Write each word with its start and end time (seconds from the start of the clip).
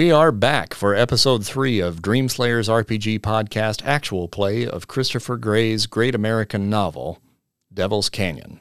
We 0.00 0.10
are 0.10 0.32
back 0.32 0.72
for 0.72 0.94
episode 0.94 1.44
three 1.44 1.78
of 1.78 2.00
Dreamslayer's 2.00 2.70
RPG 2.70 3.20
podcast 3.20 3.84
actual 3.84 4.28
play 4.28 4.66
of 4.66 4.88
Christopher 4.88 5.36
Gray's 5.36 5.84
great 5.84 6.14
American 6.14 6.70
novel, 6.70 7.20
Devil's 7.70 8.08
Canyon. 8.08 8.60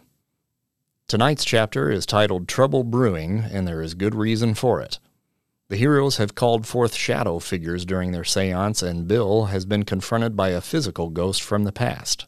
Tonight's 1.07 1.45
chapter 1.45 1.89
is 1.89 2.05
titled 2.05 2.49
Trouble 2.49 2.83
Brewing, 2.83 3.39
and 3.39 3.65
there 3.65 3.81
is 3.81 3.93
good 3.93 4.15
reason 4.15 4.53
for 4.53 4.81
it. 4.81 4.99
The 5.69 5.77
heroes 5.77 6.17
have 6.17 6.35
called 6.35 6.67
forth 6.67 6.93
shadow 6.93 7.39
figures 7.39 7.85
during 7.85 8.11
their 8.11 8.25
seance, 8.25 8.83
and 8.83 9.07
Bill 9.07 9.45
has 9.45 9.63
been 9.63 9.85
confronted 9.85 10.35
by 10.35 10.49
a 10.49 10.59
physical 10.59 11.09
ghost 11.09 11.41
from 11.41 11.63
the 11.63 11.71
past. 11.71 12.25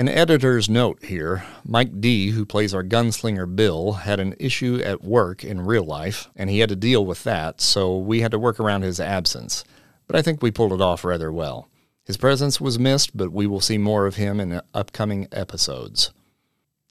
An 0.00 0.08
editor's 0.08 0.70
note 0.70 1.02
here 1.02 1.44
Mike 1.64 2.00
D., 2.00 2.30
who 2.30 2.46
plays 2.46 2.72
our 2.72 2.84
gunslinger 2.84 3.56
Bill, 3.56 3.94
had 3.94 4.20
an 4.20 4.36
issue 4.38 4.80
at 4.84 5.02
work 5.02 5.42
in 5.42 5.66
real 5.66 5.82
life, 5.82 6.30
and 6.36 6.48
he 6.48 6.60
had 6.60 6.68
to 6.68 6.76
deal 6.76 7.04
with 7.04 7.24
that, 7.24 7.60
so 7.60 7.98
we 7.98 8.20
had 8.20 8.30
to 8.30 8.38
work 8.38 8.60
around 8.60 8.82
his 8.82 9.00
absence. 9.00 9.64
But 10.06 10.14
I 10.14 10.22
think 10.22 10.40
we 10.40 10.52
pulled 10.52 10.72
it 10.72 10.80
off 10.80 11.04
rather 11.04 11.32
well. 11.32 11.68
His 12.04 12.16
presence 12.16 12.60
was 12.60 12.78
missed, 12.78 13.16
but 13.16 13.32
we 13.32 13.48
will 13.48 13.60
see 13.60 13.76
more 13.76 14.06
of 14.06 14.14
him 14.14 14.38
in 14.38 14.60
upcoming 14.72 15.26
episodes. 15.32 16.12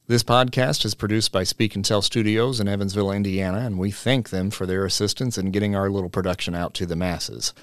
This 0.08 0.24
podcast 0.24 0.84
is 0.84 0.94
produced 0.94 1.32
by 1.32 1.46
Speak 1.46 1.76
and 1.76 1.86
Tell 1.86 2.02
Studios 2.02 2.60
in 2.60 2.68
Evansville, 2.68 3.14
Indiana, 3.14 3.60
and 3.60 3.80
we 3.80 3.90
thank 3.90 4.32
them 4.32 4.52
for 4.52 4.66
their 4.66 4.84
assistance 4.84 5.38
in 5.38 5.52
getting 5.52 5.78
our 5.78 5.90
little 5.90 6.10
production 6.10 6.56
out 6.56 6.74
to 6.74 6.86
the 6.86 6.98
masses. 6.98 7.54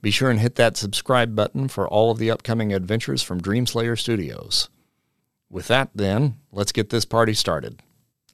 Be 0.00 0.12
sure 0.12 0.30
and 0.30 0.38
hit 0.38 0.54
that 0.54 0.76
subscribe 0.76 1.34
button 1.34 1.66
for 1.66 1.88
all 1.88 2.12
of 2.12 2.18
the 2.18 2.30
upcoming 2.30 2.72
adventures 2.72 3.24
from 3.24 3.40
Dreamslayer 3.40 3.98
Studios. 3.98 4.68
With 5.52 5.68
that, 5.68 5.90
then, 5.94 6.38
let's 6.50 6.72
get 6.72 6.88
this 6.88 7.04
party 7.04 7.34
started. 7.34 7.82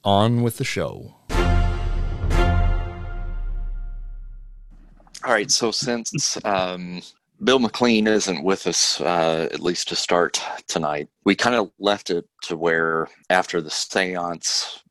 On 0.05 0.41
with 0.41 0.55
the 0.55 0.63
show. 0.63 1.15
All 5.25 5.33
right, 5.33 5.51
so 5.51 5.71
since 5.71 6.37
um, 6.45 7.01
Bill 7.43 7.59
McLean 7.59 8.07
isn't 8.07 8.41
with 8.41 8.65
us, 8.67 9.01
uh, 9.01 9.49
at 9.51 9.59
least 9.59 9.89
to 9.89 9.97
start 9.97 10.41
tonight, 10.67 11.09
we 11.25 11.35
kind 11.35 11.57
of 11.57 11.69
left 11.77 12.09
it 12.09 12.23
to 12.43 12.55
where 12.55 13.09
after 13.29 13.59
the 13.59 13.69
seance 13.69 14.81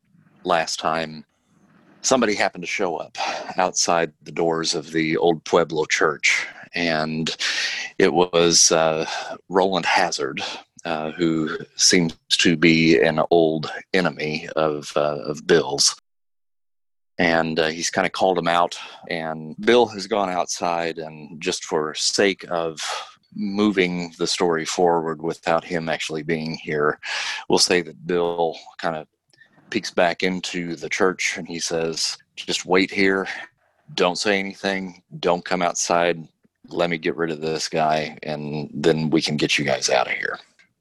last 0.44 0.78
time, 0.78 1.24
somebody 2.02 2.34
happened 2.34 2.62
to 2.62 2.68
show 2.68 2.96
up 2.96 3.16
outside 3.56 4.12
the 4.20 4.32
doors 4.32 4.74
of 4.74 4.92
the 4.92 5.16
old 5.16 5.42
Pueblo 5.44 5.86
church. 5.86 6.46
And 6.74 7.34
it 7.96 8.12
was 8.12 8.70
uh, 8.70 9.08
Roland 9.48 9.86
Hazard, 9.86 10.42
uh, 10.88 11.12
who 11.12 11.58
seems 11.76 12.16
to 12.30 12.56
be 12.56 12.98
an 12.98 13.20
old 13.30 13.70
enemy 13.92 14.48
of 14.56 14.90
uh, 14.96 15.18
of 15.26 15.46
Bill's. 15.46 15.94
And 17.18 17.58
uh, 17.58 17.66
he's 17.66 17.90
kind 17.90 18.06
of 18.06 18.12
called 18.12 18.38
him 18.38 18.48
out, 18.48 18.78
and 19.10 19.54
Bill 19.60 19.86
has 19.86 20.06
gone 20.06 20.30
outside, 20.30 20.96
and 20.98 21.42
just 21.42 21.64
for 21.64 21.94
sake 21.94 22.46
of 22.48 22.80
moving 23.34 24.14
the 24.18 24.26
story 24.26 24.64
forward 24.64 25.20
without 25.20 25.62
him 25.62 25.90
actually 25.90 26.22
being 26.22 26.54
here, 26.54 26.98
we'll 27.50 27.58
say 27.58 27.82
that 27.82 28.06
Bill 28.06 28.56
kind 28.78 28.96
of 28.96 29.06
peeks 29.68 29.90
back 29.90 30.22
into 30.22 30.74
the 30.74 30.88
church 30.88 31.36
and 31.36 31.46
he 31.46 31.58
says, 31.58 32.16
Just 32.34 32.64
wait 32.64 32.90
here. 32.90 33.26
Don't 33.94 34.16
say 34.16 34.38
anything. 34.38 35.02
Don't 35.18 35.44
come 35.44 35.60
outside. 35.60 36.26
Let 36.68 36.88
me 36.88 36.96
get 36.96 37.16
rid 37.16 37.30
of 37.30 37.42
this 37.42 37.68
guy, 37.68 38.16
and 38.22 38.70
then 38.72 39.10
we 39.10 39.20
can 39.20 39.36
get 39.36 39.58
you 39.58 39.66
guys 39.66 39.90
out 39.90 40.06
of 40.06 40.14
here 40.14 40.38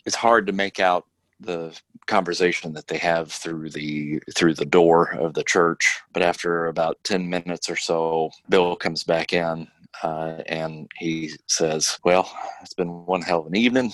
it's 0.08 0.16
hard 0.16 0.48
to 0.48 0.54
make 0.54 0.80
out 0.80 1.06
the 1.40 1.80
conversation 2.08 2.74
that 2.74 2.88
they 2.88 2.98
have 2.98 3.32
through 3.32 3.70
the 3.70 4.20
through 4.36 4.56
the 4.56 4.66
door 4.66 5.14
of 5.20 5.36
the 5.36 5.44
church 5.44 6.00
but 6.14 6.24
after 6.24 6.66
about 6.66 6.98
10 7.04 7.30
minutes 7.30 7.70
or 7.70 7.76
so 7.76 8.32
bill 8.50 8.76
comes 8.76 9.04
back 9.04 9.34
in 9.34 9.68
uh, 10.02 10.42
and 10.48 10.90
he 10.98 11.32
says 11.48 12.00
well 12.04 12.32
it's 12.62 12.74
been 12.74 13.06
one 13.06 13.22
hell 13.22 13.42
of 13.42 13.46
an 13.48 13.56
evening 13.56 13.92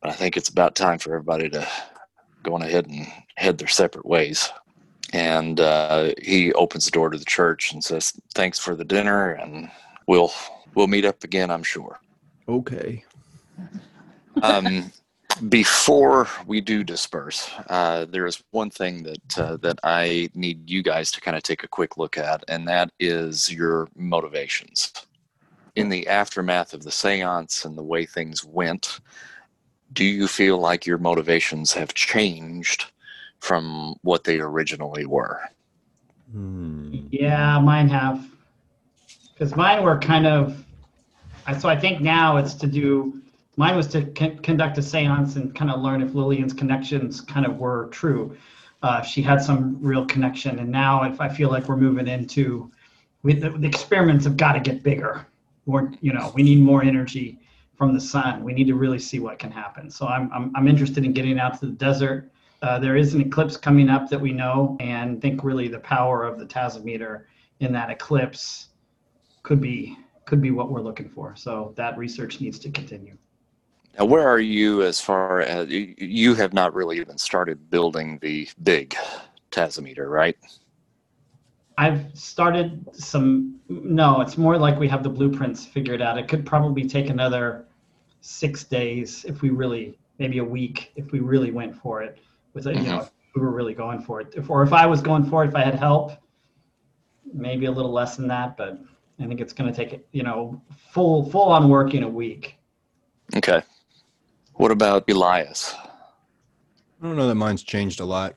but 0.00 0.10
i 0.10 0.12
think 0.12 0.36
it's 0.36 0.48
about 0.48 0.74
time 0.74 0.98
for 0.98 1.10
everybody 1.10 1.48
to 1.48 1.64
go 2.42 2.54
on 2.54 2.62
ahead 2.62 2.86
and 2.86 3.06
head 3.36 3.58
their 3.58 3.68
separate 3.68 4.06
ways. 4.06 4.50
And 5.12 5.60
uh, 5.60 6.12
he 6.22 6.52
opens 6.54 6.84
the 6.84 6.90
door 6.90 7.10
to 7.10 7.18
the 7.18 7.24
church 7.24 7.72
and 7.72 7.82
says 7.82 8.12
thanks 8.34 8.58
for 8.58 8.74
the 8.74 8.84
dinner 8.84 9.32
and 9.32 9.70
we'll 10.06 10.32
we'll 10.74 10.88
meet 10.88 11.04
up 11.04 11.22
again 11.22 11.50
i'm 11.50 11.62
sure. 11.62 12.00
Okay 12.48 13.04
um, 14.42 14.92
before 15.48 16.28
we 16.46 16.60
do 16.60 16.82
disperse, 16.82 17.50
uh, 17.68 18.06
there 18.06 18.26
is 18.26 18.42
one 18.50 18.70
thing 18.70 19.02
that 19.02 19.38
uh, 19.38 19.56
that 19.58 19.78
I 19.82 20.30
need 20.34 20.68
you 20.68 20.82
guys 20.82 21.10
to 21.12 21.20
kind 21.20 21.36
of 21.36 21.42
take 21.42 21.62
a 21.62 21.68
quick 21.68 21.96
look 21.96 22.16
at, 22.16 22.44
and 22.48 22.66
that 22.68 22.90
is 22.98 23.52
your 23.52 23.88
motivations. 23.96 24.92
In 25.74 25.88
the 25.90 26.08
aftermath 26.08 26.72
of 26.72 26.84
the 26.84 26.90
séance 26.90 27.66
and 27.66 27.76
the 27.76 27.82
way 27.82 28.06
things 28.06 28.44
went, 28.44 29.00
do 29.92 30.04
you 30.04 30.26
feel 30.26 30.58
like 30.58 30.86
your 30.86 30.98
motivations 30.98 31.72
have 31.74 31.92
changed 31.92 32.86
from 33.40 33.94
what 34.02 34.24
they 34.24 34.40
originally 34.40 35.04
were? 35.04 35.40
Hmm. 36.32 36.96
Yeah, 37.10 37.58
mine 37.60 37.88
have. 37.88 38.26
Because 39.32 39.54
mine 39.54 39.82
were 39.82 39.98
kind 39.98 40.26
of. 40.26 40.64
So 41.60 41.68
I 41.68 41.78
think 41.78 42.00
now 42.00 42.38
it's 42.38 42.54
to 42.54 42.66
do 42.66 43.22
Mine 43.56 43.76
was 43.76 43.86
to 43.88 44.04
con- 44.12 44.38
conduct 44.38 44.78
a 44.78 44.82
seance 44.82 45.36
and 45.36 45.54
kind 45.54 45.70
of 45.70 45.80
learn 45.80 46.02
if 46.02 46.14
Lillian's 46.14 46.52
connections 46.52 47.20
kind 47.20 47.46
of 47.46 47.56
were 47.56 47.88
true. 47.90 48.36
Uh, 48.82 49.00
she 49.02 49.22
had 49.22 49.42
some 49.42 49.78
real 49.80 50.04
connection, 50.04 50.58
and 50.58 50.70
now 50.70 51.04
if 51.04 51.20
I 51.20 51.28
feel 51.28 51.50
like 51.50 51.66
we're 51.68 51.78
moving 51.78 52.06
into, 52.06 52.70
we, 53.22 53.32
the, 53.32 53.50
the 53.50 53.66
experiments 53.66 54.24
have 54.26 54.36
got 54.36 54.52
to 54.52 54.60
get 54.60 54.82
bigger. 54.82 55.26
Or 55.66 55.90
you 56.00 56.12
know, 56.12 56.30
we 56.34 56.42
need 56.42 56.60
more 56.60 56.84
energy 56.84 57.40
from 57.76 57.92
the 57.92 58.00
sun. 58.00 58.44
We 58.44 58.52
need 58.52 58.66
to 58.68 58.74
really 58.74 58.98
see 58.98 59.18
what 59.18 59.38
can 59.38 59.50
happen. 59.50 59.90
So 59.90 60.06
I'm 60.06 60.30
I'm, 60.32 60.52
I'm 60.54 60.68
interested 60.68 61.04
in 61.04 61.12
getting 61.12 61.38
out 61.38 61.58
to 61.60 61.66
the 61.66 61.72
desert. 61.72 62.30
Uh, 62.62 62.78
there 62.78 62.96
is 62.96 63.14
an 63.14 63.20
eclipse 63.20 63.56
coming 63.56 63.88
up 63.88 64.08
that 64.10 64.20
we 64.20 64.32
know, 64.32 64.76
and 64.80 65.20
think 65.20 65.42
really 65.42 65.68
the 65.68 65.80
power 65.80 66.24
of 66.24 66.38
the 66.38 66.46
Tasometer 66.46 67.24
in 67.60 67.72
that 67.72 67.90
eclipse 67.90 68.68
could 69.42 69.60
be 69.60 69.96
could 70.26 70.42
be 70.42 70.50
what 70.50 70.70
we're 70.70 70.80
looking 70.82 71.08
for. 71.08 71.34
So 71.36 71.72
that 71.76 71.96
research 71.96 72.40
needs 72.40 72.58
to 72.60 72.70
continue. 72.70 73.16
Now, 73.98 74.04
where 74.04 74.28
are 74.28 74.40
you 74.40 74.82
as 74.82 75.00
far 75.00 75.40
as 75.40 75.68
you 75.70 76.34
have 76.34 76.52
not 76.52 76.74
really 76.74 76.98
even 76.98 77.16
started 77.16 77.70
building 77.70 78.18
the 78.20 78.48
big 78.62 78.94
Tasometer, 79.50 80.10
right? 80.10 80.36
I've 81.78 82.06
started 82.14 82.86
some. 82.92 83.58
No, 83.68 84.20
it's 84.20 84.36
more 84.36 84.58
like 84.58 84.78
we 84.78 84.88
have 84.88 85.02
the 85.02 85.08
blueprints 85.08 85.64
figured 85.64 86.02
out. 86.02 86.18
It 86.18 86.28
could 86.28 86.44
probably 86.44 86.86
take 86.86 87.08
another 87.08 87.66
six 88.20 88.64
days 88.64 89.24
if 89.24 89.40
we 89.42 89.50
really, 89.50 89.98
maybe 90.18 90.38
a 90.38 90.44
week 90.44 90.92
if 90.96 91.12
we 91.12 91.20
really 91.20 91.50
went 91.50 91.76
for 91.76 92.02
it. 92.02 92.18
With 92.52 92.64
mm-hmm. 92.64 92.84
you 92.84 92.90
know, 92.90 93.08
we 93.34 93.42
were 93.42 93.50
really 93.50 93.74
going 93.74 94.00
for 94.00 94.20
it. 94.20 94.34
If, 94.36 94.50
or 94.50 94.62
if 94.62 94.72
I 94.72 94.86
was 94.86 95.00
going 95.00 95.24
for 95.24 95.44
it, 95.44 95.48
if 95.48 95.54
I 95.54 95.64
had 95.64 95.74
help, 95.74 96.12
maybe 97.32 97.66
a 97.66 97.70
little 97.70 97.92
less 97.92 98.16
than 98.16 98.28
that. 98.28 98.56
But 98.56 98.78
I 99.20 99.26
think 99.26 99.40
it's 99.40 99.52
going 99.52 99.72
to 99.72 99.76
take 99.76 100.06
you 100.12 100.22
know 100.22 100.60
full 100.90 101.30
full 101.30 101.48
on 101.48 101.70
work 101.70 101.94
in 101.94 102.02
a 102.02 102.08
week. 102.08 102.58
Okay. 103.34 103.62
What 104.56 104.70
about 104.70 105.08
Elias? 105.08 105.74
I 105.76 107.06
don't 107.06 107.16
know 107.16 107.28
that 107.28 107.34
mine's 107.34 107.62
changed 107.62 108.00
a 108.00 108.06
lot. 108.06 108.36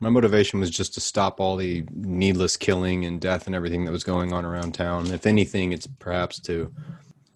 My 0.00 0.08
motivation 0.08 0.58
was 0.58 0.70
just 0.70 0.94
to 0.94 1.00
stop 1.00 1.38
all 1.38 1.56
the 1.56 1.84
needless 1.92 2.56
killing 2.56 3.04
and 3.04 3.20
death 3.20 3.46
and 3.46 3.54
everything 3.54 3.84
that 3.84 3.92
was 3.92 4.02
going 4.02 4.32
on 4.32 4.46
around 4.46 4.72
town. 4.72 5.08
If 5.08 5.26
anything, 5.26 5.72
it's 5.72 5.86
perhaps 5.86 6.40
to 6.40 6.72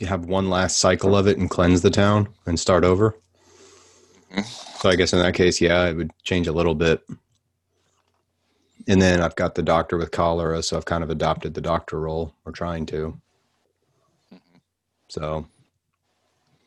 have 0.00 0.24
one 0.24 0.48
last 0.48 0.78
cycle 0.78 1.14
of 1.14 1.26
it 1.26 1.36
and 1.36 1.50
cleanse 1.50 1.82
the 1.82 1.90
town 1.90 2.28
and 2.46 2.58
start 2.58 2.82
over. 2.82 3.14
So 4.78 4.88
I 4.88 4.96
guess 4.96 5.12
in 5.12 5.18
that 5.18 5.34
case, 5.34 5.60
yeah, 5.60 5.84
it 5.86 5.94
would 5.94 6.10
change 6.22 6.46
a 6.46 6.52
little 6.52 6.74
bit. 6.74 7.02
And 8.88 9.00
then 9.00 9.20
I've 9.20 9.36
got 9.36 9.54
the 9.54 9.62
doctor 9.62 9.98
with 9.98 10.10
cholera, 10.10 10.62
so 10.62 10.78
I've 10.78 10.84
kind 10.86 11.04
of 11.04 11.10
adopted 11.10 11.52
the 11.52 11.60
doctor 11.60 12.00
role 12.00 12.34
or 12.46 12.52
trying 12.52 12.86
to. 12.86 13.20
So 15.08 15.46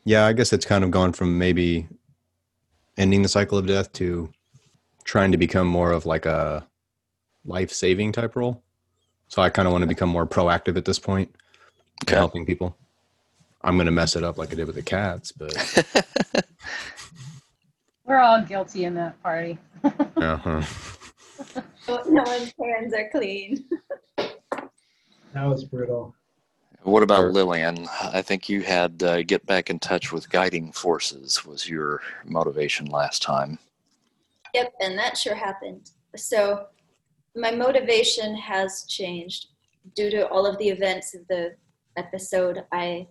yeah, 0.08 0.24
I 0.24 0.32
guess 0.32 0.54
it's 0.54 0.64
kind 0.64 0.84
of 0.84 0.90
gone 0.90 1.12
from 1.12 1.36
maybe 1.36 1.86
ending 2.96 3.20
the 3.20 3.28
cycle 3.28 3.58
of 3.58 3.66
death 3.66 3.92
to 3.92 4.32
trying 5.04 5.32
to 5.32 5.36
become 5.36 5.66
more 5.66 5.92
of 5.92 6.06
like 6.06 6.24
a 6.24 6.66
life 7.44 7.70
saving 7.70 8.12
type 8.12 8.34
role. 8.34 8.62
So 9.28 9.42
I 9.42 9.50
kind 9.50 9.68
of 9.68 9.72
want 9.72 9.82
to 9.82 9.86
become 9.86 10.08
more 10.08 10.26
proactive 10.26 10.78
at 10.78 10.86
this 10.86 10.98
point, 10.98 11.36
okay. 12.04 12.16
helping 12.16 12.46
people. 12.46 12.74
I'm 13.60 13.76
going 13.76 13.84
to 13.84 13.92
mess 13.92 14.16
it 14.16 14.24
up 14.24 14.38
like 14.38 14.50
I 14.50 14.54
did 14.54 14.66
with 14.66 14.76
the 14.76 14.82
cats, 14.82 15.30
but 15.30 15.52
we're 18.06 18.16
all 18.16 18.40
guilty 18.40 18.86
in 18.86 18.94
that 18.94 19.22
party. 19.22 19.58
uh-huh. 19.84 20.62
no 22.08 22.22
one's 22.22 22.54
hands 22.58 22.94
are 22.94 23.10
clean. 23.12 23.62
that 24.16 25.44
was 25.44 25.64
brutal. 25.64 26.14
What 26.88 27.02
about 27.02 27.24
or, 27.24 27.32
Lillian? 27.32 27.86
I 28.02 28.22
think 28.22 28.48
you 28.48 28.62
had 28.62 29.02
uh, 29.02 29.22
get 29.22 29.44
back 29.44 29.68
in 29.68 29.78
touch 29.78 30.10
with 30.10 30.30
guiding 30.30 30.72
forces 30.72 31.44
was 31.44 31.68
your 31.68 32.00
motivation 32.24 32.86
last 32.86 33.22
time. 33.22 33.58
Yep, 34.54 34.72
and 34.80 34.98
that 34.98 35.18
sure 35.18 35.34
happened. 35.34 35.90
So 36.16 36.66
my 37.36 37.50
motivation 37.50 38.34
has 38.36 38.84
changed. 38.88 39.48
due 39.94 40.10
to 40.10 40.28
all 40.28 40.46
of 40.46 40.58
the 40.58 40.68
events 40.68 41.14
of 41.14 41.26
the 41.28 41.54
episode, 41.96 42.64
I 42.72 43.06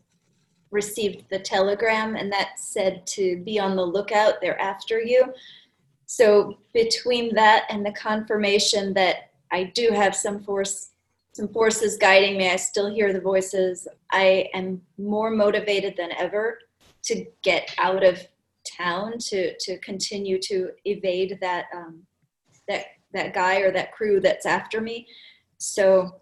received 0.71 1.25
the 1.29 1.39
telegram 1.39 2.15
and 2.15 2.31
that 2.31 2.59
said 2.59 3.05
to 3.07 3.37
be 3.43 3.59
on 3.59 3.75
the 3.75 3.85
lookout, 3.85 4.41
they're 4.41 4.59
after 4.59 4.99
you. 5.01 5.33
So 6.07 6.57
between 6.73 7.35
that 7.35 7.65
and 7.69 7.85
the 7.85 7.91
confirmation 7.91 8.93
that 8.93 9.31
I 9.51 9.65
do 9.75 9.91
have 9.91 10.15
some 10.15 10.43
force 10.43 10.91
some 11.37 11.47
forces 11.49 11.97
guiding 11.97 12.35
me, 12.35 12.49
I 12.49 12.55
still 12.55 12.91
hear 12.91 13.13
the 13.13 13.21
voices. 13.21 13.87
I 14.11 14.49
am 14.55 14.81
more 14.97 15.29
motivated 15.29 15.93
than 15.95 16.11
ever 16.17 16.57
to 17.03 17.25
get 17.43 17.73
out 17.77 18.03
of 18.03 18.27
town 18.65 19.13
to 19.19 19.55
to 19.59 19.77
continue 19.77 20.39
to 20.41 20.71
evade 20.85 21.37
that 21.39 21.65
um, 21.73 22.01
that 22.67 22.85
that 23.13 23.33
guy 23.35 23.59
or 23.59 23.71
that 23.71 23.91
crew 23.93 24.19
that's 24.19 24.47
after 24.47 24.81
me. 24.81 25.05
So 25.59 26.15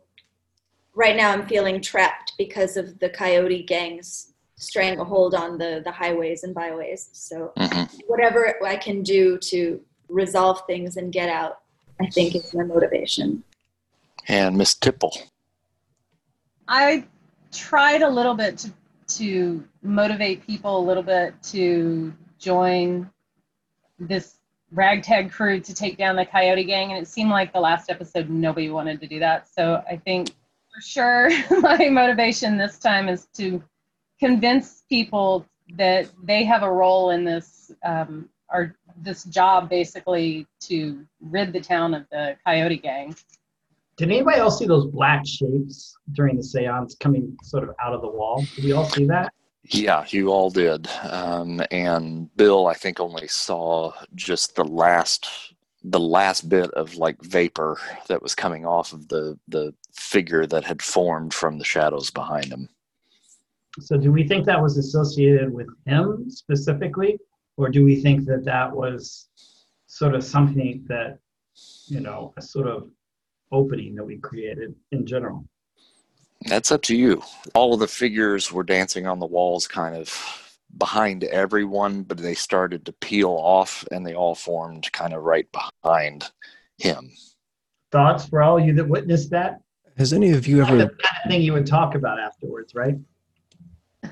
right 0.93 1.15
now 1.15 1.31
I'm 1.31 1.47
feeling 1.47 1.81
trapped 1.81 2.33
because 2.37 2.75
of 2.75 2.99
the 2.99 3.09
coyote 3.09 3.63
gangs 3.63 4.33
stranglehold 4.57 5.33
on 5.33 5.57
the 5.57 5.81
the 5.85 5.91
highways 5.91 6.43
and 6.43 6.53
byways. 6.53 7.09
So 7.13 7.53
Mhm. 7.57 7.89
whatever 8.07 8.55
I 8.65 8.75
can 8.75 9.01
do 9.01 9.37
to 9.51 9.81
resolve 10.09 10.61
things 10.67 10.97
and 10.97 11.11
get 11.11 11.29
out, 11.29 11.61
I 12.01 12.07
think 12.07 12.35
is 12.35 12.53
my 12.53 12.63
motivation. 12.63 13.45
And 14.27 14.57
Miss 14.57 14.73
Tipple. 14.73 15.15
I 16.67 17.05
tried 17.51 18.01
a 18.01 18.09
little 18.09 18.33
bit 18.33 18.57
to 18.59 18.73
to 19.07 19.63
motivate 19.83 20.45
people 20.45 20.79
a 20.79 20.83
little 20.85 21.03
bit 21.03 21.35
to 21.43 22.13
join 22.39 23.09
this 23.99 24.37
ragtag 24.71 25.31
crew 25.31 25.59
to 25.59 25.73
take 25.73 25.97
down 25.97 26.15
the 26.15 26.25
coyote 26.25 26.63
gang 26.63 26.91
and 26.91 27.01
it 27.01 27.07
seemed 27.07 27.29
like 27.29 27.53
the 27.53 27.59
last 27.59 27.89
episode 27.89 28.29
nobody 28.29 28.69
wanted 28.69 28.99
to 28.99 29.07
do 29.07 29.19
that 29.19 29.47
so 29.47 29.81
i 29.89 29.95
think 29.95 30.29
for 30.73 30.81
sure 30.81 31.29
my 31.61 31.87
motivation 31.87 32.57
this 32.57 32.79
time 32.79 33.07
is 33.07 33.27
to 33.27 33.63
convince 34.19 34.83
people 34.89 35.45
that 35.77 36.09
they 36.23 36.43
have 36.43 36.63
a 36.63 36.71
role 36.71 37.11
in 37.11 37.23
this 37.23 37.71
um, 37.83 38.27
or 38.51 38.75
this 38.97 39.23
job 39.25 39.69
basically 39.69 40.47
to 40.59 41.05
rid 41.21 41.53
the 41.53 41.61
town 41.61 41.93
of 41.93 42.05
the 42.11 42.35
coyote 42.45 42.77
gang 42.77 43.15
Did 43.97 44.11
anybody 44.11 44.37
else 44.37 44.59
see 44.59 44.65
those 44.65 44.87
black 44.87 45.25
shapes 45.25 45.95
during 46.11 46.35
the 46.35 46.43
seance 46.43 46.95
coming 46.99 47.37
sort 47.43 47.63
of 47.63 47.75
out 47.81 47.93
of 47.93 48.01
the 48.01 48.09
wall? 48.09 48.43
Did 48.55 48.65
we 48.65 48.71
all 48.73 48.85
see 48.85 49.05
that? 49.05 49.33
Yeah, 49.63 50.05
you 50.09 50.29
all 50.29 50.49
did. 50.49 50.87
Um, 51.09 51.61
and 51.71 52.29
Bill, 52.35 52.67
I 52.67 52.73
think, 52.73 52.99
only 52.99 53.27
saw 53.27 53.93
just 54.13 54.55
the 54.55 54.65
last 54.65 55.27
the 55.87 55.99
last 55.99 56.49
bit 56.49 56.71
of 56.71 56.95
like 56.95 57.21
vapor 57.21 57.79
that 58.07 58.21
was 58.21 58.33
coming 58.33 58.65
off 58.65 58.91
of 58.91 59.07
the 59.07 59.39
the 59.47 59.73
figure 59.93 60.45
that 60.47 60.63
had 60.63 60.81
formed 60.81 61.33
from 61.33 61.57
the 61.57 61.65
shadows 61.65 62.11
behind 62.11 62.45
him. 62.45 62.67
So 63.79 63.97
do 63.97 64.11
we 64.11 64.27
think 64.27 64.45
that 64.45 64.61
was 64.61 64.77
associated 64.77 65.51
with 65.51 65.67
him 65.85 66.29
specifically, 66.29 67.17
or 67.57 67.69
do 67.69 67.83
we 67.83 68.01
think 68.01 68.25
that 68.25 68.45
that 68.45 68.73
was 68.73 69.29
sort 69.87 70.15
of 70.15 70.23
something 70.23 70.85
that, 70.87 71.19
you 71.87 71.99
know, 71.99 72.33
a 72.37 72.41
sort 72.41 72.67
of 72.67 72.89
opening 73.55 73.95
that 73.95 74.03
we 74.03 74.17
created 74.17 74.75
in 74.91 75.05
general? 75.05 75.45
That's 76.47 76.71
up 76.71 76.81
to 76.83 76.95
you. 76.95 77.23
All 77.53 77.73
of 77.73 77.79
the 77.79 77.87
figures 77.87 78.51
were 78.51 78.63
dancing 78.63 79.07
on 79.07 79.19
the 79.19 79.25
walls, 79.25 79.67
kind 79.67 79.95
of 79.95 80.51
behind 80.77 81.23
everyone, 81.23 82.03
but 82.03 82.17
they 82.17 82.35
started 82.35 82.85
to 82.85 82.91
peel 82.91 83.31
off 83.31 83.85
and 83.91 84.05
they 84.05 84.13
all 84.13 84.35
formed 84.35 84.91
kind 84.91 85.13
of 85.13 85.23
right 85.23 85.47
behind 85.83 86.29
him. 86.77 87.11
Thoughts 87.91 88.27
for 88.27 88.43
all 88.43 88.57
of 88.57 88.65
you 88.65 88.73
that 88.73 88.87
witnessed 88.87 89.29
that? 89.31 89.61
Has 89.97 90.11
any 90.11 90.31
of 90.31 90.45
you 90.45 90.57
The 90.57 90.61
ever 90.63 90.77
kind 90.77 90.91
of 90.91 91.31
thing 91.31 91.41
you 91.41 91.53
would 91.53 91.65
talk 91.65 91.95
about 91.95 92.19
afterwards, 92.19 92.75
right? 92.75 92.97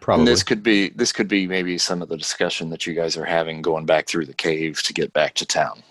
probably 0.00 0.20
And 0.20 0.28
this 0.28 0.42
could 0.42 0.62
be 0.62 0.90
this 0.90 1.12
could 1.12 1.28
be 1.28 1.46
maybe 1.46 1.78
some 1.78 2.02
of 2.02 2.08
the 2.08 2.16
discussion 2.16 2.68
that 2.70 2.86
you 2.86 2.92
guys 2.92 3.16
are 3.16 3.24
having 3.24 3.62
going 3.62 3.86
back 3.86 4.06
through 4.06 4.26
the 4.26 4.34
cave 4.34 4.82
to 4.82 4.92
get 4.92 5.12
back 5.14 5.34
to 5.36 5.46
town. 5.46 5.82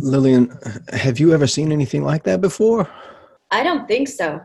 Lillian, 0.00 0.56
have 0.92 1.18
you 1.18 1.32
ever 1.32 1.46
seen 1.46 1.72
anything 1.72 2.04
like 2.04 2.24
that 2.24 2.40
before? 2.40 2.88
I 3.50 3.62
don't 3.62 3.86
think 3.86 4.08
so. 4.08 4.40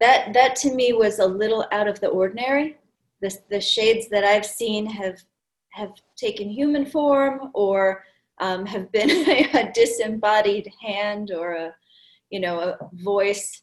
That 0.00 0.32
that 0.32 0.56
to 0.56 0.74
me 0.74 0.92
was 0.92 1.18
a 1.18 1.26
little 1.26 1.66
out 1.70 1.86
of 1.86 2.00
the 2.00 2.08
ordinary. 2.08 2.78
The 3.20 3.36
the 3.50 3.60
shades 3.60 4.08
that 4.08 4.24
I've 4.24 4.46
seen 4.46 4.86
have 4.86 5.22
have 5.70 5.92
taken 6.16 6.48
human 6.48 6.86
form 6.86 7.50
or 7.54 8.04
um, 8.40 8.66
have 8.66 8.90
been 8.92 9.10
a 9.54 9.70
disembodied 9.72 10.70
hand 10.82 11.30
or 11.30 11.52
a 11.52 11.74
you 12.30 12.40
know 12.40 12.60
a 12.60 12.78
voice, 13.02 13.62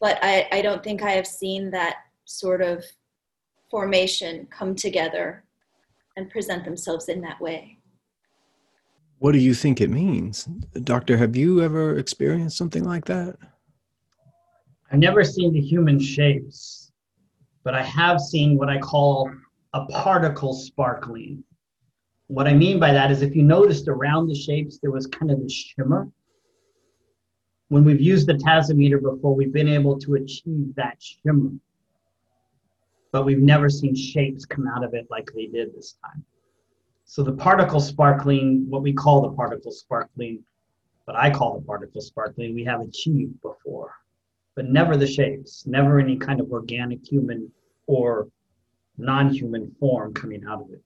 but 0.00 0.18
I, 0.22 0.46
I 0.52 0.62
don't 0.62 0.82
think 0.84 1.02
I 1.02 1.12
have 1.12 1.26
seen 1.26 1.70
that 1.70 1.96
sort 2.24 2.62
of 2.62 2.84
formation 3.70 4.46
come 4.50 4.74
together 4.74 5.44
and 6.16 6.30
present 6.30 6.64
themselves 6.64 7.08
in 7.08 7.20
that 7.22 7.40
way. 7.40 7.78
What 9.20 9.32
do 9.32 9.38
you 9.38 9.52
think 9.52 9.82
it 9.82 9.90
means? 9.90 10.44
Doctor, 10.82 11.18
have 11.18 11.36
you 11.36 11.62
ever 11.62 11.98
experienced 11.98 12.56
something 12.56 12.84
like 12.84 13.04
that? 13.04 13.36
I've 14.90 14.98
never 14.98 15.24
seen 15.24 15.52
the 15.52 15.60
human 15.60 16.00
shapes, 16.00 16.90
but 17.62 17.74
I 17.74 17.82
have 17.82 18.18
seen 18.18 18.56
what 18.56 18.70
I 18.70 18.78
call 18.78 19.30
a 19.74 19.84
particle 19.84 20.54
sparkling. 20.54 21.44
What 22.28 22.48
I 22.48 22.54
mean 22.54 22.80
by 22.80 22.94
that 22.94 23.10
is 23.10 23.20
if 23.20 23.36
you 23.36 23.42
noticed 23.42 23.88
around 23.88 24.26
the 24.26 24.34
shapes, 24.34 24.78
there 24.78 24.90
was 24.90 25.06
kind 25.06 25.30
of 25.30 25.38
a 25.40 25.50
shimmer. 25.50 26.08
When 27.68 27.84
we've 27.84 28.00
used 28.00 28.26
the 28.26 28.34
Tasometer 28.34 29.02
before, 29.02 29.34
we've 29.34 29.52
been 29.52 29.68
able 29.68 29.98
to 29.98 30.14
achieve 30.14 30.74
that 30.76 30.96
shimmer. 30.98 31.50
But 33.12 33.26
we've 33.26 33.38
never 33.38 33.68
seen 33.68 33.94
shapes 33.94 34.46
come 34.46 34.66
out 34.66 34.82
of 34.82 34.94
it 34.94 35.08
like 35.10 35.30
they 35.34 35.44
did 35.44 35.74
this 35.74 35.98
time. 36.02 36.24
So 37.10 37.24
the 37.24 37.32
particle 37.32 37.80
sparkling, 37.80 38.66
what 38.68 38.82
we 38.82 38.92
call 38.92 39.20
the 39.22 39.32
particle 39.32 39.72
sparkling, 39.72 40.44
what 41.06 41.16
I 41.16 41.28
call 41.28 41.58
the 41.58 41.66
particle 41.66 42.00
sparkling, 42.00 42.54
we 42.54 42.62
have 42.62 42.80
achieved 42.80 43.40
before 43.42 43.92
but 44.54 44.68
never 44.68 44.96
the 44.96 45.06
shapes, 45.06 45.66
never 45.66 45.98
any 45.98 46.16
kind 46.16 46.40
of 46.40 46.52
organic 46.52 47.04
human 47.04 47.50
or 47.86 48.28
non-human 48.98 49.74
form 49.80 50.12
coming 50.14 50.44
out 50.46 50.60
of 50.60 50.70
it. 50.70 50.82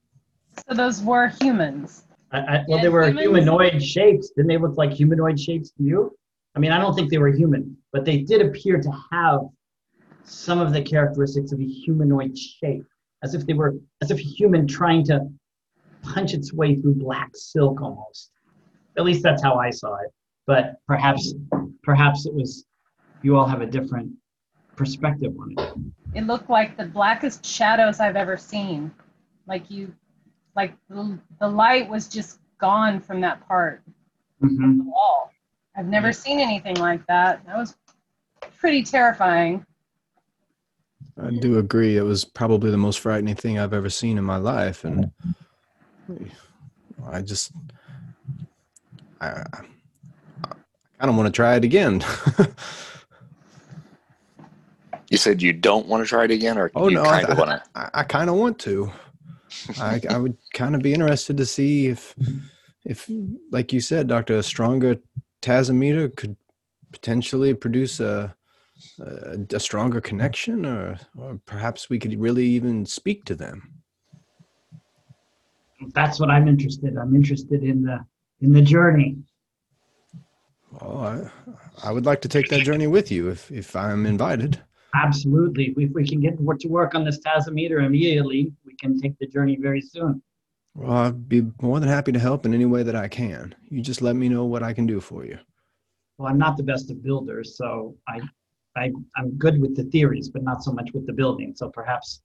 so 0.67 0.75
those 0.75 1.03
were 1.03 1.29
humans 1.41 2.05
I, 2.33 2.39
I, 2.39 2.65
well, 2.69 2.81
they 2.81 2.89
were 2.89 3.09
humans- 3.09 3.21
humanoid 3.21 3.83
shapes. 3.83 4.31
Didn't 4.31 4.49
they 4.49 4.57
look 4.57 4.79
like 4.79 4.93
humanoid 4.93 5.39
shapes 5.39 5.73
to 5.73 5.83
you? 5.83 6.17
I 6.55 6.59
mean, 6.59 6.73
I 6.73 6.79
don't 6.79 6.95
think 6.95 7.11
they 7.11 7.19
were 7.19 7.33
human, 7.33 7.77
but 7.93 8.05
they 8.07 8.19
did 8.19 8.41
appear 8.41 8.81
to 8.81 8.91
have 9.13 9.41
some 10.25 10.61
of 10.61 10.73
the 10.73 10.81
characteristics 10.81 11.53
of 11.53 11.61
a 11.61 11.67
humanoid 11.67 12.39
shape, 12.39 12.87
as 13.23 13.35
if 13.35 13.45
they 13.45 13.53
were, 13.53 13.75
as 14.01 14.11
if 14.11 14.19
a 14.19 14.23
human 14.23 14.67
trying 14.67 15.05
to 15.07 15.29
punch 16.05 16.35
its 16.35 16.53
way 16.53 16.77
through 16.77 16.95
black 16.95 17.31
silk 17.35 17.81
almost. 17.81 18.31
At 18.97 19.05
least 19.05 19.23
that's 19.23 19.43
how 19.43 19.55
I 19.57 19.71
saw 19.71 19.95
it. 19.97 20.11
But 20.47 20.77
perhaps, 20.87 21.35
perhaps 21.83 22.27
it 22.27 22.35
was, 22.35 22.65
you 23.23 23.37
all 23.37 23.47
have 23.47 23.63
a 23.63 23.67
different 23.67 24.13
perspective 24.77 25.33
on 25.41 25.53
it. 25.57 25.75
it 26.15 26.27
looked 26.27 26.51
like 26.51 26.77
the 26.77 26.85
blackest 26.87 27.45
shadows 27.45 27.99
I've 28.01 28.17
ever 28.17 28.37
seen. 28.37 28.93
Like 29.47 29.71
you, 29.71 29.93
like 30.55 30.75
the, 30.89 31.19
the 31.41 31.49
light 31.49 31.89
was 31.89 32.09
just 32.09 32.41
gone 32.61 33.01
from 33.01 33.21
that 33.23 33.47
part 33.49 33.83
Mhm. 34.43 34.71
of 34.71 34.77
the 34.79 34.85
wall. 34.85 35.31
I've 35.77 35.87
never 35.87 36.13
seen 36.13 36.39
anything 36.39 36.77
like 36.77 37.05
that. 37.07 37.45
That 37.47 37.57
was 37.57 37.77
pretty 38.59 38.83
terrifying. 38.85 39.65
I 41.21 41.31
do 41.31 41.59
agree. 41.59 41.97
It 41.97 42.03
was 42.03 42.25
probably 42.25 42.71
the 42.71 42.77
most 42.77 43.01
frightening 43.01 43.35
thing 43.37 43.59
I've 43.59 43.73
ever 43.73 43.89
seen 43.91 44.19
in 44.19 44.25
my 44.25 44.37
life, 44.37 44.85
and 44.85 45.11
I 47.07 47.23
just, 47.23 47.53
I, 49.21 49.27
I 49.27 50.49
kind 50.99 51.11
of 51.11 51.17
want 51.17 51.27
to 51.27 51.33
try 51.33 51.57
it 51.57 51.65
again. 51.65 52.05
You 55.15 55.19
said 55.19 55.43
you 55.43 55.53
don't 55.53 55.87
want 55.87 56.03
to 56.03 56.09
try 56.09 56.25
it 56.25 56.33
again, 56.33 56.59
or 56.59 56.73
oh 56.75 56.89
you 56.89 56.97
no, 56.97 57.03
I, 57.05 57.23
kind 57.23 57.33
of 57.33 57.39
want 57.39 57.51
to? 57.51 57.63
I, 57.77 57.91
I 57.95 58.03
kind 58.03 58.29
of 58.29 58.35
want 58.35 58.59
to. 58.61 58.91
I, 59.79 60.01
I 60.11 60.19
would 60.19 60.37
kind 60.55 60.75
of 60.75 60.83
be 60.83 60.93
interested 60.93 61.37
to 61.37 61.47
see 61.47 61.87
if, 61.87 62.17
if, 62.85 63.09
like 63.53 63.73
you 63.73 63.81
said, 63.81 64.09
Doctor, 64.09 64.39
a 64.39 64.43
stronger 64.43 64.97
Tasometer 65.41 66.15
could 66.17 66.37
potentially 66.91 67.55
produce 67.55 68.01
a, 68.01 68.35
a, 68.99 69.39
a 69.53 69.61
stronger 69.61 70.01
connection, 70.01 70.67
or, 70.67 70.99
or 71.17 71.41
perhaps 71.47 71.89
we 71.89 72.01
could 72.01 72.19
really 72.19 72.47
even 72.47 72.85
speak 72.85 73.25
to 73.27 73.37
them. 73.37 73.74
That's 75.93 76.21
what 76.21 76.31
I'm 76.31 76.49
interested. 76.49 76.97
I'm 76.97 77.15
interested 77.15 77.63
in 77.63 77.83
the 77.83 78.05
in 78.41 78.53
the 78.53 78.63
journey. 78.63 79.17
Oh, 80.81 80.99
I, 80.99 81.31
I 81.83 81.93
would 81.93 82.05
like 82.05 82.21
to 82.23 82.29
take 82.29 82.49
that 82.49 82.63
journey 82.63 82.87
with 82.89 83.11
you 83.11 83.31
if, 83.31 83.51
if 83.51 83.77
I'm 83.77 84.07
invited. 84.07 84.61
Absolutely. 84.95 85.75
If 85.77 85.93
we 85.93 86.07
can 86.07 86.21
get 86.21 86.37
to 86.39 86.69
work 86.69 86.95
on 86.95 87.05
this 87.05 87.21
Tasometer 87.21 87.85
immediately, 87.85 88.53
we 88.65 88.75
can 88.77 88.99
take 88.99 89.19
the 89.19 89.27
journey 89.27 89.57
very 89.57 89.81
soon. 89.81 90.23
Well, 90.75 90.93
I'd 90.93 91.29
be 91.29 91.47
more 91.63 91.79
than 91.79 91.89
happy 91.89 92.11
to 92.13 92.19
help 92.19 92.45
in 92.45 92.55
any 92.55 92.65
way 92.67 92.83
that 92.83 92.97
I 92.97 93.07
can. 93.09 93.55
You 93.69 93.81
just 93.81 94.03
let 94.03 94.17
me 94.17 94.29
know 94.29 94.45
what 94.45 94.63
I 94.65 94.73
can 94.73 94.87
do 94.87 95.01
for 95.01 95.25
you. 95.25 95.39
well, 96.19 96.29
I'm 96.29 96.39
not 96.39 96.57
the 96.57 96.63
best 96.63 96.91
of 96.91 97.03
builders, 97.03 97.57
so 97.57 97.97
I, 98.09 98.21
I, 98.77 98.91
I'm 99.17 99.31
good 99.39 99.61
with 99.61 99.77
the 99.77 99.85
theories, 99.85 100.29
but 100.29 100.43
not 100.43 100.63
so 100.65 100.73
much 100.73 100.91
with 100.93 101.07
the 101.07 101.13
building. 101.13 101.55
So 101.57 101.69
perhaps 101.69 102.23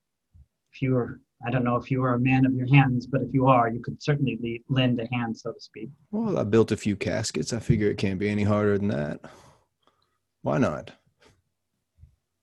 if 0.74 0.82
you 0.82 0.94
were, 0.94 1.22
I 1.46 1.50
don't 1.50 1.63
know 1.63 1.77
if 1.77 1.89
you 1.89 2.03
are 2.03 2.15
a 2.15 2.19
man 2.19 2.46
of 2.46 2.53
your 2.53 2.67
hands, 2.67 3.08
but 3.08 3.22
if 3.22 3.34
you 3.34 3.48
are, 3.48 3.69
you 3.69 3.79
could 3.79 4.01
certainly 4.03 4.38
le- 4.41 4.75
lend 4.75 5.00
a 5.00 5.08
hand, 5.15 5.38
so 5.38 5.53
to 5.53 5.60
speak. 5.60 5.89
Well, 6.12 6.38
I 6.38 6.43
built 6.43 6.72
a 6.72 6.77
few 6.77 6.98
caskets. 6.98 7.53
I 7.53 7.60
figure 7.60 7.89
it 7.89 7.98
can't 7.98 8.19
be 8.19 8.29
any 8.29 8.43
harder 8.43 8.77
than 8.77 8.89
that. 8.89 9.22
Why 10.41 10.58
not? 10.58 10.91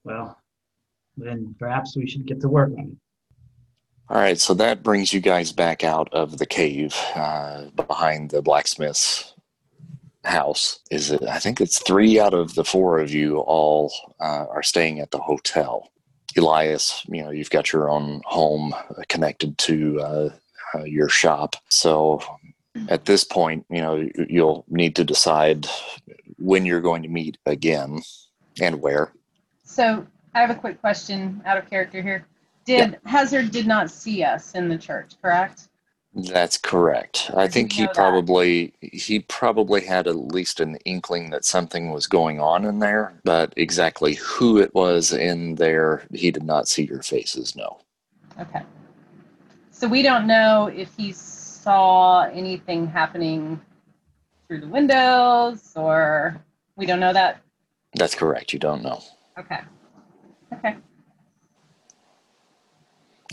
Well, 0.03 0.39
then 1.15 1.55
perhaps 1.59 1.95
we 1.95 2.07
should 2.07 2.25
get 2.25 2.41
to 2.41 2.49
work 2.49 2.71
on 2.71 2.91
it. 2.91 2.97
All 4.09 4.17
right, 4.17 4.39
so 4.39 4.53
that 4.53 4.83
brings 4.83 5.13
you 5.13 5.19
guys 5.19 5.51
back 5.51 5.83
out 5.83 6.11
of 6.13 6.37
the 6.37 6.45
cave 6.45 6.95
uh, 7.13 7.65
behind 7.75 8.31
the 8.31 8.41
blacksmith's 8.41 9.33
house. 10.23 10.79
Is 10.89 11.11
it? 11.11 11.23
I 11.23 11.39
think 11.39 11.59
it's 11.59 11.79
three 11.79 12.19
out 12.19 12.33
of 12.33 12.55
the 12.55 12.63
four 12.63 12.99
of 12.99 13.11
you 13.11 13.39
all 13.39 13.91
uh, 14.19 14.45
are 14.49 14.63
staying 14.63 15.01
at 15.01 15.11
the 15.11 15.19
hotel. 15.19 15.91
Elias, 16.37 17.03
you 17.07 17.23
know, 17.23 17.31
you've 17.31 17.49
got 17.49 17.71
your 17.73 17.89
own 17.89 18.21
home 18.25 18.73
connected 19.09 19.57
to 19.57 19.99
uh, 20.01 20.29
uh, 20.75 20.83
your 20.83 21.09
shop. 21.09 21.55
So 21.69 22.21
at 22.89 23.05
this 23.05 23.23
point, 23.23 23.65
you 23.69 23.81
know, 23.81 24.07
you'll 24.29 24.65
need 24.69 24.95
to 24.97 25.03
decide 25.03 25.67
when 26.37 26.65
you're 26.65 26.81
going 26.81 27.03
to 27.03 27.09
meet 27.09 27.37
again 27.45 28.01
and 28.61 28.81
where. 28.81 29.11
So 29.63 30.05
I 30.33 30.41
have 30.41 30.49
a 30.49 30.55
quick 30.55 30.79
question 30.79 31.41
out 31.45 31.57
of 31.57 31.69
character 31.69 32.01
here. 32.01 32.25
Did 32.65 32.99
Hazard 33.05 33.51
did 33.51 33.65
not 33.65 33.89
see 33.89 34.23
us 34.23 34.53
in 34.53 34.67
the 34.67 34.77
church, 34.77 35.13
correct? 35.21 35.69
That's 36.13 36.57
correct. 36.57 37.29
I 37.35 37.47
think 37.47 37.73
he 37.73 37.87
probably 37.87 38.73
he 38.81 39.19
probably 39.19 39.81
had 39.81 40.07
at 40.07 40.15
least 40.15 40.59
an 40.59 40.77
inkling 40.77 41.29
that 41.29 41.45
something 41.45 41.91
was 41.91 42.07
going 42.07 42.39
on 42.39 42.65
in 42.65 42.79
there, 42.79 43.19
but 43.23 43.53
exactly 43.55 44.15
who 44.15 44.57
it 44.57 44.73
was 44.73 45.13
in 45.13 45.55
there, 45.55 46.07
he 46.11 46.31
did 46.31 46.43
not 46.43 46.67
see 46.67 46.83
your 46.85 47.03
faces. 47.03 47.55
No. 47.55 47.79
Okay. 48.39 48.63
So 49.69 49.87
we 49.87 50.01
don't 50.01 50.25
know 50.25 50.71
if 50.75 50.95
he 50.97 51.11
saw 51.11 52.23
anything 52.23 52.87
happening 52.87 53.61
through 54.47 54.61
the 54.61 54.67
windows 54.67 55.73
or 55.75 56.41
we 56.75 56.87
don't 56.87 56.99
know 56.99 57.13
that. 57.13 57.41
That's 57.95 58.15
correct. 58.15 58.53
You 58.53 58.59
don't 58.59 58.81
know. 58.81 59.03
Okay. 59.37 59.59
Okay. 60.53 60.77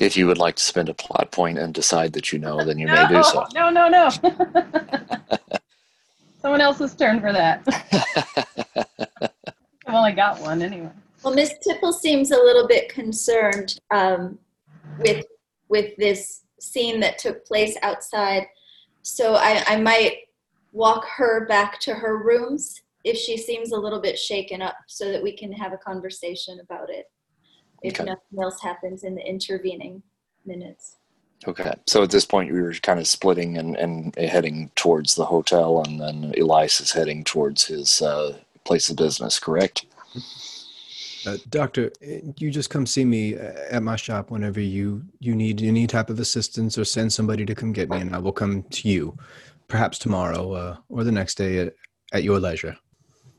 If 0.01 0.17
you 0.17 0.27
would 0.27 0.39
like 0.39 0.57
to 0.57 0.63
spend 0.63 0.89
a 0.89 0.95
plot 0.95 1.31
point 1.31 1.59
and 1.59 1.73
decide 1.73 2.13
that 2.15 2.33
you 2.33 2.39
know, 2.39 2.65
then 2.65 2.79
you 2.79 2.87
no, 2.87 2.95
may 3.09 3.09
do 3.09 3.23
so. 3.23 3.47
No, 3.55 3.71
no, 3.71 3.89
no. 3.89 4.11
Someone 6.43 6.61
else's 6.61 6.95
turn 6.95 7.21
for 7.21 7.33
that. 7.33 7.63
I've 9.87 9.95
only 9.95 10.13
got 10.13 10.41
one 10.41 10.63
anyway. 10.63 10.91
Well, 11.23 11.35
Miss 11.35 11.55
Tipple 11.63 11.93
seems 11.93 12.33
a 12.33 12.37
little 12.37 12.67
bit 12.67 12.89
concerned 12.89 13.79
um, 13.91 14.39
with 14.99 15.25
with 15.69 15.97
this 15.97 16.43
scene 16.61 17.01
that 17.01 17.19
took 17.19 17.47
place 17.47 17.77
outside. 17.83 18.47
So 19.03 19.35
I, 19.35 19.65
I 19.67 19.81
might 19.81 20.19
walk 20.73 21.07
her 21.17 21.47
back 21.47 21.81
to 21.81 21.95
her 21.95 22.19
rooms 22.19 22.83
if 23.05 23.17
she 23.17 23.37
seems 23.37 23.73
a 23.73 23.79
little 23.79 24.01
bit 24.01 24.19
shaken 24.19 24.63
up, 24.63 24.77
so 24.87 25.13
that 25.13 25.23
we 25.23 25.37
can 25.37 25.53
have 25.53 25.73
a 25.73 25.79
conversation 25.79 26.61
about 26.61 26.91
it. 26.91 27.07
If 27.85 28.01
Okay. 28.01 28.05
nothing 28.05 28.43
else 28.43 28.61
happens 28.63 29.05
in 29.05 29.15
the 29.15 29.27
intervening 29.29 30.03
minutes. 30.47 30.97
Okay. 31.47 31.75
So 31.87 32.03
at 32.03 32.11
this 32.11 32.25
point, 32.25 32.51
we 32.51 32.63
were 32.63 32.73
kind 32.73 32.99
of 32.99 33.07
splitting 33.07 33.59
and, 33.59 33.77
and 33.77 34.17
heading 34.17 34.71
towards 34.75 35.15
the 35.15 35.27
hotel, 35.27 35.83
and 35.83 36.01
then 36.01 36.33
Elias 36.39 36.81
is 36.81 36.93
heading 36.93 37.23
towards 37.25 37.67
his 37.67 38.01
uh, 38.01 38.39
place 38.65 38.89
of 38.89 38.97
business, 38.97 39.39
correct? 39.39 39.85
Uh, 41.27 41.37
doctor, 41.51 41.93
you 42.39 42.51
just 42.51 42.71
come 42.71 42.87
see 42.87 43.05
me 43.05 43.37
uh, 43.37 43.53
at 43.71 43.83
my 43.83 43.97
shop 43.97 44.31
whenever 44.31 44.61
you 44.61 45.03
you 45.21 45.35
need 45.35 45.63
any 45.63 45.87
type 45.87 46.09
of 46.09 46.21
assistance 46.21 46.79
or 46.79 46.85
send 46.85 47.13
somebody 47.13 47.45
to 47.45 47.55
come 47.55 47.73
get 47.73 47.91
me, 47.91 47.99
and 47.99 48.15
I 48.15 48.19
will 48.19 48.33
come 48.33 48.63
to 48.63 48.89
you, 48.89 49.15
perhaps 49.69 49.99
tomorrow 49.99 50.53
uh, 50.53 50.77
or 50.89 51.05
the 51.05 51.13
next 51.13 51.37
day 51.37 51.59
at, 51.59 51.75
at 52.15 52.25
your 52.25 52.41
leisure. 52.41 52.79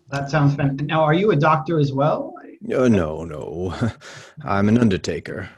That 0.10 0.30
sounds 0.30 0.54
fantastic. 0.54 0.86
Now, 0.86 1.04
are 1.04 1.16
you 1.16 1.32
a 1.32 1.36
doctor 1.36 1.80
as 1.80 1.92
well? 1.92 2.35
Uh, 2.74 2.88
no, 2.88 3.24
no, 3.24 3.74
I'm 4.44 4.70
an 4.70 4.78
undertaker. 4.78 5.50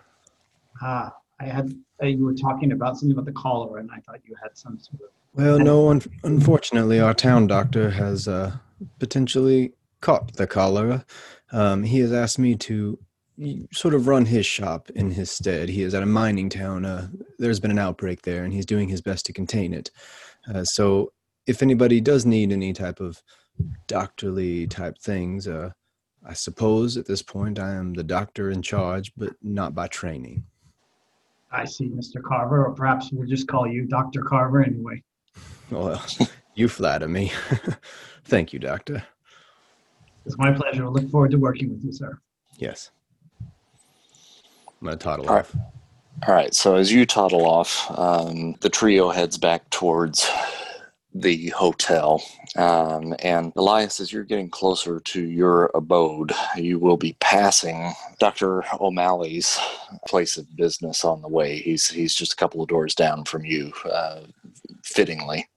Ah, 0.81 1.13
I 1.39 1.45
had, 1.45 1.73
uh, 2.01 2.07
you 2.07 2.25
were 2.25 2.33
talking 2.33 2.71
about 2.71 2.97
something 2.97 3.11
about 3.11 3.25
the 3.25 3.31
cholera, 3.31 3.79
and 3.79 3.89
I 3.91 3.99
thought 3.99 4.19
you 4.25 4.35
had 4.41 4.57
some 4.57 4.79
sort 4.79 5.01
of. 5.01 5.09
Well, 5.33 5.59
no, 5.59 5.89
un- 5.89 6.01
unfortunately, 6.23 6.99
our 6.99 7.13
town 7.13 7.47
doctor 7.47 7.91
has 7.91 8.27
uh, 8.27 8.57
potentially 8.99 9.73
caught 10.01 10.33
the 10.33 10.47
cholera. 10.47 11.05
Um, 11.51 11.83
he 11.83 11.99
has 11.99 12.11
asked 12.11 12.39
me 12.39 12.55
to 12.55 12.99
sort 13.71 13.93
of 13.93 14.07
run 14.07 14.25
his 14.25 14.45
shop 14.45 14.89
in 14.91 15.11
his 15.11 15.29
stead. 15.29 15.69
He 15.69 15.83
is 15.83 15.93
at 15.93 16.01
a 16.01 16.07
mining 16.07 16.49
town. 16.49 16.85
Uh, 16.85 17.07
there's 17.37 17.59
been 17.59 17.71
an 17.71 17.79
outbreak 17.79 18.23
there, 18.23 18.43
and 18.43 18.53
he's 18.53 18.65
doing 18.65 18.89
his 18.89 19.01
best 19.01 19.25
to 19.27 19.33
contain 19.33 19.73
it. 19.73 19.91
Uh, 20.51 20.63
so, 20.63 21.13
if 21.45 21.61
anybody 21.61 22.01
does 22.01 22.25
need 22.25 22.51
any 22.51 22.73
type 22.73 22.99
of 22.99 23.21
doctorly 23.87 24.67
type 24.67 24.97
things, 24.97 25.47
uh, 25.47 25.71
I 26.27 26.33
suppose 26.33 26.97
at 26.97 27.05
this 27.05 27.21
point 27.21 27.57
I 27.57 27.73
am 27.73 27.93
the 27.93 28.03
doctor 28.03 28.51
in 28.51 28.61
charge, 28.61 29.13
but 29.15 29.33
not 29.41 29.73
by 29.73 29.87
training. 29.87 30.43
I 31.51 31.63
see, 31.63 31.87
Mr. 31.87 32.21
Carver, 32.21 32.65
or 32.65 32.73
perhaps 32.73 33.11
we'll 33.13 33.27
just 33.27 33.47
call 33.47 33.65
you 33.65 33.85
Dr. 33.85 34.21
Carver 34.21 34.61
anyway. 34.63 35.01
Well, 35.69 36.01
you 36.55 36.69
flatter 36.69 37.09
me. 37.09 37.29
Thank 38.23 38.53
you, 38.53 38.59
doctor. 38.59 39.03
It's 40.25 40.37
my 40.37 40.53
pleasure. 40.53 40.85
I 40.85 40.87
look 40.87 41.09
forward 41.09 41.31
to 41.31 41.37
working 41.37 41.69
with 41.69 41.83
you, 41.83 41.91
sir. 41.91 42.17
Yes. 42.57 42.91
I'm 43.41 44.85
gonna 44.85 44.95
toddle 44.95 45.27
All 45.27 45.35
right. 45.35 45.39
off. 45.45 45.53
All 46.25 46.33
right. 46.33 46.53
So 46.53 46.75
as 46.75 46.89
you 46.89 47.05
toddle 47.05 47.45
off, 47.45 47.91
um, 47.99 48.55
the 48.61 48.69
trio 48.69 49.09
heads 49.09 49.37
back 49.37 49.69
towards 49.71 50.29
the 51.21 51.49
hotel. 51.49 52.23
Um, 52.55 53.15
and 53.19 53.51
Elias, 53.55 53.99
as 53.99 54.11
you're 54.11 54.23
getting 54.23 54.49
closer 54.49 54.99
to 54.99 55.21
your 55.21 55.71
abode, 55.73 56.31
you 56.55 56.79
will 56.79 56.97
be 56.97 57.15
passing 57.19 57.93
Dr. 58.19 58.63
O'Malley's 58.79 59.57
place 60.07 60.37
of 60.37 60.55
business 60.55 61.03
on 61.03 61.21
the 61.21 61.27
way. 61.27 61.59
He's 61.59 61.89
he's 61.89 62.15
just 62.15 62.33
a 62.33 62.35
couple 62.35 62.61
of 62.61 62.69
doors 62.69 62.95
down 62.95 63.25
from 63.25 63.45
you, 63.45 63.71
uh, 63.91 64.21
fittingly. 64.83 65.47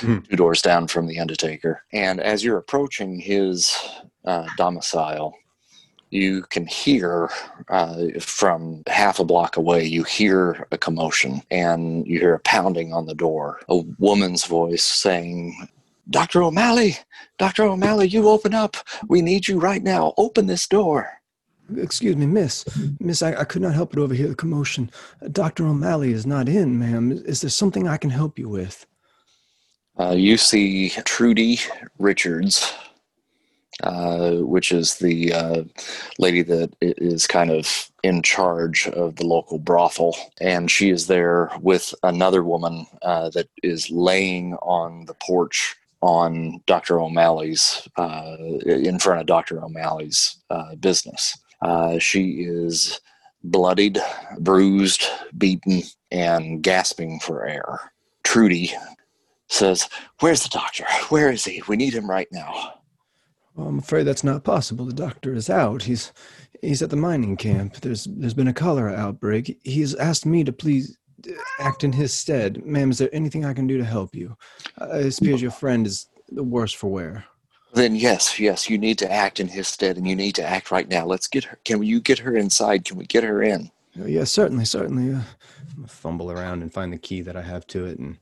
Two 0.00 0.20
doors 0.34 0.62
down 0.62 0.88
from 0.88 1.06
the 1.06 1.20
Undertaker. 1.20 1.82
And 1.92 2.20
as 2.20 2.42
you're 2.42 2.58
approaching 2.58 3.20
his 3.20 3.76
uh, 4.24 4.46
domicile, 4.56 5.36
you 6.10 6.42
can 6.50 6.66
hear 6.66 7.30
uh, 7.68 8.06
from 8.20 8.82
half 8.86 9.18
a 9.18 9.24
block 9.24 9.56
away, 9.56 9.84
you 9.84 10.02
hear 10.02 10.66
a 10.70 10.78
commotion 10.78 11.42
and 11.50 12.06
you 12.06 12.18
hear 12.20 12.34
a 12.34 12.40
pounding 12.40 12.92
on 12.92 13.06
the 13.06 13.14
door. 13.14 13.60
A 13.68 13.78
woman's 13.98 14.46
voice 14.46 14.82
saying, 14.82 15.68
Dr. 16.10 16.42
O'Malley, 16.42 16.96
Dr. 17.38 17.64
O'Malley, 17.64 18.08
you 18.08 18.28
open 18.28 18.54
up. 18.54 18.76
We 19.08 19.20
need 19.20 19.48
you 19.48 19.58
right 19.58 19.82
now. 19.82 20.14
Open 20.16 20.46
this 20.46 20.66
door. 20.66 21.10
Excuse 21.76 22.16
me, 22.16 22.24
miss. 22.24 22.64
Miss, 22.98 23.20
I, 23.22 23.34
I 23.34 23.44
could 23.44 23.60
not 23.60 23.74
help 23.74 23.90
but 23.90 24.00
overhear 24.00 24.28
the 24.28 24.34
commotion. 24.34 24.90
Dr. 25.30 25.66
O'Malley 25.66 26.12
is 26.12 26.24
not 26.24 26.48
in, 26.48 26.78
ma'am. 26.78 27.12
Is 27.12 27.42
there 27.42 27.50
something 27.50 27.86
I 27.86 27.98
can 27.98 28.10
help 28.10 28.38
you 28.38 28.48
with? 28.48 28.86
Uh, 29.98 30.14
you 30.16 30.36
see 30.36 30.90
Trudy 31.04 31.58
Richards, 31.98 32.72
uh, 33.82 34.32
which 34.36 34.72
is 34.72 34.96
the 34.96 35.32
uh, 35.32 35.62
lady 36.18 36.42
that 36.42 36.74
is 36.80 37.26
kind 37.26 37.50
of 37.50 37.90
in 38.02 38.22
charge 38.22 38.88
of 38.88 39.16
the 39.16 39.26
local 39.26 39.58
brothel. 39.58 40.16
And 40.40 40.70
she 40.70 40.90
is 40.90 41.06
there 41.06 41.50
with 41.60 41.94
another 42.02 42.42
woman 42.42 42.86
uh, 43.02 43.30
that 43.30 43.48
is 43.62 43.90
laying 43.90 44.54
on 44.54 45.04
the 45.06 45.14
porch 45.14 45.76
on 46.00 46.60
Dr. 46.66 47.00
O'Malley's, 47.00 47.88
uh, 47.96 48.36
in 48.66 48.98
front 48.98 49.20
of 49.20 49.26
Dr. 49.26 49.62
O'Malley's 49.64 50.36
uh, 50.50 50.74
business. 50.76 51.36
She 51.98 52.42
is 52.42 53.00
bloodied, 53.42 53.98
bruised, 54.38 55.04
beaten, 55.36 55.82
and 56.10 56.62
gasping 56.62 57.20
for 57.20 57.46
air. 57.46 57.92
Trudy 58.22 58.72
says, 59.48 59.88
Where's 60.20 60.42
the 60.42 60.48
doctor? 60.50 60.84
Where 61.08 61.30
is 61.30 61.44
he? 61.44 61.62
We 61.68 61.76
need 61.76 61.94
him 61.94 62.08
right 62.08 62.28
now. 62.30 62.77
Well, 63.58 63.66
I'm 63.66 63.80
afraid 63.80 64.04
that's 64.04 64.22
not 64.22 64.44
possible. 64.44 64.84
The 64.84 64.92
doctor 64.92 65.34
is 65.34 65.50
out. 65.50 65.82
He's 65.82 66.12
he's 66.62 66.80
at 66.80 66.90
the 66.90 66.96
mining 66.96 67.36
camp. 67.36 67.74
There's 67.80 68.04
there's 68.04 68.32
been 68.32 68.46
a 68.46 68.54
cholera 68.54 68.94
outbreak. 68.94 69.58
He's 69.64 69.96
asked 69.96 70.24
me 70.24 70.44
to 70.44 70.52
please 70.52 70.96
uh, 71.28 71.32
act 71.58 71.82
in 71.82 71.92
his 71.92 72.14
stead. 72.14 72.64
Ma'am, 72.64 72.92
is 72.92 72.98
there 72.98 73.12
anything 73.12 73.44
I 73.44 73.54
can 73.54 73.66
do 73.66 73.76
to 73.76 73.84
help 73.84 74.14
you? 74.14 74.36
Uh, 74.80 74.98
it 74.98 75.18
appears 75.18 75.42
your 75.42 75.50
friend 75.50 75.88
is 75.88 76.06
the 76.28 76.44
worse 76.44 76.72
for 76.72 76.88
wear. 76.88 77.24
Then 77.74 77.96
yes, 77.96 78.38
yes, 78.38 78.70
you 78.70 78.78
need 78.78 78.96
to 78.98 79.10
act 79.10 79.40
in 79.40 79.48
his 79.48 79.66
stead 79.66 79.96
and 79.96 80.06
you 80.06 80.14
need 80.14 80.36
to 80.36 80.46
act 80.46 80.70
right 80.70 80.88
now. 80.88 81.04
Let's 81.04 81.26
get 81.26 81.42
her. 81.42 81.58
Can 81.64 81.82
you 81.82 82.00
get 82.00 82.20
her 82.20 82.36
inside? 82.36 82.84
Can 82.84 82.96
we 82.96 83.06
get 83.06 83.24
her 83.24 83.42
in? 83.42 83.72
Uh, 83.98 84.04
yes, 84.04 84.30
certainly, 84.30 84.66
certainly. 84.66 85.14
Uh, 85.14 85.22
fumble 85.88 86.30
around 86.30 86.62
and 86.62 86.72
find 86.72 86.92
the 86.92 86.98
key 86.98 87.22
that 87.22 87.36
I 87.36 87.42
have 87.42 87.66
to 87.68 87.86
it 87.86 87.98
and 87.98 88.18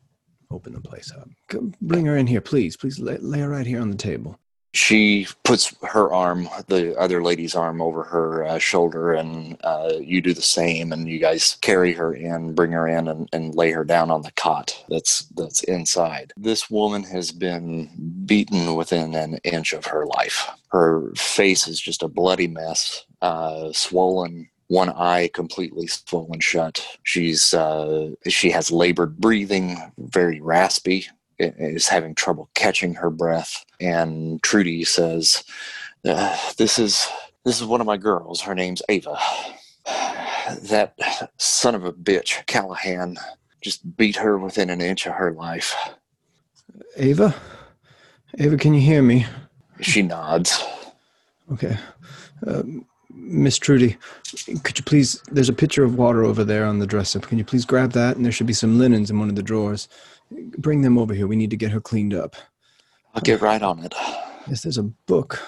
open 0.50 0.73
the 0.73 0.81
place 0.81 1.12
up. 1.12 1.28
Come, 1.49 1.75
bring 1.83 2.07
her 2.07 2.16
in 2.16 2.26
here, 2.26 2.40
please. 2.40 2.75
Please 2.75 2.99
lay, 2.99 3.19
lay 3.19 3.40
her 3.40 3.50
right 3.50 3.66
here 3.66 3.83
on 3.83 3.90
the 3.90 3.97
table. 3.97 4.38
She 4.73 5.26
puts 5.44 5.75
her 5.82 6.12
arm, 6.12 6.49
the 6.68 6.96
other 6.99 7.23
lady's 7.23 7.54
arm, 7.54 7.80
over 7.80 8.02
her 8.04 8.44
uh, 8.44 8.58
shoulder, 8.58 9.14
and 9.14 9.56
uh, 9.64 9.92
you 10.00 10.20
do 10.20 10.35
the 10.35 10.42
same. 10.42 10.92
And 10.92 11.08
you 11.08 11.18
guys 11.18 11.56
carry 11.61 11.92
her 11.92 12.14
in, 12.14 12.54
bring 12.54 12.73
her 12.73 12.87
in, 12.87 13.08
and, 13.08 13.28
and 13.32 13.54
lay 13.54 13.70
her 13.70 13.85
down 13.85 14.11
on 14.11 14.23
the 14.23 14.32
cot 14.32 14.85
that's 14.88 15.20
that's 15.37 15.62
inside. 15.64 16.32
This 16.37 16.70
woman 16.70 17.02
has 17.04 17.32
been 17.32 17.90
beaten 18.26 18.75
within 18.75 19.14
an 19.14 19.38
inch 19.44 19.73
of 19.73 19.87
her 19.87 20.06
life. 20.06 20.50
Her 20.68 21.12
face 21.16 21.66
is 21.66 21.80
just 21.80 22.02
a 22.02 22.08
bloody 22.08 22.49
mess, 22.49 23.04
uh, 23.23 23.73
swollen 23.73 24.49
one 24.68 24.90
eye 24.90 25.30
completely 25.32 25.87
swollen 25.87 26.40
shut. 26.40 26.99
She's 27.02 27.54
uh, 27.54 28.11
she 28.28 28.50
has 28.50 28.70
labored 28.70 29.18
breathing, 29.18 29.92
very 29.99 30.40
raspy, 30.40 31.06
is 31.38 31.88
having 31.88 32.14
trouble 32.14 32.50
catching 32.54 32.94
her 32.94 33.11
breath. 33.11 33.64
And 33.80 34.42
Trudy 34.42 34.85
says, 34.85 35.45
uh, 36.04 36.37
"This 36.56 36.78
is 36.78 37.06
this 37.45 37.61
is 37.61 37.66
one 37.66 37.80
of 37.80 37.87
my 37.87 37.97
girls. 37.97 38.40
Her 38.40 38.54
name's 38.54 38.83
Ava. 38.88 39.16
That 40.62 40.95
son 41.38 41.75
of 41.75 41.85
a 41.85 41.92
bitch, 41.92 42.47
Callahan, 42.47 43.16
just 43.61 43.97
beat 43.97 44.16
her 44.16 44.38
within 44.38 44.71
an 44.71 44.80
inch 44.80 45.06
of 45.06 45.14
her 45.14 45.33
life." 45.33 45.75
Ava, 46.97 47.35
Ava, 48.38 48.56
can 48.56 48.75
you 48.75 48.80
hear 48.80 49.02
me? 49.02 49.26
She 49.80 50.02
nods. 50.02 50.64
Okay. 51.52 51.76
Um, 52.47 52.87
Miss 53.11 53.59
Trudy, 53.59 53.97
could 54.62 54.78
you 54.78 54.85
please? 54.85 55.23
There's 55.30 55.49
a 55.49 55.54
pitcher 55.54 55.85
of 55.85 55.97
water 55.97 56.25
over 56.25 56.45
there 56.45 56.64
on 56.64 56.78
the 56.78 56.87
dresser. 56.87 57.18
Can 57.18 57.38
you 57.38 57.45
please 57.45 57.64
grab 57.64 57.92
that? 57.92 58.16
And 58.16 58.25
there 58.25 58.33
should 58.33 58.47
be 58.47 58.52
some 58.52 58.78
linens 58.78 59.11
in 59.11 59.18
one 59.18 59.28
of 59.28 59.37
the 59.37 59.42
drawers. 59.42 59.88
Bring 60.59 60.83
them 60.83 60.99
over 60.99 61.14
here. 61.14 61.26
We 61.26 61.37
need 61.37 61.50
to 61.50 61.56
get 61.56 61.73
her 61.73 61.80
cleaned 61.80 62.14
up. 62.14 62.37
I'll 63.16 63.23
get 63.23 63.40
right 63.40 63.62
on 63.62 63.82
it. 63.82 63.94
Yes, 64.46 64.62
there's 64.62 64.78
a 64.78 64.82
book. 64.82 65.42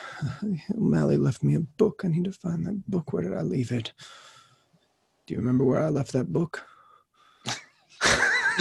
O'Malley 0.74 1.18
left 1.18 1.42
me 1.42 1.54
a 1.54 1.60
book. 1.60 2.00
I 2.04 2.08
need 2.08 2.24
to 2.24 2.32
find 2.32 2.66
that 2.66 2.90
book. 2.90 3.12
Where 3.12 3.22
did 3.22 3.34
I 3.34 3.42
leave 3.42 3.70
it? 3.70 3.92
Do 5.26 5.34
you 5.34 5.38
remember 5.38 5.64
where 5.64 5.84
I 5.84 5.90
left 5.90 6.12
that 6.12 6.32
book? 6.32 6.66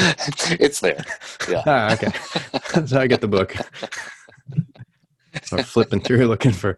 it's 0.59 0.81
there. 0.81 1.03
Yeah. 1.49 1.63
Ah, 1.65 1.93
okay. 1.93 2.11
so 2.85 2.99
I 2.99 3.07
get 3.07 3.21
the 3.21 3.27
book. 3.27 3.55
Start 5.43 5.65
flipping 5.65 6.01
through 6.01 6.27
looking 6.27 6.51
for 6.51 6.75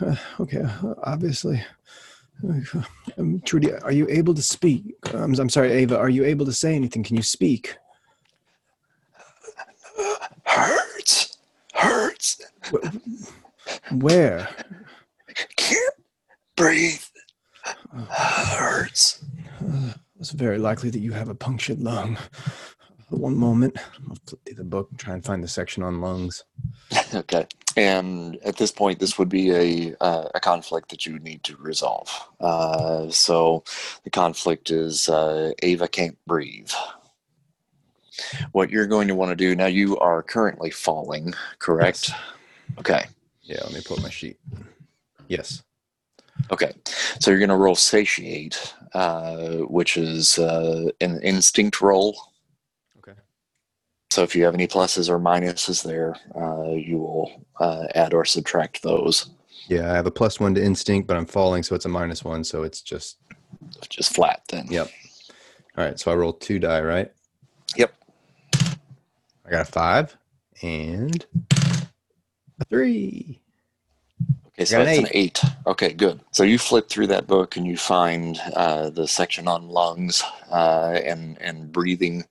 uh, 0.00 0.16
okay, 0.40 0.62
obviously. 1.04 1.62
Um, 3.16 3.40
Trudy, 3.44 3.72
are 3.72 3.92
you 3.92 4.08
able 4.08 4.34
to 4.34 4.42
speak? 4.42 4.96
Um, 5.14 5.34
I'm 5.38 5.48
sorry, 5.48 5.70
Ava, 5.72 5.96
are 5.96 6.08
you 6.08 6.24
able 6.24 6.44
to 6.46 6.52
say 6.52 6.74
anything? 6.74 7.04
Can 7.04 7.16
you 7.16 7.22
speak? 7.22 7.76
Hurts. 11.82 12.40
Where? 13.90 14.48
Can't 15.56 15.94
breathe. 16.56 17.02
Hurts. 18.10 19.24
Uh, 19.60 19.92
it's 20.20 20.30
very 20.30 20.58
likely 20.58 20.90
that 20.90 21.00
you 21.00 21.10
have 21.12 21.28
a 21.28 21.34
punctured 21.34 21.80
lung. 21.80 22.16
One 23.08 23.36
moment. 23.36 23.76
I'll 24.08 24.16
flip 24.26 24.40
through 24.46 24.54
the 24.54 24.64
book 24.64 24.90
and 24.90 24.98
try 24.98 25.14
and 25.14 25.24
find 25.24 25.42
the 25.42 25.48
section 25.48 25.82
on 25.82 26.00
lungs. 26.00 26.44
okay. 27.14 27.46
And 27.76 28.36
at 28.44 28.56
this 28.56 28.70
point, 28.70 29.00
this 29.00 29.18
would 29.18 29.28
be 29.28 29.50
a, 29.50 29.94
uh, 30.00 30.28
a 30.34 30.40
conflict 30.40 30.90
that 30.90 31.04
you 31.04 31.18
need 31.18 31.42
to 31.44 31.56
resolve. 31.56 32.08
Uh, 32.40 33.10
so 33.10 33.64
the 34.04 34.10
conflict 34.10 34.70
is 34.70 35.08
uh, 35.08 35.50
Ava 35.62 35.88
can't 35.88 36.16
breathe. 36.26 36.70
What 38.52 38.70
you're 38.70 38.86
going 38.86 39.08
to 39.08 39.14
want 39.14 39.30
to 39.30 39.36
do 39.36 39.54
now, 39.54 39.66
you 39.66 39.98
are 39.98 40.22
currently 40.22 40.70
falling, 40.70 41.34
correct? 41.58 42.08
Yes. 42.08 42.20
Okay. 42.78 43.04
Yeah, 43.42 43.60
let 43.64 43.72
me 43.72 43.80
put 43.84 44.02
my 44.02 44.10
sheet. 44.10 44.38
Yes. 45.28 45.62
Okay. 46.50 46.72
So 47.20 47.30
you're 47.30 47.40
going 47.40 47.48
to 47.48 47.56
roll 47.56 47.74
satiate, 47.74 48.74
uh, 48.94 49.58
which 49.68 49.96
is 49.96 50.38
uh, 50.38 50.90
an 51.00 51.20
instinct 51.22 51.80
roll 51.80 52.16
okay 52.98 53.18
so 54.12 54.22
if 54.22 54.36
you 54.36 54.44
have 54.44 54.52
any 54.52 54.66
pluses 54.66 55.08
or 55.08 55.18
minuses 55.18 55.82
there, 55.82 56.14
uh, 56.34 56.72
you 56.72 56.98
will 56.98 57.46
uh, 57.60 57.86
add 57.94 58.12
or 58.12 58.26
subtract 58.26 58.82
those. 58.82 59.30
Yeah, 59.68 59.90
I 59.90 59.94
have 59.94 60.06
a 60.06 60.10
plus 60.10 60.38
one 60.38 60.54
to 60.54 60.62
instinct, 60.62 61.08
but 61.08 61.16
I'm 61.16 61.24
falling, 61.24 61.62
so 61.62 61.74
it's 61.74 61.86
a 61.86 61.88
minus 61.88 62.22
one, 62.22 62.44
so 62.44 62.62
it's 62.62 62.82
just 62.82 63.16
just 63.88 64.14
flat 64.14 64.42
then. 64.50 64.66
Yep. 64.68 64.90
All 65.78 65.84
right, 65.84 65.98
so 65.98 66.12
I 66.12 66.14
roll 66.14 66.34
two 66.34 66.58
die, 66.58 66.82
right? 66.82 67.10
Yep. 67.76 67.94
I 69.44 69.50
got 69.50 69.68
a 69.68 69.70
five 69.70 70.16
and 70.62 71.26
a 72.60 72.64
three. 72.64 73.41
Okay, 74.62 74.70
so 74.70 74.84
that's 74.84 74.98
an 74.98 75.06
eight. 75.12 75.42
an 75.42 75.50
eight. 75.50 75.52
Okay, 75.66 75.92
good. 75.92 76.20
So 76.30 76.44
you 76.44 76.58
flip 76.58 76.88
through 76.88 77.08
that 77.08 77.26
book 77.26 77.56
and 77.56 77.66
you 77.66 77.76
find 77.76 78.40
uh, 78.54 78.90
the 78.90 79.08
section 79.08 79.48
on 79.48 79.68
lungs 79.68 80.22
uh, 80.50 81.00
and 81.04 81.40
and 81.40 81.72
breathing 81.72 82.24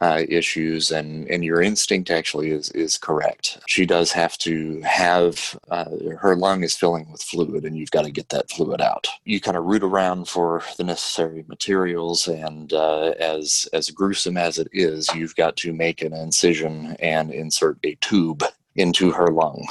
uh, 0.00 0.22
issues, 0.28 0.90
and 0.90 1.28
and 1.28 1.44
your 1.44 1.60
instinct 1.60 2.10
actually 2.10 2.50
is 2.50 2.70
is 2.70 2.98
correct. 2.98 3.58
She 3.66 3.86
does 3.86 4.12
have 4.12 4.38
to 4.38 4.80
have 4.82 5.58
uh, 5.70 5.86
her 6.18 6.36
lung 6.36 6.62
is 6.62 6.76
filling 6.76 7.10
with 7.10 7.22
fluid, 7.22 7.64
and 7.64 7.76
you've 7.76 7.90
got 7.90 8.04
to 8.04 8.10
get 8.10 8.28
that 8.28 8.50
fluid 8.50 8.80
out. 8.80 9.08
You 9.24 9.40
kind 9.40 9.56
of 9.56 9.64
root 9.64 9.82
around 9.82 10.28
for 10.28 10.62
the 10.76 10.84
necessary 10.84 11.44
materials, 11.48 12.28
and 12.28 12.72
uh, 12.72 13.14
as 13.18 13.68
as 13.72 13.90
gruesome 13.90 14.36
as 14.36 14.58
it 14.58 14.68
is, 14.72 15.08
you've 15.14 15.36
got 15.36 15.56
to 15.58 15.72
make 15.72 16.02
an 16.02 16.12
incision 16.12 16.96
and 17.00 17.32
insert 17.32 17.78
a 17.84 17.96
tube 17.96 18.44
into 18.74 19.10
her 19.10 19.28
lung 19.28 19.66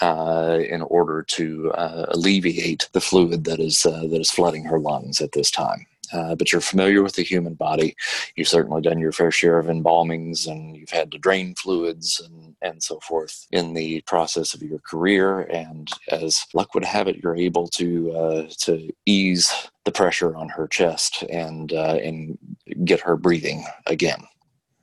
uh, 0.00 0.58
in 0.68 0.82
order 0.82 1.22
to 1.22 1.70
uh, 1.72 2.06
alleviate 2.08 2.88
the 2.92 3.00
fluid 3.00 3.44
that 3.44 3.60
is 3.60 3.86
uh, 3.86 4.06
that 4.10 4.20
is 4.20 4.30
flooding 4.30 4.64
her 4.64 4.78
lungs 4.78 5.20
at 5.20 5.32
this 5.32 5.50
time. 5.50 5.86
Uh, 6.12 6.34
but 6.34 6.52
you're 6.52 6.60
familiar 6.60 7.02
with 7.02 7.14
the 7.14 7.22
human 7.22 7.54
body. 7.54 7.96
You've 8.36 8.48
certainly 8.48 8.82
done 8.82 8.98
your 8.98 9.10
fair 9.10 9.30
share 9.30 9.58
of 9.58 9.66
embalmings, 9.66 10.46
and 10.46 10.76
you've 10.76 10.90
had 10.90 11.10
to 11.12 11.18
drain 11.18 11.54
fluids 11.54 12.20
and 12.24 12.54
and 12.62 12.82
so 12.82 12.98
forth 13.00 13.46
in 13.50 13.74
the 13.74 14.00
process 14.02 14.54
of 14.54 14.62
your 14.62 14.78
career. 14.80 15.40
And 15.40 15.88
as 16.10 16.44
luck 16.54 16.74
would 16.74 16.84
have 16.84 17.08
it, 17.08 17.16
you're 17.22 17.36
able 17.36 17.68
to 17.68 18.12
uh, 18.12 18.48
to 18.60 18.92
ease 19.06 19.52
the 19.84 19.92
pressure 19.92 20.34
on 20.36 20.48
her 20.50 20.66
chest 20.68 21.22
and 21.30 21.72
uh, 21.72 21.98
and 22.02 22.38
get 22.84 23.00
her 23.00 23.16
breathing 23.16 23.64
again. 23.86 24.22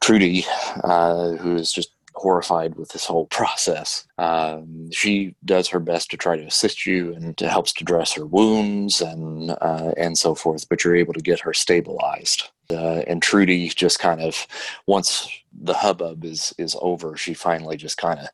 Trudy, 0.02 0.46
who 0.84 1.56
is 1.56 1.72
just 1.72 1.92
horrified 2.14 2.76
with 2.76 2.90
this 2.90 3.06
whole 3.06 3.26
process. 3.38 4.06
Um, 4.18 4.90
she 4.92 5.36
does 5.46 5.68
her 5.70 5.80
best 5.80 6.12
to 6.12 6.18
try 6.18 6.38
to 6.38 6.46
assist 6.46 6.86
you 6.86 7.14
and 7.14 7.38
to 7.38 7.50
helps 7.50 7.74
to 7.74 7.84
dress 7.84 8.14
her 8.14 8.26
wounds 8.26 9.02
and 9.02 9.52
uh, 9.62 9.92
and 9.98 10.18
so 10.18 10.36
forth. 10.36 10.68
But 10.70 10.84
you're 10.84 10.96
able 10.96 11.14
to 11.14 11.22
get 11.22 11.40
her 11.42 11.54
stabilized. 11.54 12.50
Uh, 12.70 13.04
and 13.08 13.22
Trudy 13.22 13.68
just 13.68 14.00
kind 14.00 14.22
of 14.22 14.48
once 14.88 15.28
the 15.54 15.74
hubbub 15.74 16.24
is 16.24 16.54
is 16.58 16.76
over, 16.82 17.18
she 17.18 17.34
finally 17.34 17.76
just 17.76 17.98
kind 17.98 18.20
of 18.20 18.28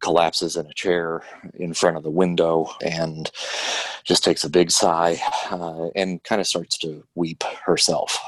collapses 0.00 0.56
in 0.56 0.66
a 0.66 0.74
chair 0.74 1.22
in 1.54 1.74
front 1.74 1.96
of 1.96 2.02
the 2.02 2.10
window 2.10 2.70
and 2.82 3.30
just 4.04 4.24
takes 4.24 4.44
a 4.44 4.50
big 4.50 4.70
sigh 4.70 5.20
uh, 5.50 5.88
and 5.94 6.22
kind 6.24 6.40
of 6.40 6.46
starts 6.46 6.78
to 6.78 7.04
weep 7.14 7.42
herself. 7.64 8.18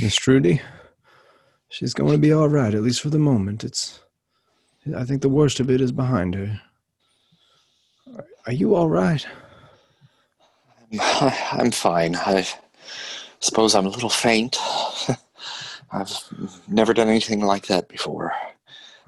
Miss 0.00 0.16
Trudy, 0.16 0.60
she's 1.68 1.94
going 1.94 2.12
to 2.12 2.18
be 2.18 2.32
all 2.32 2.48
right, 2.48 2.74
at 2.74 2.82
least 2.82 3.00
for 3.00 3.10
the 3.10 3.18
moment. 3.18 3.64
It's, 3.64 4.00
I 4.96 5.04
think 5.04 5.22
the 5.22 5.28
worst 5.28 5.60
of 5.60 5.70
it 5.70 5.80
is 5.80 5.92
behind 5.92 6.34
her. 6.34 6.60
Are 8.46 8.52
you 8.52 8.74
all 8.74 8.88
right? 8.88 9.26
I'm 11.00 11.70
fine. 11.72 12.14
I 12.16 12.46
suppose 13.40 13.74
I'm 13.74 13.86
a 13.86 13.90
little 13.90 14.08
faint. 14.08 14.56
I've 15.92 16.12
never 16.68 16.94
done 16.94 17.08
anything 17.08 17.40
like 17.40 17.66
that 17.66 17.88
before. 17.88 18.32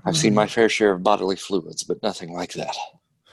I've 0.05 0.17
seen 0.17 0.35
my 0.35 0.47
mm. 0.47 0.51
fair 0.51 0.69
share 0.69 0.93
of 0.93 1.03
bodily 1.03 1.37
fluids, 1.37 1.83
but 1.83 2.03
nothing 2.03 2.33
like 2.33 2.53
that. 2.55 2.75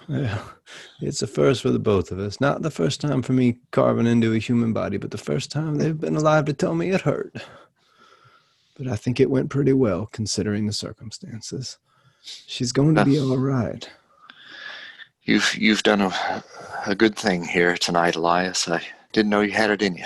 Yeah, 0.08 0.44
it's 1.02 1.22
a 1.22 1.28
first 1.28 1.62
for 1.62 1.72
the 1.72 1.80
both 1.80 2.12
of 2.12 2.20
us. 2.20 2.42
Not 2.42 2.62
the 2.62 2.72
first 2.72 3.02
time 3.02 3.22
for 3.22 3.34
me 3.34 3.58
carving 3.72 4.08
into 4.08 4.34
a 4.34 4.40
human 4.40 4.74
body, 4.74 4.98
but 4.98 5.12
the 5.12 5.18
first 5.18 5.52
time 5.52 5.76
they've 5.76 6.00
been 6.00 6.16
alive 6.16 6.46
to 6.46 6.54
tell 6.54 6.76
me 6.76 6.92
it 6.92 7.02
hurt 7.02 7.36
but 8.76 8.88
I 8.88 8.96
think 8.96 9.20
it 9.20 9.30
went 9.30 9.50
pretty 9.50 9.74
well 9.74 10.08
considering 10.12 10.68
the 10.68 10.74
circumstances. 10.74 11.78
She's 12.22 12.72
going 12.72 12.96
to 12.96 13.06
be 13.06 13.20
all 13.20 13.38
right. 13.38 13.90
You've 15.24 15.56
you've 15.56 15.84
done 15.84 16.02
a, 16.02 16.44
a 16.86 16.96
good 16.96 17.16
thing 17.16 17.44
here 17.44 17.76
tonight, 17.78 18.16
Elias. 18.16 18.68
I 18.68 18.82
didn't 19.12 19.30
know 19.30 19.42
you 19.42 19.52
had 19.52 19.72
it 19.72 19.82
in 19.82 19.96
you. 19.96 20.06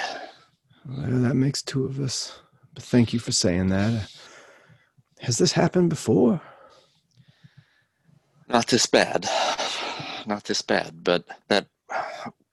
Well, 0.88 1.22
that 1.22 1.36
makes 1.36 1.62
two 1.62 1.86
of 1.86 2.00
us. 2.00 2.40
But 2.74 2.84
thank 2.84 3.14
you 3.14 3.20
for 3.20 3.32
saying 3.32 3.68
that. 3.70 4.10
Has 5.20 5.38
this 5.38 5.52
happened 5.52 5.90
before? 5.90 6.42
Not 8.48 8.68
this 8.68 8.86
bad. 8.86 9.28
Not 10.26 10.46
this 10.46 10.62
bad, 10.62 11.04
but 11.04 11.26
that 11.50 11.68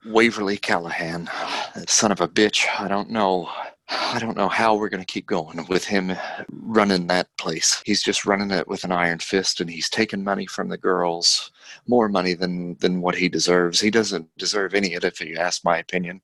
Waverly 0.05 0.57
Callahan, 0.57 1.29
that 1.75 1.89
son 1.89 2.11
of 2.11 2.21
a 2.21 2.27
bitch, 2.27 2.67
I 2.79 2.87
don't 2.87 3.09
know. 3.09 3.49
I 3.89 4.19
don't 4.19 4.35
know 4.35 4.49
how 4.49 4.75
we're 4.75 4.89
going 4.89 5.03
to 5.03 5.13
keep 5.13 5.25
going 5.25 5.65
with 5.67 5.85
him 5.85 6.13
running 6.49 7.07
that 7.07 7.35
place. 7.37 7.81
He's 7.85 8.03
just 8.03 8.25
running 8.25 8.51
it 8.51 8.67
with 8.67 8.83
an 8.83 8.91
iron 8.91 9.19
fist 9.19 9.61
and 9.61 9.69
he's 9.69 9.89
taking 9.89 10.23
money 10.23 10.45
from 10.45 10.67
the 10.67 10.77
girls, 10.77 11.51
more 11.87 12.09
money 12.09 12.33
than 12.33 12.75
than 12.75 13.01
what 13.01 13.15
he 13.15 13.29
deserves. 13.29 13.79
He 13.79 13.89
doesn't 13.89 14.29
deserve 14.37 14.73
any 14.73 14.95
of 14.95 15.05
it 15.05 15.13
if 15.13 15.21
you 15.21 15.37
ask 15.37 15.63
my 15.63 15.77
opinion. 15.77 16.21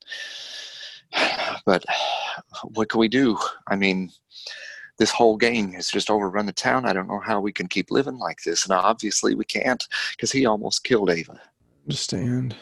But 1.66 1.86
what 2.74 2.90
can 2.90 3.00
we 3.00 3.08
do? 3.08 3.38
I 3.68 3.78
mean, 3.78 4.12
this 4.98 5.12
whole 5.12 5.38
gang 5.38 5.74
has 5.74 5.88
just 5.88 6.10
overrun 6.10 6.46
the 6.46 6.52
town. 6.52 6.86
I 6.86 6.94
don't 6.94 7.08
know 7.08 7.20
how 7.20 7.40
we 7.40 7.54
can 7.54 7.68
keep 7.68 7.92
living 7.92 8.18
like 8.18 8.44
this. 8.44 8.66
And 8.66 8.74
obviously 8.74 9.34
we 9.36 9.46
can't 9.46 9.84
because 10.12 10.32
he 10.32 10.46
almost 10.46 10.84
killed 10.84 11.10
Ava. 11.10 11.40
Understand. 11.86 12.56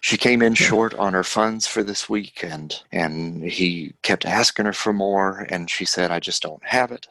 She 0.00 0.16
came 0.16 0.40
in 0.40 0.54
short 0.54 0.94
on 0.94 1.12
her 1.12 1.24
funds 1.24 1.66
for 1.66 1.82
this 1.82 2.08
week 2.08 2.42
and 2.42 2.74
and 2.90 3.44
he 3.44 3.94
kept 4.02 4.24
asking 4.24 4.64
her 4.64 4.72
for 4.72 4.92
more 4.92 5.46
and 5.50 5.68
she 5.68 5.84
said 5.84 6.10
I 6.10 6.20
just 6.20 6.42
don't 6.42 6.64
have 6.64 6.90
it. 6.90 7.06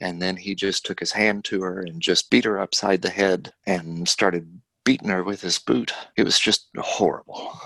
And 0.00 0.22
then 0.22 0.36
he 0.36 0.54
just 0.54 0.86
took 0.86 1.00
his 1.00 1.12
hand 1.12 1.44
to 1.46 1.62
her 1.62 1.80
and 1.80 2.00
just 2.00 2.30
beat 2.30 2.44
her 2.44 2.60
upside 2.60 3.02
the 3.02 3.10
head 3.10 3.52
and 3.66 4.08
started 4.08 4.60
beating 4.84 5.08
her 5.08 5.24
with 5.24 5.40
his 5.40 5.58
boot. 5.58 5.92
It 6.16 6.22
was 6.22 6.38
just 6.38 6.68
horrible. 6.76 7.58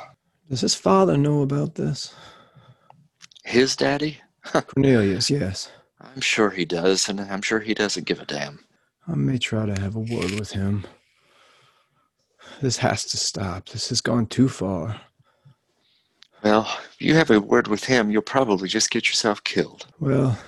Does 0.49 0.63
his 0.63 0.75
father 0.75 1.17
know 1.17 1.43
about 1.43 1.75
this? 1.75 2.15
His 3.45 3.77
daddy? 3.77 4.21
Cornelius, 4.53 5.31
yes. 5.31 5.71
I'm 6.01 6.21
sure 6.21 6.51
he 6.51 6.65
does, 6.65 7.09
and 7.09 7.21
I'm 7.21 7.43
sure 7.43 7.61
he 7.61 7.75
doesn't 7.75 8.07
give 8.07 8.21
a 8.21 8.25
damn. 8.25 8.65
I 9.07 9.15
may 9.15 9.39
try 9.39 9.67
to 9.67 9.81
have 9.81 9.95
a 9.95 10.01
word 10.01 10.33
with 10.33 10.51
him. 10.53 10.85
This 12.61 12.77
has 12.79 13.05
to 13.07 13.17
stop. 13.17 13.69
This 13.69 13.89
has 13.89 14.01
gone 14.01 14.27
too 14.27 14.49
far. 14.49 15.01
Well, 16.43 16.69
if 16.93 17.01
you 17.01 17.15
have 17.15 17.31
a 17.31 17.41
word 17.41 17.69
with 17.69 17.85
him, 17.85 18.11
you'll 18.11 18.23
probably 18.23 18.69
just 18.69 18.91
get 18.91 19.07
yourself 19.07 19.43
killed. 19.45 19.87
Well, 20.01 20.39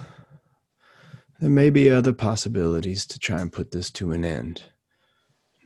there 1.41 1.51
may 1.51 1.71
be 1.71 1.91
other 1.91 2.13
possibilities 2.13 3.07
to 3.07 3.19
try 3.19 3.41
and 3.41 3.53
put 3.53 3.71
this 3.71 3.91
to 3.93 4.13
an 4.13 4.25
end. 4.25 4.63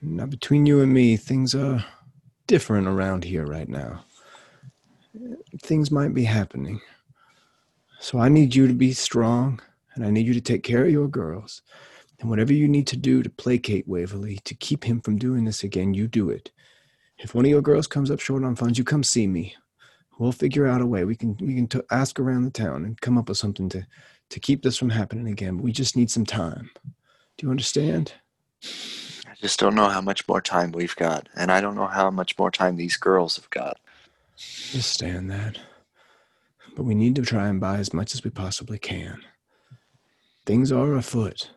Now, 0.02 0.26
between 0.26 0.66
you 0.66 0.80
and 0.80 0.92
me, 0.92 1.16
things 1.16 1.54
are 1.54 1.84
different 2.46 2.86
around 2.86 3.24
here 3.24 3.46
right 3.46 3.68
now. 3.68 4.04
Things 5.62 5.90
might 5.90 6.14
be 6.14 6.24
happening. 6.24 6.80
So 8.00 8.18
I 8.18 8.28
need 8.28 8.54
you 8.54 8.68
to 8.68 8.74
be 8.74 8.92
strong, 8.92 9.60
and 9.94 10.04
I 10.04 10.10
need 10.10 10.26
you 10.26 10.34
to 10.34 10.40
take 10.40 10.62
care 10.62 10.84
of 10.84 10.90
your 10.90 11.08
girls. 11.08 11.62
And 12.20 12.28
whatever 12.28 12.52
you 12.52 12.68
need 12.68 12.86
to 12.88 12.96
do 12.96 13.22
to 13.22 13.30
placate 13.30 13.86
Waverly, 13.86 14.38
to 14.44 14.54
keep 14.54 14.84
him 14.84 15.00
from 15.00 15.18
doing 15.18 15.44
this 15.44 15.62
again, 15.62 15.94
you 15.94 16.08
do 16.08 16.30
it. 16.30 16.50
If 17.18 17.34
one 17.34 17.44
of 17.44 17.50
your 17.50 17.62
girls 17.62 17.86
comes 17.86 18.10
up 18.10 18.20
short 18.20 18.44
on 18.44 18.56
funds, 18.56 18.78
you 18.78 18.84
come 18.84 19.02
see 19.02 19.26
me. 19.26 19.54
We'll 20.18 20.32
figure 20.32 20.66
out 20.66 20.80
a 20.80 20.86
way. 20.86 21.04
We 21.04 21.14
can 21.14 21.36
we 21.40 21.54
can 21.54 21.68
t- 21.68 21.80
ask 21.90 22.18
around 22.18 22.44
the 22.44 22.50
town 22.50 22.84
and 22.84 23.00
come 23.00 23.16
up 23.16 23.28
with 23.28 23.38
something 23.38 23.68
to 23.70 23.86
to 24.30 24.40
keep 24.40 24.62
this 24.62 24.76
from 24.76 24.90
happening 24.90 25.28
again. 25.28 25.56
But 25.56 25.64
we 25.64 25.72
just 25.72 25.96
need 25.96 26.10
some 26.10 26.26
time. 26.26 26.70
Do 27.36 27.46
you 27.46 27.50
understand? 27.50 28.14
I 28.64 29.34
just 29.40 29.60
don't 29.60 29.76
know 29.76 29.88
how 29.88 30.00
much 30.00 30.26
more 30.26 30.40
time 30.40 30.72
we've 30.72 30.96
got, 30.96 31.28
and 31.36 31.52
I 31.52 31.60
don't 31.60 31.76
know 31.76 31.86
how 31.86 32.10
much 32.10 32.36
more 32.36 32.50
time 32.50 32.76
these 32.76 32.96
girls 32.96 33.36
have 33.36 33.48
got. 33.50 33.78
Understand 34.72 35.30
that. 35.30 35.58
But 36.76 36.82
we 36.84 36.94
need 36.94 37.14
to 37.16 37.22
try 37.22 37.48
and 37.48 37.60
buy 37.60 37.78
as 37.78 37.94
much 37.94 38.14
as 38.14 38.24
we 38.24 38.30
possibly 38.30 38.78
can. 38.78 39.22
Things 40.46 40.72
are 40.72 40.94
afoot. 40.94 41.50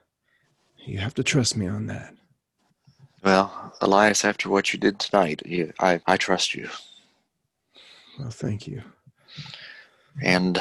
You 0.85 0.99
have 0.99 1.13
to 1.15 1.23
trust 1.23 1.55
me 1.55 1.67
on 1.67 1.87
that. 1.87 2.13
Well, 3.23 3.73
Elias, 3.81 4.25
after 4.25 4.49
what 4.49 4.73
you 4.73 4.79
did 4.79 4.99
tonight, 4.99 5.41
you, 5.45 5.71
I, 5.79 6.01
I 6.07 6.17
trust 6.17 6.55
you. 6.55 6.69
Well, 8.19 8.31
thank 8.31 8.67
you. 8.67 8.81
And 10.21 10.59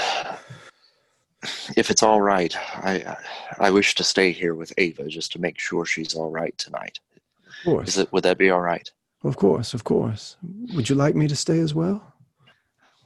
if 1.77 1.91
it's 1.91 2.03
all 2.03 2.21
right, 2.21 2.55
I 2.77 3.17
I 3.59 3.71
wish 3.71 3.95
to 3.97 4.05
stay 4.05 4.31
here 4.31 4.55
with 4.55 4.73
Ava 4.79 5.09
just 5.09 5.33
to 5.33 5.41
make 5.41 5.59
sure 5.59 5.85
she's 5.85 6.15
all 6.15 6.31
right 6.31 6.57
tonight. 6.59 7.01
Of 7.47 7.65
course. 7.65 7.89
Is 7.89 7.99
it 7.99 8.13
would 8.13 8.23
that 8.25 8.39
be 8.39 8.51
all 8.51 8.61
right? 8.61 8.91
Of 9.25 9.37
course, 9.37 9.75
of 9.75 9.85
course. 9.85 10.37
Would 10.75 10.89
you 10.89 10.95
like 10.95 11.15
me 11.15 11.29
to 11.29 11.37
stay 11.37 11.59
as 11.59 11.75
well? 11.75 12.15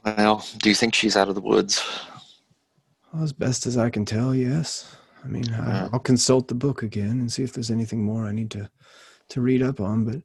Well, 0.05 0.45
do 0.59 0.69
you 0.69 0.75
think 0.75 0.93
she's 0.93 1.17
out 1.17 1.29
of 1.29 1.35
the 1.35 1.41
woods? 1.41 1.83
Well, 3.11 3.23
as 3.23 3.33
best 3.33 3.65
as 3.65 3.77
I 3.77 3.89
can 3.89 4.05
tell, 4.05 4.35
yes. 4.35 4.95
I 5.25 5.27
mean, 5.27 5.51
I, 5.53 5.67
Yeah. 5.67 5.89
I'll 5.91 5.99
consult 5.99 6.47
the 6.47 6.55
book 6.55 6.83
again 6.83 7.19
and 7.19 7.31
see 7.31 7.43
if 7.43 7.51
there's 7.53 7.71
anything 7.71 8.03
more 8.03 8.25
I 8.25 8.31
need 8.31 8.51
to 8.51 8.69
to 9.29 9.41
read 9.41 9.63
up 9.63 9.79
on. 9.81 10.05
But 10.05 10.21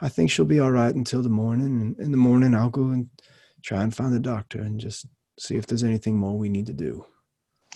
I 0.00 0.08
think 0.08 0.30
she'll 0.30 0.44
be 0.44 0.60
all 0.60 0.70
right 0.70 0.94
until 0.94 1.22
the 1.22 1.28
morning. 1.28 1.80
And 1.80 1.98
in 1.98 2.10
the 2.12 2.16
morning, 2.16 2.54
I'll 2.54 2.70
go 2.70 2.84
and 2.90 3.08
try 3.62 3.82
and 3.82 3.94
find 3.94 4.12
the 4.14 4.20
doctor 4.20 4.60
and 4.60 4.78
just 4.78 5.06
see 5.40 5.56
if 5.56 5.66
there's 5.66 5.82
anything 5.82 6.16
more 6.16 6.38
we 6.38 6.48
need 6.48 6.66
to 6.66 6.72
do. 6.72 7.04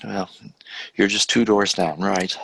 Well, 0.04 0.30
you're 0.94 1.08
just 1.08 1.28
two 1.28 1.44
doors 1.44 1.72
down, 1.74 2.00
right? 2.00 2.34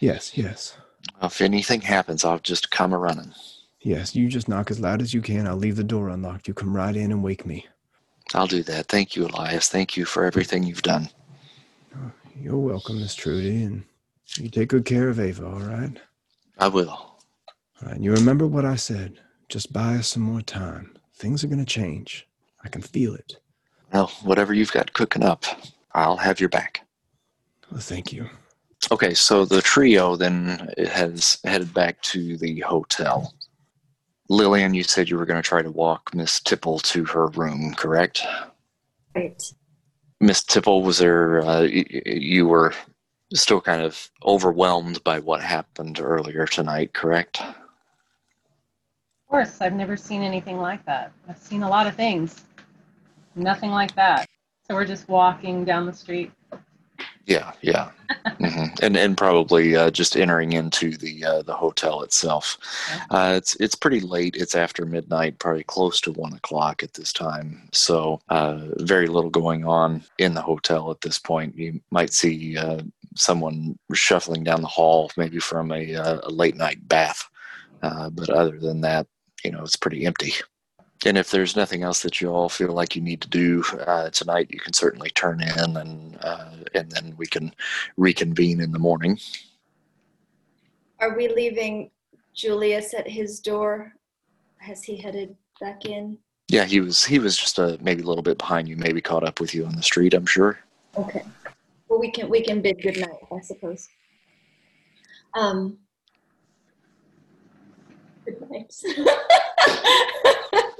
Yes, 0.00 0.36
yes, 0.36 0.76
If 1.22 1.40
anything 1.40 1.80
happens, 1.80 2.24
I'll 2.24 2.38
just 2.40 2.70
come 2.70 2.92
a 2.92 2.98
running. 2.98 3.32
yes. 3.80 4.14
You 4.14 4.28
just 4.28 4.48
knock 4.48 4.70
as 4.70 4.80
loud 4.80 5.00
as 5.00 5.14
you 5.14 5.22
can. 5.22 5.46
I'll 5.46 5.56
leave 5.56 5.76
the 5.76 5.84
door 5.84 6.08
unlocked. 6.08 6.46
You 6.48 6.54
come 6.54 6.74
right 6.76 6.94
in 6.94 7.10
and 7.12 7.22
wake 7.22 7.46
me. 7.46 7.66
I'll 8.34 8.46
do 8.46 8.62
that. 8.64 8.86
Thank 8.88 9.16
you, 9.16 9.26
Elias. 9.26 9.68
Thank 9.68 9.96
you 9.96 10.04
for 10.04 10.24
everything 10.24 10.62
you've 10.62 10.82
done. 10.82 11.08
You're 12.40 12.56
welcome, 12.56 13.00
Miss 13.00 13.16
Trudy, 13.16 13.64
and 13.64 13.84
you 14.36 14.48
take 14.48 14.68
good 14.68 14.84
care 14.84 15.08
of 15.08 15.18
Ava. 15.18 15.44
All 15.46 15.60
right. 15.60 15.98
I 16.58 16.68
will. 16.68 16.90
All 16.90 17.18
right. 17.82 17.96
And 17.96 18.04
you 18.04 18.12
remember 18.12 18.46
what 18.46 18.64
I 18.64 18.76
said. 18.76 19.18
Just 19.48 19.72
buy 19.72 19.96
us 19.96 20.08
some 20.08 20.22
more 20.22 20.42
time. 20.42 20.96
Things 21.14 21.42
are 21.42 21.48
going 21.48 21.64
to 21.64 21.64
change. 21.64 22.28
I 22.64 22.68
can 22.68 22.82
feel 22.82 23.14
it. 23.14 23.38
Well, 23.92 24.08
whatever 24.22 24.54
you've 24.54 24.72
got 24.72 24.92
cooking 24.92 25.24
up, 25.24 25.44
I'll 25.94 26.16
have 26.18 26.38
your 26.38 26.48
back. 26.48 26.86
Well, 27.72 27.80
thank 27.80 28.12
you. 28.12 28.28
Okay, 28.92 29.14
so 29.14 29.44
the 29.44 29.60
trio 29.60 30.14
then 30.14 30.70
has 30.78 31.38
headed 31.44 31.74
back 31.74 32.00
to 32.02 32.36
the 32.36 32.60
hotel. 32.60 33.34
Lillian, 34.28 34.74
you 34.74 34.84
said 34.84 35.08
you 35.08 35.16
were 35.16 35.26
going 35.26 35.42
to 35.42 35.48
try 35.48 35.62
to 35.62 35.70
walk 35.70 36.14
Miss 36.14 36.38
Tipple 36.40 36.78
to 36.80 37.04
her 37.06 37.28
room, 37.28 37.74
correct? 37.74 38.22
Right. 39.16 39.42
Miss 40.20 40.42
Tipple, 40.42 40.82
was 40.82 40.98
there, 40.98 41.40
uh, 41.40 41.62
y- 41.62 41.84
y- 41.92 42.02
you 42.06 42.46
were 42.48 42.74
still 43.34 43.60
kind 43.60 43.82
of 43.82 44.10
overwhelmed 44.24 45.02
by 45.04 45.20
what 45.20 45.40
happened 45.42 46.00
earlier 46.00 46.46
tonight, 46.46 46.92
correct? 46.92 47.40
Of 47.40 47.54
course, 49.28 49.60
I've 49.60 49.74
never 49.74 49.96
seen 49.96 50.22
anything 50.22 50.58
like 50.58 50.84
that. 50.86 51.12
I've 51.28 51.38
seen 51.38 51.62
a 51.62 51.68
lot 51.68 51.86
of 51.86 51.94
things. 51.94 52.44
Nothing 53.36 53.70
like 53.70 53.94
that. 53.94 54.26
So 54.66 54.74
we're 54.74 54.86
just 54.86 55.08
walking 55.08 55.64
down 55.64 55.86
the 55.86 55.92
street. 55.92 56.32
Yeah, 57.28 57.52
yeah, 57.60 57.90
hmm 58.40 58.64
and 58.80 58.96
and 58.96 59.14
probably 59.14 59.76
uh, 59.76 59.90
just 59.90 60.16
entering 60.16 60.54
into 60.54 60.96
the 60.96 61.22
uh, 61.22 61.42
the 61.42 61.52
hotel 61.52 62.00
itself. 62.02 62.56
Uh, 63.10 63.34
it's 63.36 63.54
it's 63.56 63.74
pretty 63.74 64.00
late. 64.00 64.34
It's 64.34 64.54
after 64.54 64.86
midnight, 64.86 65.38
probably 65.38 65.64
close 65.64 66.00
to 66.02 66.12
one 66.12 66.32
o'clock 66.32 66.82
at 66.82 66.94
this 66.94 67.12
time. 67.12 67.68
So 67.72 68.18
uh, 68.30 68.68
very 68.78 69.08
little 69.08 69.28
going 69.28 69.66
on 69.66 70.02
in 70.16 70.32
the 70.32 70.40
hotel 70.40 70.90
at 70.90 71.02
this 71.02 71.18
point. 71.18 71.54
You 71.54 71.78
might 71.90 72.14
see 72.14 72.56
uh, 72.56 72.80
someone 73.14 73.78
shuffling 73.92 74.42
down 74.42 74.62
the 74.62 74.66
hall, 74.66 75.10
maybe 75.18 75.38
from 75.38 75.70
a, 75.70 75.96
uh, 75.96 76.20
a 76.22 76.30
late 76.30 76.56
night 76.56 76.88
bath. 76.88 77.28
Uh, 77.82 78.08
but 78.08 78.30
other 78.30 78.58
than 78.58 78.80
that, 78.80 79.06
you 79.44 79.50
know, 79.50 79.62
it's 79.62 79.76
pretty 79.76 80.06
empty. 80.06 80.32
And 81.06 81.16
if 81.16 81.30
there's 81.30 81.54
nothing 81.54 81.82
else 81.82 82.02
that 82.02 82.20
you 82.20 82.28
all 82.30 82.48
feel 82.48 82.72
like 82.72 82.96
you 82.96 83.02
need 83.02 83.20
to 83.20 83.28
do 83.28 83.62
uh, 83.86 84.10
tonight, 84.10 84.48
you 84.50 84.58
can 84.58 84.72
certainly 84.72 85.10
turn 85.10 85.40
in, 85.40 85.76
and 85.76 86.18
uh, 86.22 86.50
and 86.74 86.90
then 86.90 87.14
we 87.16 87.26
can 87.26 87.54
reconvene 87.96 88.60
in 88.60 88.72
the 88.72 88.78
morning. 88.80 89.18
Are 90.98 91.16
we 91.16 91.28
leaving 91.28 91.90
Julius 92.34 92.94
at 92.94 93.08
his 93.08 93.38
door? 93.38 93.94
Has 94.58 94.82
he 94.82 94.96
headed 94.96 95.36
back 95.60 95.84
in? 95.84 96.18
Yeah, 96.48 96.64
he 96.64 96.80
was 96.80 97.04
he 97.04 97.20
was 97.20 97.36
just 97.36 97.60
uh, 97.60 97.76
maybe 97.80 98.02
a 98.02 98.06
little 98.06 98.22
bit 98.22 98.38
behind 98.38 98.68
you, 98.68 98.76
maybe 98.76 99.00
caught 99.00 99.22
up 99.22 99.38
with 99.38 99.54
you 99.54 99.66
on 99.66 99.76
the 99.76 99.82
street. 99.82 100.14
I'm 100.14 100.26
sure. 100.26 100.58
Okay. 100.96 101.22
Well, 101.88 102.00
we 102.00 102.10
can 102.10 102.28
we 102.28 102.42
can 102.42 102.60
bid 102.60 102.82
good 102.82 102.98
night, 102.98 103.20
I 103.30 103.40
suppose. 103.40 103.88
Um. 105.34 105.78
Good 108.24 108.50
night. 108.50 108.74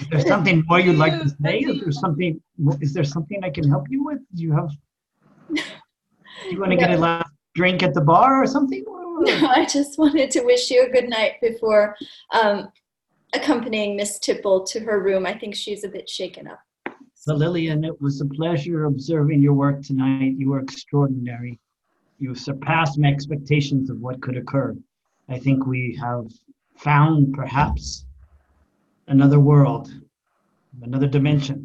Is 0.00 0.08
there 0.10 0.20
something 0.20 0.64
more 0.68 0.80
you'd 0.80 0.96
like 0.96 1.20
to 1.20 1.28
say? 1.42 1.58
Is 1.60 1.80
there 1.82 1.92
something? 1.92 2.40
Is 2.80 2.92
there 2.94 3.04
something 3.04 3.42
I 3.44 3.50
can 3.50 3.68
help 3.68 3.86
you 3.90 4.04
with? 4.04 4.18
Do 4.34 4.42
you 4.42 4.52
have? 4.52 4.70
You 6.50 6.60
want 6.60 6.70
to 6.70 6.76
get 6.76 6.90
a 6.90 6.96
last 6.96 7.30
drink 7.54 7.82
at 7.82 7.94
the 7.94 8.00
bar 8.00 8.42
or 8.42 8.46
something? 8.46 8.84
No, 9.20 9.48
I 9.48 9.66
just 9.66 9.98
wanted 9.98 10.30
to 10.30 10.42
wish 10.42 10.70
you 10.70 10.86
a 10.86 10.90
good 10.90 11.08
night 11.08 11.40
before 11.42 11.96
um, 12.32 12.68
accompanying 13.34 13.96
Miss 13.96 14.20
Tipple 14.20 14.64
to 14.66 14.78
her 14.78 15.02
room. 15.02 15.26
I 15.26 15.36
think 15.36 15.56
she's 15.56 15.82
a 15.82 15.88
bit 15.88 16.08
shaken 16.08 16.46
up. 16.46 16.60
So 17.14 17.34
Lillian, 17.34 17.84
it 17.84 18.00
was 18.00 18.20
a 18.20 18.26
pleasure 18.26 18.84
observing 18.84 19.42
your 19.42 19.54
work 19.54 19.82
tonight. 19.82 20.36
You 20.38 20.50
were 20.50 20.60
extraordinary. 20.60 21.58
You 22.20 22.36
surpassed 22.36 22.96
my 22.96 23.08
expectations 23.08 23.90
of 23.90 23.98
what 23.98 24.22
could 24.22 24.36
occur. 24.36 24.76
I 25.28 25.40
think 25.40 25.66
we 25.66 25.98
have 26.00 26.30
found 26.76 27.34
perhaps 27.34 28.06
another 29.08 29.40
world, 29.40 29.90
another 30.82 31.08
dimension. 31.08 31.64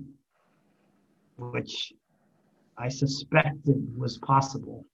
which 1.38 1.92
I 2.78 2.88
suspected 2.90 3.98
was 3.98 4.18
possible. 4.20 4.86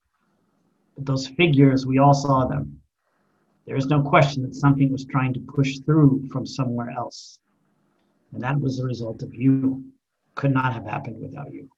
But 0.95 1.05
those 1.05 1.27
figures, 1.27 1.85
we 1.85 1.99
all 1.99 2.13
saw 2.13 2.45
them. 2.45 2.81
There 3.67 3.75
is 3.75 3.87
no 3.87 4.01
question 4.01 4.43
that 4.43 4.55
something 4.55 4.91
was 4.91 5.05
trying 5.05 5.33
to 5.33 5.39
push 5.41 5.79
through 5.79 6.27
from 6.31 6.45
somewhere 6.45 6.89
else. 6.91 7.39
And 8.33 8.41
that 8.41 8.59
was 8.59 8.77
the 8.77 8.85
result 8.85 9.21
of 9.21 9.33
you. 9.33 9.83
Could 10.35 10.53
not 10.53 10.73
have 10.73 10.85
happened 10.85 11.21
without 11.21 11.51
you. 11.53 11.69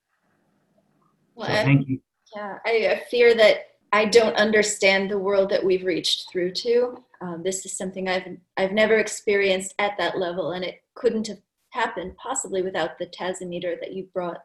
Well, 1.34 1.48
So 1.48 1.54
thank 1.54 1.88
you. 1.88 2.00
Yeah, 2.34 2.58
I, 2.64 2.88
I 2.92 3.04
fear 3.10 3.34
that 3.34 3.66
I 3.92 4.04
don't 4.06 4.36
understand 4.36 5.10
the 5.10 5.18
world 5.18 5.50
that 5.50 5.62
we've 5.62 5.84
reached 5.84 6.30
through 6.30 6.52
to. 6.52 7.02
Um, 7.22 7.42
this 7.44 7.64
is 7.64 7.76
something 7.76 8.08
I've 8.08 8.26
I've 8.56 8.72
never 8.72 8.98
experienced 8.98 9.74
at 9.78 9.96
that 9.98 10.18
level, 10.18 10.52
and 10.52 10.64
it 10.64 10.82
couldn't 10.94 11.28
have 11.28 11.38
happened 11.70 12.16
possibly 12.16 12.62
without 12.62 12.98
the 12.98 13.06
Tasometer 13.06 13.78
that 13.80 13.92
you 13.92 14.08
brought 14.12 14.40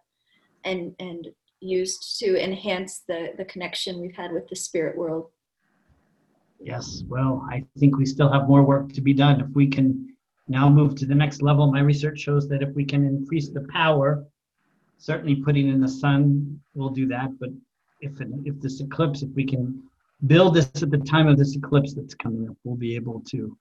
and 0.64 0.94
and 1.00 1.28
used 1.60 2.20
to 2.20 2.42
enhance 2.42 3.02
the 3.08 3.34
the 3.38 3.46
connection 3.46 4.00
we've 4.00 4.16
had 4.16 4.32
with 4.32 4.48
the 4.48 4.56
spirit 4.56 4.96
world. 4.96 5.32
Yes, 6.60 7.04
well, 7.08 7.48
I 7.52 7.64
think 7.80 7.98
we 7.98 8.06
still 8.06 8.32
have 8.32 8.48
more 8.48 8.64
work 8.64 8.94
to 8.94 9.02
be 9.02 9.14
done. 9.14 9.42
If 9.42 9.50
we 9.56 9.68
can 9.68 10.16
now 10.48 10.70
move 10.70 10.96
to 10.96 11.06
the 11.06 11.16
next 11.16 11.42
level, 11.42 11.72
my 11.72 11.82
research 11.82 12.20
shows 12.20 12.48
that 12.50 12.62
if 12.62 12.74
we 12.76 12.86
can 12.86 13.06
increase 13.06 13.50
the 13.50 13.68
power, 13.72 14.24
certainly 15.00 15.36
putting 15.36 15.68
in 15.68 15.82
the 15.82 15.88
sun 15.88 16.60
will 16.76 16.90
do 16.90 17.08
that. 17.08 17.40
But 17.40 17.50
if 18.02 18.22
if 18.46 18.62
this 18.62 18.82
eclipse, 18.82 19.24
if 19.24 19.30
we 19.30 19.46
can 19.46 19.82
build 20.26 20.56
this 20.56 20.72
at 20.82 20.90
the 20.90 20.98
time 20.98 21.28
of 21.28 21.38
this 21.38 21.56
eclipse 21.56 21.94
that's 21.94 22.16
coming 22.16 22.50
up, 22.50 22.56
we'll 22.64 22.76
be 22.76 22.96
able 22.96 23.22
to 23.30 23.56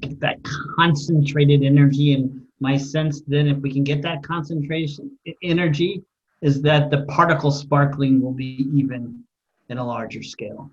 get 0.00 0.18
that 0.20 0.42
concentrated 0.76 1.62
energy. 1.62 2.14
And 2.14 2.42
my 2.60 2.76
sense 2.76 3.22
then, 3.26 3.46
if 3.46 3.58
we 3.58 3.72
can 3.72 3.84
get 3.84 4.02
that 4.02 4.22
concentration 4.22 5.16
energy, 5.42 6.02
is 6.40 6.62
that 6.62 6.90
the 6.90 7.04
particle 7.04 7.50
sparkling 7.50 8.20
will 8.20 8.32
be 8.32 8.68
even 8.74 9.22
in 9.68 9.78
a 9.78 9.84
larger 9.84 10.22
scale. 10.22 10.70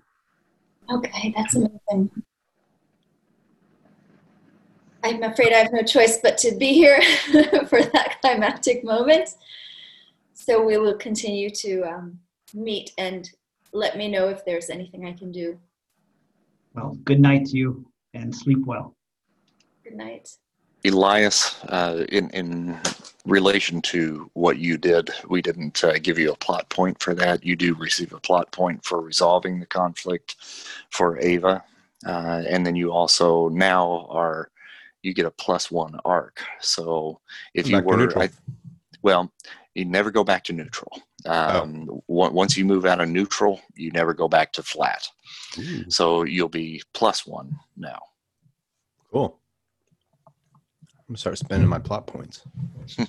Okay, 0.90 1.32
that's 1.36 1.54
amazing. 1.54 2.10
I'm 5.02 5.22
afraid 5.22 5.52
I 5.52 5.58
have 5.58 5.72
no 5.72 5.82
choice 5.82 6.18
but 6.20 6.36
to 6.38 6.56
be 6.56 6.72
here 6.72 7.00
for 7.68 7.82
that 7.82 8.18
climactic 8.20 8.82
moment. 8.84 9.30
So 10.32 10.64
we 10.64 10.78
will 10.78 10.96
continue 10.96 11.50
to 11.50 11.82
um, 11.82 12.18
meet 12.54 12.92
and 12.98 13.28
let 13.76 13.96
me 13.96 14.08
know 14.08 14.28
if 14.28 14.44
there's 14.44 14.70
anything 14.70 15.06
I 15.06 15.12
can 15.12 15.30
do. 15.30 15.58
Well, 16.74 16.96
good 17.04 17.20
night 17.20 17.46
to 17.46 17.56
you 17.56 17.86
and 18.14 18.34
sleep 18.34 18.64
well. 18.64 18.96
Good 19.84 19.96
night. 19.96 20.28
Elias, 20.84 21.62
uh, 21.64 22.04
in 22.10 22.30
in 22.30 22.78
relation 23.24 23.82
to 23.82 24.30
what 24.34 24.58
you 24.58 24.78
did, 24.78 25.10
we 25.28 25.42
didn't 25.42 25.82
uh, 25.82 25.98
give 26.00 26.18
you 26.18 26.32
a 26.32 26.36
plot 26.36 26.68
point 26.68 27.00
for 27.00 27.14
that. 27.14 27.44
You 27.44 27.56
do 27.56 27.74
receive 27.74 28.12
a 28.12 28.20
plot 28.20 28.50
point 28.52 28.84
for 28.84 29.00
resolving 29.00 29.58
the 29.58 29.66
conflict 29.66 30.36
for 30.90 31.18
Ava, 31.18 31.62
uh, 32.06 32.42
and 32.48 32.64
then 32.64 32.76
you 32.76 32.92
also 32.92 33.48
now 33.48 34.06
are 34.10 34.50
you 35.02 35.12
get 35.12 35.26
a 35.26 35.30
plus 35.30 35.70
one 35.70 35.98
arc. 36.04 36.40
So 36.60 37.20
if 37.54 37.68
you 37.68 37.76
Back 37.76 37.86
to 37.86 37.96
were. 37.96 38.18
I, 38.18 38.30
well, 39.02 39.32
you 39.76 39.84
never 39.84 40.10
go 40.10 40.24
back 40.24 40.42
to 40.44 40.52
neutral. 40.54 40.90
Um, 41.26 41.88
on- 42.08 42.32
Once 42.34 42.56
you 42.56 42.64
move 42.64 42.86
out 42.86 43.00
of 43.00 43.08
neutral, 43.10 43.60
you 43.74 43.90
never 43.90 44.14
go 44.14 44.26
back 44.28 44.52
to 44.54 44.62
flat. 44.62 45.06
Ooh, 45.58 45.90
So 45.90 46.22
you'll 46.24 46.48
be 46.48 46.82
plus 46.94 47.26
one 47.26 47.58
now. 47.76 48.00
cool. 49.12 49.38
I'm 50.28 51.12
gonna 51.12 51.18
start 51.18 51.38
spending 51.38 51.68
my 51.68 51.78
plot 51.78 52.06
points. 52.06 52.42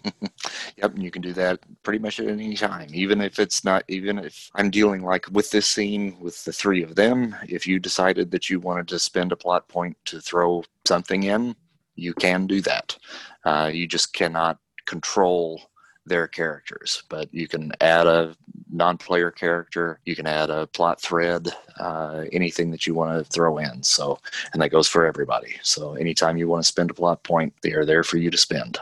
Yep, 0.78 0.94
and 0.94 1.04
you 1.04 1.10
can 1.10 1.24
do 1.24 1.34
that 1.34 1.60
pretty 1.82 1.98
much 1.98 2.20
at 2.20 2.28
any 2.28 2.56
time, 2.56 2.90
even 2.94 3.20
if 3.22 3.40
it's 3.40 3.64
not, 3.64 3.84
even 3.88 4.20
if 4.20 4.52
I'm 4.54 4.70
dealing 4.70 5.02
like 5.04 5.26
with 5.32 5.50
this 5.50 5.66
scene 5.68 6.16
with 6.20 6.44
the 6.46 6.54
three 6.54 6.84
of 6.84 6.94
them. 6.94 7.36
If 7.50 7.66
you 7.66 7.80
decided 7.80 8.30
that 8.32 8.48
you 8.48 8.60
wanted 8.60 8.88
to 8.90 9.00
spend 9.00 9.32
a 9.32 9.36
plot 9.36 9.68
point 9.68 9.98
to 10.06 10.22
throw 10.22 10.64
something 10.86 11.24
in, 11.24 11.56
you 11.96 12.14
can 12.14 12.46
do 12.46 12.62
that. 12.62 12.96
Uh, 13.44 13.72
you 13.74 13.88
just 13.88 14.14
cannot 14.14 14.60
control 14.86 15.60
their 16.08 16.28
characters, 16.28 17.04
but 17.10 17.34
you 17.34 17.48
can 17.48 17.72
add 17.82 18.08
a 18.08 18.36
non 18.70 18.98
player 18.98 19.32
character, 19.32 20.00
you 20.06 20.16
can 20.16 20.28
add 20.28 20.50
a 20.50 20.68
plot 20.68 21.02
thread, 21.02 21.50
uh, 21.80 22.26
anything 22.32 22.72
that 22.72 22.88
you 22.88 22.94
want 22.94 23.18
to 23.18 23.30
throw 23.32 23.58
in. 23.58 23.84
So, 23.84 24.20
and 24.54 24.62
that 24.62 24.70
goes 24.70 24.88
for 24.88 25.06
everybody. 25.06 25.56
So, 25.62 25.94
anytime 25.96 26.38
you 26.38 26.48
want 26.48 26.64
to 26.64 26.68
spend 26.68 26.92
a 26.92 26.94
plot 26.94 27.24
point, 27.24 27.54
they 27.62 27.74
are 27.74 27.86
there 27.86 28.04
for 28.04 28.18
you 28.18 28.32
to 28.32 28.38
spend. 28.38 28.78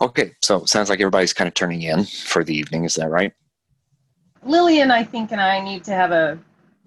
Okay, 0.00 0.32
so 0.42 0.64
sounds 0.64 0.90
like 0.90 1.00
everybody's 1.00 1.32
kind 1.32 1.46
of 1.46 1.54
turning 1.54 1.82
in 1.82 2.04
for 2.04 2.42
the 2.42 2.54
evening. 2.54 2.84
Is 2.84 2.94
that 2.96 3.10
right? 3.10 3.32
Lillian, 4.44 4.90
I 4.90 5.04
think, 5.04 5.30
and 5.30 5.40
I 5.40 5.60
need 5.60 5.84
to 5.84 5.92
have 5.92 6.10
a 6.10 6.38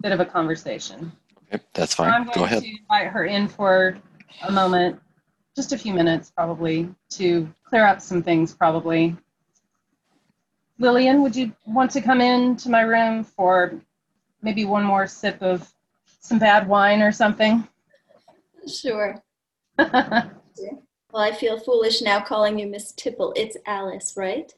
bit 0.02 0.12
of 0.12 0.20
a 0.20 0.24
conversation. 0.26 1.10
Yep, 1.50 1.64
that's 1.72 1.98
I'm 1.98 2.24
going 2.24 2.38
Go 2.38 2.44
ahead. 2.44 2.62
to 2.62 2.68
invite 2.68 3.06
her 3.06 3.24
in 3.24 3.48
for 3.48 3.96
a 4.42 4.52
moment, 4.52 5.00
just 5.54 5.72
a 5.72 5.78
few 5.78 5.94
minutes 5.94 6.30
probably, 6.30 6.88
to 7.10 7.48
clear 7.64 7.86
up 7.86 8.00
some 8.00 8.22
things 8.22 8.54
probably. 8.54 9.16
Lillian, 10.78 11.22
would 11.22 11.34
you 11.34 11.52
want 11.66 11.90
to 11.92 12.00
come 12.00 12.20
in 12.20 12.56
to 12.56 12.70
my 12.70 12.82
room 12.82 13.24
for 13.24 13.80
maybe 14.42 14.64
one 14.64 14.84
more 14.84 15.06
sip 15.06 15.40
of 15.42 15.72
some 16.20 16.38
bad 16.38 16.68
wine 16.68 17.02
or 17.02 17.12
something? 17.12 17.66
Sure. 18.66 19.22
Well, 21.12 21.24
I 21.24 21.32
feel 21.32 21.58
foolish 21.58 22.02
now 22.02 22.20
calling 22.20 22.58
you 22.58 22.66
Miss 22.66 22.92
Tipple. 22.92 23.32
It's 23.36 23.56
Alice, 23.66 24.14
right? 24.18 24.52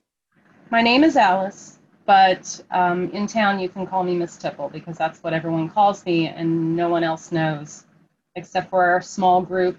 my 0.70 0.82
name 0.82 1.04
is 1.04 1.16
Alice, 1.16 1.78
but 2.04 2.60
um, 2.72 3.10
in 3.10 3.26
town 3.26 3.60
you 3.60 3.68
can 3.68 3.86
call 3.86 4.02
me 4.02 4.16
Miss 4.16 4.36
Tipple 4.36 4.68
because 4.68 4.98
that's 4.98 5.22
what 5.22 5.32
everyone 5.32 5.68
calls 5.68 6.04
me, 6.04 6.26
and 6.26 6.74
no 6.74 6.88
one 6.88 7.04
else 7.04 7.30
knows, 7.30 7.86
except 8.34 8.70
for 8.70 8.84
our 8.84 9.00
small 9.00 9.40
group, 9.40 9.78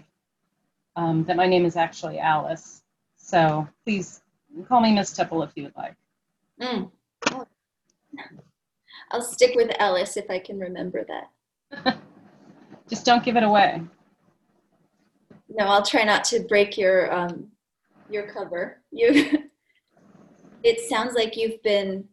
um, 0.95 1.25
that 1.25 1.35
my 1.35 1.47
name 1.47 1.65
is 1.65 1.75
actually 1.75 2.17
Alice. 2.17 2.81
So 3.17 3.67
please 3.83 4.21
call 4.67 4.79
me 4.79 4.93
Miss 4.93 5.11
Tipple 5.11 5.43
if 5.43 5.51
you 5.55 5.63
would 5.63 5.75
like. 5.75 5.95
Mm. 6.61 6.91
I'll 9.11 9.21
stick 9.21 9.55
with 9.55 9.71
Alice 9.79 10.17
if 10.17 10.29
I 10.29 10.39
can 10.39 10.59
remember 10.59 11.05
that. 11.07 11.97
Just 12.89 13.05
don't 13.05 13.23
give 13.23 13.37
it 13.37 13.43
away. 13.43 13.81
No, 15.49 15.65
I'll 15.65 15.85
try 15.85 16.03
not 16.03 16.23
to 16.25 16.41
break 16.41 16.77
your 16.77 17.11
um, 17.13 17.47
your 18.09 18.31
cover. 18.31 18.81
You. 18.91 19.49
it 20.63 20.79
sounds 20.81 21.15
like 21.15 21.37
you've 21.37 21.61
been 21.63 22.05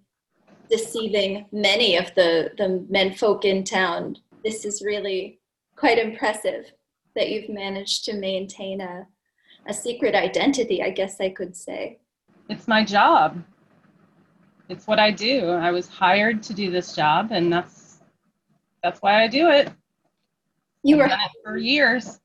deceiving 0.71 1.47
many 1.53 1.97
of 1.97 2.15
the 2.15 2.51
the 2.57 2.85
men 2.89 3.15
folk 3.15 3.45
in 3.45 3.65
town. 3.65 4.17
This 4.45 4.65
is 4.65 4.83
really 4.83 5.41
quite 5.77 5.99
impressive 5.99 6.73
that 7.15 7.31
you've 7.31 7.51
managed 7.51 8.05
to 8.07 8.15
maintain 8.15 8.81
a 8.81 9.07
a 9.67 9.75
secret 9.75 10.15
identity. 10.15 10.83
I 10.83 10.91
guess 10.91 11.21
I 11.21 11.31
could 11.31 11.57
say. 11.57 11.99
It's 12.49 12.69
my 12.69 12.85
job. 12.85 13.43
It's 14.69 14.87
what 14.87 14.99
I 14.99 15.11
do. 15.13 15.51
I 15.51 15.71
was 15.71 15.89
hired 15.89 16.43
to 16.45 16.55
do 16.55 16.71
this 16.71 16.95
job, 16.95 17.29
and 17.31 17.53
that's 17.53 17.99
that's 18.83 19.01
why 19.01 19.23
I 19.23 19.29
do 19.29 19.49
it. 19.49 19.71
You 20.83 20.97
I've 20.97 21.11
were 21.11 21.15
it 21.15 21.31
for 21.45 21.57
years. 21.57 22.21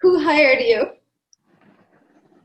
who 0.00 0.22
hired 0.22 0.60
you? 0.60 0.92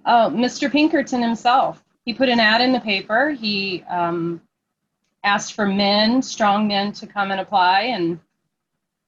Oh, 0.05 0.31
Mr. 0.33 0.71
Pinkerton 0.71 1.21
himself. 1.21 1.83
He 2.05 2.13
put 2.13 2.29
an 2.29 2.39
ad 2.39 2.61
in 2.61 2.71
the 2.71 2.79
paper. 2.79 3.31
He 3.31 3.83
um, 3.89 4.41
asked 5.23 5.53
for 5.53 5.65
men, 5.65 6.21
strong 6.21 6.67
men, 6.67 6.93
to 6.93 7.07
come 7.07 7.31
and 7.31 7.41
apply, 7.41 7.81
and 7.81 8.19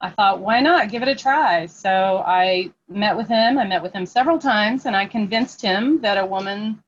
I 0.01 0.09
thought, 0.09 0.39
why 0.39 0.61
not? 0.61 0.89
Give 0.89 1.01
it 1.01 1.07
a 1.07 1.15
try. 1.15 1.65
So 1.67 2.23
I 2.25 2.71
met 2.87 3.15
with 3.15 3.27
him. 3.27 3.57
I 3.57 3.65
met 3.65 3.83
with 3.83 3.93
him 3.93 4.05
several 4.05 4.39
times, 4.39 4.85
and 4.85 4.95
I 4.95 5.05
convinced 5.05 5.61
him 5.61 6.01
that 6.01 6.17
a 6.17 6.25
woman 6.25 6.83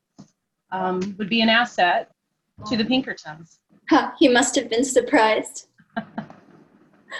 um, 0.71 1.15
would 1.17 1.29
be 1.29 1.41
an 1.41 1.49
asset 1.49 2.11
to 2.65 2.77
the 2.77 2.85
Pinkertons. 2.85 3.59
Huh, 3.89 4.11
he 4.19 4.27
must 4.27 4.55
have 4.55 4.69
been 4.69 4.83
surprised. 4.83 5.67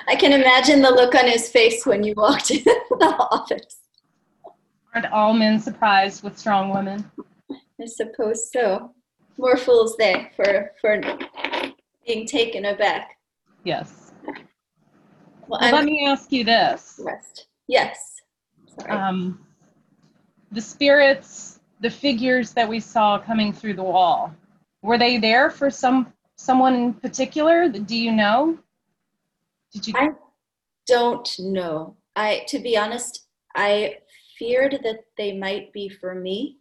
I 0.07 0.15
can 0.15 0.31
imagine 0.31 0.81
the 0.81 0.89
look 0.91 1.15
on 1.15 1.27
his 1.27 1.49
face 1.49 1.85
when 1.85 2.03
you 2.03 2.13
walked 2.15 2.51
in 2.51 2.63
the 2.63 3.15
office. 3.31 3.77
Aren't 4.93 5.07
all 5.11 5.33
men 5.33 5.59
surprised 5.59 6.23
with 6.23 6.37
strong 6.37 6.73
women? 6.73 7.09
I 7.81 7.85
suppose 7.85 8.51
so. 8.51 8.93
More 9.37 9.57
fools 9.57 9.95
they 9.97 10.29
for 10.35 10.71
for 10.79 11.01
being 12.05 12.25
taken 12.27 12.65
aback. 12.65 13.17
Yes. 13.63 14.11
Well, 15.47 15.59
Well, 15.61 15.71
let 15.71 15.85
me 15.85 16.05
ask 16.05 16.31
you 16.31 16.43
this. 16.43 16.97
impressed. 16.99 17.47
Yes. 17.67 18.15
Sorry. 18.79 18.91
um, 18.91 19.39
the 20.51 20.61
spirits, 20.61 21.59
the 21.81 21.89
figures 21.89 22.51
that 22.53 22.67
we 22.67 22.79
saw 22.79 23.17
coming 23.17 23.51
through 23.51 23.73
the 23.75 23.83
wall, 23.83 24.33
were 24.81 24.97
they 24.97 25.17
there 25.17 25.49
for 25.49 25.69
some 25.69 26.13
someone 26.35 26.75
in 26.75 26.93
particular? 26.93 27.69
Do 27.69 27.95
you 27.95 28.11
know? 28.11 28.57
Did 29.73 29.87
you? 29.87 29.93
I 29.95 30.09
don't 30.87 31.29
know. 31.39 31.95
I 32.15 32.43
to 32.47 32.59
be 32.59 32.77
honest, 32.77 33.27
I 33.55 33.97
feared 34.37 34.79
that 34.83 35.05
they 35.17 35.37
might 35.37 35.71
be 35.71 35.89
for 35.89 36.15
me. 36.15 36.57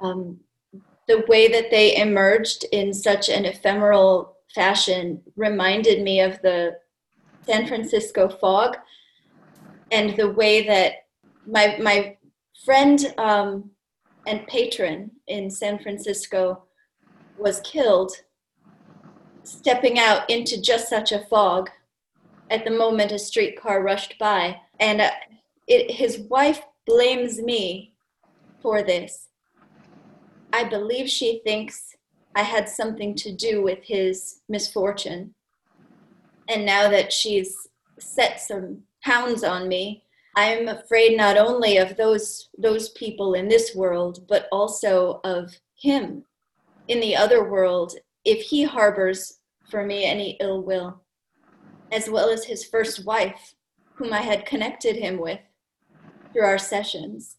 Um, 0.00 0.38
the 1.08 1.24
way 1.28 1.48
that 1.48 1.70
they 1.70 1.96
emerged 1.96 2.64
in 2.72 2.94
such 2.94 3.28
an 3.28 3.44
ephemeral 3.44 4.36
fashion 4.54 5.20
reminded 5.36 6.02
me 6.02 6.20
of 6.20 6.40
the 6.42 6.78
San 7.44 7.66
Francisco 7.66 8.28
fog 8.28 8.76
and 9.90 10.16
the 10.16 10.30
way 10.30 10.66
that 10.66 10.92
my 11.46 11.76
my 11.80 12.16
friend 12.64 13.12
um, 13.18 13.70
and 14.26 14.46
patron 14.46 15.10
in 15.26 15.50
San 15.50 15.78
Francisco 15.78 16.64
was 17.38 17.60
killed 17.60 18.12
stepping 19.44 19.98
out 19.98 20.28
into 20.30 20.60
just 20.60 20.88
such 20.88 21.12
a 21.12 21.24
fog 21.26 21.70
at 22.50 22.64
the 22.64 22.70
moment 22.70 23.12
a 23.12 23.18
streetcar 23.18 23.82
rushed 23.82 24.16
by. 24.18 24.60
And 24.78 25.00
uh, 25.00 25.10
it, 25.66 25.90
his 25.90 26.20
wife 26.30 26.62
blames 26.86 27.40
me 27.40 27.94
for 28.60 28.82
this. 28.82 29.28
I 30.52 30.64
believe 30.64 31.08
she 31.08 31.40
thinks 31.44 31.96
i 32.34 32.42
had 32.42 32.66
something 32.68 33.14
to 33.14 33.32
do 33.32 33.62
with 33.62 33.80
his 33.82 34.40
misfortune. 34.48 35.34
And 36.48 36.64
now 36.64 36.88
that 36.88 37.12
she's 37.12 37.56
set 37.98 38.40
some 38.40 38.82
hounds 39.00 39.44
on 39.44 39.68
me 39.68 40.04
i'm 40.36 40.68
afraid 40.68 41.16
not 41.16 41.36
only 41.36 41.76
of 41.76 41.96
those 41.96 42.48
those 42.56 42.88
people 42.90 43.34
in 43.34 43.48
this 43.48 43.74
world 43.74 44.24
but 44.28 44.48
also 44.50 45.20
of 45.24 45.52
him 45.76 46.24
in 46.88 47.00
the 47.00 47.16
other 47.16 47.48
world 47.48 47.94
if 48.24 48.42
he 48.42 48.62
harbors 48.62 49.38
for 49.70 49.84
me 49.84 50.04
any 50.04 50.36
ill 50.40 50.62
will 50.62 51.02
as 51.90 52.08
well 52.08 52.30
as 52.30 52.44
his 52.44 52.64
first 52.64 53.04
wife 53.04 53.54
whom 53.94 54.12
i 54.12 54.20
had 54.20 54.46
connected 54.46 54.96
him 54.96 55.18
with 55.18 55.40
through 56.32 56.44
our 56.44 56.58
sessions. 56.58 57.36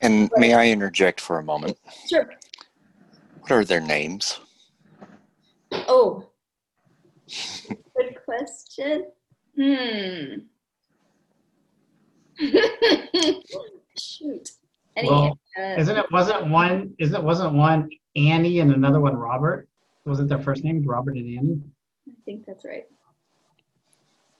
And 0.00 0.30
may 0.36 0.54
I 0.54 0.68
interject 0.68 1.20
for 1.20 1.38
a 1.38 1.42
moment? 1.42 1.78
sure. 2.08 2.30
What 3.40 3.52
are 3.52 3.64
their 3.64 3.80
names? 3.80 4.40
oh. 5.72 6.28
Good 7.96 8.16
question. 8.24 9.06
Hmm. 9.58 10.34
Shoot 13.98 14.50
any 14.96 15.08
Well, 15.10 15.38
uh, 15.58 15.74
Isn't 15.78 15.96
it 15.96 16.10
wasn't 16.10 16.48
one 16.50 16.94
isn't 16.98 17.14
it 17.14 17.22
wasn't 17.22 17.54
one 17.54 17.88
Annie 18.16 18.60
and 18.60 18.72
another 18.72 19.00
one 19.00 19.16
Robert? 19.16 19.68
Wasn't 20.04 20.28
their 20.28 20.38
first 20.38 20.64
names 20.64 20.86
Robert 20.86 21.16
and 21.16 21.38
Annie? 21.38 21.60
i 22.08 22.12
think 22.24 22.46
that's 22.46 22.64
right 22.64 22.84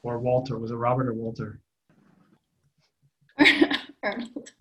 Or 0.03 0.19
Walter? 0.19 0.59
Was 0.59 0.71
it 0.71 0.77
Robert 0.77 1.09
or 1.09 1.15
Walter? 1.15 1.61
Arnold. 4.03 4.51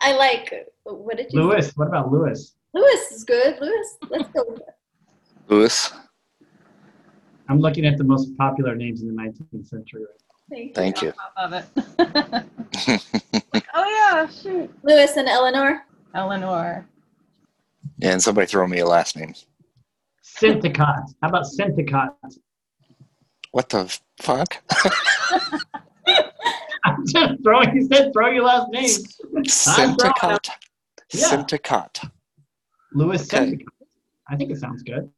I 0.00 0.14
like. 0.18 0.52
What 0.82 1.16
did 1.16 1.32
you? 1.32 1.40
Lewis. 1.42 1.72
What 1.76 1.88
about 1.88 2.10
Lewis? 2.12 2.48
Say? 2.48 2.54
Lewis 2.80 3.12
is 3.12 3.24
good. 3.24 3.58
Lewis, 3.60 3.96
let's 4.10 4.28
go. 4.30 4.44
with 4.48 4.58
that. 4.58 4.76
Louis? 5.48 5.92
I'm 7.48 7.60
looking 7.60 7.86
at 7.86 7.96
the 7.98 8.04
most 8.04 8.36
popular 8.36 8.74
names 8.74 9.02
in 9.02 9.08
the 9.08 9.14
19th 9.22 9.66
century. 9.68 10.02
Right 10.02 10.23
Thank 10.74 11.02
you. 11.02 11.12
Of 11.36 11.52
it. 11.52 11.64
oh 13.74 13.88
yeah, 13.88 14.28
shoot. 14.28 14.72
Lewis 14.82 15.16
and 15.16 15.28
Eleanor. 15.28 15.84
Eleanor. 16.14 16.86
Yeah, 17.98 18.12
and 18.12 18.22
somebody 18.22 18.46
throw 18.46 18.66
me 18.66 18.80
a 18.80 18.86
last 18.86 19.16
name. 19.16 19.34
Synthicott. 20.22 21.04
How 21.22 21.28
about 21.28 21.44
Synthicott? 21.44 22.10
What 23.52 23.68
the 23.68 23.96
fuck? 24.20 24.62
I'm 26.84 27.06
just 27.06 27.42
throwing. 27.42 27.74
You 27.76 27.86
said 27.86 28.12
throw 28.12 28.30
your 28.30 28.44
last 28.44 28.68
name. 28.70 28.90
I'm. 29.48 30.48
Yeah. 31.12 31.26
Syndicate. 31.28 32.00
Lewis 32.92 33.32
Okay. 33.32 33.52
Synthicott. 33.52 33.66
I 34.28 34.36
think 34.36 34.50
it 34.50 34.58
sounds 34.58 34.82
good. 34.82 35.10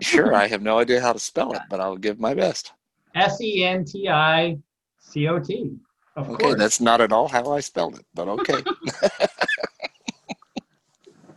Sure, 0.00 0.34
I 0.34 0.46
have 0.46 0.62
no 0.62 0.78
idea 0.78 1.00
how 1.00 1.12
to 1.12 1.18
spell 1.18 1.52
it, 1.52 1.62
but 1.68 1.80
I'll 1.80 1.96
give 1.96 2.18
my 2.18 2.34
best. 2.34 2.72
S 3.14 3.40
E 3.40 3.64
N 3.64 3.84
T 3.84 4.08
I 4.08 4.58
C 4.98 5.26
O 5.28 5.38
T. 5.38 5.76
Of 6.16 6.28
Okay, 6.30 6.44
course. 6.44 6.58
that's 6.58 6.80
not 6.80 7.00
at 7.00 7.12
all 7.12 7.28
how 7.28 7.52
I 7.52 7.60
spelled 7.60 7.98
it, 7.98 8.06
but 8.14 8.28
okay. 8.28 8.62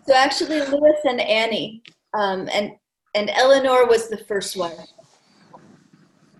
So 0.06 0.14
actually, 0.14 0.60
Lewis 0.60 1.00
and 1.06 1.22
Annie, 1.22 1.82
um, 2.14 2.50
and 2.52 2.72
and 3.16 3.30
Eleanor 3.30 3.86
was 3.88 4.10
the 4.10 4.18
first 4.18 4.58
wife. 4.58 4.78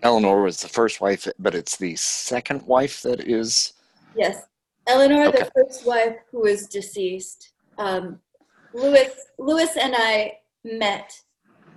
Eleanor 0.02 0.42
was 0.42 0.60
the 0.60 0.68
first 0.68 1.00
wife, 1.00 1.26
but 1.38 1.54
it's 1.54 1.78
the 1.78 1.96
second 1.96 2.62
wife 2.66 3.00
that 3.02 3.20
is. 3.26 3.72
Yes, 4.14 4.36
Eleanor, 4.86 5.28
Okay. 5.28 5.38
the 5.38 5.50
first 5.54 5.86
wife 5.86 6.16
who 6.30 6.44
is 6.44 6.66
deceased. 6.66 7.52
Um, 7.78 8.20
Lewis, 8.74 9.12
Lewis 9.38 9.76
and 9.80 9.94
I 9.96 10.34
met 10.64 11.10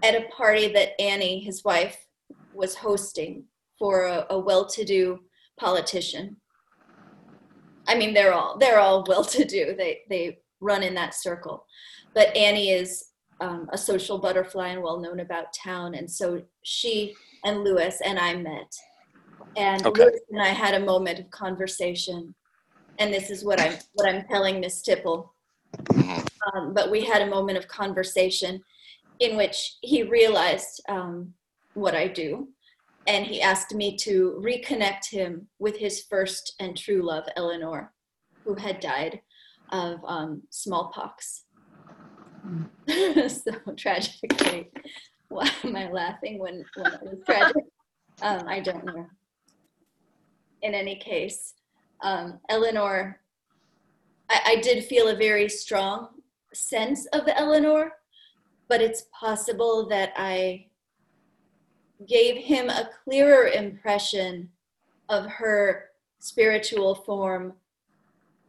at 0.03 0.13
a 0.15 0.27
party 0.35 0.67
that 0.73 0.99
Annie, 0.99 1.39
his 1.39 1.63
wife, 1.63 2.05
was 2.57 2.75
hosting 2.75 3.45
for 3.79 4.05
a, 4.05 4.25
a 4.31 4.39
well-to-do 4.39 5.19
politician. 5.59 6.37
I 7.87 7.95
mean, 7.95 8.13
they're 8.13 8.33
all 8.33 8.57
they're 8.57 8.79
all 8.79 9.05
well-to-do. 9.07 9.75
They 9.77 10.01
they 10.09 10.39
run 10.59 10.83
in 10.83 10.95
that 10.95 11.13
circle, 11.13 11.65
but 12.13 12.35
Annie 12.35 12.71
is 12.71 13.05
um, 13.39 13.69
a 13.71 13.77
social 13.77 14.17
butterfly 14.17 14.69
and 14.69 14.81
well 14.81 14.99
known 14.99 15.19
about 15.19 15.53
town, 15.53 15.95
and 15.95 16.09
so 16.09 16.41
she 16.63 17.15
and 17.45 17.63
Lewis 17.63 18.01
and 18.03 18.17
I 18.19 18.35
met, 18.35 18.71
and 19.55 19.85
Okay. 19.85 20.03
Lewis 20.03 20.19
and 20.31 20.41
I 20.41 20.47
had 20.49 20.73
a 20.73 20.85
moment 20.85 21.19
of 21.19 21.29
conversation, 21.29 22.33
and 22.97 23.13
this 23.13 23.29
is 23.29 23.45
what 23.45 23.61
I'm 23.61 23.77
what 23.93 24.09
I'm 24.09 24.25
telling 24.27 24.59
Miss 24.59 24.81
Tipple. 24.81 25.33
Mhm. 25.77 26.27
Um, 26.53 26.73
but 26.73 26.89
we 26.89 27.01
had 27.05 27.21
a 27.21 27.27
moment 27.29 27.57
of 27.57 27.67
conversation 27.67 28.61
in 29.19 29.37
which 29.37 29.77
he 29.81 30.03
realized 30.03 30.81
um, 30.89 31.33
what 31.77 31.95
I 31.95 32.07
do, 32.07 32.49
and 33.05 33.25
he 33.25 33.41
asked 33.41 33.73
me 33.73 33.95
to 33.97 34.41
reconnect 34.43 35.11
him 35.11 35.47
with 35.59 35.77
his 35.77 36.03
first 36.09 36.55
and 36.59 36.75
true 36.75 37.03
love, 37.03 37.25
Eleanor, 37.35 37.93
who 38.43 38.55
had 38.55 38.79
died 38.79 39.21
of 39.71 39.99
um, 40.05 40.41
smallpox. 40.49 41.45
so 42.87 43.51
tragically, 43.77 44.71
why 45.29 45.49
am 45.63 45.75
I 45.75 45.89
laughing 45.91 46.39
when, 46.39 46.65
when 46.75 46.93
it 46.93 47.01
was 47.03 47.19
tragic? 47.25 47.63
Um, 48.19 48.47
I 48.47 48.61
don't 48.61 48.83
know. 48.83 49.05
In 50.63 50.73
any 50.73 50.95
case, 50.95 51.53
um, 52.01 52.39
Eleanor, 52.49 53.21
I, 54.27 54.41
I 54.43 54.55
did 54.55 54.85
feel 54.85 55.09
a 55.09 55.15
very 55.15 55.47
strong 55.47 56.07
sense 56.51 57.05
of 57.13 57.27
Eleanor, 57.27 57.91
but 58.69 58.81
it's 58.81 59.03
possible 59.19 59.87
that 59.89 60.13
I 60.17 60.66
gave 62.05 62.37
him 62.37 62.69
a 62.69 62.89
clearer 63.03 63.47
impression 63.47 64.49
of 65.09 65.25
her 65.25 65.85
spiritual 66.19 66.95
form 66.95 67.53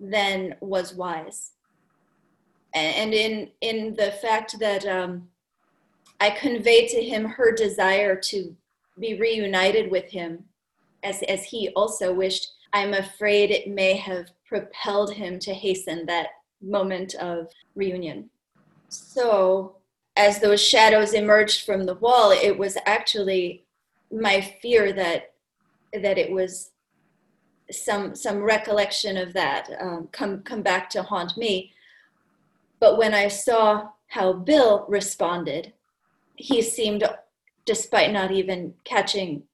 than 0.00 0.54
was 0.60 0.94
wise. 0.94 1.52
And 2.74 3.14
in 3.14 3.50
in 3.60 3.94
the 3.94 4.12
fact 4.12 4.58
that 4.60 4.84
um, 4.86 5.28
I 6.20 6.30
conveyed 6.30 6.90
to 6.90 7.02
him 7.02 7.24
her 7.24 7.52
desire 7.52 8.14
to 8.16 8.54
be 8.98 9.18
reunited 9.18 9.90
with 9.90 10.10
him, 10.10 10.44
as 11.02 11.22
as 11.22 11.44
he 11.44 11.70
also 11.70 12.12
wished, 12.12 12.52
I'm 12.72 12.94
afraid 12.94 13.50
it 13.50 13.68
may 13.68 13.96
have 13.96 14.30
propelled 14.46 15.14
him 15.14 15.38
to 15.40 15.54
hasten 15.54 16.04
that 16.06 16.28
moment 16.60 17.14
of 17.14 17.48
reunion. 17.74 18.28
So, 18.88 19.76
as 20.18 20.40
those 20.40 20.60
shadows 20.60 21.14
emerged 21.14 21.64
from 21.64 21.84
the 21.84 21.94
wall, 21.94 22.32
it 22.32 22.58
was 22.58 22.76
actually 22.84 23.64
my 24.12 24.40
fear 24.60 24.92
that 24.92 25.32
that 26.02 26.18
it 26.18 26.30
was 26.30 26.72
some 27.70 28.14
some 28.14 28.42
recollection 28.42 29.16
of 29.16 29.32
that 29.32 29.70
um, 29.80 30.08
come 30.12 30.42
come 30.42 30.60
back 30.60 30.90
to 30.90 31.02
haunt 31.02 31.36
me. 31.36 31.72
But 32.80 32.98
when 32.98 33.14
I 33.14 33.28
saw 33.28 33.90
how 34.08 34.32
Bill 34.32 34.86
responded, 34.88 35.72
he 36.36 36.62
seemed, 36.62 37.04
despite 37.64 38.12
not 38.12 38.30
even 38.30 38.74
catching 38.84 39.44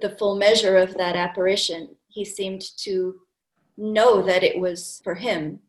the 0.00 0.14
full 0.18 0.36
measure 0.36 0.76
of 0.76 0.96
that 0.96 1.16
apparition, 1.16 1.96
he 2.08 2.24
seemed 2.24 2.62
to 2.78 3.20
know 3.76 4.22
that 4.22 4.42
it 4.42 4.58
was 4.58 5.00
for 5.04 5.14
him. 5.14 5.60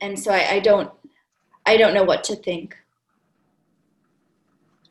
And 0.00 0.18
so 0.18 0.32
I, 0.32 0.54
I 0.54 0.60
don't 0.60 0.90
I 1.66 1.76
don't 1.76 1.94
know 1.94 2.04
what 2.04 2.24
to 2.24 2.36
think. 2.36 2.76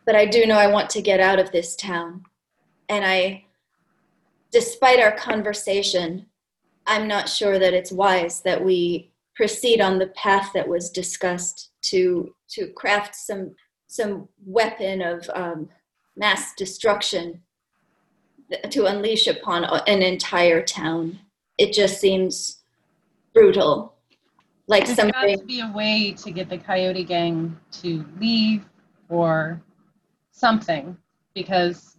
But 0.05 0.15
I 0.15 0.25
do 0.25 0.45
know 0.45 0.57
I 0.57 0.67
want 0.67 0.89
to 0.91 1.01
get 1.01 1.19
out 1.19 1.39
of 1.39 1.51
this 1.51 1.75
town. 1.75 2.25
And 2.89 3.05
I 3.05 3.45
despite 4.51 4.99
our 4.99 5.13
conversation, 5.13 6.25
I'm 6.85 7.07
not 7.07 7.29
sure 7.29 7.57
that 7.57 7.73
it's 7.73 7.91
wise 7.91 8.41
that 8.41 8.63
we 8.63 9.11
proceed 9.35 9.81
on 9.81 9.97
the 9.97 10.07
path 10.07 10.51
that 10.53 10.67
was 10.67 10.89
discussed 10.89 11.71
to 11.83 12.35
to 12.49 12.67
craft 12.67 13.15
some 13.15 13.55
some 13.87 14.27
weapon 14.45 15.01
of 15.01 15.29
um, 15.33 15.69
mass 16.15 16.53
destruction 16.55 17.41
to 18.69 18.85
unleash 18.85 19.27
upon 19.27 19.63
an 19.63 20.01
entire 20.01 20.61
town. 20.61 21.19
It 21.57 21.73
just 21.73 21.99
seems 21.99 22.61
brutal. 23.33 23.95
Like 24.67 24.85
There's 24.85 24.97
something. 24.97 25.13
got 25.13 25.39
to 25.39 25.45
be 25.45 25.61
a 25.61 25.71
way 25.71 26.13
to 26.13 26.31
get 26.31 26.49
the 26.49 26.57
coyote 26.57 27.03
gang 27.03 27.57
to 27.81 28.05
leave 28.19 28.65
or 29.09 29.61
something 30.31 30.97
because 31.33 31.97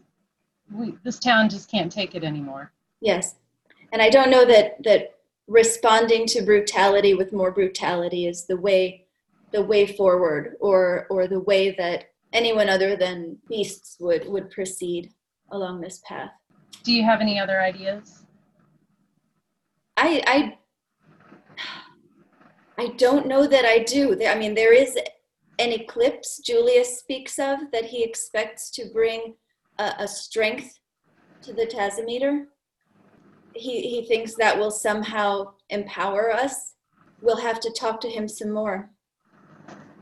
we, 0.70 0.94
this 1.04 1.18
town 1.18 1.48
just 1.48 1.70
can't 1.70 1.92
take 1.92 2.14
it 2.14 2.24
anymore. 2.24 2.72
Yes. 3.00 3.36
And 3.92 4.00
I 4.00 4.08
don't 4.08 4.30
know 4.30 4.44
that 4.46 4.82
that 4.84 5.14
responding 5.46 6.26
to 6.26 6.42
brutality 6.42 7.14
with 7.14 7.32
more 7.32 7.50
brutality 7.50 8.26
is 8.26 8.46
the 8.46 8.56
way 8.56 9.06
the 9.52 9.62
way 9.62 9.86
forward 9.86 10.56
or 10.60 11.06
or 11.10 11.26
the 11.26 11.40
way 11.40 11.74
that 11.76 12.06
anyone 12.32 12.68
other 12.68 12.96
than 12.96 13.36
beasts 13.48 13.96
would 14.00 14.26
would 14.28 14.50
proceed 14.50 15.12
along 15.50 15.80
this 15.80 16.00
path. 16.06 16.30
Do 16.82 16.92
you 16.92 17.04
have 17.04 17.20
any 17.20 17.38
other 17.38 17.60
ideas? 17.60 18.24
I 19.96 20.22
I 20.26 20.58
I 22.82 22.88
don't 22.96 23.28
know 23.28 23.46
that 23.46 23.64
I 23.64 23.78
do. 23.84 24.18
I 24.26 24.34
mean 24.34 24.56
there 24.56 24.74
is 24.74 24.96
an 25.60 25.70
eclipse 25.70 26.38
Julius 26.38 26.98
speaks 26.98 27.38
of 27.38 27.58
that 27.72 27.84
he 27.84 28.02
expects 28.02 28.70
to 28.72 28.86
bring 28.92 29.36
a, 29.78 29.92
a 30.00 30.08
strength 30.08 30.80
to 31.42 31.52
the 31.52 31.64
Tasometer. 31.64 32.46
He, 33.54 33.82
he 33.82 34.04
thinks 34.06 34.34
that 34.34 34.58
will 34.58 34.72
somehow 34.72 35.52
empower 35.70 36.32
us. 36.32 36.74
We'll 37.20 37.36
have 37.36 37.60
to 37.60 37.70
talk 37.70 38.00
to 38.00 38.08
him 38.08 38.26
some 38.26 38.50
more. 38.50 38.90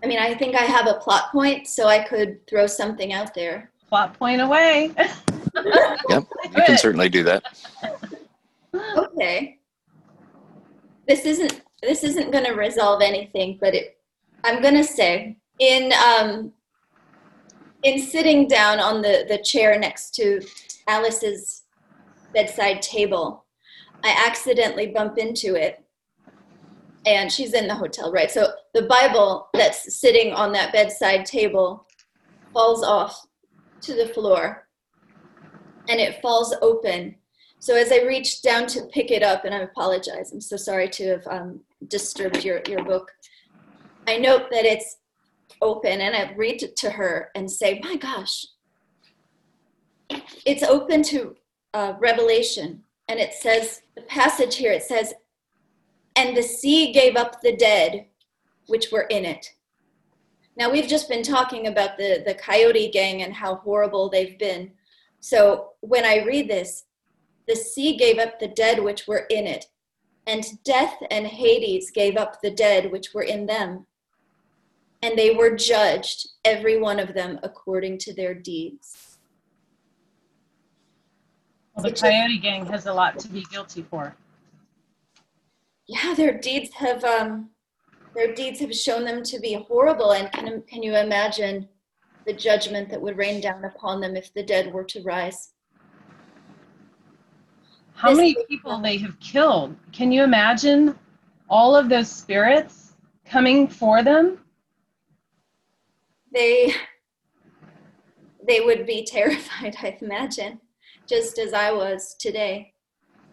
I 0.02 0.06
mean, 0.06 0.18
I 0.18 0.34
think 0.34 0.54
I 0.54 0.62
have 0.62 0.86
a 0.86 0.94
plot 0.94 1.32
point, 1.32 1.66
so 1.66 1.86
I 1.86 2.02
could 2.02 2.46
throw 2.46 2.66
something 2.66 3.12
out 3.12 3.34
there. 3.34 3.72
Plot 3.90 4.18
point 4.18 4.40
away. 4.40 4.94
Yep, 6.08 6.26
you 6.44 6.62
can 6.62 6.78
certainly 6.78 7.08
do 7.08 7.24
that. 7.24 7.42
Okay. 8.96 9.58
This 11.08 11.24
isn't 11.24 11.60
this 11.82 12.04
isn't 12.04 12.32
going 12.32 12.44
to 12.44 12.52
resolve 12.52 13.02
anything, 13.02 13.58
but 13.60 13.74
it, 13.74 13.98
I'm 14.44 14.60
going 14.62 14.74
to 14.74 14.84
say 14.84 15.36
in 15.58 15.92
um, 15.92 16.52
in 17.82 18.00
sitting 18.00 18.48
down 18.48 18.80
on 18.80 19.02
the 19.02 19.26
the 19.28 19.38
chair 19.38 19.78
next 19.78 20.14
to 20.16 20.40
Alice's 20.88 21.62
bedside 22.32 22.82
table, 22.82 23.44
I 24.04 24.24
accidentally 24.26 24.88
bump 24.88 25.18
into 25.18 25.54
it. 25.54 25.84
And 27.06 27.32
she's 27.32 27.54
in 27.54 27.66
the 27.66 27.74
hotel, 27.74 28.12
right? 28.12 28.30
So 28.30 28.48
the 28.74 28.82
Bible 28.82 29.48
that's 29.54 29.98
sitting 29.98 30.34
on 30.34 30.52
that 30.52 30.72
bedside 30.72 31.24
table 31.24 31.86
falls 32.52 32.82
off 32.82 33.26
to 33.82 33.94
the 33.94 34.08
floor 34.08 34.68
and 35.88 35.98
it 35.98 36.20
falls 36.20 36.54
open. 36.60 37.16
So 37.60 37.76
as 37.76 37.92
I 37.92 38.02
reach 38.02 38.40
down 38.40 38.66
to 38.68 38.86
pick 38.86 39.10
it 39.10 39.22
up, 39.22 39.44
and 39.44 39.54
I 39.54 39.58
apologize, 39.58 40.32
I'm 40.32 40.40
so 40.40 40.56
sorry 40.56 40.88
to 40.88 41.08
have 41.08 41.26
um, 41.26 41.60
disturbed 41.88 42.42
your, 42.42 42.62
your 42.66 42.82
book. 42.82 43.12
I 44.08 44.16
note 44.16 44.50
that 44.50 44.64
it's 44.64 44.96
open, 45.60 46.00
and 46.00 46.16
I 46.16 46.32
read 46.36 46.62
it 46.62 46.74
to 46.76 46.90
her 46.90 47.30
and 47.34 47.50
say, 47.50 47.78
My 47.84 47.96
gosh, 47.96 48.46
it's 50.46 50.62
open 50.62 51.02
to 51.04 51.36
uh, 51.74 51.92
Revelation. 51.98 52.82
And 53.08 53.20
it 53.20 53.34
says, 53.34 53.82
the 53.94 54.02
passage 54.02 54.56
here, 54.56 54.72
it 54.72 54.84
says, 54.84 55.12
And 56.16 56.34
the 56.34 56.42
sea 56.42 56.92
gave 56.92 57.16
up 57.16 57.42
the 57.42 57.56
dead 57.56 58.06
which 58.68 58.90
were 58.90 59.06
in 59.10 59.24
it. 59.24 59.46
Now, 60.56 60.70
we've 60.70 60.86
just 60.86 61.08
been 61.08 61.22
talking 61.22 61.66
about 61.66 61.98
the, 61.98 62.22
the 62.24 62.34
coyote 62.34 62.90
gang 62.90 63.22
and 63.22 63.34
how 63.34 63.56
horrible 63.56 64.08
they've 64.08 64.38
been. 64.38 64.70
So 65.20 65.70
when 65.80 66.04
I 66.04 66.24
read 66.24 66.48
this, 66.48 66.84
the 67.50 67.56
sea 67.56 67.96
gave 67.96 68.18
up 68.18 68.38
the 68.38 68.46
dead 68.46 68.80
which 68.80 69.08
were 69.08 69.26
in 69.28 69.44
it, 69.44 69.66
and 70.24 70.44
death 70.62 70.94
and 71.10 71.26
Hades 71.26 71.90
gave 71.90 72.16
up 72.16 72.40
the 72.40 72.50
dead 72.50 72.92
which 72.92 73.12
were 73.12 73.24
in 73.24 73.46
them. 73.46 73.86
And 75.02 75.18
they 75.18 75.34
were 75.34 75.56
judged, 75.56 76.28
every 76.44 76.78
one 76.78 77.00
of 77.00 77.12
them, 77.12 77.40
according 77.42 77.98
to 77.98 78.14
their 78.14 78.34
deeds. 78.34 79.18
Well, 81.74 81.82
the 81.82 81.92
coyote 81.92 82.38
gang 82.38 82.66
has 82.66 82.86
a 82.86 82.92
lot 82.92 83.18
to 83.18 83.28
be 83.28 83.44
guilty 83.50 83.82
for. 83.82 84.14
Yeah, 85.88 86.14
their 86.14 86.38
deeds 86.38 86.72
have 86.74 87.02
um, 87.02 87.50
their 88.14 88.32
deeds 88.32 88.60
have 88.60 88.74
shown 88.74 89.04
them 89.04 89.24
to 89.24 89.40
be 89.40 89.54
horrible. 89.54 90.12
And 90.12 90.30
can 90.30 90.62
can 90.62 90.84
you 90.84 90.94
imagine 90.94 91.68
the 92.26 92.32
judgment 92.32 92.90
that 92.90 93.00
would 93.00 93.16
rain 93.16 93.40
down 93.40 93.64
upon 93.64 94.00
them 94.00 94.14
if 94.14 94.32
the 94.34 94.44
dead 94.44 94.72
were 94.72 94.84
to 94.84 95.02
rise? 95.02 95.49
How 98.00 98.14
many 98.14 98.34
people 98.48 98.78
they 98.80 98.96
have 98.98 99.18
killed? 99.20 99.76
Can 99.92 100.10
you 100.10 100.24
imagine 100.24 100.98
all 101.48 101.76
of 101.76 101.88
those 101.88 102.10
spirits 102.10 102.94
coming 103.24 103.68
for 103.68 104.02
them? 104.02 104.38
they 106.32 106.74
they 108.46 108.60
would 108.60 108.86
be 108.86 109.04
terrified 109.10 109.76
i 109.82 109.96
imagine 110.00 110.60
just 111.06 111.38
as 111.38 111.52
i 111.52 111.70
was 111.70 112.14
today 112.18 112.72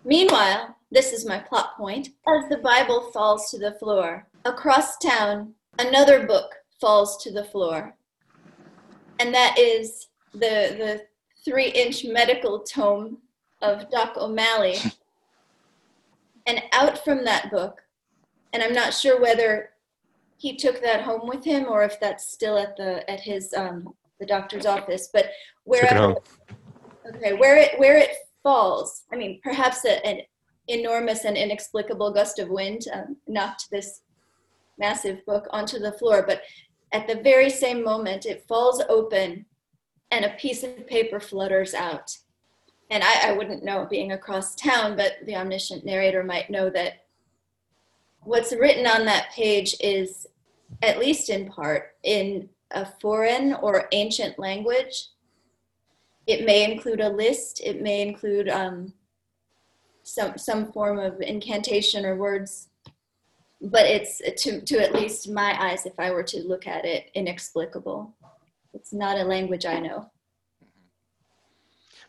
meanwhile 0.04 0.76
this 0.92 1.12
is 1.12 1.26
my 1.26 1.40
plot 1.40 1.76
point 1.78 2.10
as 2.28 2.50
the 2.50 2.58
bible 2.58 3.12
falls 3.12 3.50
to 3.50 3.58
the 3.58 3.74
floor 3.74 4.28
across 4.46 4.98
town 4.98 5.54
another 5.80 6.26
book 6.26 6.56
falls 6.80 7.22
to 7.24 7.32
the 7.32 7.44
floor 7.46 7.96
and 9.20 9.34
that 9.34 9.58
is 9.58 10.08
the 10.34 10.76
the 10.78 11.02
three 11.44 11.70
inch 11.70 12.06
medical 12.06 12.60
tome 12.60 13.18
of 13.62 13.90
doc 13.90 14.16
o'malley. 14.18 14.78
And 16.46 16.62
out 16.72 17.04
from 17.04 17.26
that 17.26 17.52
book 17.52 17.82
and 18.54 18.64
i'm 18.64 18.74
not 18.74 18.94
sure 18.94 19.22
whether 19.22 19.70
he 20.38 20.56
took 20.56 20.82
that 20.82 21.02
home 21.02 21.28
with 21.28 21.44
him 21.44 21.66
or 21.68 21.84
if 21.84 22.00
that's 22.00 22.32
still 22.32 22.58
at 22.58 22.76
the 22.78 23.10
at 23.10 23.20
his 23.20 23.54
um 23.54 23.94
the 24.20 24.26
doctor's 24.26 24.66
office 24.66 25.10
but 25.14 25.30
wherever 25.64 26.16
okay 27.08 27.34
where 27.34 27.58
it 27.58 27.80
where 27.80 27.98
it 27.98 28.10
falls 28.44 29.04
i 29.12 29.16
mean 29.16 29.40
perhaps 29.44 29.86
a, 29.86 30.06
an 30.06 30.22
enormous 30.68 31.24
and 31.24 31.38
inexplicable 31.38 32.12
gust 32.12 32.40
of 32.40 32.50
wind 32.50 32.82
um, 32.94 33.16
knocked 33.28 33.70
this 33.72 34.02
massive 34.80 35.26
book 35.26 35.48
onto 35.52 35.80
the 35.80 35.94
floor 35.94 36.24
but 36.28 36.42
at 36.94 37.08
the 37.08 37.22
very 37.22 37.50
same 37.50 37.84
moment 37.84 38.26
it 38.26 38.46
falls 38.48 38.82
open 38.90 39.46
and 40.12 40.26
a 40.26 40.30
piece 40.32 40.64
of 40.64 40.88
paper 40.88 41.20
flutters 41.20 41.74
out 41.74 42.16
and 42.90 43.04
I, 43.04 43.30
I 43.30 43.32
wouldn't 43.34 43.64
know 43.64 43.86
being 43.90 44.14
across 44.14 44.56
town 44.56 44.96
but 44.96 45.14
the 45.26 45.36
omniscient 45.36 45.86
narrator 45.86 46.24
might 46.24 46.50
know 46.50 46.70
that 46.70 47.06
what's 48.28 48.52
written 48.52 48.86
on 48.86 49.06
that 49.06 49.32
page 49.32 49.76
is, 49.80 50.28
at 50.82 51.00
least 51.00 51.30
in 51.30 51.50
part, 51.50 51.96
in 52.04 52.50
a 52.72 52.86
foreign 53.00 53.54
or 53.54 53.88
ancient 53.94 54.38
language. 54.38 55.08
It 56.28 56.46
may 56.46 56.70
include 56.70 57.00
a 57.00 57.10
list. 57.10 57.62
It 57.64 57.82
may 57.82 58.02
include 58.02 58.50
um, 58.50 58.94
some 60.04 60.38
some 60.38 60.72
form 60.74 61.00
of 61.00 61.22
incantation 61.22 62.06
or 62.06 62.18
words, 62.18 62.68
but 63.62 63.86
it's 63.86 64.22
to 64.44 64.60
to 64.62 64.84
at 64.84 64.94
least 64.94 65.30
my 65.30 65.56
eyes, 65.58 65.86
if 65.86 65.98
I 65.98 66.12
were 66.12 66.24
to 66.24 66.44
look 66.44 66.68
at 66.68 66.84
it, 66.84 67.10
inexplicable. 67.14 68.14
It's 68.74 68.92
not 68.92 69.18
a 69.18 69.24
language 69.24 69.66
I 69.66 69.80
know. 69.80 70.12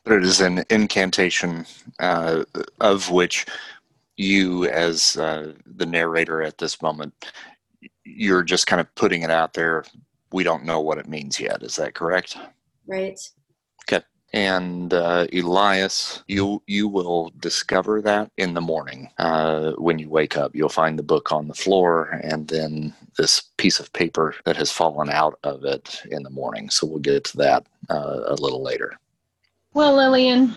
But 0.05 0.15
it 0.15 0.25
is 0.25 0.41
an 0.41 0.65
incantation 0.71 1.67
uh, 2.01 2.45
of 2.81 3.11
which 3.11 3.47
you, 4.17 4.67
as 4.67 5.17
uh, 5.17 5.53
the 5.67 5.87
narrator 5.87 6.43
at 6.43 6.59
this 6.59 6.83
moment, 6.83 7.15
you're 8.05 8.43
just 8.43 8.67
kind 8.67 8.81
of 8.81 8.95
putting 8.95 9.23
it 9.23 9.31
out 9.31 9.55
there. 9.55 9.85
We 10.33 10.45
don't 10.45 10.65
know 10.65 10.81
what 10.81 10.99
it 10.99 11.09
means 11.09 11.39
yet. 11.41 11.63
Is 11.63 11.77
that 11.77 11.95
correct? 11.95 12.37
Right. 12.87 13.19
Okay. 13.85 14.05
And 14.35 14.93
uh, 14.93 15.27
Elias, 15.33 16.23
you 16.27 16.63
you 16.67 16.89
will 16.89 17.33
discover 17.39 18.03
that 18.03 18.31
in 18.37 18.55
the 18.55 18.61
morning 18.61 19.09
uh, 19.19 19.73
when 19.73 19.99
you 19.99 20.11
wake 20.11 20.37
up. 20.37 20.55
You'll 20.55 20.69
find 20.69 20.99
the 20.99 21.03
book 21.03 21.33
on 21.33 21.49
the 21.49 21.55
floor, 21.55 22.21
and 22.23 22.49
then 22.49 22.93
this 23.17 23.43
piece 23.57 23.81
of 23.81 23.93
paper 23.93 24.35
that 24.45 24.57
has 24.57 24.71
fallen 24.71 25.09
out 25.11 25.39
of 25.45 25.65
it 25.65 26.03
in 26.11 26.23
the 26.25 26.31
morning. 26.31 26.69
So 26.69 26.87
we'll 26.87 26.99
get 26.99 27.25
to 27.25 27.37
that 27.39 27.67
uh, 27.89 28.21
a 28.27 28.35
little 28.35 28.63
later. 28.63 28.99
Well, 29.75 29.97
Lillian, 29.97 30.57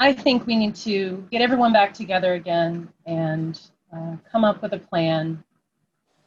I 0.00 0.12
think 0.12 0.44
we 0.44 0.56
need 0.56 0.74
to 0.76 1.26
get 1.30 1.40
everyone 1.40 1.72
back 1.72 1.94
together 1.94 2.34
again 2.34 2.88
and 3.06 3.60
uh, 3.94 4.16
come 4.30 4.44
up 4.44 4.60
with 4.60 4.72
a 4.72 4.78
plan. 4.78 5.42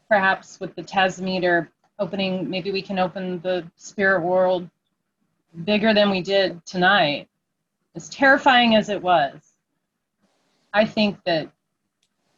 Perhaps 0.07 0.59
with 0.61 0.73
the 0.75 0.81
Tasometer 0.81 1.67
opening, 1.99 2.49
maybe 2.49 2.71
we 2.71 2.81
can 2.81 2.97
open 2.97 3.41
the 3.41 3.69
spirit 3.75 4.21
world 4.21 4.69
bigger 5.65 5.93
than 5.93 6.09
we 6.09 6.21
did 6.21 6.65
tonight. 6.65 7.27
As 7.93 8.09
terrifying 8.09 8.75
as 8.75 8.89
it 8.89 9.01
was, 9.01 9.53
I 10.73 10.85
think 10.85 11.17
that 11.25 11.51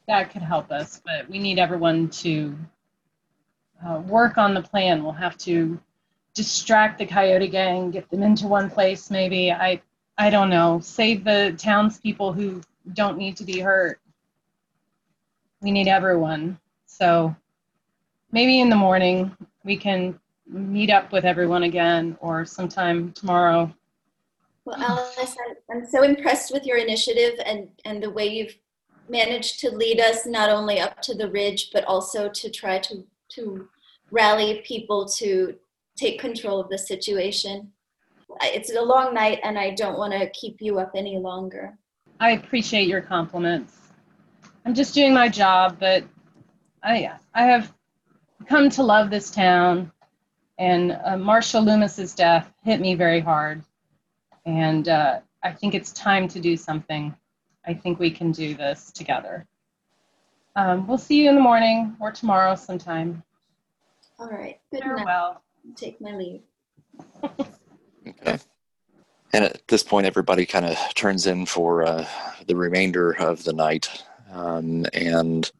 that 0.08 0.32
could 0.32 0.42
help 0.42 0.72
us, 0.72 1.00
but 1.06 1.30
we 1.30 1.38
need 1.38 1.60
everyone 1.60 2.10
to 2.10 2.58
uh, 3.86 4.00
work 4.08 4.38
on 4.38 4.54
the 4.56 4.62
plan. 4.62 5.04
We'll 5.04 5.14
have 5.14 5.38
to 5.40 5.80
distract 6.36 7.00
the 7.00 7.06
coyote 7.06 7.48
gang, 7.48 7.90
get 7.90 8.10
them 8.12 8.22
into 8.22 8.46
one 8.46 8.70
place 8.70 9.10
maybe. 9.10 9.52
I 9.52 9.82
I 10.18 10.30
don't 10.30 10.50
know. 10.50 10.80
Save 10.82 11.24
the 11.24 11.56
townspeople 11.58 12.32
who 12.32 12.62
don't 12.94 13.18
need 13.18 13.36
to 13.38 13.44
be 13.44 13.60
hurt. 13.60 14.00
we 15.62 15.72
need 15.72 15.88
everyone. 15.88 16.60
So 16.86 17.36
maybe 18.32 18.60
in 18.60 18.70
the 18.70 18.76
morning 18.76 19.36
we 19.64 19.76
can 19.76 20.20
meet 20.48 20.92
up 20.92 21.12
with 21.12 21.26
everyone 21.26 21.64
again 21.64 22.18
or 22.22 22.46
sometime 22.46 23.12
tomorrow. 23.14 23.74
Well, 24.64 24.78
Alice, 24.78 25.36
I'm, 25.70 25.86
so 25.88 26.04
impressed 26.04 26.52
with 26.52 26.66
your 26.66 26.78
initiative 26.78 27.40
and, 27.46 27.70
and 27.84 28.02
the 28.02 28.10
way 28.10 28.28
you've 28.28 28.56
managed 29.10 29.60
to 29.60 29.70
lead 29.70 30.00
us 30.00 30.26
not 30.26 30.50
only 30.50 30.80
up 30.80 31.02
to 31.04 31.14
the 31.14 31.30
ridge, 31.30 31.70
but 31.72 31.84
also 31.86 32.30
to 32.30 32.50
try 32.50 32.80
to, 32.80 33.04
to 33.30 33.68
rally 34.12 34.64
people 34.66 35.06
to 35.06 35.56
take 35.96 36.20
control 36.20 36.60
of 36.60 36.70
the 36.70 36.78
situation. 36.78 37.72
It's 38.42 38.74
a 38.76 38.82
long 38.82 39.14
night 39.14 39.40
and 39.44 39.58
I 39.58 39.72
don't 39.72 39.98
want 39.98 40.14
to 40.14 40.30
keep 40.32 40.58
you 40.60 40.80
up 40.80 40.92
any 40.96 41.18
longer. 41.18 41.78
I 42.20 42.32
appreciate 42.32 42.88
your 42.88 43.02
compliments. 43.02 43.78
I'm 44.66 44.74
just 44.74 44.94
doing 44.94 45.14
my 45.14 45.30
job, 45.30 45.78
but 45.80 46.04
I, 46.84 47.12
I 47.34 47.44
have 47.44 47.74
come 48.48 48.70
to 48.72 48.84
love 48.84 49.10
this 49.10 49.32
town. 49.32 49.92
And 50.58 50.98
uh, 51.04 51.18
Marshall 51.18 51.64
Loomis's 51.64 52.16
death 52.16 52.52
hit 52.64 52.80
me 52.80 52.96
very 52.96 53.20
hard. 53.20 53.64
And 54.46 54.88
uh, 54.88 55.20
I 55.44 55.52
think 55.52 55.76
it's 55.76 55.92
time 55.92 56.28
to 56.30 56.40
do 56.40 56.56
something. 56.56 57.14
I 57.68 57.74
think 57.74 58.00
we 58.00 58.12
can 58.12 58.32
do 58.32 58.56
this 58.56 58.92
together. 58.92 59.46
Um, 60.56 60.88
we'll 60.88 60.98
see 60.98 61.24
you 61.24 61.30
in 61.30 61.36
the 61.36 61.42
morning 61.42 61.96
or 62.00 62.12
tomorrow 62.12 62.56
sometime. 62.56 63.22
All 64.18 64.30
right. 64.30 64.60
Good 64.72 64.82
Farewell. 64.82 65.34
night. 65.34 65.38
Take 65.76 66.00
my 66.02 66.16
leave. 66.16 66.42
Okay. 68.08 68.38
And 69.34 69.44
at 69.44 69.68
this 69.68 69.84
point, 69.84 70.06
everybody 70.06 70.46
kind 70.46 70.66
of 70.66 70.78
turns 70.96 71.28
in 71.28 71.46
for 71.46 71.86
uh, 71.86 72.08
the 72.48 72.56
remainder 72.56 73.12
of 73.12 73.44
the 73.44 73.54
night 73.54 73.90
um, 74.32 74.86
and 74.94 75.52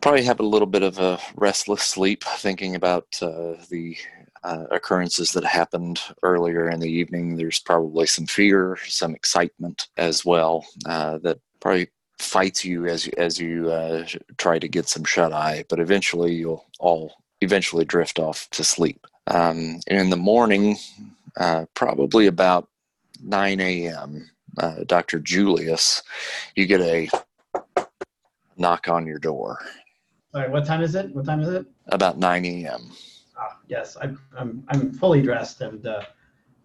probably 0.00 0.24
have 0.24 0.40
a 0.40 0.44
little 0.44 0.66
bit 0.66 0.82
of 0.82 0.98
a 0.98 1.18
restless 1.36 1.82
sleep 1.82 2.24
thinking 2.24 2.74
about 2.74 3.06
uh, 3.22 3.54
the 3.70 3.96
uh, 4.42 4.64
occurrences 4.70 5.32
that 5.32 5.44
happened 5.44 6.00
earlier 6.22 6.68
in 6.68 6.80
the 6.80 6.90
evening. 6.90 7.36
There's 7.36 7.60
probably 7.60 8.06
some 8.06 8.26
fear, 8.26 8.76
some 8.86 9.14
excitement 9.14 9.88
as 9.96 10.24
well 10.24 10.66
uh, 10.86 11.18
that 11.18 11.38
probably 11.60 11.88
fights 12.18 12.64
you 12.64 12.86
as 12.86 13.08
as 13.16 13.38
you 13.38 13.70
uh, 13.70 14.06
try 14.36 14.58
to 14.58 14.68
get 14.68 14.88
some 14.88 15.04
shut 15.04 15.32
eye, 15.32 15.64
but 15.68 15.80
eventually 15.80 16.34
you'll 16.34 16.66
all 16.78 17.14
eventually 17.40 17.84
drift 17.84 18.18
off 18.18 18.48
to 18.50 18.62
sleep. 18.62 19.06
Um, 19.26 19.80
in 19.86 20.10
the 20.10 20.16
morning, 20.16 20.76
uh, 21.36 21.66
probably 21.74 22.26
about 22.26 22.68
9 23.22 23.60
a.m., 23.60 24.30
uh, 24.58 24.84
Dr. 24.86 25.18
Julius, 25.18 26.02
you 26.54 26.66
get 26.66 26.80
a 26.80 27.08
knock 28.56 28.88
on 28.88 29.06
your 29.06 29.18
door. 29.18 29.58
All 30.32 30.40
right, 30.40 30.50
what 30.50 30.66
time 30.66 30.82
is 30.82 30.94
it? 30.94 31.14
What 31.14 31.24
time 31.24 31.40
is 31.40 31.48
it? 31.48 31.66
About 31.88 32.18
9 32.18 32.44
a.m. 32.44 32.90
Ah, 33.36 33.56
yes, 33.68 33.96
I'm, 34.00 34.20
I'm, 34.36 34.64
I'm 34.68 34.92
fully 34.92 35.22
dressed 35.22 35.60
and 35.60 35.86
uh, 35.86 36.02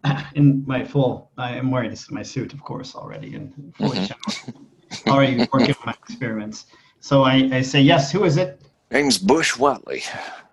in 0.36 0.64
my 0.66 0.84
full, 0.84 1.32
I 1.38 1.55
am 1.55 1.72
wearing 1.72 1.95
my 2.10 2.24
suit, 2.24 2.53
of 2.53 2.64
course, 2.64 2.95
already 2.95 3.36
and 3.36 3.74
fully 3.76 3.99
mm-hmm. 3.99 5.10
already 5.10 5.47
working 5.51 5.76
on 5.76 5.86
my 5.86 5.93
experiments. 6.07 6.66
So 6.99 7.24
I, 7.24 7.49
I 7.53 7.62
say, 7.62 7.82
yes, 7.82 8.12
who 8.12 8.24
is 8.24 8.38
it? 8.38 8.62
Name's 8.91 9.19
Bush 9.19 9.55
Watley. 9.55 10.03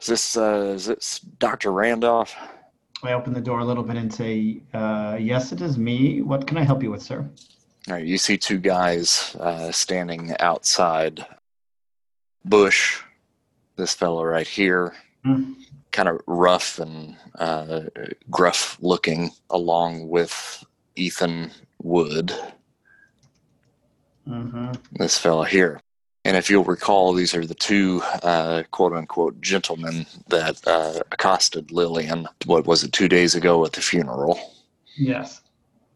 Is 0.01 0.07
this, 0.07 0.37
uh, 0.37 0.75
is 0.75 0.87
this 0.87 1.21
Dr. 1.39 1.73
Randolph? 1.73 2.35
I 3.03 3.13
open 3.13 3.33
the 3.33 3.41
door 3.41 3.61
a 3.61 3.65
little 3.65 3.83
bit 3.83 3.97
and 3.97 4.13
say, 4.13 4.61
uh, 4.75 5.17
yes, 5.19 5.53
it 5.53 5.63
is 5.63 5.79
me. 5.79 6.21
What 6.21 6.47
can 6.47 6.59
I 6.59 6.63
help 6.63 6.83
you 6.83 6.91
with, 6.91 7.03
sir? 7.03 7.29
All 7.89 7.95
right, 7.95 8.05
you 8.05 8.19
see 8.19 8.37
two 8.37 8.59
guys 8.59 9.35
uh, 9.41 9.73
standing 9.73 10.35
outside. 10.41 11.25
Bush, 12.45 13.01
this 13.77 13.95
fellow 13.95 14.25
right 14.25 14.47
here, 14.47 14.95
mm. 15.25 15.55
kind 15.93 16.09
of 16.09 16.21
rough 16.27 16.79
and 16.79 17.17
uh, 17.39 17.83
gruff 18.31 18.77
looking, 18.81 19.31
along 19.51 20.09
with 20.09 20.65
Ethan 20.95 21.53
Wood. 21.83 22.33
Mm-hmm. 24.29 24.73
This 24.93 25.19
fellow 25.19 25.45
here. 25.45 25.81
And 26.27 26.37
if 26.37 26.51
you'll 26.51 26.65
recall, 26.65 27.13
these 27.13 27.37
are 27.37 27.47
the 27.47 27.55
two 27.55 28.03
uh, 28.25 28.65
quote 28.73 28.93
unquote 28.93 29.41
gentlemen 29.41 30.07
that 30.27 30.61
uh, 30.67 30.99
accosted 31.13 31.71
Lillian, 31.71 32.27
what 32.47 32.67
was 32.67 32.83
it, 32.83 32.93
two 32.93 33.09
days 33.09 33.37
ago 33.37 33.65
at 33.65 33.75
the 33.75 33.81
funeral? 33.81 34.37
Yes. 34.97 35.43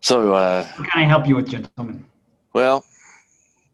So, 0.03 0.35
uh, 0.35 0.65
what 0.77 0.89
can 0.89 1.03
I 1.03 1.05
help 1.05 1.27
you 1.27 1.35
with, 1.35 1.49
gentlemen? 1.49 2.05
Well, 2.53 2.85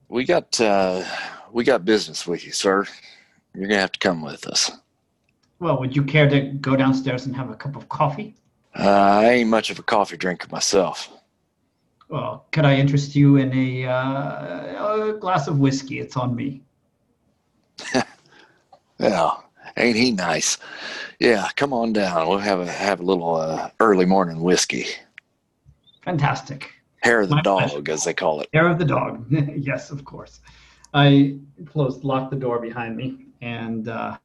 we 0.09 0.25
got 0.25 0.59
uh, 0.59 1.05
we 1.53 1.63
got 1.63 1.85
business 1.85 2.27
with 2.27 2.47
you, 2.47 2.53
sir. 2.53 2.87
You're 3.55 3.69
gonna 3.69 3.81
have 3.81 3.93
to 3.93 3.99
come 3.99 4.23
with 4.23 4.47
us. 4.47 4.71
Well, 5.61 5.79
would 5.79 5.95
you 5.95 6.05
care 6.05 6.27
to 6.27 6.41
go 6.41 6.75
downstairs 6.75 7.27
and 7.27 7.37
have 7.37 7.51
a 7.51 7.55
cup 7.55 7.77
of 7.77 7.91
coffee? 7.91 8.35
Uh, 8.75 8.89
I 8.89 9.25
ain't 9.27 9.51
much 9.51 9.69
of 9.69 9.79
a 9.79 9.83
coffee 9.83 10.17
drinker 10.17 10.49
myself. 10.51 11.11
Well, 12.09 12.47
could 12.53 12.65
I 12.65 12.77
interest 12.77 13.17
you 13.17 13.37
in 13.37 13.53
a, 13.53 13.87
uh, 13.87 15.11
a 15.11 15.19
glass 15.19 15.49
of 15.49 15.59
whiskey? 15.59 15.99
It's 15.99 16.17
on 16.17 16.37
me. 16.37 16.63
yeah, 18.99 19.31
ain't 19.77 19.97
he 19.97 20.13
nice? 20.13 20.59
Yeah, 21.19 21.49
come 21.57 21.73
on 21.73 21.93
down. 21.93 22.29
We'll 22.29 22.39
have 22.39 22.61
a 22.61 22.71
have 22.71 23.01
a 23.01 23.03
little 23.03 23.35
uh, 23.37 23.71
early 23.81 24.07
morning 24.07 24.41
whiskey. 24.41 24.87
Fantastic. 26.05 26.71
Hair 27.03 27.23
of 27.23 27.29
the 27.29 27.37
My 27.37 27.43
dog, 27.43 27.71
pleasure. 27.71 27.93
as 27.93 28.05
they 28.05 28.15
call 28.15 28.41
it. 28.41 28.49
Hair 28.53 28.69
of 28.69 28.79
the 28.79 28.85
dog. 28.85 29.27
yes, 29.57 29.91
of 29.91 30.05
course. 30.05 30.41
I 30.95 31.39
closed, 31.67 32.05
locked 32.05 32.31
the 32.31 32.37
door 32.37 32.61
behind 32.61 32.97
me, 32.97 33.27
and 33.43 33.89
uh, 33.89 34.17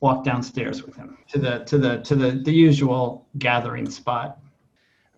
walked 0.00 0.24
downstairs 0.24 0.82
with 0.82 0.96
him 0.96 1.16
to 1.28 1.38
the 1.38 1.58
to 1.60 1.78
the 1.78 1.98
to 2.00 2.16
the 2.16 2.32
the 2.32 2.52
usual 2.52 3.26
gathering 3.38 3.88
spot 3.88 4.38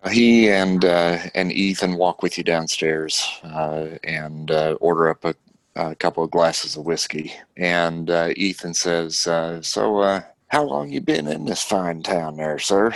he 0.09 0.49
and 0.49 0.85
uh, 0.85 1.17
and 1.33 1.51
Ethan 1.51 1.95
walk 1.95 2.21
with 2.21 2.37
you 2.37 2.43
downstairs 2.43 3.27
uh, 3.43 3.87
and 4.03 4.51
uh, 4.51 4.77
order 4.79 5.09
up 5.09 5.25
a, 5.25 5.35
a, 5.75 5.95
couple 5.95 6.23
of 6.23 6.31
glasses 6.31 6.75
of 6.75 6.85
whiskey. 6.85 7.33
And 7.57 8.09
uh, 8.09 8.29
Ethan 8.35 8.73
says, 8.73 9.25
uh, 9.27 9.61
"So, 9.61 9.99
uh, 9.99 10.21
how 10.47 10.63
long 10.63 10.91
you 10.91 11.01
been 11.01 11.27
in 11.27 11.45
this 11.45 11.63
fine 11.63 12.03
town, 12.03 12.37
there, 12.37 12.59
sir?" 12.59 12.93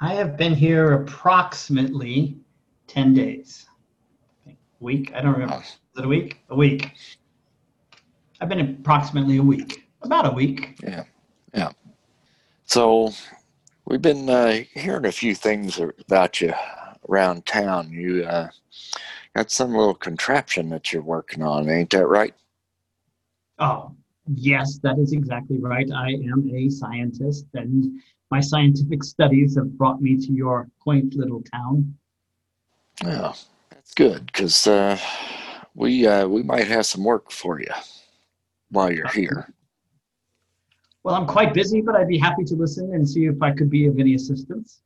I 0.00 0.14
have 0.14 0.36
been 0.36 0.54
here 0.54 0.92
approximately 0.92 2.36
ten 2.86 3.14
days. 3.14 3.66
A 4.46 4.54
week? 4.80 5.12
I 5.14 5.20
don't 5.20 5.32
remember. 5.32 5.62
Is 5.62 5.78
it 5.96 6.04
a 6.04 6.08
week? 6.08 6.38
A 6.50 6.56
week. 6.56 6.90
I've 8.40 8.48
been 8.48 8.60
approximately 8.60 9.36
a 9.36 9.42
week. 9.42 9.88
About 10.02 10.26
a 10.26 10.30
week. 10.30 10.78
Yeah. 10.82 11.04
Yeah. 11.54 11.70
So 12.66 13.12
We've 13.86 14.00
been 14.00 14.30
uh, 14.30 14.62
hearing 14.72 15.04
a 15.04 15.12
few 15.12 15.34
things 15.34 15.78
about 15.78 16.40
you 16.40 16.54
around 17.08 17.44
town. 17.44 17.90
You 17.90 18.24
uh, 18.24 18.48
got 19.36 19.50
some 19.50 19.72
little 19.72 19.94
contraption 19.94 20.70
that 20.70 20.92
you're 20.92 21.02
working 21.02 21.42
on, 21.42 21.68
ain't 21.68 21.90
that 21.90 22.06
right? 22.06 22.34
Oh, 23.58 23.94
yes, 24.34 24.78
that 24.78 24.98
is 24.98 25.12
exactly 25.12 25.58
right. 25.58 25.88
I 25.94 26.08
am 26.08 26.50
a 26.54 26.70
scientist, 26.70 27.46
and 27.54 28.00
my 28.30 28.40
scientific 28.40 29.04
studies 29.04 29.56
have 29.56 29.76
brought 29.76 30.00
me 30.00 30.16
to 30.16 30.32
your 30.32 30.68
quaint 30.80 31.14
little 31.14 31.42
town. 31.42 31.94
Yeah, 33.02 33.34
that's 33.70 33.92
good 33.92 34.26
because 34.26 34.66
uh, 34.66 34.98
we 35.74 36.06
uh, 36.06 36.26
we 36.26 36.42
might 36.42 36.66
have 36.68 36.86
some 36.86 37.04
work 37.04 37.30
for 37.30 37.60
you 37.60 37.70
while 38.70 38.90
you're 38.90 39.08
here. 39.08 39.52
Well, 41.04 41.14
I'm 41.14 41.26
quite 41.26 41.52
busy, 41.52 41.82
but 41.82 41.94
I'd 41.94 42.08
be 42.08 42.18
happy 42.18 42.44
to 42.44 42.54
listen 42.54 42.94
and 42.94 43.08
see 43.08 43.26
if 43.26 43.40
I 43.42 43.52
could 43.52 43.68
be 43.68 43.86
of 43.86 43.98
any 43.98 44.14
assistance. 44.14 44.80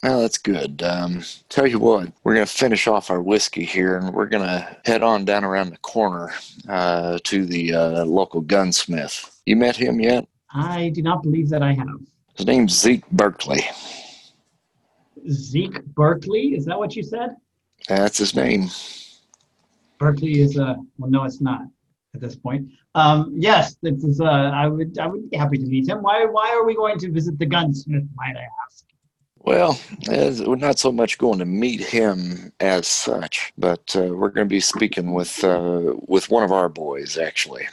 Well, 0.00 0.20
that's 0.20 0.38
good. 0.38 0.82
Um, 0.84 1.22
tell 1.48 1.66
you 1.66 1.80
what, 1.80 2.12
we're 2.22 2.34
going 2.34 2.46
to 2.46 2.52
finish 2.52 2.86
off 2.86 3.10
our 3.10 3.20
whiskey 3.20 3.64
here, 3.64 3.96
and 3.96 4.14
we're 4.14 4.26
going 4.26 4.44
to 4.44 4.76
head 4.84 5.02
on 5.02 5.24
down 5.24 5.44
around 5.44 5.70
the 5.70 5.78
corner 5.78 6.32
uh, 6.68 7.18
to 7.24 7.44
the 7.44 7.74
uh, 7.74 8.04
local 8.04 8.40
gunsmith. 8.40 9.40
You 9.44 9.56
met 9.56 9.76
him 9.76 10.00
yet? 10.00 10.26
I 10.52 10.90
do 10.90 11.02
not 11.02 11.22
believe 11.22 11.48
that 11.50 11.62
I 11.62 11.72
have. 11.72 12.00
His 12.36 12.46
name's 12.46 12.78
Zeke 12.78 13.08
Berkeley. 13.10 13.62
Zeke 15.28 15.84
Berkeley? 15.86 16.54
Is 16.54 16.64
that 16.66 16.78
what 16.78 16.94
you 16.94 17.02
said? 17.02 17.36
That's 17.88 18.18
his 18.18 18.34
name. 18.34 18.68
Berkeley 19.98 20.40
is 20.40 20.56
a 20.56 20.76
well, 20.98 21.10
no, 21.10 21.24
it's 21.24 21.40
not 21.40 21.62
at 22.14 22.20
this 22.20 22.36
point. 22.36 22.68
Um, 22.94 23.32
yes, 23.36 23.76
this 23.82 24.04
is. 24.04 24.20
Uh, 24.20 24.24
I 24.24 24.66
would. 24.66 24.98
I 24.98 25.06
would 25.06 25.30
be 25.30 25.36
happy 25.36 25.58
to 25.58 25.64
meet 25.64 25.88
him. 25.88 26.02
Why? 26.02 26.24
Why 26.26 26.50
are 26.50 26.64
we 26.64 26.74
going 26.74 26.98
to 26.98 27.10
visit 27.10 27.38
the 27.38 27.46
gunsmith? 27.46 28.04
Might 28.16 28.36
I 28.36 28.46
ask? 28.66 28.84
Well, 29.44 29.80
we're 30.08 30.54
not 30.54 30.78
so 30.78 30.92
much 30.92 31.18
going 31.18 31.40
to 31.40 31.44
meet 31.44 31.80
him 31.80 32.52
as 32.60 32.86
such, 32.86 33.52
but 33.58 33.94
uh, 33.96 34.02
we're 34.02 34.30
going 34.30 34.46
to 34.46 34.54
be 34.54 34.60
speaking 34.60 35.14
with 35.14 35.42
uh, 35.42 35.94
with 36.06 36.30
one 36.30 36.44
of 36.44 36.52
our 36.52 36.68
boys 36.68 37.18
actually. 37.18 37.66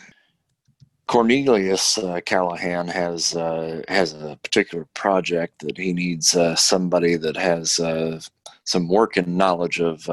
Cornelius 1.06 1.98
uh, 1.98 2.22
Callahan 2.26 2.88
has 2.88 3.36
uh, 3.36 3.82
has 3.88 4.14
a 4.14 4.40
particular 4.42 4.86
project 4.94 5.60
that 5.60 5.78
he 5.78 5.94
needs 5.94 6.36
uh, 6.36 6.56
somebody 6.56 7.16
that 7.18 7.36
has 7.36 7.80
uh, 7.80 8.20
some 8.64 8.88
working 8.88 9.38
knowledge 9.38 9.80
of 9.80 10.08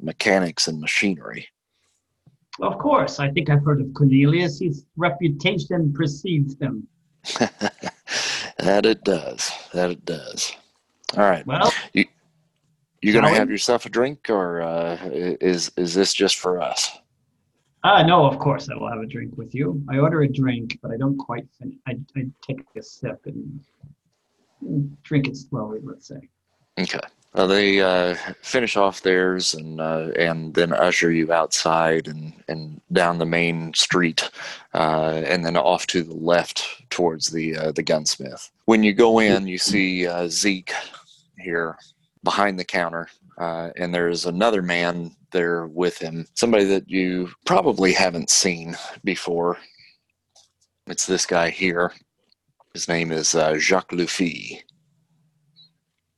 mechanics 0.00 0.68
and 0.68 0.80
machinery. 0.80 1.48
Of 2.62 2.78
course, 2.78 3.18
I 3.18 3.30
think 3.30 3.48
I've 3.48 3.64
heard 3.64 3.80
of 3.80 3.92
Cornelius. 3.94 4.60
His 4.60 4.84
reputation 4.96 5.92
precedes 5.92 6.56
him. 6.60 6.86
that 8.58 8.86
it 8.86 9.02
does. 9.04 9.50
That 9.72 9.90
it 9.90 10.04
does. 10.04 10.52
All 11.16 11.28
right. 11.28 11.46
Well, 11.46 11.72
you 11.92 12.04
you 13.02 13.12
gonna 13.12 13.30
have 13.30 13.50
yourself 13.50 13.86
a 13.86 13.88
drink, 13.88 14.28
or 14.28 14.62
uh, 14.62 14.98
is 15.10 15.72
is 15.76 15.94
this 15.94 16.12
just 16.12 16.38
for 16.38 16.60
us? 16.60 16.90
uh, 17.82 18.02
no, 18.02 18.26
of 18.26 18.38
course 18.38 18.68
I 18.68 18.76
will 18.76 18.90
have 18.90 19.00
a 19.00 19.06
drink 19.06 19.36
with 19.36 19.54
you. 19.54 19.82
I 19.88 19.98
order 19.98 20.22
a 20.22 20.28
drink, 20.28 20.78
but 20.82 20.90
I 20.90 20.96
don't 20.98 21.16
quite 21.16 21.46
finish. 21.58 21.76
I, 21.86 21.98
I 22.16 22.26
take 22.46 22.60
a 22.76 22.82
sip 22.82 23.20
and 23.24 23.60
drink 25.02 25.28
it 25.28 25.36
slowly, 25.36 25.80
let's 25.82 26.06
say. 26.06 26.28
Okay. 26.78 27.00
Well, 27.34 27.46
they 27.46 27.80
uh, 27.80 28.16
finish 28.42 28.76
off 28.76 29.02
theirs 29.02 29.54
and 29.54 29.80
uh, 29.80 30.08
and 30.18 30.52
then 30.52 30.72
usher 30.72 31.12
you 31.12 31.32
outside 31.32 32.08
and, 32.08 32.32
and 32.48 32.80
down 32.92 33.18
the 33.18 33.26
main 33.26 33.72
street, 33.74 34.28
uh, 34.74 35.22
and 35.24 35.44
then 35.44 35.56
off 35.56 35.86
to 35.88 36.02
the 36.02 36.14
left 36.14 36.90
towards 36.90 37.30
the 37.30 37.56
uh, 37.56 37.72
the 37.72 37.84
gunsmith. 37.84 38.50
When 38.64 38.82
you 38.82 38.92
go 38.92 39.20
in, 39.20 39.46
you 39.46 39.58
see 39.58 40.08
uh, 40.08 40.26
Zeke 40.28 40.72
here 41.38 41.76
behind 42.24 42.58
the 42.58 42.64
counter, 42.64 43.08
uh, 43.38 43.70
and 43.76 43.94
there's 43.94 44.26
another 44.26 44.60
man 44.60 45.14
there 45.30 45.68
with 45.68 45.98
him, 45.98 46.26
somebody 46.34 46.64
that 46.64 46.90
you 46.90 47.30
probably 47.46 47.92
haven't 47.92 48.30
seen 48.30 48.76
before. 49.04 49.56
It's 50.88 51.06
this 51.06 51.26
guy 51.26 51.50
here. 51.50 51.92
His 52.74 52.88
name 52.88 53.12
is 53.12 53.36
uh, 53.36 53.56
Jacques 53.56 53.92
Luffy. 53.92 54.62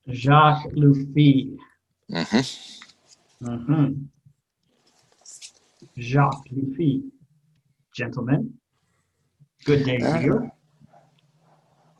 Jacques 0.08 0.66
Luffy. 0.74 1.56
hmm 2.08 2.40
Mm-hmm. 3.42 3.94
Jacques 5.98 6.46
Luffy. 6.52 7.02
Gentlemen, 7.94 8.54
good 9.66 9.84
day 9.84 9.98
to 9.98 10.20
you. 10.22 10.50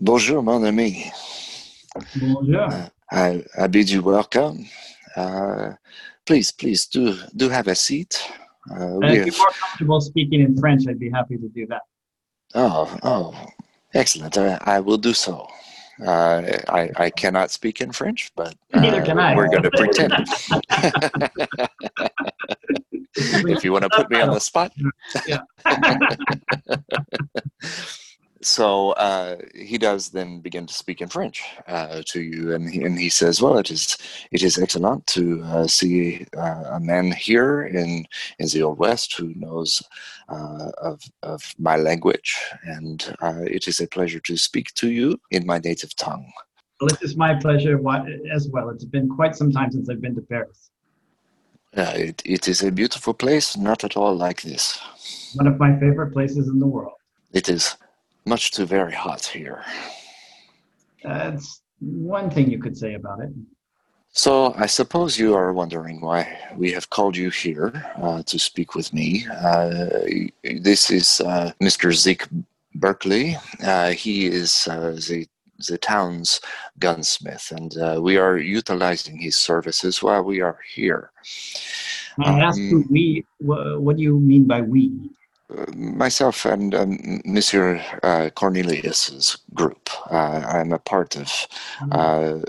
Bonjour, 0.00 0.40
mon 0.42 0.64
ami. 0.64 1.10
Bonjour. 2.16 2.68
I, 3.10 3.44
I 3.58 3.66
bid 3.66 3.90
you 3.90 4.02
welcome. 4.02 4.66
Uh, 5.16 5.72
please, 6.24 6.50
please 6.52 6.86
do 6.86 7.14
do 7.36 7.48
have 7.50 7.66
a 7.68 7.74
seat. 7.74 8.22
Uh, 8.70 8.74
Uh, 8.74 8.98
we 9.00 9.06
if 9.18 9.26
you're 9.26 9.36
more 9.36 9.50
comfortable 9.60 10.00
speaking 10.00 10.40
in 10.40 10.56
French, 10.56 10.86
I'd 10.88 10.98
be 11.00 11.10
happy 11.10 11.36
to 11.36 11.48
do 11.48 11.66
that. 11.66 11.82
oh, 12.54 12.86
oh, 13.02 13.34
excellent. 13.92 14.38
I, 14.38 14.58
I 14.62 14.80
will 14.80 14.96
do 14.98 15.12
so. 15.12 15.46
Uh, 16.00 16.42
I, 16.68 16.90
I 16.96 17.10
cannot 17.10 17.50
speak 17.50 17.80
in 17.80 17.92
French, 17.92 18.32
but 18.34 18.54
uh, 18.72 18.80
Neither 18.80 19.02
can 19.02 19.18
I. 19.18 19.36
we're 19.36 19.48
going 19.48 19.62
to 19.64 19.70
pretend. 19.70 20.12
if 23.50 23.64
you 23.64 23.72
want 23.72 23.84
to 23.84 23.90
put 23.90 24.10
me 24.10 24.20
on 24.20 24.30
the 24.30 24.40
spot. 24.40 24.72
Yeah. 28.42 28.48
so 28.48 28.90
uh, 28.92 29.36
he 29.54 29.78
does 29.78 30.10
then 30.10 30.40
begin 30.40 30.66
to 30.66 30.74
speak 30.74 31.00
in 31.00 31.08
French 31.08 31.42
uh, 31.66 32.02
to 32.06 32.22
you, 32.22 32.54
and 32.54 32.68
he, 32.68 32.82
and 32.82 32.98
he 32.98 33.08
says, 33.08 33.40
"Well, 33.40 33.58
it 33.58 33.70
is 33.70 33.96
it 34.30 34.42
is 34.42 34.58
excellent 34.58 35.06
to 35.08 35.42
uh, 35.44 35.66
see 35.66 36.26
uh, 36.36 36.64
a 36.72 36.80
man 36.80 37.12
here 37.12 37.62
in 37.64 38.06
in 38.38 38.48
the 38.48 38.62
Old 38.62 38.78
West 38.78 39.14
who 39.16 39.32
knows 39.34 39.82
uh, 40.28 40.70
of 40.82 41.00
of 41.22 41.54
my 41.58 41.76
language, 41.76 42.36
and 42.64 43.14
uh, 43.22 43.42
it 43.44 43.68
is 43.68 43.80
a 43.80 43.86
pleasure 43.86 44.20
to 44.20 44.36
speak 44.36 44.74
to 44.74 44.90
you 44.90 45.18
in 45.30 45.46
my 45.46 45.58
native 45.58 45.94
tongue." 45.96 46.30
Well, 46.80 46.92
it 46.92 47.02
is 47.02 47.16
my 47.16 47.34
pleasure 47.34 47.78
as 48.34 48.48
well. 48.48 48.70
It's 48.70 48.84
been 48.84 49.08
quite 49.08 49.36
some 49.36 49.52
time 49.52 49.70
since 49.70 49.88
I've 49.88 50.00
been 50.00 50.16
to 50.16 50.22
Paris. 50.22 50.70
Uh, 51.76 51.92
it, 51.94 52.22
it 52.24 52.48
is 52.48 52.62
a 52.62 52.70
beautiful 52.72 53.14
place, 53.14 53.56
not 53.56 53.84
at 53.84 53.96
all 53.96 54.14
like 54.14 54.42
this. 54.42 54.78
One 55.34 55.46
of 55.46 55.58
my 55.58 55.78
favorite 55.78 56.12
places 56.12 56.48
in 56.48 56.58
the 56.58 56.66
world. 56.66 56.92
It 57.32 57.48
is 57.48 57.76
much 58.24 58.50
too 58.52 58.66
very 58.66 58.92
hot 58.94 59.24
here. 59.24 59.64
That's 61.02 61.62
one 61.80 62.30
thing 62.30 62.50
you 62.50 62.58
could 62.58 62.76
say 62.76 62.94
about 62.94 63.20
it. 63.20 63.30
So 64.14 64.52
I 64.58 64.66
suppose 64.66 65.18
you 65.18 65.34
are 65.34 65.52
wondering 65.54 66.00
why 66.00 66.36
we 66.56 66.70
have 66.72 66.90
called 66.90 67.16
you 67.16 67.30
here 67.30 67.72
uh, 67.96 68.22
to 68.24 68.38
speak 68.38 68.74
with 68.74 68.92
me. 68.92 69.26
Uh, 69.42 70.00
this 70.42 70.90
is 70.90 71.20
uh, 71.22 71.52
Mr. 71.62 71.92
Zeke 71.94 72.26
Berkeley. 72.74 73.36
Uh, 73.64 73.90
he 73.90 74.26
is 74.26 74.68
uh, 74.70 74.92
the 75.08 75.26
the 75.68 75.78
town's 75.78 76.40
gunsmith, 76.80 77.52
and 77.56 77.76
uh, 77.78 78.00
we 78.02 78.16
are 78.16 78.36
utilizing 78.36 79.16
his 79.16 79.36
services 79.36 80.02
while 80.02 80.22
we 80.24 80.40
are 80.40 80.58
here. 80.74 81.12
I 82.18 82.40
ask 82.40 82.58
Um, 82.58 82.68
who 82.68 82.84
we, 82.90 83.24
wha- 83.40 83.78
what 83.78 83.96
do 83.96 84.02
you 84.02 84.18
mean 84.18 84.44
by 84.44 84.60
we? 84.60 84.90
Myself 85.74 86.44
and 86.44 86.74
um, 86.74 87.20
Monsieur 87.24 87.82
uh, 88.02 88.30
Cornelius's 88.34 89.38
group. 89.54 89.90
Uh, 90.10 90.42
I'm 90.46 90.72
a 90.72 90.78
part 90.78 91.16
of 91.16 91.30
uh, 91.90 92.40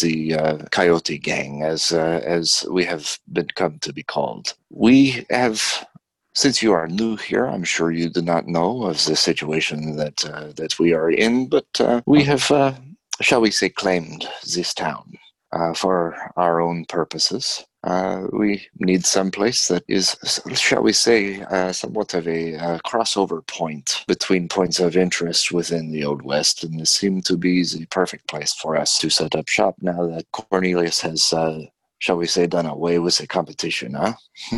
the 0.00 0.34
uh, 0.38 0.58
Coyote 0.70 1.18
Gang, 1.18 1.62
as 1.62 1.92
uh, 1.92 2.20
as 2.24 2.66
we 2.70 2.84
have 2.84 3.18
been 3.32 3.48
come 3.54 3.78
to 3.80 3.92
be 3.92 4.02
called. 4.02 4.54
We 4.70 5.24
have, 5.30 5.86
since 6.34 6.62
you 6.62 6.72
are 6.72 6.86
new 6.88 7.16
here, 7.16 7.46
I'm 7.46 7.64
sure 7.64 7.90
you 7.90 8.08
do 8.08 8.22
not 8.22 8.46
know 8.46 8.84
of 8.84 9.04
the 9.04 9.16
situation 9.16 9.96
that 9.96 10.24
uh, 10.24 10.52
that 10.56 10.78
we 10.78 10.92
are 10.94 11.10
in, 11.10 11.48
but 11.48 11.66
uh, 11.80 12.00
we 12.06 12.24
have, 12.24 12.50
uh, 12.50 12.74
shall 13.20 13.40
we 13.40 13.50
say, 13.50 13.68
claimed 13.68 14.28
this 14.54 14.74
town 14.74 15.12
uh, 15.52 15.74
for 15.74 16.16
our 16.36 16.60
own 16.60 16.84
purposes. 16.86 17.64
Uh, 17.84 18.26
we 18.32 18.66
need 18.80 19.06
some 19.06 19.30
place 19.30 19.68
that 19.68 19.84
is, 19.86 20.16
shall 20.54 20.82
we 20.82 20.92
say, 20.92 21.40
uh, 21.42 21.72
somewhat 21.72 22.12
of 22.12 22.26
a 22.26 22.56
uh, 22.56 22.78
crossover 22.78 23.46
point 23.46 24.04
between 24.08 24.48
points 24.48 24.80
of 24.80 24.96
interest 24.96 25.52
within 25.52 25.92
the 25.92 26.04
Old 26.04 26.22
West, 26.22 26.64
and 26.64 26.80
this 26.80 26.90
seemed 26.90 27.24
to 27.24 27.36
be 27.36 27.62
the 27.62 27.86
perfect 27.86 28.26
place 28.26 28.52
for 28.52 28.76
us 28.76 28.98
to 28.98 29.08
set 29.08 29.36
up 29.36 29.46
shop 29.46 29.76
now 29.80 30.08
that 30.08 30.30
Cornelius 30.32 31.00
has, 31.00 31.32
uh, 31.32 31.60
shall 32.00 32.16
we 32.16 32.26
say, 32.26 32.48
done 32.48 32.66
away 32.66 32.98
with 32.98 33.18
the 33.18 33.28
competition, 33.28 33.94
huh? 33.94 34.14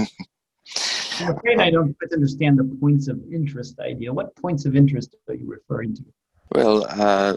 I'm 1.21 1.37
afraid 1.37 1.61
I 1.61 1.71
don't 1.71 1.99
quite 1.99 2.13
understand 2.13 2.59
the 2.59 2.65
points 2.81 3.09
of 3.09 3.21
interest 3.31 3.79
idea. 3.81 4.13
What 4.13 4.35
points 4.37 4.65
of 4.65 4.77
interest 4.77 5.15
are 5.29 5.35
you 5.35 5.47
referring 5.47 5.95
to? 5.97 6.03
Well, 6.53 6.87
uh, 6.89 7.37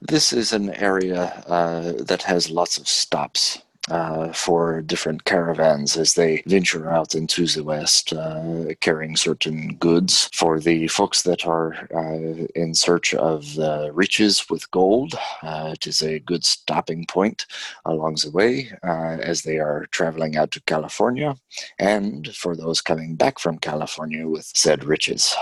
this 0.00 0.32
is 0.32 0.52
an 0.52 0.70
area 0.70 1.42
uh, 1.46 1.92
that 2.04 2.22
has 2.22 2.50
lots 2.50 2.78
of 2.78 2.86
stops 2.86 3.62
uh, 3.90 4.32
for 4.32 4.82
different 4.82 5.24
caravans 5.24 5.96
as 5.96 6.14
they 6.14 6.42
venture 6.46 6.90
out 6.90 7.14
into 7.14 7.46
the 7.46 7.62
West, 7.62 8.12
uh, 8.12 8.74
carrying 8.80 9.16
certain 9.16 9.76
goods. 9.76 10.28
For 10.32 10.58
the 10.58 10.88
folks 10.88 11.22
that 11.22 11.46
are 11.46 11.74
uh, 11.94 12.46
in 12.54 12.74
search 12.74 13.14
of 13.14 13.56
riches 13.92 14.48
with 14.50 14.70
gold, 14.70 15.14
uh, 15.42 15.70
it 15.74 15.86
is 15.86 16.02
a 16.02 16.18
good 16.20 16.44
stopping 16.44 17.06
point 17.06 17.46
along 17.84 18.16
the 18.22 18.30
way 18.30 18.70
uh, 18.82 19.18
as 19.22 19.42
they 19.42 19.58
are 19.58 19.86
traveling 19.90 20.36
out 20.36 20.50
to 20.52 20.62
California, 20.62 21.36
and 21.78 22.34
for 22.34 22.56
those 22.56 22.80
coming 22.80 23.14
back 23.14 23.38
from 23.38 23.58
California 23.58 24.26
with 24.26 24.50
said 24.54 24.84
riches. 24.84 25.34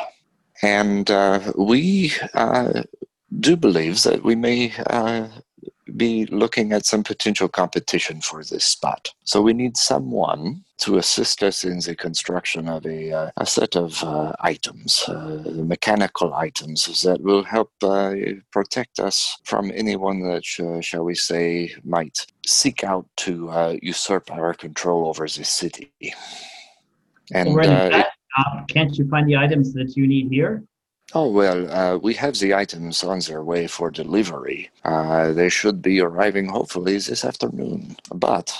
And 0.62 1.11
uh, 1.11 1.53
we 1.57 2.12
do 3.40 3.57
believe 3.57 4.03
that 4.03 4.22
we 4.22 4.34
may 4.34 4.72
be 5.97 6.26
looking 6.26 6.72
at 6.72 6.86
some 6.86 7.03
potential 7.03 7.49
competition 7.49 8.20
for 8.20 8.42
this 8.42 8.64
spot. 8.64 9.12
So 9.24 9.40
we 9.40 9.53
need 9.53 9.76
someone 9.76 10.64
to 10.78 10.99
assist 10.99 11.42
us 11.42 11.64
in 11.64 11.78
the 11.78 11.95
construction 11.95 12.68
of 12.68 12.84
a, 12.84 13.12
uh, 13.12 13.30
a 13.36 13.47
set 13.47 13.76
of 13.76 14.03
uh, 14.03 14.32
items, 14.40 15.05
uh, 15.09 15.42
mechanical 15.47 16.34
items 16.34 17.03
that 17.03 17.20
will 17.20 17.45
help 17.45 17.70
uh, 17.82 18.14
protect 18.51 18.99
us 18.99 19.36
from 19.45 19.70
anyone 19.74 20.20
that, 20.28 20.45
sh- 20.45 20.61
shall 20.80 21.05
we 21.05 21.14
say, 21.14 21.72
might 21.84 22.26
seek 22.45 22.82
out 22.82 23.07
to 23.16 23.49
uh, 23.51 23.76
usurp 23.82 24.30
our 24.30 24.53
control 24.53 25.07
over 25.07 25.24
this 25.28 25.49
city. 25.49 25.92
And 27.32 27.49
Already 27.49 28.05
uh, 28.36 28.64
can't 28.68 28.97
you 28.99 29.09
find 29.09 29.28
the 29.28 29.36
items 29.36 29.72
that 29.74 29.97
you 29.97 30.07
need 30.07 30.28
here? 30.28 30.64
Oh, 31.16 31.28
well, 31.28 31.70
uh, 31.70 31.96
we 31.98 32.14
have 32.14 32.38
the 32.38 32.54
items 32.54 33.04
on 33.04 33.20
their 33.20 33.44
way 33.44 33.68
for 33.68 33.90
delivery. 33.90 34.70
Uh, 34.84 35.32
they 35.32 35.48
should 35.48 35.80
be 35.80 36.00
arriving 36.00 36.48
hopefully 36.48 36.94
this 36.94 37.24
afternoon. 37.24 37.96
But 38.12 38.52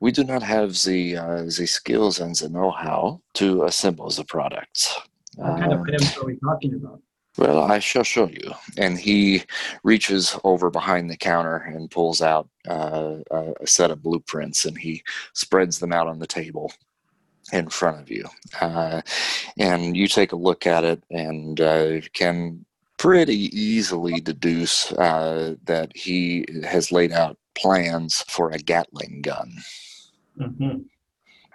we 0.00 0.10
do 0.10 0.24
not 0.24 0.42
have 0.42 0.72
the, 0.82 1.16
uh, 1.18 1.42
the 1.42 1.66
skills 1.66 2.18
and 2.18 2.34
the 2.34 2.48
know 2.48 2.70
how 2.70 3.20
to 3.34 3.64
assemble 3.64 4.08
the 4.08 4.24
products. 4.24 4.98
What 5.36 5.58
kind 5.60 5.72
of 5.74 5.80
Um, 5.80 5.86
items 5.88 6.16
are 6.16 6.24
we 6.24 6.36
talking 6.36 6.74
about? 6.74 7.02
well, 7.36 7.60
I 7.70 7.78
shall 7.78 8.02
show 8.02 8.28
you. 8.28 8.52
And 8.78 8.98
he 8.98 9.44
reaches 9.84 10.36
over 10.42 10.70
behind 10.70 11.10
the 11.10 11.16
counter 11.18 11.56
and 11.56 11.90
pulls 11.90 12.22
out 12.22 12.48
uh, 12.66 13.16
a 13.30 13.66
set 13.66 13.90
of 13.90 14.02
blueprints 14.02 14.64
and 14.64 14.76
he 14.78 15.02
spreads 15.34 15.78
them 15.78 15.92
out 15.92 16.08
on 16.08 16.18
the 16.18 16.26
table 16.26 16.72
in 17.52 17.68
front 17.68 18.00
of 18.00 18.10
you. 18.10 18.24
Uh, 18.60 19.00
and 19.58 19.96
you 19.96 20.08
take 20.08 20.32
a 20.32 20.36
look 20.36 20.66
at 20.66 20.84
it 20.84 21.02
and 21.10 21.60
uh, 21.60 22.00
can 22.12 22.64
pretty 22.98 23.48
easily 23.58 24.20
deduce 24.20 24.92
uh, 24.92 25.54
that 25.64 25.90
he 25.96 26.44
has 26.64 26.92
laid 26.92 27.12
out 27.12 27.38
plans 27.56 28.24
for 28.28 28.50
a 28.50 28.58
Gatling 28.58 29.22
gun. 29.22 29.52
Mhm. 30.38 30.84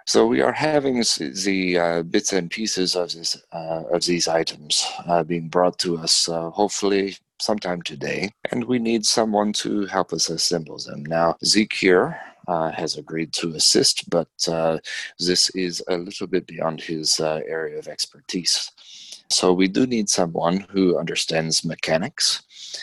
So 0.06 0.24
we 0.26 0.40
are 0.40 0.52
having 0.52 1.02
the 1.18 1.78
uh, 1.78 2.02
bits 2.02 2.32
and 2.32 2.48
pieces 2.48 2.94
of 2.94 3.12
this 3.12 3.36
uh, 3.52 3.82
of 3.92 4.04
these 4.04 4.28
items 4.28 4.86
uh, 5.06 5.24
being 5.24 5.48
brought 5.48 5.80
to 5.80 5.98
us, 5.98 6.28
uh, 6.28 6.50
hopefully 6.50 7.16
sometime 7.40 7.82
today, 7.82 8.30
and 8.52 8.64
we 8.64 8.78
need 8.78 9.04
someone 9.04 9.52
to 9.52 9.86
help 9.86 10.12
us 10.12 10.30
assemble 10.30 10.78
them. 10.78 11.04
Now, 11.04 11.36
Zeke 11.44 11.72
here 11.72 12.20
uh, 12.48 12.70
has 12.72 12.96
agreed 12.96 13.32
to 13.32 13.54
assist, 13.54 14.08
but 14.10 14.28
uh, 14.48 14.78
this 15.18 15.50
is 15.50 15.82
a 15.88 15.96
little 15.96 16.26
bit 16.26 16.46
beyond 16.46 16.80
his 16.80 17.20
area 17.20 17.78
of 17.78 17.88
expertise. 17.88 18.70
So 19.28 19.52
we 19.52 19.66
do 19.68 19.86
need 19.86 20.08
someone 20.08 20.66
who 20.70 20.98
understands 20.98 21.64
mechanics. 21.64 22.42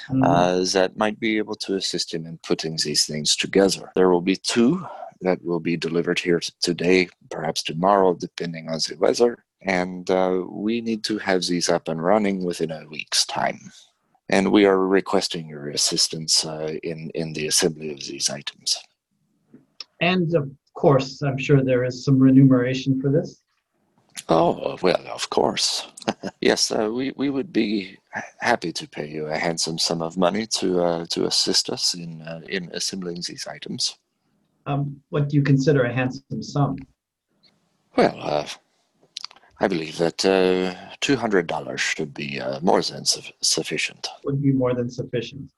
Mm-hmm. 0.09 0.78
that 0.78 0.97
might 0.97 1.20
be 1.20 1.38
able 1.38 1.55
to 1.55 1.76
assist 1.76 2.14
him 2.14 2.26
in 2.26 2.39
putting 2.39 2.78
these 2.84 3.05
things 3.05 3.36
together. 3.36 3.91
There 3.95 4.09
will 4.09 4.22
be 4.22 4.36
two 4.36 4.84
that 5.24 5.43
will 5.43 5.59
be 5.59 5.78
delivered 5.78 6.20
here 6.20 6.41
today, 6.61 7.09
perhaps 7.30 7.64
tomorrow, 7.64 8.14
depending 8.14 8.70
on 8.70 8.80
the 8.88 8.95
weather. 8.99 9.43
And 9.61 10.09
uh, 10.11 10.43
we 10.47 10.82
need 10.82 11.03
to 11.05 11.18
have 11.20 11.43
these 11.43 11.70
up 11.70 11.88
and 11.88 12.03
running 12.03 12.43
within 12.43 12.72
a 12.72 12.86
week's 12.89 13.26
time. 13.26 13.59
And 14.30 14.51
we 14.51 14.66
are 14.66 14.88
requesting 14.88 15.47
your 15.47 15.70
assistance 15.70 16.45
uh, 16.45 16.76
in, 16.84 17.09
in 17.16 17.34
the 17.34 17.47
assembly 17.47 17.91
of 17.91 17.99
these 17.99 18.30
items. 18.30 18.78
And 20.12 20.36
of 20.36 20.45
course, 20.74 21.22
I'm 21.22 21.38
sure 21.38 21.64
there 21.64 21.84
is 21.84 22.04
some 22.06 22.18
remuneration 22.20 23.01
for 23.01 23.10
this. 23.10 23.41
Oh, 24.30 24.78
well, 24.82 25.04
of 25.08 25.30
course. 25.30 25.88
yes, 26.41 26.72
uh, 26.72 26.89
we, 26.91 27.14
we 27.16 27.30
would 27.30 27.51
be 27.51 27.97
happy 28.39 28.72
to 28.74 28.88
pay 28.88 29.08
you 29.08 29.28
a 29.28 29.38
handsome 29.38 29.80
sum 29.80 30.01
of 30.01 30.18
money 30.18 30.45
to, 30.60 30.84
uh, 30.84 31.06
to 31.10 31.26
assist 31.26 31.70
us 31.70 31.93
in, 31.93 32.22
uh, 32.22 32.41
in 32.47 32.70
assembling 32.74 33.22
these 33.28 33.47
items 33.47 33.97
um, 34.66 35.01
what 35.10 35.30
do 35.30 35.36
you 35.36 35.43
consider 35.43 35.84
a 35.84 35.93
handsome 35.93 36.41
sum? 36.41 36.78
Well, 37.95 38.18
uh, 38.20 38.47
I 39.60 39.68
believe 39.68 39.97
that 39.97 40.26
uh, 40.26 40.76
two 40.99 41.16
hundred 41.16 41.47
dollars 41.47 41.82
should 41.82 42.14
be 42.14 42.39
uh, 42.39 42.60
more 42.62 42.82
than 42.82 43.06
su- 43.06 43.34
sufficient. 43.41 44.08
Would 44.24 44.41
be 44.41 44.51
more 44.51 44.74
than 44.74 44.89
sufficient. 44.89 45.51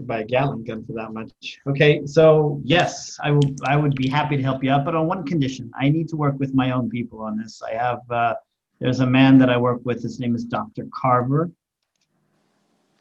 Could 0.00 0.06
buy 0.06 0.20
a 0.20 0.24
Gatling 0.24 0.64
gun 0.64 0.82
for 0.86 0.94
that 0.94 1.12
much. 1.12 1.58
Okay, 1.66 2.06
so 2.06 2.58
yes, 2.64 3.18
I 3.22 3.32
will. 3.32 3.54
I 3.64 3.76
would 3.76 3.94
be 3.96 4.08
happy 4.08 4.34
to 4.34 4.42
help 4.42 4.64
you 4.64 4.70
out, 4.70 4.86
but 4.86 4.94
on 4.94 5.06
one 5.06 5.26
condition: 5.26 5.70
I 5.78 5.90
need 5.90 6.08
to 6.08 6.16
work 6.16 6.38
with 6.38 6.54
my 6.54 6.70
own 6.70 6.88
people 6.88 7.20
on 7.20 7.36
this. 7.36 7.60
I 7.60 7.74
have. 7.74 8.00
Uh, 8.10 8.34
there's 8.78 9.00
a 9.00 9.06
man 9.06 9.36
that 9.40 9.50
I 9.50 9.58
work 9.58 9.80
with. 9.84 10.02
His 10.02 10.18
name 10.18 10.34
is 10.34 10.46
Doctor 10.46 10.86
Carver. 10.98 11.50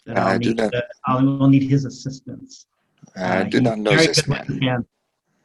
That 0.08 0.18
I 0.18 0.38
do 0.38 0.54
not. 0.54 0.74
I 1.08 1.16
will 1.16 1.48
need 1.48 1.64
his 1.64 1.86
assistance. 1.86 2.66
I 3.16 3.38
uh, 3.38 3.44
do 3.44 3.62
not 3.62 3.78
know 3.78 3.96
this 3.96 4.28
man. 4.28 4.86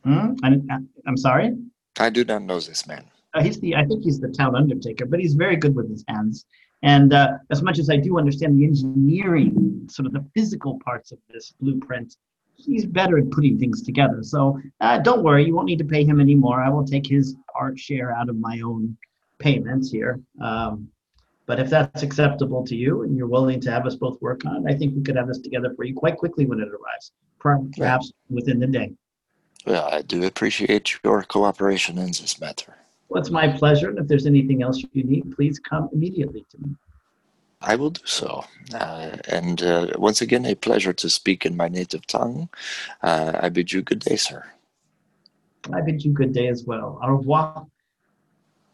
Hmm? 0.03 0.35
I'm, 0.43 0.89
I'm 1.07 1.17
sorry? 1.17 1.57
I 2.01 2.11
do 2.11 2.25
not 2.25 2.43
know 2.43 2.59
this 2.59 2.85
man. 2.85 3.05
Uh, 3.33 3.45
he's 3.45 3.61
the, 3.61 3.77
I 3.77 3.85
think 3.85 4.03
he's 4.03 4.19
the 4.19 4.29
town 4.29 4.57
undertaker, 4.57 5.07
but 5.07 5.21
he's 5.21 5.35
very 5.35 5.55
good 5.55 5.77
with 5.77 5.89
his 5.89 6.05
hands. 6.09 6.47
And 6.85 7.15
uh, 7.15 7.39
as 7.51 7.63
much 7.63 7.79
as 7.79 7.89
I 7.89 7.97
do 7.97 8.19
understand 8.19 8.59
the 8.59 8.65
engineering, 8.65 9.87
sort 9.91 10.05
of 10.05 10.13
the 10.13 10.25
physical 10.35 10.79
parts 10.85 11.13
of 11.13 11.19
this 11.33 11.55
blueprint, 11.59 12.17
he's 12.57 12.85
better 12.85 13.17
at 13.17 13.31
putting 13.31 13.59
things 13.59 13.83
together. 13.83 14.23
So 14.23 14.61
uh, 14.83 14.99
don't 14.99 15.23
worry, 15.23 15.47
you 15.47 15.55
won't 15.55 15.67
need 15.67 15.79
to 15.79 15.85
pay 15.87 16.05
him 16.05 16.21
anymore. 16.21 16.63
I 16.63 16.69
will 16.69 16.85
take 16.85 17.07
his 17.07 17.37
part 17.51 17.79
share 17.79 18.13
out 18.13 18.29
of 18.29 18.37
my 18.37 18.61
own 18.61 18.99
payments 19.39 19.91
here. 19.91 20.21
Um, 20.43 20.89
but 21.47 21.59
if 21.59 21.71
that's 21.71 22.03
acceptable 22.03 22.65
to 22.67 22.77
you 22.77 23.03
and 23.03 23.17
you're 23.17 23.29
willing 23.29 23.61
to 23.61 23.71
have 23.71 23.87
us 23.87 23.95
both 23.95 24.21
work 24.21 24.45
on 24.45 24.67
it, 24.67 24.71
I 24.71 24.77
think 24.77 24.95
we 24.95 25.03
could 25.03 25.17
have 25.17 25.29
this 25.29 25.41
together 25.41 25.73
for 25.75 25.85
you 25.85 25.95
quite 25.95 26.19
quickly 26.19 26.45
when 26.45 26.61
it 26.61 26.69
arrives, 26.69 27.13
perhaps 27.39 28.13
within 28.29 28.61
the 28.61 28.67
day. 28.67 28.93
Well, 29.67 29.89
I 29.91 30.03
do 30.03 30.25
appreciate 30.25 30.99
your 31.03 31.23
cooperation 31.23 31.97
in 31.97 32.09
this 32.09 32.39
matter. 32.39 32.77
Well, 33.09 33.21
it's 33.21 33.31
my 33.31 33.49
pleasure. 33.49 33.89
And 33.89 33.99
if 33.99 34.09
there's 34.09 34.27
anything 34.27 34.63
else 34.63 34.83
you 34.93 35.05
need, 35.05 35.35
please 35.35 35.59
come 35.59 35.89
immediately 35.93 36.45
to 36.51 36.59
me. 36.59 36.75
I 37.61 37.77
will 37.77 37.91
do 37.91 38.03
so. 38.05 38.45
Uh, 38.75 39.17
and 39.29 39.63
uh, 39.63 39.89
once 39.97 40.21
again, 40.21 40.45
a 40.45 40.55
pleasure 40.55 40.93
to 40.93 41.09
speak 41.09 41.47
in 41.47 41.57
my 41.57 41.69
native 41.69 42.07
tongue. 42.07 42.49
Uh, 43.03 43.33
I 43.41 43.49
bid 43.49 43.73
you 43.73 43.83
good 43.83 44.01
day, 44.01 44.17
sir. 44.17 44.45
I 45.73 45.81
bid 45.81 46.05
you 46.05 46.13
good 46.13 46.33
day 46.33 46.49
as 46.49 46.65
well. 46.65 46.99
Au 47.03 47.11
revoir. 47.11 47.67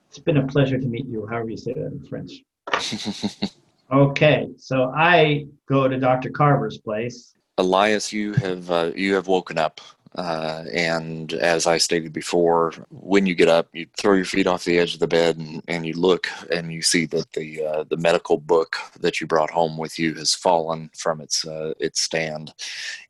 It's 0.09 0.18
been 0.18 0.39
a 0.39 0.47
pleasure 0.47 0.78
to 0.78 0.87
meet 0.87 1.07
you, 1.07 1.24
however 1.26 1.51
you 1.51 1.57
say 1.57 1.72
that 1.72 1.87
in 1.87 2.05
French. 2.05 2.43
okay, 3.93 4.49
so 4.57 4.93
I 4.97 5.47
go 5.66 5.87
to 5.87 5.99
Dr. 5.99 6.31
Carver's 6.31 6.78
place. 6.78 7.35
Elias, 7.59 8.12
you 8.12 8.33
have 8.33 8.70
uh, 8.70 8.91
you 8.97 9.14
have 9.14 9.28
woken 9.28 9.57
up 9.57 9.81
uh, 10.17 10.65
and 10.73 11.33
as 11.35 11.67
I 11.67 11.79
stated 11.79 12.13
before, 12.13 12.73
when 12.91 13.27
you 13.27 13.35
get 13.35 13.49
up, 13.49 13.69
you 13.73 13.87
throw 13.97 14.15
your 14.15 14.25
feet 14.25 14.47
off 14.47 14.65
the 14.65 14.79
edge 14.79 14.95
of 14.95 15.01
the 15.01 15.07
bed 15.07 15.37
and, 15.37 15.63
and 15.69 15.87
you 15.87 15.95
look 15.95 16.29
and 16.51 16.73
you 16.73 16.83
see 16.83 17.07
that 17.07 17.33
the 17.33 17.65
uh, 17.65 17.85
the 17.85 17.97
medical 17.97 18.39
book 18.39 18.77
that 19.01 19.21
you 19.21 19.27
brought 19.27 19.51
home 19.51 19.79
with 19.79 19.99
you 19.99 20.15
has 20.15 20.35
fallen 20.35 20.91
from 20.97 21.21
its 21.21 21.47
uh, 21.47 21.75
its 21.79 22.01
stand, 22.01 22.53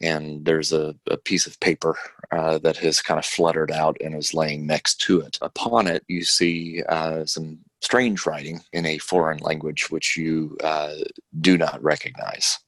and 0.03 0.45
there's 0.45 0.73
a, 0.73 0.95
a 1.11 1.17
piece 1.17 1.47
of 1.47 1.59
paper 1.61 1.97
uh, 2.33 2.59
that 2.59 2.77
has 2.77 3.01
kind 3.01 3.19
of 3.19 3.25
fluttered 3.25 3.71
out 3.71 3.97
and 4.01 4.15
is 4.15 4.35
laying 4.35 4.67
next 4.67 4.97
to 4.97 5.21
it. 5.21 5.39
Upon 5.41 5.87
it, 5.87 6.05
you 6.09 6.23
see 6.23 6.83
uh, 6.89 7.25
some 7.25 7.59
strange 7.81 8.27
writing 8.27 8.61
in 8.73 8.85
a 8.85 8.99
foreign 8.99 9.39
language 9.39 9.91
which 9.91 10.17
you 10.17 10.57
uh, 10.63 10.95
do 11.41 11.57
not 11.57 11.83
recognize. 11.83 12.59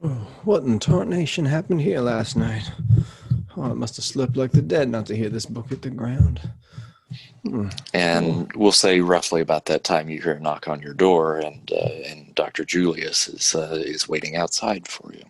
What 0.00 0.62
in 0.62 0.78
tarnation 0.78 1.44
happened 1.44 1.80
here 1.80 2.00
last 2.00 2.36
night? 2.36 2.70
Oh, 3.56 3.64
I 3.64 3.72
must 3.72 3.96
have 3.96 4.04
slept 4.04 4.36
like 4.36 4.52
the 4.52 4.62
dead 4.62 4.88
not 4.88 5.06
to 5.06 5.16
hear 5.16 5.28
this 5.28 5.46
book 5.46 5.70
hit 5.70 5.82
the 5.82 5.90
ground. 5.90 6.40
Hmm. 7.44 7.68
And 7.92 8.52
we'll 8.52 8.70
say 8.70 9.00
roughly 9.00 9.40
about 9.40 9.64
that 9.66 9.82
time 9.82 10.08
you 10.08 10.20
hear 10.20 10.34
a 10.34 10.40
knock 10.40 10.68
on 10.68 10.80
your 10.80 10.94
door, 10.94 11.38
and 11.38 11.72
uh, 11.72 11.88
and 12.06 12.34
Doctor 12.34 12.64
Julius 12.64 13.28
is 13.28 13.54
uh, 13.54 13.82
is 13.84 14.08
waiting 14.08 14.36
outside 14.36 14.86
for 14.86 15.12
you. 15.12 15.24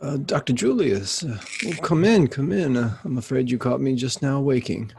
Uh, 0.00 0.16
Doctor 0.16 0.52
Julius, 0.52 1.22
uh, 1.22 1.38
oh, 1.66 1.72
come 1.82 2.04
in, 2.04 2.26
come 2.26 2.50
in. 2.50 2.76
Uh, 2.76 2.96
I'm 3.04 3.18
afraid 3.18 3.50
you 3.50 3.58
caught 3.58 3.80
me 3.80 3.94
just 3.94 4.22
now 4.22 4.40
waking. 4.40 4.90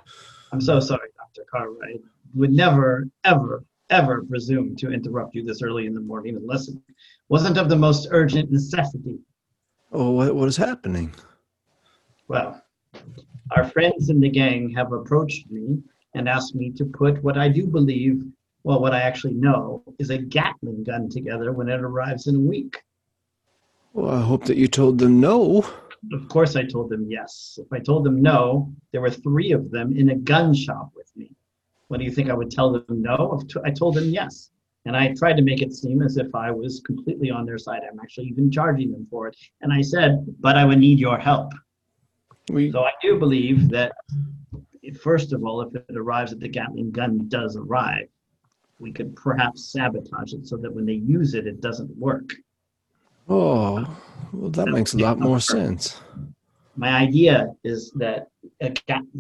I'm 0.54 0.62
so 0.62 0.80
sorry, 0.80 1.10
Doctor 1.18 1.44
Cartwright. 1.52 2.00
Would 2.36 2.54
never, 2.54 3.10
ever, 3.26 3.66
ever 3.90 4.24
presume 4.24 4.76
to 4.78 4.92
interrupt 4.92 5.36
you 5.36 5.44
this 5.44 5.62
early 5.62 5.88
in 5.88 5.94
the 5.94 6.00
morning 6.00 6.38
unless 6.38 6.70
it 6.70 6.78
wasn't 7.34 7.58
of 7.58 7.68
the 7.68 7.76
most 7.76 8.10
urgent 8.12 8.52
necessity. 8.52 9.18
Oh, 9.92 10.12
what, 10.12 10.36
what 10.36 10.48
is 10.48 10.56
happening? 10.56 11.12
Well, 12.28 12.62
our 13.56 13.64
friends 13.64 14.12
in 14.12 14.20
the 14.20 14.30
gang 14.30 14.70
have 14.76 14.94
approached 14.94 15.50
me 15.50 15.82
and 16.14 16.30
asked 16.30 16.54
me 16.54 16.70
to 16.74 16.86
put 16.86 17.24
what 17.24 17.36
I 17.36 17.50
do 17.50 17.66
believe, 17.66 18.24
well, 18.64 18.80
what 18.80 18.94
I 18.94 19.02
actually 19.02 19.34
know, 19.34 19.82
is 19.98 20.12
a 20.12 20.18
Gatling 20.20 20.84
gun 20.84 21.10
together 21.10 21.54
when 21.54 21.70
it 21.70 21.82
arrives 21.82 22.28
in 22.28 22.36
a 22.36 22.40
week. 22.40 22.84
Well, 23.94 24.12
I 24.12 24.22
hope 24.22 24.46
that 24.46 24.58
you 24.58 24.68
told 24.68 25.00
them 25.00 25.20
no. 25.20 25.66
Of 26.12 26.28
course, 26.30 26.56
I 26.56 26.66
told 26.66 26.92
them 26.92 27.08
yes. 27.10 27.58
If 27.60 27.74
I 27.74 27.80
told 27.80 28.04
them 28.04 28.22
no, 28.22 28.72
there 28.92 29.02
were 29.02 29.10
three 29.10 29.54
of 29.54 29.72
them 29.72 29.98
in 29.98 30.12
a 30.12 30.16
gun 30.16 30.54
shop 30.54 30.92
with 30.96 31.12
me. 31.16 31.32
What 31.88 31.98
do 31.98 32.06
you 32.06 32.12
think 32.12 32.30
I 32.30 32.36
would 32.36 32.52
tell 32.52 32.72
them 32.72 33.02
no? 33.02 33.42
I 33.66 33.72
told 33.72 33.96
them 33.96 34.12
yes. 34.12 34.52
And 34.86 34.98
I 34.98 35.14
tried 35.14 35.38
to 35.38 35.42
make 35.42 35.62
it 35.62 35.74
seem 35.74 36.02
as 36.02 36.18
if 36.18 36.36
I 36.36 36.52
was 36.52 36.82
completely 36.82 37.32
on 37.32 37.46
their 37.46 37.58
side. 37.58 37.82
I'm 37.90 38.00
actually 38.00 38.26
even 38.28 38.52
charging 38.52 38.92
them 38.92 39.08
for 39.10 39.28
it. 39.28 39.38
And 39.62 39.72
I 39.72 39.82
said, 39.82 40.26
but 40.42 40.58
I 40.58 40.66
would 40.66 40.80
need 40.80 41.00
your 41.00 41.18
help. 41.18 41.54
We, 42.50 42.72
so 42.72 42.84
I 42.84 42.92
do 43.02 43.18
believe 43.18 43.70
that, 43.70 43.94
first 45.02 45.32
of 45.32 45.46
all, 45.46 45.62
if 45.62 45.74
it 45.74 45.96
arrives 45.96 46.34
at 46.34 46.40
the 46.40 46.50
Gatling 46.50 46.92
gun 46.92 47.30
does 47.30 47.56
arrive, 47.56 48.10
we 48.80 48.92
could 48.92 49.16
perhaps 49.16 49.72
sabotage 49.72 50.34
it 50.34 50.46
so 50.46 50.58
that 50.58 50.74
when 50.74 50.86
they 50.86 50.94
use 50.94 51.34
it, 51.34 51.48
it 51.48 51.62
doesn't 51.62 51.96
work. 51.98 52.34
Oh, 53.30 53.76
well, 54.34 54.50
that, 54.50 54.66
that 54.66 54.72
makes 54.72 54.94
a 54.94 54.98
lot 54.98 55.18
more 55.18 55.40
sense. 55.40 56.02
My 56.76 56.90
idea 56.90 57.56
is 57.64 57.92
that 57.92 58.28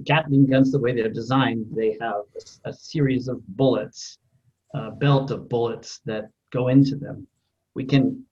Gatling 0.03 0.47
guns, 0.47 0.73
the 0.73 0.79
way 0.79 0.93
they're 0.93 1.07
designed, 1.07 1.67
they 1.71 1.95
have 2.01 2.23
a, 2.65 2.69
a 2.69 2.73
series 2.73 3.29
of 3.29 3.45
bullets 3.55 4.17
uh, 4.73 4.91
belt 4.91 5.31
of 5.31 5.49
bullets 5.49 6.01
that 6.05 6.29
go 6.51 6.67
into 6.67 6.95
them. 6.95 7.27
We 7.73 7.85
can, 7.85 8.25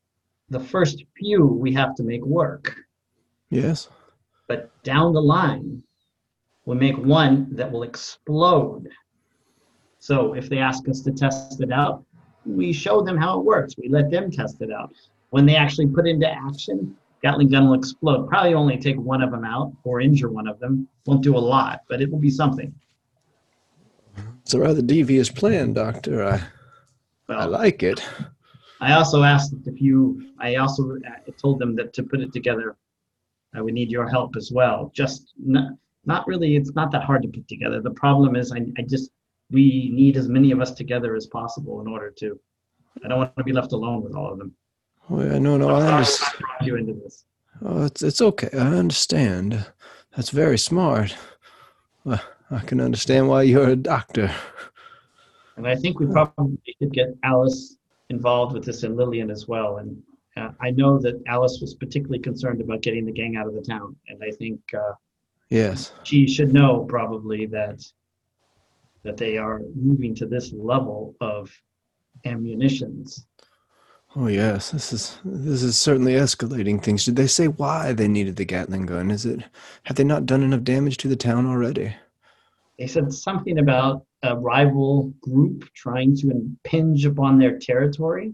the 0.49 0.59
first 0.59 1.03
few 1.17 1.45
we 1.45 1.73
have 1.73 1.95
to 1.95 2.03
make 2.03 2.25
work. 2.25 2.75
Yes. 3.49 3.89
But 4.47 4.69
down 4.83 5.13
the 5.13 5.21
line, 5.21 5.83
we'll 6.65 6.77
make 6.77 6.97
one 6.97 7.47
that 7.55 7.71
will 7.71 7.83
explode. 7.83 8.89
So 9.99 10.33
if 10.33 10.49
they 10.49 10.57
ask 10.57 10.87
us 10.89 11.01
to 11.01 11.11
test 11.11 11.61
it 11.61 11.71
out, 11.71 12.03
we 12.45 12.73
show 12.73 13.01
them 13.01 13.17
how 13.17 13.39
it 13.39 13.45
works. 13.45 13.75
We 13.77 13.87
let 13.87 14.09
them 14.09 14.31
test 14.31 14.61
it 14.61 14.71
out. 14.71 14.93
When 15.29 15.45
they 15.45 15.55
actually 15.55 15.87
put 15.87 16.07
into 16.07 16.29
action, 16.29 16.97
Gatling 17.21 17.49
gun 17.49 17.67
will 17.67 17.75
explode. 17.75 18.27
Probably 18.27 18.55
only 18.55 18.77
take 18.77 18.97
one 18.97 19.21
of 19.21 19.29
them 19.31 19.45
out 19.45 19.71
or 19.83 20.01
injure 20.01 20.29
one 20.29 20.47
of 20.47 20.59
them. 20.59 20.87
Won't 21.05 21.21
do 21.21 21.37
a 21.37 21.39
lot, 21.39 21.81
but 21.87 22.01
it 22.01 22.09
will 22.11 22.19
be 22.19 22.31
something. 22.31 22.73
It's 24.41 24.53
a 24.53 24.59
rather 24.59 24.81
devious 24.81 25.29
plan, 25.29 25.73
Doctor. 25.73 26.23
I, 26.23 26.41
well, 27.27 27.39
I 27.39 27.45
like 27.45 27.83
it. 27.83 28.03
I 28.79 28.93
also 28.93 29.23
asked 29.23 29.53
if 29.65 29.79
you, 29.79 30.33
I 30.39 30.55
also 30.55 30.95
uh, 30.95 31.31
told 31.37 31.59
them 31.59 31.75
that 31.75 31.93
to 31.93 32.03
put 32.03 32.19
it 32.19 32.33
together, 32.33 32.71
uh, 32.71 33.59
I 33.59 33.61
would 33.61 33.73
need 33.73 33.91
your 33.91 34.07
help 34.07 34.35
as 34.35 34.51
well. 34.51 34.91
Just, 34.95 35.33
not 35.37 36.27
really. 36.27 36.55
It's 36.55 36.73
not 36.73 36.91
that 36.91 37.03
hard 37.03 37.21
to 37.23 37.27
put 37.27 37.47
together. 37.47 37.81
The 37.81 37.91
problem 37.91 38.35
is, 38.35 38.51
I, 38.51 38.65
I 38.77 38.81
just 38.81 39.11
we 39.51 39.91
need 39.93 40.17
as 40.17 40.27
many 40.27 40.51
of 40.51 40.61
us 40.61 40.71
together 40.71 41.15
as 41.15 41.27
possible 41.27 41.81
in 41.81 41.87
order 41.87 42.09
to. 42.19 42.39
I 43.03 43.07
don't 43.07 43.19
want 43.19 43.37
to 43.37 43.43
be 43.43 43.53
left 43.53 43.71
alone 43.71 44.03
with 44.03 44.15
all 44.15 44.31
of 44.31 44.37
them. 44.37 44.53
Well, 45.09 45.25
yeah, 45.25 45.39
no, 45.39 45.57
no, 45.57 45.69
I 45.69 45.87
understand. 45.93 46.33
brought 46.39 46.65
you 46.65 46.75
into 46.77 46.93
this. 46.93 47.25
Oh, 47.61 47.85
it's 47.85 48.01
it's 48.01 48.21
okay. 48.21 48.49
I 48.53 48.75
understand. 48.75 49.65
That's 50.15 50.29
very 50.29 50.57
smart. 50.57 51.15
Well, 52.03 52.21
I 52.51 52.59
can 52.59 52.81
understand 52.81 53.27
why 53.29 53.43
you're 53.43 53.69
a 53.69 53.75
doctor. 53.75 54.31
And 55.57 55.67
I 55.67 55.75
think 55.75 55.99
we 55.99 56.07
probably 56.07 56.57
should 56.79 56.91
get 56.93 57.15
Alice 57.23 57.77
involved 58.09 58.53
with 58.53 58.65
this 58.65 58.83
and 58.83 58.97
Lillian 58.97 59.29
as 59.31 59.47
well. 59.47 59.77
And 59.77 60.01
uh, 60.37 60.49
I 60.59 60.71
know 60.71 60.99
that 60.99 61.21
Alice 61.27 61.59
was 61.61 61.75
particularly 61.75 62.19
concerned 62.19 62.61
about 62.61 62.81
getting 62.81 63.05
the 63.05 63.11
gang 63.11 63.35
out 63.37 63.47
of 63.47 63.53
the 63.53 63.61
town. 63.61 63.95
And 64.07 64.21
I 64.23 64.31
think 64.31 64.59
uh, 64.73 64.93
Yes. 65.49 65.91
she 66.03 66.27
should 66.27 66.53
know 66.53 66.85
probably 66.87 67.45
that 67.47 67.81
that 69.03 69.17
they 69.17 69.37
are 69.37 69.61
moving 69.75 70.13
to 70.15 70.25
this 70.27 70.53
level 70.53 71.15
of 71.19 71.51
ammunitions. 72.25 73.25
Oh 74.15 74.27
yes. 74.27 74.71
This 74.71 74.93
is 74.93 75.19
this 75.25 75.63
is 75.63 75.77
certainly 75.77 76.13
escalating 76.13 76.81
things. 76.81 77.05
Did 77.05 77.15
they 77.15 77.27
say 77.27 77.47
why 77.47 77.93
they 77.93 78.07
needed 78.07 78.35
the 78.35 78.45
Gatling 78.45 78.85
gun? 78.85 79.11
Is 79.11 79.25
it 79.25 79.43
have 79.83 79.97
they 79.97 80.03
not 80.03 80.25
done 80.25 80.43
enough 80.43 80.63
damage 80.63 80.97
to 80.97 81.07
the 81.07 81.15
town 81.15 81.45
already? 81.45 81.95
They 82.81 82.87
said 82.87 83.13
something 83.13 83.59
about 83.59 84.07
a 84.23 84.35
rival 84.35 85.13
group 85.21 85.71
trying 85.75 86.15
to 86.15 86.31
impinge 86.31 87.05
upon 87.05 87.37
their 87.37 87.59
territory. 87.59 88.33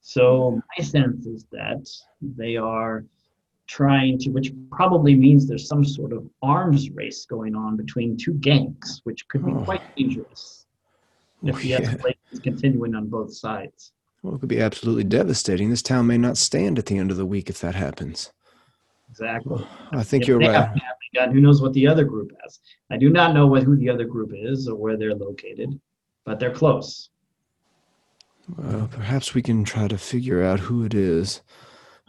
So 0.00 0.58
my 0.78 0.82
sense 0.82 1.26
is 1.26 1.44
that 1.52 1.86
they 2.22 2.56
are 2.56 3.04
trying 3.66 4.16
to, 4.20 4.30
which 4.30 4.54
probably 4.72 5.14
means 5.14 5.46
there's 5.46 5.68
some 5.68 5.84
sort 5.84 6.14
of 6.14 6.26
arms 6.40 6.88
race 6.92 7.26
going 7.26 7.54
on 7.54 7.76
between 7.76 8.16
two 8.16 8.32
gangs, 8.32 9.02
which 9.04 9.28
could 9.28 9.44
be 9.44 9.52
Oh. 9.52 9.64
quite 9.64 9.82
dangerous 9.94 10.64
oh, 11.42 11.48
if 11.48 11.56
Oh, 11.56 11.58
the 11.58 11.68
yeah. 11.68 11.80
escalation 11.80 12.32
is 12.32 12.38
continuing 12.38 12.94
on 12.94 13.08
both 13.10 13.34
sides. 13.34 13.92
Well, 14.22 14.36
it 14.36 14.38
could 14.38 14.48
be 14.48 14.62
absolutely 14.62 15.04
devastating. 15.04 15.68
This 15.68 15.82
town 15.82 16.06
may 16.06 16.16
not 16.16 16.38
stand 16.38 16.78
at 16.78 16.86
the 16.86 16.96
end 16.96 17.10
of 17.10 17.18
the 17.18 17.26
week 17.26 17.50
if 17.50 17.60
that 17.60 17.74
happens. 17.74 18.32
Exactly. 19.14 19.64
I 19.92 20.02
think 20.02 20.22
If 20.24 20.28
you're 20.28 20.40
they 20.40 20.48
right. 20.48 20.66
have 20.66 20.74
a 20.76 21.16
gun, 21.16 21.32
who 21.32 21.40
knows 21.40 21.62
what 21.62 21.72
the 21.72 21.86
other 21.86 22.02
group 22.02 22.32
has? 22.42 22.58
I 22.90 22.96
do 22.96 23.10
not 23.10 23.32
know 23.32 23.46
what, 23.46 23.62
who 23.62 23.76
the 23.76 23.88
other 23.88 24.04
group 24.04 24.32
is 24.34 24.66
or 24.66 24.74
where 24.74 24.96
they're 24.96 25.14
located, 25.14 25.78
but 26.24 26.40
they're 26.40 26.50
close. 26.52 27.10
Well, 28.58 28.88
perhaps 28.90 29.32
we 29.32 29.40
can 29.40 29.62
try 29.62 29.86
to 29.86 29.96
figure 29.96 30.42
out 30.42 30.58
who 30.58 30.84
it 30.84 30.94
is. 30.94 31.42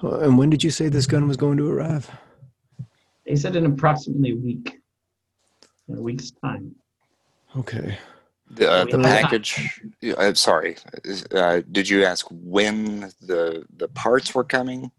Uh, 0.04 0.22
and 0.22 0.36
when 0.36 0.50
did 0.50 0.64
you 0.64 0.72
say 0.72 0.90
this 0.90 1.06
gun 1.06 1.28
was 1.28 1.38
going 1.38 1.58
to 1.58 1.70
arrive? 1.70 2.10
They 3.28 3.36
said 3.36 3.56
in 3.56 3.68
approximately 3.68 4.32
a 4.32 4.36
week, 4.36 4.80
in 5.88 5.98
a 6.00 6.02
week's 6.02 6.32
time. 6.32 6.74
Okay. 7.56 8.00
The, 8.50 8.72
uh, 8.72 8.86
the 8.86 8.98
package. 9.00 9.80
I'm 10.18 10.36
sorry. 10.36 10.78
Uh, 11.32 11.62
did 11.72 11.88
you 11.88 12.04
ask 12.04 12.26
when 12.32 13.12
the 13.22 13.66
the 13.78 13.88
parts 13.90 14.36
were 14.36 14.44
coming? 14.44 14.92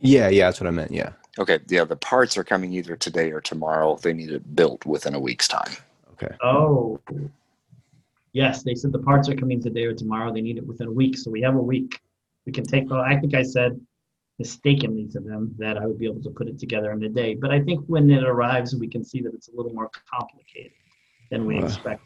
Yeah, 0.00 0.28
yeah, 0.28 0.46
that's 0.46 0.60
what 0.60 0.66
I 0.66 0.70
meant. 0.70 0.90
Yeah. 0.90 1.10
Okay, 1.38 1.58
yeah, 1.68 1.84
the 1.84 1.96
parts 1.96 2.36
are 2.36 2.44
coming 2.44 2.72
either 2.72 2.96
today 2.96 3.30
or 3.30 3.40
tomorrow. 3.40 3.96
They 3.96 4.12
need 4.12 4.30
it 4.30 4.56
built 4.56 4.86
within 4.86 5.14
a 5.14 5.20
week's 5.20 5.48
time. 5.48 5.72
Okay. 6.12 6.34
Oh, 6.42 6.98
yes, 8.32 8.62
they 8.62 8.74
said 8.74 8.92
the 8.92 8.98
parts 8.98 9.28
are 9.28 9.34
coming 9.34 9.62
today 9.62 9.84
or 9.84 9.92
tomorrow. 9.94 10.32
They 10.32 10.40
need 10.40 10.56
it 10.56 10.66
within 10.66 10.88
a 10.88 10.92
week, 10.92 11.18
so 11.18 11.30
we 11.30 11.42
have 11.42 11.54
a 11.56 11.62
week. 11.62 12.00
We 12.46 12.52
can 12.52 12.64
take. 12.64 12.88
Well, 12.90 13.00
I 13.00 13.16
think 13.18 13.34
I 13.34 13.42
said 13.42 13.78
mistakenly 14.38 15.06
to 15.08 15.20
them 15.20 15.54
that 15.58 15.76
I 15.78 15.86
would 15.86 15.98
be 15.98 16.06
able 16.06 16.22
to 16.22 16.30
put 16.30 16.46
it 16.48 16.58
together 16.58 16.92
in 16.92 17.02
a 17.02 17.08
day, 17.08 17.34
but 17.34 17.50
I 17.50 17.60
think 17.60 17.84
when 17.86 18.10
it 18.10 18.22
arrives, 18.22 18.74
we 18.74 18.86
can 18.88 19.02
see 19.04 19.20
that 19.22 19.32
it's 19.34 19.48
a 19.48 19.56
little 19.56 19.72
more 19.72 19.90
complicated 20.10 20.72
than 21.30 21.46
we 21.46 21.58
Wow. 21.58 21.66
expect. 21.66 22.02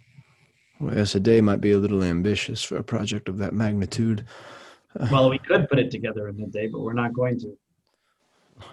Well, 0.81 0.97
yes, 0.97 1.15
a 1.15 1.21
day 1.21 1.41
might 1.41 1.61
be 1.61 1.73
a 1.73 1.79
little 1.79 2.03
ambitious 2.03 2.63
for 2.63 2.77
a 2.77 2.83
project 2.85 3.29
of 3.29 3.39
that 3.39 3.53
magnitude. 3.53 4.25
Well, 5.11 5.29
we 5.29 5.39
could 5.39 5.69
put 5.69 5.79
it 5.79 5.91
together 5.91 6.29
in 6.29 6.41
a 6.41 6.47
day, 6.47 6.69
but 6.69 6.81
we're 6.81 6.95
not 6.95 7.13
going 7.13 7.39
to. 7.41 7.57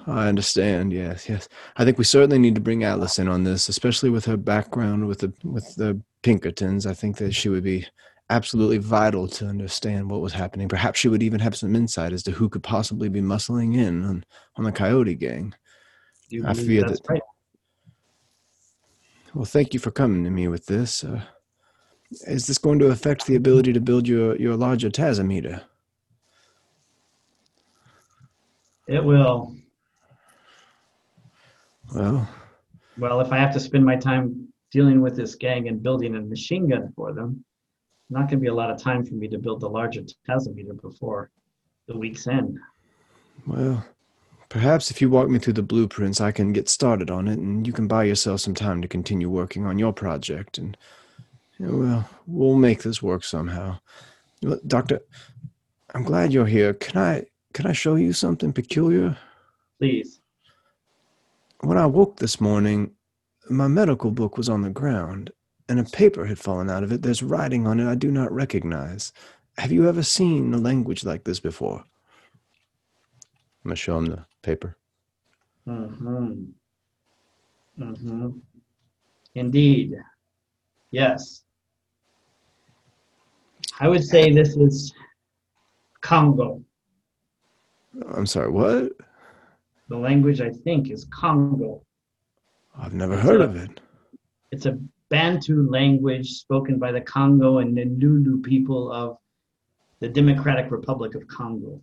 I 0.05 0.27
understand. 0.27 0.93
Yes, 0.93 1.27
yes. 1.29 1.47
I 1.77 1.85
think 1.85 1.97
we 1.97 2.03
certainly 2.03 2.39
need 2.39 2.55
to 2.55 2.61
bring 2.61 2.83
Alice 2.83 3.19
in 3.19 3.27
on 3.27 3.43
this, 3.43 3.69
especially 3.69 4.09
with 4.09 4.25
her 4.25 4.37
background 4.37 5.07
with 5.07 5.19
the 5.19 5.33
with 5.43 5.75
the 5.75 6.01
Pinkertons. 6.21 6.85
I 6.85 6.93
think 6.93 7.17
that 7.17 7.33
she 7.33 7.49
would 7.49 7.63
be 7.63 7.85
absolutely 8.29 8.77
vital 8.77 9.27
to 9.27 9.45
understand 9.47 10.09
what 10.09 10.21
was 10.21 10.33
happening. 10.33 10.67
Perhaps 10.67 10.99
she 10.99 11.07
would 11.07 11.23
even 11.23 11.39
have 11.39 11.55
some 11.55 11.75
insight 11.75 12.11
as 12.13 12.23
to 12.23 12.31
who 12.31 12.49
could 12.49 12.63
possibly 12.63 13.07
be 13.09 13.21
muscling 13.21 13.75
in 13.75 14.03
on, 14.03 14.25
on 14.57 14.65
the 14.65 14.71
Coyote 14.71 15.15
Gang. 15.15 15.53
You 16.29 16.45
I 16.45 16.53
fear 16.53 16.81
that's 16.81 16.99
that- 17.01 17.09
right? 17.09 17.21
Well, 19.33 19.45
thank 19.45 19.73
you 19.73 19.79
for 19.79 19.91
coming 19.91 20.23
to 20.23 20.29
me 20.29 20.47
with 20.47 20.65
this. 20.65 21.03
Uh, 21.03 21.21
is 22.25 22.47
this 22.47 22.57
going 22.57 22.79
to 22.79 22.87
affect 22.87 23.27
the 23.27 23.35
ability 23.35 23.71
to 23.73 23.79
build 23.79 24.07
your, 24.07 24.35
your 24.37 24.55
larger 24.55 24.89
tasometer? 24.89 25.63
It 28.87 29.03
will. 29.03 29.55
Well, 31.93 32.27
Well, 32.97 33.21
if 33.21 33.31
I 33.31 33.37
have 33.37 33.53
to 33.53 33.59
spend 33.59 33.85
my 33.85 33.95
time 33.95 34.47
dealing 34.71 35.01
with 35.01 35.15
this 35.15 35.35
gang 35.35 35.67
and 35.67 35.81
building 35.81 36.15
a 36.15 36.21
machine 36.21 36.67
gun 36.67 36.91
for 36.95 37.13
them, 37.13 37.43
not 38.09 38.21
going 38.21 38.29
to 38.29 38.37
be 38.37 38.47
a 38.47 38.53
lot 38.53 38.71
of 38.71 38.81
time 38.81 39.05
for 39.05 39.13
me 39.13 39.27
to 39.27 39.37
build 39.37 39.61
the 39.61 39.69
larger 39.69 40.01
tasometer 40.27 40.79
before 40.81 41.29
the 41.87 41.97
week's 41.97 42.27
end. 42.27 42.57
well, 43.45 43.85
perhaps 44.49 44.91
if 44.91 45.01
you 45.01 45.09
walk 45.09 45.29
me 45.29 45.39
through 45.39 45.53
the 45.53 45.61
blueprints, 45.61 46.21
I 46.21 46.31
can 46.31 46.53
get 46.53 46.69
started 46.69 47.09
on 47.09 47.27
it, 47.27 47.39
and 47.39 47.65
you 47.65 47.73
can 47.73 47.87
buy 47.87 48.03
yourself 48.05 48.41
some 48.41 48.55
time 48.55 48.81
to 48.81 48.87
continue 48.87 49.29
working 49.29 49.65
on 49.65 49.79
your 49.79 49.93
project. 49.93 50.57
And 50.57 50.77
you 51.57 51.65
know, 51.65 51.77
well, 51.77 52.09
we'll 52.25 52.55
make 52.55 52.83
this 52.83 53.01
work 53.01 53.23
somehow. 53.23 53.79
Doctor, 54.67 55.01
I'm 55.93 56.03
glad 56.03 56.31
you're 56.31 56.45
here. 56.45 56.73
Can 56.73 57.01
I 57.01 57.25
can 57.53 57.65
I 57.65 57.73
show 57.73 57.95
you 57.95 58.13
something 58.13 58.53
peculiar? 58.53 59.17
Please. 59.79 60.19
When 61.61 61.77
I 61.77 61.85
woke 61.85 62.17
this 62.17 62.39
morning, 62.39 62.91
my 63.49 63.67
medical 63.67 64.11
book 64.11 64.37
was 64.37 64.49
on 64.49 64.61
the 64.61 64.69
ground, 64.69 65.31
and 65.67 65.79
a 65.79 65.83
paper 65.83 66.25
had 66.25 66.37
fallen 66.39 66.69
out 66.69 66.83
of 66.83 66.91
it. 66.91 67.01
There's 67.01 67.23
writing 67.23 67.65
on 67.65 67.79
it 67.79 67.89
I 67.89 67.95
do 67.95 68.11
not 68.11 68.31
recognize. 68.31 69.11
Have 69.57 69.71
you 69.71 69.89
ever 69.89 70.03
seen 70.03 70.53
a 70.53 70.57
language 70.57 71.03
like 71.03 71.23
this 71.23 71.39
before? 71.39 71.79
I'm 71.79 73.69
gonna 73.69 73.75
show 73.75 73.97
him 73.97 74.05
the 74.05 74.25
paper. 74.43 74.77
Mm-hmm. 75.67 76.43
Mm-hmm. 77.79 78.29
Indeed. 79.35 79.95
Yes. 80.91 81.43
I 83.79 83.87
would 83.87 84.03
say 84.03 84.31
this 84.31 84.55
is 84.55 84.93
Congo. 86.01 86.63
I'm 88.13 88.25
sorry, 88.25 88.49
what? 88.49 88.91
The 89.89 89.97
language 89.97 90.41
I 90.41 90.49
think 90.49 90.89
is 90.89 91.05
Congo. 91.05 91.81
I've 92.77 92.93
never 92.93 93.17
heard 93.17 93.41
of 93.41 93.55
it. 93.55 93.79
It's 94.51 94.65
a 94.65 94.77
Bantu 95.09 95.69
language 95.69 96.31
spoken 96.31 96.77
by 96.79 96.91
the 96.91 96.99
Congo 96.99 97.59
and 97.59 97.77
Ndulu 97.77 98.43
people 98.43 98.91
of 98.91 99.17
the 99.99 100.09
Democratic 100.09 100.69
Republic 100.69 101.15
of 101.15 101.25
Congo. 101.27 101.81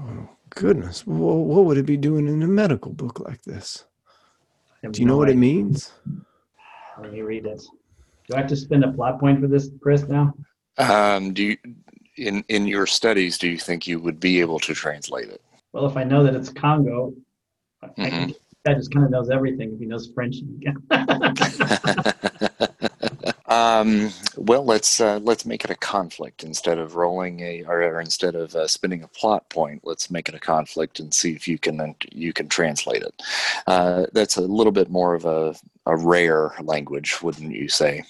Oh, 0.00 0.28
goodness. 0.50 1.06
Well, 1.06 1.38
what 1.38 1.64
would 1.66 1.78
it 1.78 1.86
be 1.86 1.96
doing 1.96 2.26
in 2.26 2.42
a 2.42 2.48
medical 2.48 2.92
book 2.92 3.20
like 3.20 3.42
this? 3.42 3.84
Do 4.82 5.00
you 5.00 5.06
know 5.06 5.14
no 5.14 5.18
what 5.18 5.30
it 5.30 5.36
means? 5.36 5.92
Let 7.00 7.12
me 7.12 7.22
read 7.22 7.46
it. 7.46 7.62
Do 8.26 8.34
I 8.34 8.38
have 8.38 8.48
to 8.48 8.56
spend 8.56 8.84
a 8.84 8.92
plot 8.92 9.20
point 9.20 9.40
for 9.40 9.46
this, 9.46 9.70
Chris, 9.80 10.08
now? 10.08 10.34
Um, 10.78 11.32
do 11.32 11.44
you, 11.44 11.56
in 12.16 12.44
in 12.48 12.66
your 12.66 12.86
studies, 12.86 13.38
do 13.38 13.48
you 13.48 13.58
think 13.58 13.86
you 13.86 14.00
would 14.00 14.18
be 14.18 14.40
able 14.40 14.58
to 14.60 14.74
translate 14.74 15.28
it? 15.28 15.42
Well, 15.72 15.86
if 15.86 15.96
I 15.96 16.04
know 16.04 16.24
that 16.24 16.34
it's 16.34 16.50
Congo, 16.50 17.14
I 17.82 17.88
Mhm. 17.88 18.26
think 18.26 18.36
that 18.64 18.76
just 18.76 18.92
kind 18.92 19.06
of 19.06 19.10
knows 19.10 19.30
everything 19.30 19.72
if 19.72 19.78
he 19.78 19.86
knows 19.86 20.10
French. 20.12 20.36
um, 23.46 24.10
well, 24.36 24.64
let's 24.64 25.00
uh, 25.00 25.18
let's 25.22 25.46
make 25.46 25.64
it 25.64 25.70
a 25.70 25.76
conflict 25.76 26.44
instead 26.44 26.78
of 26.78 26.96
rolling 26.96 27.40
a 27.40 27.64
or, 27.64 27.82
or 27.82 28.00
instead 28.00 28.34
of 28.34 28.54
uh, 28.54 28.66
spinning 28.66 29.02
a 29.02 29.08
plot 29.08 29.48
point. 29.48 29.80
Let's 29.84 30.10
make 30.10 30.28
it 30.28 30.34
a 30.34 30.40
conflict 30.40 31.00
and 31.00 31.14
see 31.14 31.32
if 31.32 31.48
you 31.48 31.58
can 31.58 31.94
you 32.12 32.32
can 32.32 32.48
translate 32.48 33.02
it. 33.02 33.22
Uh, 33.66 34.06
that's 34.12 34.36
a 34.36 34.42
little 34.42 34.72
bit 34.72 34.90
more 34.90 35.14
of 35.14 35.24
a 35.24 35.54
a 35.86 35.96
rare 35.96 36.52
language, 36.60 37.22
wouldn't 37.22 37.52
you 37.52 37.68
say? 37.68 38.04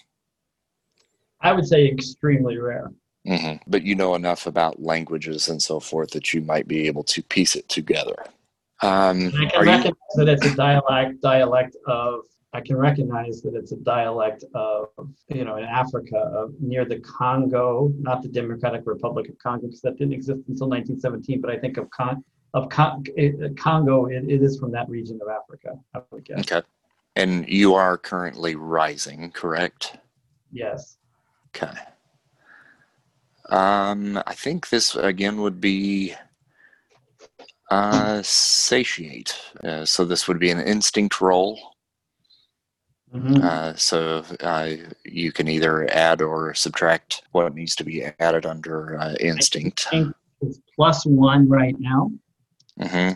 I 1.42 1.52
would 1.52 1.66
say 1.66 1.86
extremely 1.86 2.58
rare. 2.58 2.90
Hmm 3.26 3.54
But 3.66 3.82
you 3.82 3.94
know 3.94 4.14
enough 4.14 4.46
about 4.46 4.82
languages 4.82 5.48
and 5.48 5.62
so 5.62 5.80
forth 5.80 6.10
that 6.10 6.32
you 6.32 6.40
might 6.42 6.66
be 6.66 6.86
able 6.86 7.04
to 7.04 7.22
piece 7.22 7.56
it 7.56 7.68
together. 7.68 8.16
Um, 8.82 9.26
I 9.36 9.44
can 9.46 9.50
are 9.56 9.64
you? 9.64 9.70
recognize 9.70 10.14
that 10.16 10.28
it's 10.28 10.46
a 10.46 10.54
dialect 10.54 11.20
dialect 11.20 11.76
of. 11.86 12.20
I 12.52 12.60
can 12.60 12.76
recognize 12.76 13.42
that 13.42 13.54
it's 13.54 13.70
a 13.70 13.76
dialect 13.76 14.42
of, 14.54 14.88
you 15.28 15.44
know, 15.44 15.56
in 15.58 15.64
Africa, 15.64 16.16
of 16.16 16.52
near 16.58 16.84
the 16.84 16.98
Congo, 16.98 17.92
not 18.00 18.22
the 18.22 18.28
Democratic 18.28 18.82
Republic 18.86 19.28
of 19.28 19.38
Congo, 19.38 19.66
because 19.68 19.80
that 19.82 19.96
didn't 19.98 20.14
exist 20.14 20.40
until 20.48 20.68
1917. 20.68 21.40
But 21.40 21.50
I 21.50 21.58
think 21.58 21.76
of 21.76 21.88
Con- 21.90 22.24
of 22.54 22.68
Con- 22.68 23.04
it- 23.16 23.56
Congo. 23.56 24.06
It, 24.06 24.24
it 24.28 24.42
is 24.42 24.58
from 24.58 24.72
that 24.72 24.88
region 24.88 25.20
of 25.22 25.28
Africa. 25.28 25.78
I 25.94 26.00
would 26.10 26.24
guess. 26.24 26.40
Okay. 26.40 26.66
And 27.14 27.48
you 27.48 27.74
are 27.74 27.96
currently 27.96 28.56
rising, 28.56 29.30
correct? 29.30 29.98
Yes. 30.50 30.96
Okay. 31.54 31.72
Um, 33.50 34.22
I 34.26 34.34
think 34.34 34.68
this 34.68 34.94
again 34.94 35.40
would 35.40 35.60
be 35.60 36.14
uh, 37.70 38.20
satiate. 38.22 39.36
Uh, 39.62 39.84
so 39.84 40.04
this 40.04 40.26
would 40.28 40.38
be 40.38 40.50
an 40.50 40.60
instinct 40.60 41.20
roll. 41.20 41.58
Mhm. 43.14 43.42
Uh, 43.42 43.74
so 43.74 44.22
uh, 44.40 44.70
you 45.04 45.32
can 45.32 45.48
either 45.48 45.88
add 45.92 46.22
or 46.22 46.54
subtract 46.54 47.22
what 47.32 47.52
needs 47.54 47.74
to 47.76 47.84
be 47.84 48.04
added 48.20 48.46
under 48.46 48.98
uh, 49.00 49.14
instinct. 49.18 49.88
think 49.90 50.14
it's 50.40 50.60
plus 50.76 51.04
one 51.06 51.48
right 51.48 51.74
now. 51.80 52.10
hmm 52.80 53.10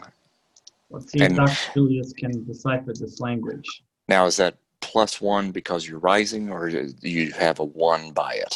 Let's 0.91 1.11
see 1.13 1.21
if 1.21 1.27
And- 1.29 1.37
Dr. 1.37 1.57
Julius 1.75 2.13
can 2.13 2.45
decipher 2.45 2.93
this 2.93 3.21
language. 3.21 3.65
Now, 4.09 4.27
is 4.27 4.37
that 4.37 4.57
plus 4.81 5.21
one 5.21 5.51
because 5.53 5.89
you're 5.89 5.99
rising, 6.01 6.51
or 6.51 6.69
you 6.69 7.33
have 7.33 7.59
a 7.61 7.65
one 7.65 8.11
by 8.13 8.35
it? 8.35 8.55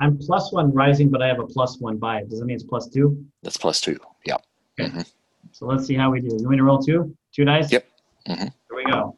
I'm 0.00 0.16
plus 0.18 0.50
one 0.52 0.72
rising, 0.72 1.10
but 1.10 1.22
I 1.22 1.28
have 1.28 1.38
a 1.40 1.46
plus 1.46 1.78
one 1.78 1.98
by 1.98 2.20
it. 2.20 2.30
Does 2.30 2.40
that 2.40 2.46
mean 2.46 2.54
it's 2.54 2.64
plus 2.64 2.88
two? 2.88 3.22
That's 3.42 3.58
plus 3.58 3.80
two. 3.80 3.98
Yeah. 4.24 4.36
Okay. 4.80 5.04
So 5.52 5.66
let's 5.66 5.84
see 5.86 5.94
how 5.94 6.10
we 6.10 6.20
do. 6.20 6.28
You 6.28 6.46
want 6.46 6.56
to 6.56 6.62
roll 6.64 6.82
two? 6.82 7.14
Two 7.32 7.44
dice? 7.44 7.70
Yep. 7.70 7.86
Mhm. 8.28 8.38
Here 8.38 8.52
we 8.76 8.84
go. 8.84 9.16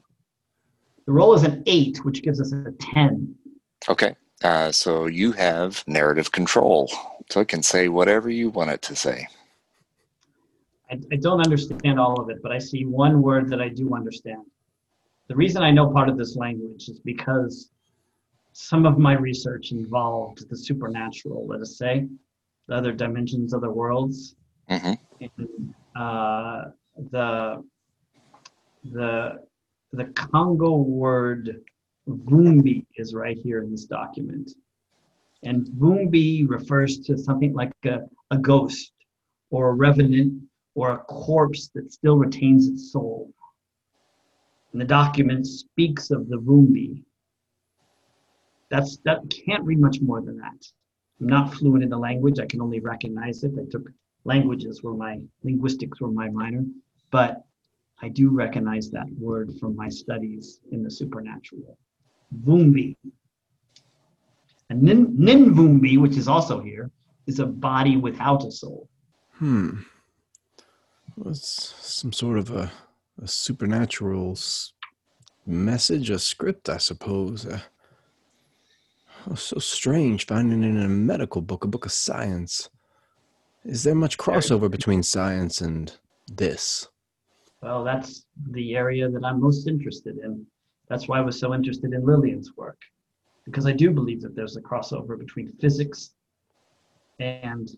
The 1.06 1.12
roll 1.12 1.34
is 1.34 1.44
an 1.44 1.62
eight, 1.66 2.04
which 2.04 2.22
gives 2.22 2.40
us 2.40 2.52
a 2.52 2.72
10. 2.80 3.34
Okay. 3.88 4.16
Uh, 4.42 4.72
so 4.72 5.06
you 5.06 5.30
have 5.32 5.84
narrative 5.86 6.32
control, 6.32 6.90
so 7.30 7.40
it 7.40 7.48
can 7.48 7.62
say 7.62 7.88
whatever 7.88 8.28
you 8.28 8.50
want 8.50 8.70
it 8.70 8.82
to 8.82 8.96
say. 8.96 9.26
I, 10.90 10.98
I 11.12 11.16
don't 11.16 11.40
understand 11.40 11.98
all 12.00 12.20
of 12.20 12.28
it, 12.28 12.38
but 12.42 12.50
I 12.50 12.58
see 12.58 12.84
one 12.84 13.22
word 13.22 13.48
that 13.50 13.60
I 13.60 13.68
do 13.68 13.94
understand. 13.94 14.42
The 15.28 15.36
reason 15.36 15.62
I 15.62 15.70
know 15.70 15.90
part 15.90 16.08
of 16.08 16.18
this 16.18 16.36
language 16.36 16.88
is 16.88 16.98
because 17.00 17.70
some 18.52 18.86
of 18.86 18.98
my 18.98 19.14
research 19.14 19.72
involved 19.72 20.48
the 20.48 20.56
supernatural, 20.56 21.46
let 21.46 21.60
us 21.60 21.78
say, 21.78 22.06
the 22.68 22.74
other 22.74 22.92
dimensions, 22.92 23.54
other 23.54 23.70
worlds. 23.70 24.36
hmm 24.68 24.92
And, 25.20 25.74
uh, 25.94 26.64
the 27.10 27.62
the 28.84 29.38
the 29.92 30.04
Congo 30.06 30.76
word 30.76 31.62
Vumbi 32.08 32.84
is 32.96 33.14
right 33.14 33.36
here 33.36 33.62
in 33.62 33.70
this 33.70 33.84
document. 33.84 34.50
And 35.44 35.66
Vumbi 35.66 36.48
refers 36.48 36.98
to 37.00 37.18
something 37.18 37.52
like 37.52 37.72
a, 37.84 38.00
a 38.30 38.38
ghost 38.38 38.92
or 39.50 39.70
a 39.70 39.74
revenant 39.74 40.42
or 40.74 40.90
a 40.92 40.98
corpse 40.98 41.68
that 41.74 41.92
still 41.92 42.16
retains 42.16 42.68
its 42.68 42.92
soul. 42.92 43.32
And 44.72 44.80
the 44.80 44.86
document 44.86 45.46
speaks 45.46 46.10
of 46.10 46.28
the 46.28 46.38
Vumbi. 46.38 47.02
That's 48.72 48.96
that 49.04 49.18
can't 49.28 49.62
read 49.64 49.80
much 49.80 50.00
more 50.00 50.22
than 50.22 50.38
that. 50.38 50.60
I'm 51.20 51.26
not 51.26 51.52
fluent 51.52 51.84
in 51.84 51.90
the 51.90 51.98
language. 51.98 52.40
I 52.40 52.46
can 52.46 52.62
only 52.62 52.80
recognize 52.80 53.44
it. 53.44 53.52
I 53.60 53.70
took 53.70 53.86
languages 54.24 54.82
were 54.82 54.94
my 54.94 55.20
linguistics 55.44 56.00
were 56.00 56.10
my 56.10 56.30
minor, 56.30 56.64
but 57.10 57.44
I 58.00 58.08
do 58.08 58.30
recognize 58.30 58.90
that 58.90 59.06
word 59.18 59.52
from 59.60 59.76
my 59.76 59.90
studies 59.90 60.60
in 60.72 60.82
the 60.82 60.90
supernatural. 60.90 61.76
Vumbi. 62.44 62.96
And 64.70 64.82
nin, 64.82 65.18
Ninvumbi, 65.18 65.98
which 65.98 66.16
is 66.16 66.26
also 66.26 66.62
here, 66.62 66.90
is 67.26 67.40
a 67.40 67.46
body 67.46 67.98
without 67.98 68.42
a 68.46 68.50
soul. 68.50 68.88
Hmm. 69.32 69.80
Well, 71.16 71.32
it's 71.32 71.74
some 71.78 72.14
sort 72.14 72.38
of 72.38 72.50
a, 72.50 72.72
a 73.22 73.28
supernatural 73.28 74.38
message, 75.46 76.08
a 76.08 76.18
script, 76.18 76.70
I 76.70 76.78
suppose. 76.78 77.44
Uh, 77.44 77.60
oh, 79.30 79.34
so 79.34 79.58
strange 79.58 80.26
finding 80.26 80.62
it 80.62 80.68
in 80.68 80.82
a 80.82 80.88
medical 80.88 81.40
book, 81.40 81.64
a 81.64 81.68
book 81.68 81.86
of 81.86 81.92
science. 81.92 82.68
Is 83.64 83.84
there 83.84 83.94
much 83.94 84.18
crossover 84.18 84.70
between 84.70 85.02
science 85.02 85.60
and 85.60 85.96
this? 86.26 86.88
Well, 87.62 87.84
that's 87.84 88.26
the 88.50 88.74
area 88.74 89.08
that 89.08 89.24
I'm 89.24 89.40
most 89.40 89.68
interested 89.68 90.18
in. 90.18 90.44
That's 90.88 91.06
why 91.06 91.18
I 91.18 91.22
was 91.22 91.38
so 91.38 91.54
interested 91.54 91.92
in 91.92 92.04
Lillian's 92.04 92.56
work, 92.56 92.78
because 93.44 93.66
I 93.66 93.72
do 93.72 93.90
believe 93.90 94.20
that 94.22 94.34
there's 94.34 94.56
a 94.56 94.60
crossover 94.60 95.18
between 95.18 95.48
physics 95.60 96.10
and 97.20 97.70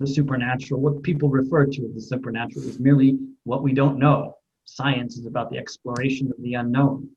the 0.00 0.06
supernatural. 0.06 0.80
What 0.80 1.02
people 1.02 1.28
refer 1.28 1.64
to 1.66 1.84
as 1.86 1.94
the 1.94 2.00
supernatural 2.00 2.64
is 2.66 2.80
merely 2.80 3.18
what 3.44 3.62
we 3.62 3.72
don't 3.72 3.98
know. 3.98 4.36
Science 4.64 5.16
is 5.16 5.26
about 5.26 5.50
the 5.50 5.58
exploration 5.58 6.30
of 6.30 6.42
the 6.42 6.54
unknown. 6.54 7.08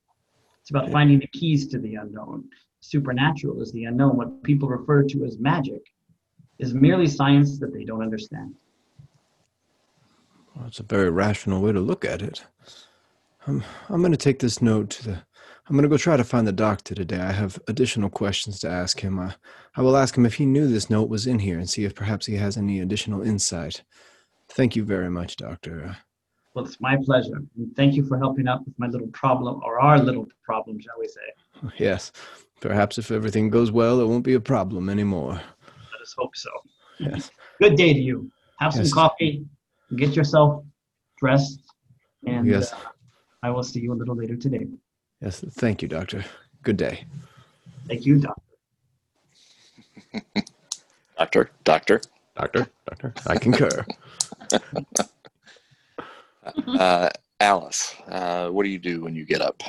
It's 0.61 0.69
about 0.69 0.91
finding 0.91 1.19
the 1.19 1.27
keys 1.27 1.67
to 1.69 1.79
the 1.79 1.95
unknown. 1.95 2.43
Supernatural 2.89 3.61
is 3.61 3.71
the 3.71 3.85
unknown. 3.85 4.15
What 4.15 4.43
people 4.43 4.69
refer 4.69 5.01
to 5.03 5.25
as 5.25 5.39
magic 5.39 5.81
is 6.59 6.75
merely 6.75 7.07
science 7.07 7.57
that 7.59 7.73
they 7.73 7.83
don't 7.83 8.03
understand. 8.03 8.53
Well, 10.55 10.67
it's 10.67 10.79
a 10.79 10.83
very 10.83 11.09
rational 11.09 11.61
way 11.61 11.71
to 11.71 11.79
look 11.79 12.05
at 12.05 12.21
it. 12.21 12.45
Um, 13.47 13.63
I'm, 13.89 13.95
I'm 13.95 14.01
going 14.01 14.11
to 14.11 14.17
take 14.17 14.39
this 14.39 14.61
note 14.61 14.91
to 14.91 15.03
the. 15.03 15.23
I'm 15.67 15.75
going 15.75 15.81
to 15.81 15.89
go 15.89 15.97
try 15.97 16.15
to 16.15 16.23
find 16.23 16.45
the 16.45 16.51
doctor 16.51 16.93
today. 16.93 17.19
I 17.19 17.31
have 17.31 17.57
additional 17.67 18.11
questions 18.11 18.59
to 18.59 18.69
ask 18.69 18.99
him. 18.99 19.17
I, 19.17 19.33
I 19.75 19.81
will 19.81 19.97
ask 19.97 20.15
him 20.15 20.25
if 20.27 20.35
he 20.35 20.45
knew 20.45 20.67
this 20.67 20.91
note 20.91 21.09
was 21.09 21.25
in 21.25 21.39
here 21.39 21.57
and 21.57 21.67
see 21.67 21.85
if 21.85 21.95
perhaps 21.95 22.27
he 22.27 22.35
has 22.35 22.55
any 22.55 22.81
additional 22.81 23.23
insight. 23.23 23.81
Thank 24.49 24.75
you 24.75 24.83
very 24.83 25.09
much, 25.09 25.37
Doctor. 25.37 25.97
Well, 26.53 26.65
it's 26.65 26.79
my 26.79 26.97
pleasure. 27.03 27.41
And 27.57 27.75
thank 27.75 27.95
you 27.95 28.05
for 28.05 28.19
helping 28.19 28.47
out 28.47 28.63
with 28.63 28.77
my 28.77 28.87
little 28.87 29.07
problem, 29.07 29.59
or 29.63 29.79
our 29.79 29.97
little 29.97 30.27
problem, 30.43 30.79
shall 30.79 30.99
we 30.99 31.07
say. 31.07 31.71
Yes, 31.79 32.11
perhaps 32.59 32.97
if 32.97 33.11
everything 33.11 33.49
goes 33.49 33.71
well, 33.71 33.99
it 33.99 34.07
won't 34.07 34.23
be 34.23 34.33
a 34.33 34.39
problem 34.39 34.89
anymore. 34.89 35.33
Let 35.33 36.01
us 36.01 36.15
hope 36.17 36.35
so. 36.35 36.49
Yes. 36.99 37.31
Good 37.61 37.75
day 37.75 37.93
to 37.93 37.99
you. 37.99 38.31
Have 38.59 38.73
some 38.73 38.89
coffee, 38.89 39.45
get 39.97 40.15
yourself 40.15 40.63
dressed, 41.19 41.59
and 42.25 42.47
Yes. 42.47 42.73
uh, 42.73 42.77
I 43.43 43.49
will 43.49 43.63
see 43.63 43.81
you 43.81 43.93
a 43.93 43.95
little 43.95 44.15
later 44.15 44.35
today. 44.35 44.65
Yes. 45.21 45.43
Thank 45.51 45.81
you, 45.81 45.87
Doctor. 45.87 46.23
Good 46.63 46.77
day. 46.77 47.05
Thank 47.87 48.05
you, 48.05 48.19
Doc. 48.19 48.41
Doctor, 51.17 51.49
doctor. 51.63 52.01
Doctor. 52.35 52.67
Doctor. 52.87 53.13
I 53.27 53.37
concur. 53.37 53.85
Uh, 56.67 57.09
Alice, 57.39 57.95
uh, 58.07 58.49
what 58.49 58.63
do 58.63 58.69
you 58.69 58.77
do 58.77 59.01
when 59.01 59.15
you 59.15 59.25
get 59.25 59.41
up? 59.41 59.63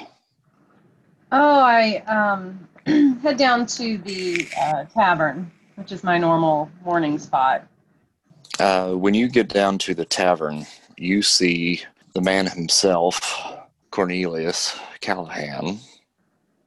Oh, 1.32 1.60
I 1.60 1.96
um, 2.06 2.68
head 3.22 3.36
down 3.36 3.66
to 3.66 3.98
the 3.98 4.46
uh, 4.60 4.84
tavern, 4.84 5.50
which 5.74 5.90
is 5.92 6.04
my 6.04 6.18
normal 6.18 6.70
morning 6.84 7.18
spot. 7.18 7.66
Uh, 8.60 8.92
when 8.92 9.12
you 9.12 9.28
get 9.28 9.48
down 9.48 9.76
to 9.78 9.94
the 9.94 10.04
tavern, 10.04 10.64
you 10.96 11.22
see 11.22 11.82
the 12.14 12.20
man 12.20 12.46
himself, 12.46 13.42
Cornelius 13.90 14.78
Callahan. 15.00 15.78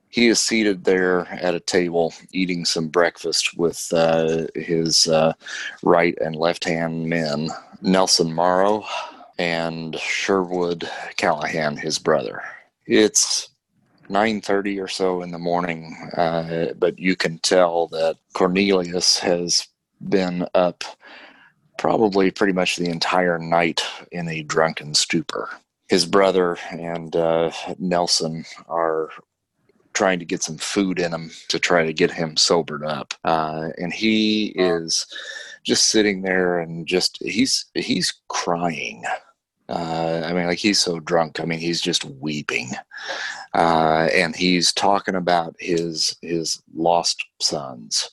He 0.09 0.27
is 0.27 0.39
seated 0.39 0.83
there 0.83 1.27
at 1.27 1.55
a 1.55 1.59
table 1.59 2.13
eating 2.31 2.65
some 2.65 2.87
breakfast 2.87 3.57
with 3.57 3.87
uh, 3.93 4.47
his 4.55 5.07
uh, 5.07 5.33
right 5.83 6.17
and 6.19 6.35
left 6.35 6.65
hand 6.65 7.07
men, 7.07 7.49
Nelson 7.81 8.33
Morrow 8.33 8.85
and 9.37 9.95
Sherwood 9.97 10.89
Callahan, 11.15 11.77
his 11.77 11.97
brother. 11.97 12.43
It's 12.85 13.49
9:30 14.09 14.81
or 14.81 14.87
so 14.87 15.21
in 15.21 15.31
the 15.31 15.37
morning, 15.37 15.95
uh, 16.17 16.73
but 16.77 16.97
you 16.97 17.15
can 17.15 17.37
tell 17.39 17.87
that 17.87 18.17
Cornelius 18.33 19.19
has 19.19 19.67
been 20.09 20.47
up 20.55 20.83
probably 21.77 22.31
pretty 22.31 22.53
much 22.53 22.75
the 22.75 22.89
entire 22.89 23.39
night 23.39 23.81
in 24.11 24.27
a 24.27 24.43
drunken 24.43 24.93
stupor. 24.93 25.49
His 25.87 26.05
brother 26.05 26.57
and 26.71 27.15
uh, 27.15 27.51
Nelson 27.79 28.45
are 28.67 29.09
trying 29.93 30.19
to 30.19 30.25
get 30.25 30.43
some 30.43 30.57
food 30.57 30.99
in 30.99 31.13
him 31.13 31.31
to 31.47 31.59
try 31.59 31.85
to 31.85 31.93
get 31.93 32.11
him 32.11 32.37
sobered 32.37 32.83
up, 32.83 33.13
uh, 33.23 33.69
and 33.77 33.93
he 33.93 34.47
is 34.55 35.07
just 35.63 35.89
sitting 35.89 36.21
there 36.21 36.59
and 36.59 36.87
just 36.87 37.17
he's 37.21 37.65
he's 37.75 38.13
crying. 38.27 39.03
Uh, 39.69 40.23
I 40.25 40.33
mean, 40.33 40.47
like 40.47 40.57
he's 40.57 40.81
so 40.81 40.99
drunk. 40.99 41.39
I 41.39 41.45
mean, 41.45 41.59
he's 41.59 41.81
just 41.81 42.03
weeping, 42.03 42.71
uh, 43.53 44.09
and 44.13 44.35
he's 44.35 44.73
talking 44.73 45.15
about 45.15 45.55
his 45.59 46.17
his 46.21 46.61
lost 46.73 47.23
sons 47.39 48.09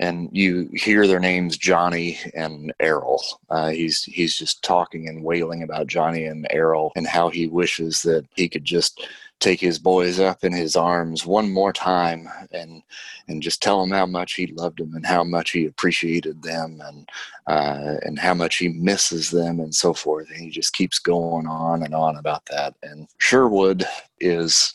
and 0.00 0.28
you 0.32 0.70
hear 0.74 1.06
their 1.06 1.20
names 1.20 1.56
Johnny 1.56 2.18
and 2.34 2.72
Errol. 2.80 3.22
Uh, 3.50 3.70
he's 3.70 4.04
he's 4.04 4.36
just 4.36 4.62
talking 4.62 5.08
and 5.08 5.24
wailing 5.24 5.62
about 5.62 5.86
Johnny 5.86 6.24
and 6.26 6.46
Errol 6.50 6.92
and 6.96 7.06
how 7.06 7.28
he 7.28 7.46
wishes 7.46 8.02
that 8.02 8.26
he 8.36 8.48
could 8.48 8.64
just 8.64 9.06
take 9.40 9.60
his 9.60 9.78
boys 9.78 10.18
up 10.18 10.44
in 10.44 10.52
his 10.52 10.74
arms 10.76 11.24
one 11.24 11.52
more 11.52 11.72
time 11.72 12.28
and 12.52 12.82
and 13.28 13.42
just 13.42 13.62
tell 13.62 13.80
them 13.80 13.90
how 13.90 14.06
much 14.06 14.34
he 14.34 14.46
loved 14.48 14.78
them 14.78 14.94
and 14.94 15.06
how 15.06 15.22
much 15.22 15.50
he 15.50 15.66
appreciated 15.66 16.42
them 16.42 16.80
and 16.84 17.08
uh, 17.46 17.96
and 18.02 18.18
how 18.18 18.34
much 18.34 18.56
he 18.56 18.68
misses 18.68 19.30
them 19.30 19.60
and 19.60 19.74
so 19.74 19.92
forth. 19.92 20.28
And 20.30 20.40
he 20.40 20.50
just 20.50 20.72
keeps 20.72 20.98
going 20.98 21.46
on 21.46 21.82
and 21.82 21.94
on 21.94 22.16
about 22.16 22.44
that. 22.46 22.74
And 22.82 23.08
Sherwood 23.18 23.84
is 24.20 24.74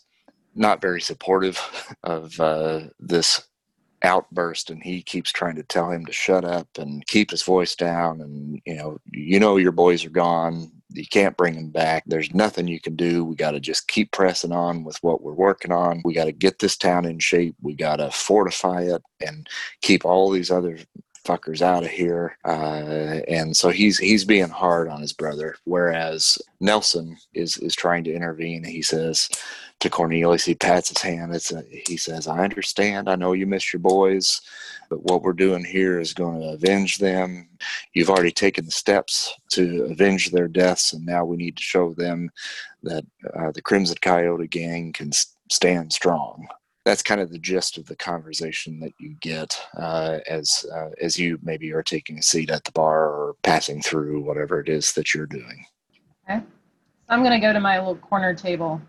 not 0.56 0.82
very 0.82 1.02
supportive 1.02 1.60
of 2.04 2.40
uh, 2.40 2.82
this 3.00 3.42
outburst 4.04 4.70
and 4.70 4.84
he 4.84 5.02
keeps 5.02 5.32
trying 5.32 5.56
to 5.56 5.64
tell 5.64 5.90
him 5.90 6.06
to 6.06 6.12
shut 6.12 6.44
up 6.44 6.68
and 6.78 7.08
keep 7.08 7.32
his 7.32 7.42
voice 7.42 7.74
down 7.74 8.20
and 8.20 8.62
you 8.66 8.76
know 8.76 8.98
you 9.12 9.40
know 9.40 9.56
your 9.56 9.72
boys 9.72 10.04
are 10.04 10.10
gone 10.10 10.70
you 10.94 11.08
can't 11.08 11.38
bring 11.38 11.56
them 11.56 11.70
back 11.70 12.04
there's 12.06 12.34
nothing 12.34 12.68
you 12.68 12.80
can 12.80 12.96
do 12.96 13.24
we 13.24 13.36
got 13.36 13.52
to 13.52 13.60
just 13.60 13.88
keep 13.88 14.12
pressing 14.12 14.52
on 14.52 14.84
with 14.84 14.98
what 15.02 15.22
we're 15.22 15.34
working 15.34 15.72
on 15.72 16.02
we 16.06 16.14
got 16.14 16.26
to 16.26 16.32
get 16.32 16.60
this 16.60 16.78
town 16.78 17.06
in 17.06 17.20
shape 17.20 17.56
we 17.62 17.74
got 17.74 17.98
to 17.98 18.10
fortify 18.12 18.82
it 18.82 19.02
and 19.26 19.48
keep 19.82 20.06
all 20.06 20.30
these 20.30 20.52
other 20.52 20.78
fuckers 21.24 21.62
out 21.62 21.84
of 21.84 21.90
here. 21.90 22.38
Uh, 22.46 23.22
and 23.28 23.56
so 23.56 23.70
he's 23.70 23.98
he's 23.98 24.26
being 24.26 24.50
hard 24.50 24.90
on 24.90 25.02
his 25.02 25.14
brother, 25.14 25.56
whereas 25.64 26.38
Nelson 26.60 27.18
is 27.34 27.58
is 27.58 27.76
trying 27.76 28.04
to 28.06 28.14
intervene. 28.14 28.64
He 28.64 28.82
says 28.82 29.30
to 29.80 29.90
Cornelius, 29.90 30.46
he 30.46 30.56
pats 30.56 30.90
his 30.90 31.02
hand. 31.02 31.34
It's 31.34 31.52
a, 31.52 31.64
he 31.88 31.98
says, 31.98 32.28
"I 32.28 32.44
understand. 32.44 33.10
I 33.10 33.16
know 33.16 33.34
you 33.34 33.46
miss 33.46 33.74
your 33.74 33.80
boys, 33.80 34.42
but 34.90 35.04
what 35.04 35.22
we're 35.22 35.34
doing 35.34 35.64
here 35.64 36.00
is 36.00 36.14
going 36.14 36.42
to 36.42 36.50
avenge 36.50 36.98
them. 36.98 37.50
You've 37.94 38.10
already 38.10 38.32
taken 38.32 38.66
the 38.66 38.72
steps 38.72 39.34
to 39.52 39.88
avenge 39.90 40.32
their 40.32 40.48
deaths, 40.48 40.94
and 40.94 41.06
now 41.06 41.26
we 41.26 41.38
need 41.38 41.58
to 41.58 41.64
show 41.64 41.94
them 41.94 42.30
that 42.84 43.06
uh, 43.38 43.52
the 43.52 43.62
Crimson 43.62 43.98
Coyote 44.02 44.48
gang 44.48 44.94
can 44.94 45.12
stand 45.50 45.94
strong." 45.94 46.48
that's 46.86 47.04
kind 47.04 47.22
of 47.22 47.32
the 47.32 47.40
gist 47.40 47.78
of 47.78 47.86
the 47.86 47.96
conversation 47.96 48.80
that 48.80 48.94
you 49.00 49.16
get 49.22 49.58
uh, 49.78 50.20
as 50.28 50.66
uh, 50.74 50.90
as 51.02 51.18
you 51.18 51.40
maybe 51.42 51.72
are 51.72 51.84
taking 51.84 52.20
a 52.20 52.24
seat 52.24 52.50
at 52.50 52.64
the 52.64 52.72
bar 52.72 53.06
or 53.06 53.36
passing 53.44 53.82
through 53.82 54.22
whatever 54.22 54.60
it 54.60 54.68
is 54.68 54.94
that 54.94 55.14
you're 55.14 55.26
doing. 55.26 55.66
Okay, 56.30 56.40
so 56.40 56.46
I'm 57.10 57.24
gonna 57.24 57.40
go 57.40 57.54
to 57.54 57.60
my 57.60 57.80
little 57.80 57.96
corner 57.96 58.34
table 58.34 58.82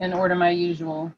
and 0.00 0.12
order 0.14 0.34
my 0.34 0.50
usual 0.50 1.12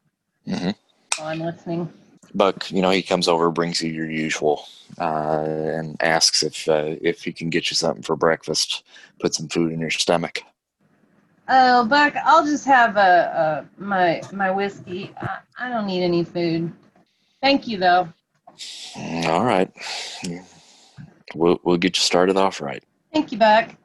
mm-hmm. 0.47 0.71
while 1.17 1.27
I'm 1.27 1.39
listening. 1.39 1.91
Buck, 2.33 2.71
you 2.71 2.81
know, 2.81 2.89
he 2.91 3.01
comes 3.01 3.27
over, 3.27 3.51
brings 3.51 3.81
you 3.81 3.91
your 3.91 4.09
usual, 4.09 4.65
uh, 4.99 5.43
and 5.43 6.01
asks 6.01 6.43
if 6.43 6.67
uh, 6.67 6.95
if 7.01 7.23
he 7.23 7.33
can 7.33 7.49
get 7.49 7.69
you 7.69 7.75
something 7.75 8.03
for 8.03 8.15
breakfast, 8.15 8.83
put 9.19 9.33
some 9.33 9.47
food 9.47 9.71
in 9.71 9.79
your 9.79 9.89
stomach. 9.89 10.41
Oh, 11.49 11.85
Buck, 11.85 12.15
I'll 12.23 12.45
just 12.45 12.65
have 12.65 12.95
a, 12.95 13.67
a 13.79 13.81
my 13.81 14.21
my 14.31 14.51
whiskey. 14.51 15.13
I, 15.19 15.39
I 15.59 15.69
don't 15.69 15.85
need 15.85 16.03
any 16.03 16.23
food. 16.23 16.71
Thank 17.41 17.67
you, 17.67 17.77
though. 17.77 18.07
All 19.25 19.43
right, 19.43 19.71
we'll 21.35 21.59
we'll 21.63 21.77
get 21.77 21.97
you 21.97 22.01
started 22.01 22.37
off 22.37 22.61
right. 22.61 22.83
Thank 23.13 23.31
you, 23.31 23.37
Buck. 23.37 23.75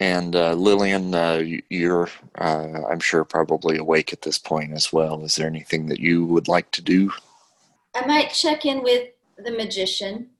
And 0.00 0.34
uh, 0.34 0.54
Lillian, 0.54 1.14
uh, 1.14 1.42
you're 1.70 2.08
uh, 2.38 2.82
I'm 2.90 3.00
sure 3.00 3.24
probably 3.24 3.78
awake 3.78 4.12
at 4.12 4.22
this 4.22 4.38
point 4.38 4.72
as 4.72 4.92
well. 4.92 5.24
Is 5.24 5.36
there 5.36 5.46
anything 5.46 5.86
that 5.86 6.00
you 6.00 6.26
would 6.26 6.48
like 6.48 6.70
to 6.72 6.82
do? 6.82 7.12
I 7.94 8.06
might 8.06 8.32
check 8.32 8.64
in 8.64 8.82
with 8.82 9.08
the 9.36 9.50
magician 9.50 10.30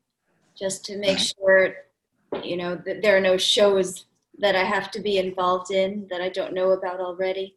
just 0.58 0.84
to 0.86 0.98
make 0.98 1.18
sure 1.18 1.74
you 2.42 2.56
know 2.56 2.76
that 2.86 3.02
there 3.02 3.16
are 3.16 3.20
no 3.20 3.36
shows 3.36 4.06
that 4.38 4.56
I 4.56 4.64
have 4.64 4.90
to 4.92 5.00
be 5.00 5.18
involved 5.18 5.70
in 5.70 6.06
that 6.10 6.20
I 6.20 6.30
don't 6.30 6.54
know 6.54 6.70
about 6.70 7.00
already. 7.00 7.56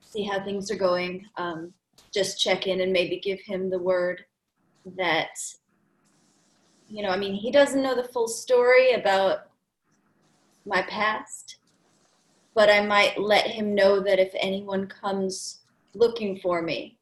See 0.00 0.24
how 0.24 0.42
things 0.42 0.70
are 0.70 0.76
going. 0.76 1.26
Um, 1.36 1.72
just 2.12 2.40
check 2.40 2.66
in 2.66 2.80
and 2.80 2.92
maybe 2.92 3.20
give 3.20 3.40
him 3.40 3.68
the 3.68 3.78
word 3.78 4.24
that, 4.96 5.36
you 6.88 7.02
know, 7.02 7.10
I 7.10 7.16
mean, 7.16 7.34
he 7.34 7.50
doesn't 7.50 7.82
know 7.82 7.94
the 7.94 8.08
full 8.08 8.28
story 8.28 8.92
about 8.92 9.50
my 10.64 10.82
past, 10.82 11.58
but 12.54 12.70
I 12.70 12.84
might 12.84 13.20
let 13.20 13.46
him 13.46 13.74
know 13.74 14.00
that 14.00 14.18
if 14.18 14.32
anyone 14.34 14.86
comes 14.86 15.60
looking 15.94 16.38
for 16.38 16.62
me, 16.62 16.96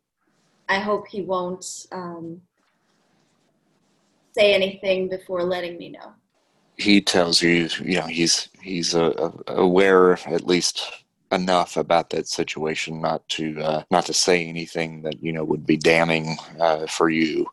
I 0.69 0.79
hope 0.79 1.07
he 1.09 1.23
won't 1.23 1.67
um, 1.93 2.41
say 4.37 4.55
anything 4.55 5.09
before 5.09 5.43
letting 5.43 5.79
me 5.79 5.91
know. 5.91 6.12
He 6.77 7.01
tells 7.01 7.41
you, 7.41 7.69
you 7.83 8.01
know, 8.01 8.07
he's 8.07 8.49
he's 8.61 8.95
uh, 8.95 9.31
aware 9.47 10.19
at 10.27 10.47
least 10.47 10.91
enough 11.31 11.77
about 11.77 12.11
that 12.11 12.27
situation 12.27 13.01
not 13.01 13.29
to 13.29 13.61
uh, 13.61 13.83
not 13.91 14.07
to 14.07 14.12
say 14.12 14.47
anything 14.47 15.03
that 15.03 15.23
you 15.23 15.33
know 15.33 15.45
would 15.45 15.67
be 15.67 15.77
damning 15.77 16.37
uh, 16.61 16.87
for 16.87 17.09
you 17.09 17.47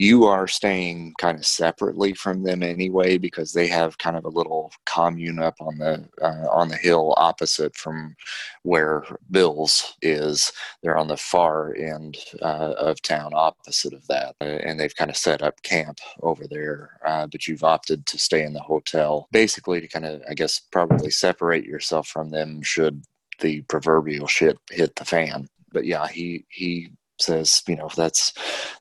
you 0.00 0.24
are 0.24 0.48
staying 0.48 1.12
kind 1.18 1.38
of 1.38 1.44
separately 1.44 2.14
from 2.14 2.42
them 2.42 2.62
anyway 2.62 3.18
because 3.18 3.52
they 3.52 3.66
have 3.66 3.98
kind 3.98 4.16
of 4.16 4.24
a 4.24 4.30
little 4.30 4.72
commune 4.86 5.38
up 5.38 5.54
on 5.60 5.76
the 5.76 6.08
uh, 6.22 6.48
on 6.50 6.68
the 6.68 6.76
hill 6.76 7.12
opposite 7.18 7.76
from 7.76 8.16
where 8.62 9.04
Bill's 9.30 9.94
is. 10.00 10.52
They're 10.82 10.96
on 10.96 11.08
the 11.08 11.18
far 11.18 11.74
end 11.74 12.16
uh, 12.40 12.72
of 12.78 13.02
town, 13.02 13.32
opposite 13.34 13.92
of 13.92 14.06
that, 14.06 14.36
uh, 14.40 14.44
and 14.44 14.80
they've 14.80 14.96
kind 14.96 15.10
of 15.10 15.18
set 15.18 15.42
up 15.42 15.60
camp 15.62 15.98
over 16.22 16.46
there. 16.48 16.98
Uh, 17.04 17.26
but 17.26 17.46
you've 17.46 17.62
opted 17.62 18.06
to 18.06 18.18
stay 18.18 18.42
in 18.42 18.54
the 18.54 18.60
hotel, 18.60 19.28
basically 19.32 19.82
to 19.82 19.88
kind 19.88 20.06
of, 20.06 20.22
I 20.26 20.32
guess, 20.32 20.60
probably 20.72 21.10
separate 21.10 21.66
yourself 21.66 22.08
from 22.08 22.30
them 22.30 22.62
should 22.62 23.04
the 23.40 23.60
proverbial 23.62 24.26
shit 24.26 24.58
hit 24.70 24.96
the 24.96 25.04
fan 25.04 25.46
but 25.72 25.84
yeah, 25.84 26.06
he 26.08 26.44
he 26.48 26.90
says, 27.22 27.62
you 27.66 27.76
know, 27.76 27.88
that's 27.96 28.32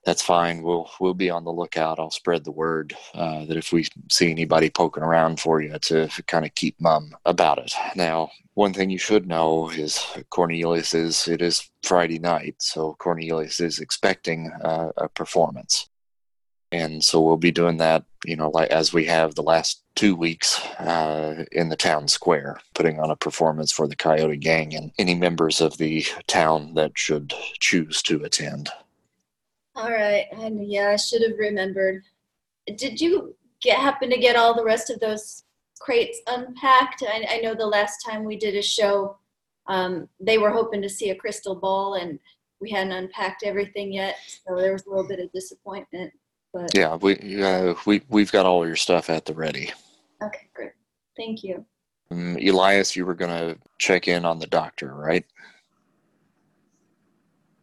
that's 0.05 0.21
fine. 0.21 0.61
We'll 0.61 0.89
we'll 0.99 1.13
be 1.13 1.29
on 1.29 1.43
the 1.43 1.51
lookout. 1.51 1.99
I'll 1.99 2.11
spread 2.11 2.43
the 2.43 2.51
word 2.51 2.95
uh, 3.13 3.45
that 3.45 3.57
if 3.57 3.71
we 3.71 3.87
see 4.09 4.31
anybody 4.31 4.69
poking 4.69 5.03
around 5.03 5.39
for 5.39 5.61
you, 5.61 5.77
to 5.79 6.09
kind 6.27 6.45
of 6.45 6.55
keep 6.55 6.79
mum 6.79 7.15
about 7.25 7.57
it. 7.59 7.73
Now, 7.95 8.31
one 8.53 8.73
thing 8.73 8.89
you 8.89 8.97
should 8.97 9.27
know 9.27 9.69
is 9.69 10.03
Cornelius 10.29 10.93
is 10.93 11.27
it 11.27 11.41
is 11.41 11.69
Friday 11.83 12.19
night, 12.19 12.55
so 12.59 12.95
Cornelius 12.99 13.59
is 13.59 13.79
expecting 13.79 14.51
uh, 14.63 14.91
a 14.97 15.09
performance 15.09 15.89
and 16.71 17.03
so 17.03 17.21
we'll 17.21 17.37
be 17.37 17.51
doing 17.51 17.77
that 17.77 18.03
you 18.25 18.35
know 18.35 18.49
like 18.49 18.69
as 18.69 18.93
we 18.93 19.05
have 19.05 19.35
the 19.35 19.41
last 19.41 19.83
two 19.95 20.15
weeks 20.15 20.63
uh, 20.79 21.43
in 21.51 21.69
the 21.69 21.75
town 21.75 22.07
square 22.07 22.59
putting 22.73 22.99
on 22.99 23.09
a 23.09 23.15
performance 23.15 23.71
for 23.71 23.87
the 23.87 23.95
coyote 23.95 24.37
gang 24.37 24.75
and 24.75 24.91
any 24.97 25.15
members 25.15 25.61
of 25.61 25.77
the 25.77 26.05
town 26.27 26.73
that 26.73 26.91
should 26.95 27.33
choose 27.59 28.01
to 28.01 28.23
attend. 28.23 28.69
All 29.75 29.91
right 29.91 30.27
and 30.31 30.69
yeah 30.69 30.89
i 30.89 30.95
should 30.95 31.21
have 31.21 31.37
remembered. 31.37 32.03
Did 32.75 33.01
you 33.01 33.35
get 33.61 33.79
happen 33.79 34.09
to 34.09 34.17
get 34.17 34.35
all 34.35 34.53
the 34.53 34.63
rest 34.63 34.89
of 34.89 34.99
those 34.99 35.43
crates 35.79 36.19
unpacked? 36.27 37.03
I, 37.03 37.25
I 37.29 37.39
know 37.39 37.55
the 37.55 37.65
last 37.65 38.03
time 38.05 38.23
we 38.23 38.37
did 38.37 38.55
a 38.55 38.61
show 38.61 39.17
um, 39.67 40.09
they 40.19 40.37
were 40.37 40.49
hoping 40.49 40.81
to 40.81 40.89
see 40.89 41.11
a 41.11 41.15
crystal 41.15 41.55
ball 41.55 41.95
and 41.95 42.19
we 42.59 42.69
hadn't 42.69 42.91
unpacked 42.91 43.43
everything 43.43 43.93
yet 43.93 44.15
so 44.45 44.55
there 44.55 44.73
was 44.73 44.85
a 44.85 44.89
little 44.89 45.07
bit 45.07 45.19
of 45.19 45.31
disappointment 45.31 46.11
but 46.53 46.75
yeah, 46.75 46.95
we 46.95 47.43
uh, 47.43 47.75
we 47.85 48.01
we've 48.09 48.31
got 48.31 48.45
all 48.45 48.65
your 48.65 48.75
stuff 48.75 49.09
at 49.09 49.25
the 49.25 49.33
ready. 49.33 49.71
Okay, 50.21 50.47
great. 50.53 50.71
Thank 51.15 51.43
you. 51.43 51.65
Um, 52.11 52.37
Elias, 52.37 52.95
you 52.95 53.05
were 53.05 53.13
going 53.13 53.31
to 53.31 53.59
check 53.77 54.07
in 54.07 54.25
on 54.25 54.39
the 54.39 54.47
doctor, 54.47 54.93
right? 54.93 55.25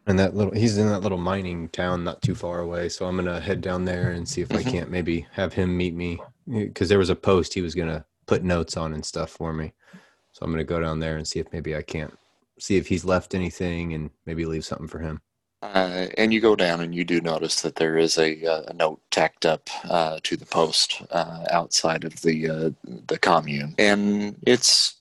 And 0.07 0.19
that 0.19 0.37
little, 0.37 0.55
he's 0.55 0.79
in 0.79 0.89
that 0.89 1.01
little 1.01 1.19
mining 1.19 1.69
town 1.71 2.05
not 2.05 2.23
too 2.23 2.37
far 2.37 2.61
away. 2.61 2.89
So 2.89 3.07
I'm 3.07 3.17
going 3.17 3.27
to 3.27 3.41
head 3.41 3.61
down 3.61 3.85
there 3.85 4.13
and 4.13 4.29
see 4.29 4.41
if 4.41 4.49
mm-hmm. 4.49 4.69
I 4.69 4.71
can't 4.71 4.91
maybe 4.91 5.27
have 5.33 5.53
him 5.53 5.77
meet 5.77 5.95
me. 5.95 6.21
Because 6.49 6.89
there 6.89 7.01
was 7.01 7.11
a 7.11 7.17
post 7.17 7.55
he 7.55 7.61
was 7.61 7.75
going 7.75 7.89
to 7.89 8.05
put 8.27 8.45
notes 8.45 8.77
on 8.77 8.95
and 8.95 9.05
stuff 9.05 9.31
for 9.31 9.53
me. 9.53 9.73
So 10.33 10.45
I'm 10.45 10.53
going 10.53 10.65
to 10.65 10.65
go 10.65 10.81
down 10.81 11.01
there 11.01 11.17
and 11.17 11.27
see 11.27 11.41
if 11.41 11.53
maybe 11.53 11.75
I 11.75 11.83
can't 11.83 12.17
see 12.59 12.77
if 12.77 12.87
he's 12.87 13.05
left 13.05 13.35
anything 13.35 13.95
and 13.95 14.11
maybe 14.27 14.47
leave 14.47 14.65
something 14.65 14.87
for 14.87 15.01
him. 15.01 15.21
Uh, 15.63 16.07
and 16.19 16.33
you 16.33 16.41
go 16.41 16.55
down 16.55 16.81
and 16.81 16.95
you 16.95 17.05
do 17.05 17.21
notice 17.21 17.63
that 17.63 17.77
there 17.77 17.97
is 17.97 18.19
a, 18.19 18.45
uh, 18.45 18.63
a 18.69 18.75
note 18.75 19.01
tacked 19.11 19.47
up 19.47 19.69
uh, 19.89 20.19
to 20.23 20.37
the 20.37 20.47
post 20.47 21.03
uh, 21.11 21.45
outside 21.51 22.05
of 22.05 22.21
the 22.21 22.49
uh, 22.49 22.71
the 23.07 23.19
commune, 23.19 23.75
and 23.79 24.37
it's 24.47 25.01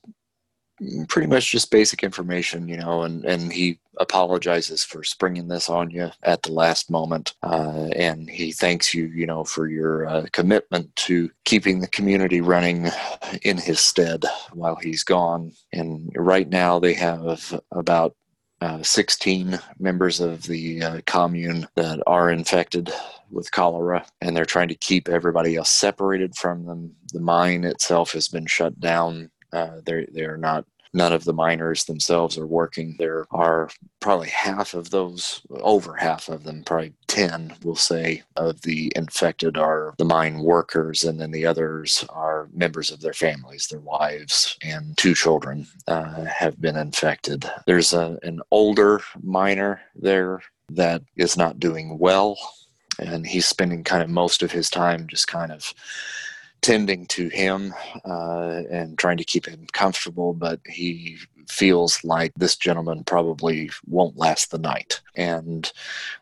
pretty 1.08 1.26
much 1.26 1.50
just 1.50 1.70
basic 1.70 2.02
information, 2.02 2.68
you 2.68 2.78
know. 2.78 3.02
And 3.02 3.22
and 3.26 3.52
he 3.52 3.78
apologizes 3.98 4.82
for 4.82 5.04
springing 5.04 5.48
this 5.48 5.68
on 5.68 5.90
you 5.90 6.10
at 6.22 6.42
the 6.42 6.52
last 6.52 6.90
moment, 6.90 7.34
uh, 7.42 7.88
and 7.94 8.28
he 8.28 8.50
thanks 8.52 8.94
you, 8.94 9.06
you 9.08 9.26
know, 9.26 9.44
for 9.44 9.68
your 9.68 10.26
commitment 10.32 10.94
to 10.96 11.30
keeping 11.44 11.80
the 11.80 11.88
community 11.88 12.40
running 12.40 12.88
in 13.42 13.58
his 13.58 13.80
stead 13.80 14.24
while 14.52 14.76
he's 14.76 15.04
gone. 15.04 15.52
And 15.72 16.10
right 16.16 16.48
now 16.48 16.78
they 16.78 16.94
have 16.94 17.60
about 17.72 18.16
uh, 18.60 18.82
16 18.82 19.58
members 19.78 20.20
of 20.20 20.44
the 20.44 20.82
uh, 20.82 21.00
commune 21.06 21.66
that 21.74 22.00
are 22.06 22.30
infected 22.30 22.92
with 23.30 23.52
cholera, 23.52 24.06
and 24.20 24.36
they're 24.36 24.44
trying 24.44 24.68
to 24.68 24.74
keep 24.74 25.08
everybody 25.08 25.56
else 25.56 25.70
separated 25.70 26.34
from 26.34 26.64
them. 26.64 26.94
The 27.12 27.20
mine 27.20 27.64
itself 27.64 28.12
has 28.12 28.28
been 28.28 28.46
shut 28.46 28.78
down. 28.80 29.30
Uh, 29.52 29.80
they're 29.84 30.06
they're 30.12 30.36
not 30.36 30.64
none 30.96 31.12
of 31.12 31.24
the 31.24 31.32
miners 31.32 31.84
themselves 31.84 32.38
are 32.38 32.46
working. 32.46 32.96
There 32.98 33.26
are 33.30 33.68
probably 34.00 34.30
half 34.30 34.72
of 34.72 34.88
those, 34.88 35.42
over 35.50 35.94
half 35.94 36.28
of 36.30 36.42
them, 36.44 36.64
probably 36.64 36.94
10, 37.08 37.54
we'll 37.62 37.76
say, 37.76 38.22
of 38.36 38.62
the 38.62 38.90
infected 38.96 39.58
are 39.58 39.94
the 39.98 40.06
mine 40.06 40.38
workers, 40.38 41.04
and 41.04 41.20
then 41.20 41.30
the 41.30 41.44
others 41.44 42.04
are 42.08 42.48
members 42.54 42.90
of 42.90 43.02
their 43.02 43.12
families, 43.12 43.66
their 43.66 43.80
wives, 43.80 44.56
and 44.62 44.96
two 44.96 45.14
children 45.14 45.66
uh, 45.86 46.24
have 46.24 46.58
been 46.62 46.76
infected. 46.76 47.48
There's 47.66 47.92
a, 47.92 48.18
an 48.22 48.40
older 48.50 49.02
miner 49.22 49.82
there 49.94 50.40
that 50.70 51.02
is 51.16 51.36
not 51.36 51.60
doing 51.60 51.98
well, 51.98 52.38
and 52.98 53.26
he's 53.26 53.46
spending 53.46 53.84
kind 53.84 54.02
of 54.02 54.08
most 54.08 54.42
of 54.42 54.50
his 54.50 54.70
time 54.70 55.06
just 55.08 55.28
kind 55.28 55.52
of 55.52 55.74
tending 56.66 57.06
to 57.06 57.28
him 57.28 57.72
uh, 58.04 58.62
and 58.68 58.98
trying 58.98 59.16
to 59.16 59.24
keep 59.24 59.46
him 59.46 59.68
comfortable, 59.72 60.34
but 60.34 60.58
he 60.68 61.16
feels 61.48 62.02
like 62.02 62.32
this 62.34 62.56
gentleman 62.56 63.04
probably 63.04 63.70
won't 63.86 64.16
last 64.16 64.50
the 64.50 64.58
night. 64.58 65.00
And 65.14 65.72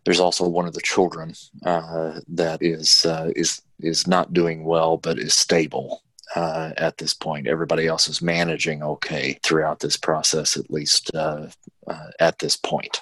there's 0.04 0.20
also 0.20 0.46
one 0.46 0.66
of 0.66 0.74
the 0.74 0.82
children 0.82 1.32
uh, 1.64 2.20
that 2.28 2.62
is 2.62 3.06
uh, 3.06 3.30
is 3.34 3.62
is 3.80 4.06
not 4.06 4.34
doing 4.34 4.64
well, 4.64 4.98
but 4.98 5.18
is 5.18 5.32
stable. 5.32 6.02
Uh, 6.36 6.72
at 6.76 6.98
this 6.98 7.14
point, 7.14 7.46
everybody 7.46 7.86
else 7.86 8.06
is 8.06 8.20
managing 8.20 8.82
okay 8.82 9.38
throughout 9.42 9.80
this 9.80 9.96
process, 9.96 10.58
at 10.58 10.70
least 10.70 11.10
uh, 11.14 11.46
uh, 11.86 12.08
at 12.20 12.38
this 12.38 12.54
point. 12.56 13.00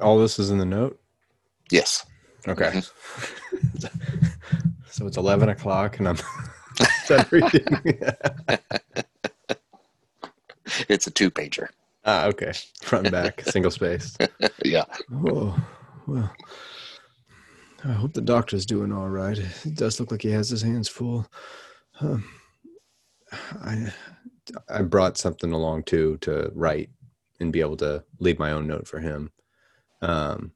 All 0.00 0.16
this 0.16 0.38
is 0.38 0.50
in 0.50 0.58
the 0.58 0.64
note. 0.64 1.00
Yes. 1.72 2.06
Okay. 2.46 2.70
Mm-hmm. 2.70 3.86
so 4.90 5.06
it's 5.08 5.16
eleven 5.16 5.48
o'clock, 5.48 5.98
and 5.98 6.08
I'm 6.08 6.18
everything. 7.10 8.00
it's 10.88 11.06
a 11.06 11.10
two 11.10 11.30
pager. 11.30 11.68
Ah, 12.04 12.26
okay. 12.26 12.52
Front 12.82 13.06
and 13.06 13.12
back, 13.12 13.42
single 13.42 13.70
space. 13.70 14.16
yeah. 14.64 14.84
Oh, 15.26 15.56
well. 16.06 16.32
I 17.84 17.92
hope 17.92 18.14
the 18.14 18.20
doctor's 18.20 18.64
doing 18.64 18.92
all 18.92 19.08
right. 19.08 19.38
It 19.38 19.74
does 19.74 20.00
look 20.00 20.10
like 20.10 20.22
he 20.22 20.30
has 20.30 20.48
his 20.48 20.62
hands 20.62 20.88
full. 20.88 21.26
Um, 22.00 22.24
I 23.62 23.92
I 24.68 24.82
brought 24.82 25.18
something 25.18 25.52
along 25.52 25.84
too 25.84 26.18
to 26.22 26.50
write 26.54 26.90
and 27.40 27.52
be 27.52 27.60
able 27.60 27.76
to 27.78 28.04
leave 28.20 28.38
my 28.38 28.52
own 28.52 28.66
note 28.66 28.86
for 28.86 29.00
him. 29.00 29.30
Um, 30.02 30.52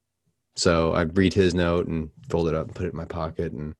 so 0.56 0.92
I 0.92 1.02
read 1.02 1.34
his 1.34 1.54
note 1.54 1.86
and 1.86 2.10
fold 2.28 2.48
it 2.48 2.54
up 2.54 2.66
and 2.66 2.74
put 2.74 2.86
it 2.86 2.92
in 2.92 2.96
my 2.96 3.04
pocket 3.04 3.52
and 3.52 3.74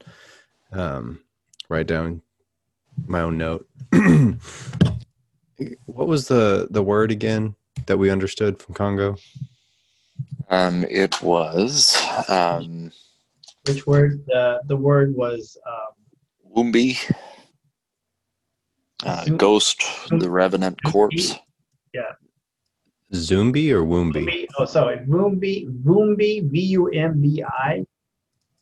um, 0.73 1.21
write 1.69 1.87
down 1.87 2.23
my 3.07 3.21
own 3.21 3.39
note. 3.39 3.67
what 5.87 6.07
was 6.07 6.29
the 6.29 6.69
the 6.71 6.83
word 6.83 7.11
again 7.11 7.55
that 7.87 7.99
we 7.99 8.11
understood 8.11 8.61
from 8.61 8.75
Congo? 8.75 9.17
Um, 10.51 10.85
it 10.89 11.21
was 11.23 11.97
um, 12.29 12.91
which 13.67 13.87
word? 13.87 14.25
The 14.27 14.61
the 14.67 14.77
word 14.77 15.15
was 15.15 15.57
um, 15.67 16.57
Wumbi. 16.57 16.99
Uh, 19.05 19.25
ghost, 19.37 19.85
the 20.11 20.29
revenant 20.29 20.83
corpse. 20.83 21.37
Yeah. 21.95 22.13
Zumbi 23.15 23.71
or 23.71 23.85
Woombi? 23.85 24.47
Oh, 24.59 24.65
sorry, 24.65 24.99
Woombi, 25.07 25.69
Woombi, 25.85 26.51
V 26.51 26.61
U 26.61 26.89
M 26.89 27.21
B 27.21 27.43
I, 27.43 27.87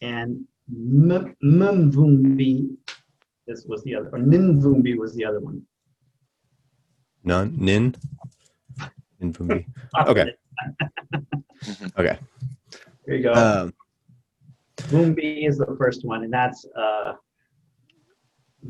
and 0.03 0.45
Mumvumbi 0.73 2.77
this 3.47 3.65
was 3.67 3.83
the 3.85 3.95
other, 3.95 4.09
or 4.09 4.19
Ninvumbi 4.19 4.97
was 4.97 5.15
the 5.15 5.25
other 5.25 5.41
one. 5.41 5.63
None, 7.25 7.57
Nin, 7.59 7.97
Ninvumbi. 9.21 9.67
Okay. 10.07 10.35
okay. 11.99 12.19
There 13.07 13.17
you 13.17 13.23
go. 13.23 13.33
Um, 13.33 13.73
Vumbi 14.89 15.49
is 15.49 15.59
the 15.59 15.75
first 15.79 16.05
one, 16.05 16.25
and 16.25 16.33
that's 16.33 16.67
uh, 16.77 17.15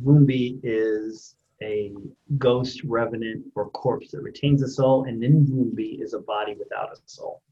Vumbi 0.05 0.61
is 0.63 1.37
a 1.63 1.93
ghost, 2.39 2.83
revenant, 2.85 3.45
or 3.55 3.71
corpse 3.71 4.11
that 4.13 4.23
retains 4.23 4.63
a 4.63 4.69
soul, 4.69 5.05
and 5.05 5.23
Ninvumbi 5.23 6.03
is 6.03 6.15
a 6.15 6.21
body 6.21 6.55
without 6.55 6.93
a 6.93 6.97
soul. 7.07 7.43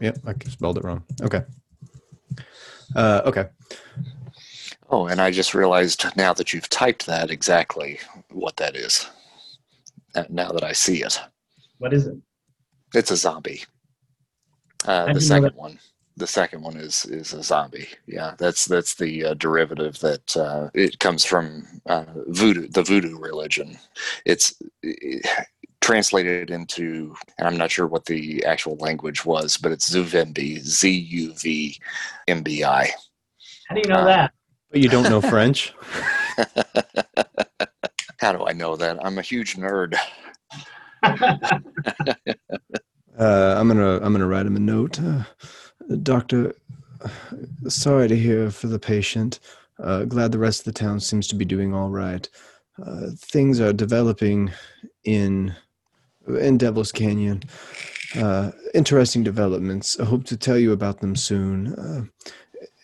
Yep, 0.00 0.18
I 0.26 0.34
spelled 0.48 0.78
it 0.78 0.84
wrong. 0.84 1.04
Okay. 1.22 1.42
Uh, 2.94 3.22
okay. 3.24 3.48
Oh, 4.92 5.06
and 5.06 5.20
I 5.20 5.30
just 5.30 5.54
realized 5.54 6.04
now 6.16 6.32
that 6.34 6.52
you've 6.52 6.68
typed 6.68 7.06
that 7.06 7.30
exactly 7.30 8.00
what 8.30 8.56
that 8.56 8.76
is. 8.76 9.08
Uh, 10.16 10.24
now 10.28 10.50
that 10.50 10.64
I 10.64 10.72
see 10.72 11.02
it. 11.04 11.20
What 11.78 11.94
is 11.94 12.08
it? 12.08 12.16
It's 12.94 13.12
a 13.12 13.16
zombie. 13.16 13.62
Uh, 14.84 15.12
the 15.12 15.20
second 15.20 15.54
one. 15.54 15.78
The 16.16 16.26
second 16.26 16.62
one 16.62 16.76
is 16.76 17.06
is 17.06 17.32
a 17.32 17.42
zombie. 17.42 17.88
Yeah, 18.06 18.34
that's 18.36 18.64
that's 18.64 18.94
the 18.94 19.26
uh, 19.26 19.34
derivative 19.34 19.98
that 20.00 20.36
uh, 20.36 20.68
it 20.74 20.98
comes 20.98 21.24
from 21.24 21.66
uh, 21.86 22.04
voodoo, 22.26 22.68
the 22.68 22.82
voodoo 22.82 23.16
religion. 23.16 23.78
It's 24.26 24.60
it, 24.82 25.24
translated 25.80 26.50
into, 26.50 27.14
and 27.38 27.48
I'm 27.48 27.56
not 27.56 27.70
sure 27.70 27.86
what 27.86 28.04
the 28.04 28.44
actual 28.44 28.76
language 28.76 29.24
was, 29.24 29.56
but 29.56 29.72
it's 29.72 29.94
Zuvembi, 29.94 30.58
Z 30.58 30.90
U 30.90 31.32
V 31.34 31.80
M 32.26 32.42
B 32.42 32.64
I. 32.64 32.90
How 33.68 33.76
do 33.76 33.80
you 33.82 33.88
know 33.88 34.04
that? 34.04 34.32
But 34.70 34.80
you 34.80 34.88
don't 34.88 35.10
know 35.10 35.20
French? 35.20 35.74
How 38.18 38.32
do 38.32 38.46
I 38.46 38.52
know 38.52 38.76
that? 38.76 39.04
I'm 39.04 39.18
a 39.18 39.22
huge 39.22 39.56
nerd. 39.56 39.96
uh, 41.02 41.14
I'm 43.18 43.66
gonna 43.66 43.96
I'm 43.96 44.12
gonna 44.12 44.28
write 44.28 44.46
him 44.46 44.56
a 44.56 44.60
note, 44.60 45.00
uh, 45.00 45.24
Doctor. 46.02 46.54
Sorry 47.66 48.06
to 48.06 48.16
hear 48.16 48.50
for 48.50 48.68
the 48.68 48.78
patient. 48.78 49.40
Uh, 49.82 50.04
glad 50.04 50.30
the 50.30 50.38
rest 50.38 50.60
of 50.60 50.66
the 50.66 50.78
town 50.78 51.00
seems 51.00 51.26
to 51.28 51.34
be 51.34 51.44
doing 51.44 51.74
all 51.74 51.88
right. 51.88 52.28
Uh, 52.84 53.06
things 53.16 53.58
are 53.58 53.72
developing 53.72 54.52
in 55.04 55.54
in 56.28 56.58
Devil's 56.58 56.92
Canyon. 56.92 57.42
Uh, 58.14 58.52
interesting 58.74 59.24
developments. 59.24 59.98
I 59.98 60.04
hope 60.04 60.24
to 60.26 60.36
tell 60.36 60.58
you 60.58 60.72
about 60.72 61.00
them 61.00 61.16
soon. 61.16 61.74
Uh, 61.74 62.04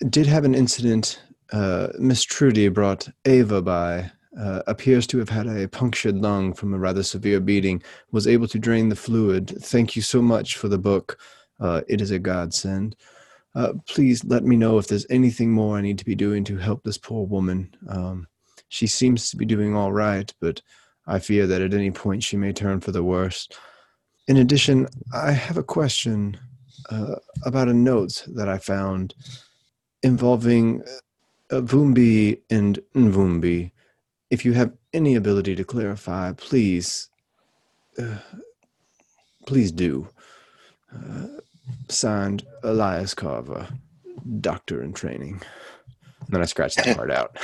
did 0.08 0.26
have 0.26 0.44
an 0.44 0.54
incident 0.54 1.20
uh, 1.52 1.88
Miss 1.98 2.24
Trudy 2.24 2.68
brought 2.68 3.08
Ava 3.24 3.62
by. 3.62 4.10
Uh, 4.38 4.60
appears 4.66 5.06
to 5.06 5.16
have 5.16 5.30
had 5.30 5.46
a 5.46 5.66
punctured 5.66 6.16
lung 6.16 6.52
from 6.52 6.74
a 6.74 6.78
rather 6.78 7.02
severe 7.02 7.40
beating. 7.40 7.82
Was 8.12 8.26
able 8.26 8.46
to 8.48 8.58
drain 8.58 8.90
the 8.90 8.96
fluid. 8.96 9.48
Thank 9.62 9.96
you 9.96 10.02
so 10.02 10.20
much 10.20 10.58
for 10.58 10.68
the 10.68 10.76
book. 10.76 11.18
Uh, 11.58 11.80
it 11.88 12.02
is 12.02 12.10
a 12.10 12.18
godsend. 12.18 12.96
Uh, 13.54 13.72
please 13.86 14.22
let 14.24 14.44
me 14.44 14.54
know 14.54 14.76
if 14.76 14.86
there's 14.86 15.06
anything 15.08 15.50
more 15.50 15.78
I 15.78 15.80
need 15.80 15.98
to 15.98 16.04
be 16.04 16.14
doing 16.14 16.44
to 16.44 16.58
help 16.58 16.84
this 16.84 16.98
poor 16.98 17.26
woman. 17.26 17.74
Um, 17.88 18.26
she 18.68 18.86
seems 18.86 19.30
to 19.30 19.38
be 19.38 19.46
doing 19.46 19.74
all 19.74 19.92
right, 19.92 20.30
but 20.40 20.60
I 21.06 21.18
fear 21.18 21.46
that 21.46 21.62
at 21.62 21.72
any 21.72 21.90
point 21.90 22.22
she 22.22 22.36
may 22.36 22.52
turn 22.52 22.80
for 22.80 22.92
the 22.92 23.02
worse. 23.02 23.48
In 24.28 24.36
addition, 24.36 24.88
I 25.14 25.32
have 25.32 25.56
a 25.56 25.62
question 25.62 26.38
uh, 26.90 27.14
about 27.44 27.68
a 27.68 27.74
note 27.74 28.26
that 28.34 28.48
I 28.48 28.58
found 28.58 29.14
involving 30.02 30.82
Vumbi 31.50 32.40
and 32.50 32.78
Nvumbi, 32.94 33.70
if 34.30 34.44
you 34.44 34.52
have 34.52 34.72
any 34.92 35.14
ability 35.14 35.54
to 35.54 35.64
clarify, 35.64 36.32
please, 36.32 37.08
uh, 37.98 38.18
please 39.46 39.70
do. 39.72 40.08
Uh, 40.94 41.26
signed, 41.88 42.44
Elias 42.62 43.14
Carver, 43.14 43.68
doctor 44.40 44.82
in 44.82 44.92
training. 44.92 45.40
And 46.20 46.30
then 46.30 46.42
I 46.42 46.46
scratch 46.46 46.74
that 46.76 46.96
part 46.96 47.10
out. 47.10 47.36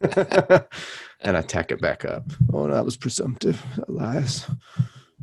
and 1.20 1.36
I 1.36 1.42
tack 1.42 1.70
it 1.70 1.80
back 1.80 2.04
up. 2.04 2.24
Oh, 2.52 2.66
that 2.68 2.84
was 2.84 2.96
presumptive, 2.96 3.62
Elias. 3.88 4.46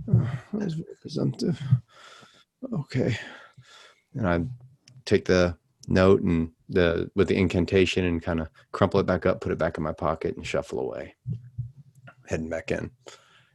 Oh, 0.07 0.29
that 0.53 0.65
was 0.65 0.73
very 0.75 0.95
presumptive. 1.01 1.61
Okay. 2.73 3.17
And 4.15 4.27
I 4.27 4.41
take 5.05 5.25
the 5.25 5.57
note 5.87 6.21
and 6.21 6.51
the 6.73 7.09
with 7.15 7.27
the 7.27 7.35
incantation 7.35 8.05
and 8.05 8.21
kind 8.21 8.39
of 8.39 8.49
crumple 8.71 8.99
it 8.99 9.05
back 9.05 9.25
up, 9.25 9.41
put 9.41 9.51
it 9.51 9.57
back 9.57 9.77
in 9.77 9.83
my 9.83 9.93
pocket, 9.93 10.35
and 10.35 10.45
shuffle 10.45 10.79
away, 10.79 11.15
heading 12.27 12.49
back 12.49 12.71
in. 12.71 12.91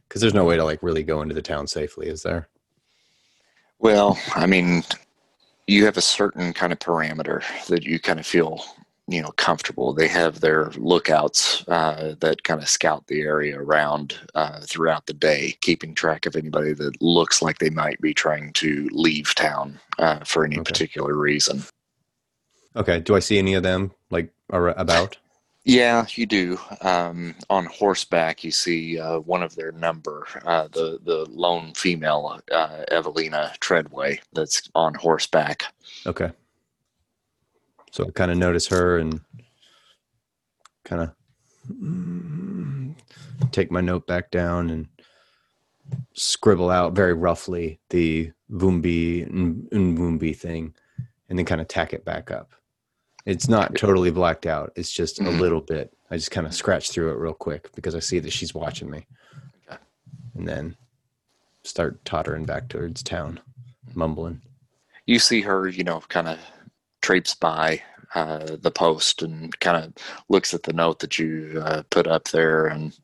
Because 0.07 0.21
there's 0.21 0.33
no 0.33 0.45
way 0.45 0.55
to 0.55 0.63
like 0.63 0.81
really 0.81 1.03
go 1.03 1.21
into 1.21 1.35
the 1.35 1.41
town 1.41 1.67
safely, 1.67 2.07
is 2.07 2.23
there? 2.23 2.49
Well, 3.77 4.19
I 4.35 4.45
mean, 4.45 4.83
you 5.67 5.85
have 5.85 5.97
a 5.97 6.01
certain 6.01 6.51
kind 6.53 6.73
of 6.73 6.79
parameter 6.79 7.43
that 7.67 7.83
you 7.83 7.99
kind 7.99 8.19
of 8.19 8.25
feel 8.25 8.63
you 9.09 9.21
know 9.21 9.31
comfortable 9.37 9.91
they 9.91 10.07
have 10.07 10.39
their 10.39 10.69
lookouts 10.77 11.67
uh, 11.67 12.13
that 12.19 12.43
kind 12.43 12.61
of 12.61 12.69
scout 12.69 13.05
the 13.07 13.21
area 13.21 13.59
around 13.59 14.19
uh, 14.35 14.59
throughout 14.61 15.05
the 15.07 15.13
day 15.13 15.57
keeping 15.61 15.95
track 15.95 16.25
of 16.25 16.35
anybody 16.35 16.73
that 16.73 17.01
looks 17.01 17.41
like 17.41 17.57
they 17.57 17.71
might 17.71 17.99
be 18.01 18.13
trying 18.13 18.53
to 18.53 18.87
leave 18.91 19.33
town 19.35 19.79
uh, 19.97 20.19
for 20.23 20.45
any 20.45 20.57
okay. 20.57 20.63
particular 20.63 21.15
reason 21.15 21.63
Okay. 22.75 22.99
Do 22.99 23.15
I 23.15 23.19
see 23.19 23.37
any 23.37 23.53
of 23.53 23.63
them 23.63 23.91
like 24.09 24.33
about? 24.49 25.17
Yeah, 25.65 26.05
you 26.15 26.25
do. 26.25 26.57
Um, 26.81 27.35
on 27.49 27.65
horseback, 27.65 28.43
you 28.43 28.51
see 28.51 28.99
uh, 28.99 29.19
one 29.19 29.43
of 29.43 29.55
their 29.55 29.71
number, 29.73 30.25
uh, 30.45 30.67
the 30.69 30.99
the 31.03 31.27
lone 31.29 31.73
female, 31.73 32.39
uh, 32.51 32.85
Evelina 32.89 33.53
Treadway, 33.59 34.19
that's 34.33 34.69
on 34.73 34.95
horseback. 34.95 35.65
Okay. 36.07 36.31
So 37.91 38.05
I 38.07 38.11
kind 38.11 38.31
of 38.31 38.37
notice 38.37 38.67
her 38.67 38.97
and 38.97 39.19
kind 40.85 41.01
of 41.01 41.11
take 43.51 43.71
my 43.71 43.81
note 43.81 44.07
back 44.07 44.31
down 44.31 44.69
and 44.69 44.87
scribble 46.13 46.69
out 46.69 46.93
very 46.93 47.13
roughly 47.13 47.79
the 47.89 48.31
Vumbi 48.51 49.25
and 49.25 49.97
Vumbi 49.97 50.35
thing 50.35 50.73
and 51.27 51.37
then 51.37 51.45
kind 51.45 51.61
of 51.61 51.67
tack 51.67 51.93
it 51.93 52.05
back 52.05 52.31
up. 52.31 52.53
It's 53.29 53.47
not 53.47 53.75
totally 53.75 54.09
blacked 54.09 54.47
out. 54.47 54.73
It's 54.75 54.91
just 54.91 55.19
a 55.19 55.23
Mhm. 55.23 55.39
little 55.39 55.61
bit. 55.61 55.93
I 56.09 56.15
just 56.17 56.31
kind 56.31 56.47
of 56.47 56.53
scratch 56.55 56.89
through 56.89 57.11
it 57.11 57.17
real 57.19 57.35
quick 57.35 57.71
because 57.75 57.93
I 57.93 57.99
see 57.99 58.17
that 58.17 58.33
she's 58.33 58.55
watching 58.55 58.89
me. 58.89 59.05
Okay. 59.69 59.79
And 60.33 60.47
then 60.47 60.75
start 61.63 62.03
tottering 62.05 62.45
back 62.45 62.69
towards 62.69 63.03
town, 63.03 63.39
mumbling. 63.93 64.41
You 65.05 65.19
see 65.19 65.41
her, 65.41 65.67
you 65.67 65.83
know, 65.83 65.99
kind 66.09 66.27
of 66.27 66.39
traipse 67.01 67.35
by 67.35 67.83
uh, 68.15 68.57
the 68.59 68.71
post 68.71 69.21
and 69.21 69.57
kind 69.59 69.77
of 69.77 69.93
looks 70.29 70.55
at 70.55 70.63
the 70.63 70.73
note 70.73 70.97
that 70.99 71.19
you 71.19 71.61
uh, 71.63 71.83
put 71.91 72.07
up 72.07 72.29
there 72.29 72.65
and 72.65 72.97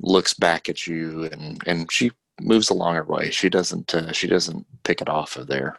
looks 0.00 0.32
back 0.32 0.70
at 0.70 0.86
you 0.86 1.24
and 1.24 1.62
and 1.66 1.92
she 1.92 2.10
moves 2.40 2.70
along 2.70 2.94
her 2.94 3.04
way. 3.04 3.30
She 3.30 3.50
doesn't 3.50 3.94
uh, 3.94 4.12
she 4.12 4.26
doesn't 4.26 4.64
pick 4.84 5.02
it 5.02 5.08
off 5.10 5.36
of 5.36 5.46
there, 5.48 5.78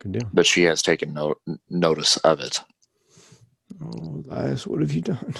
Good 0.00 0.12
deal. 0.12 0.30
but 0.32 0.46
she 0.46 0.64
has 0.64 0.82
taken 0.82 1.14
no- 1.14 1.36
notice 1.70 2.16
of 2.18 2.40
it. 2.40 2.60
Oh, 3.82 4.24
Elias, 4.30 4.66
what 4.66 4.80
have 4.80 4.92
you 4.92 5.00
done? 5.02 5.34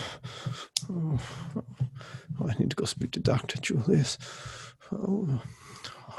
Oh, 0.91 1.19
oh, 1.57 2.49
I 2.49 2.55
need 2.59 2.71
to 2.71 2.77
go 2.77 2.85
speak 2.85 3.11
to 3.13 3.21
Dr. 3.21 3.61
Julius. 3.61 4.19
Oh, 4.93 5.43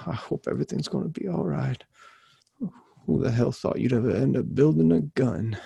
I 0.06 0.14
hope 0.14 0.48
everything's 0.48 0.88
going 0.88 1.04
to 1.12 1.20
be 1.20 1.28
all 1.28 1.44
right. 1.46 1.82
Who 3.06 3.24
the 3.24 3.32
hell 3.32 3.52
thought 3.54 3.80
you'd 3.80 3.94
ever 3.94 4.12
end 4.12 4.36
up 4.36 4.54
building 4.54 4.92
a 4.92 5.02
gun? 5.02 5.58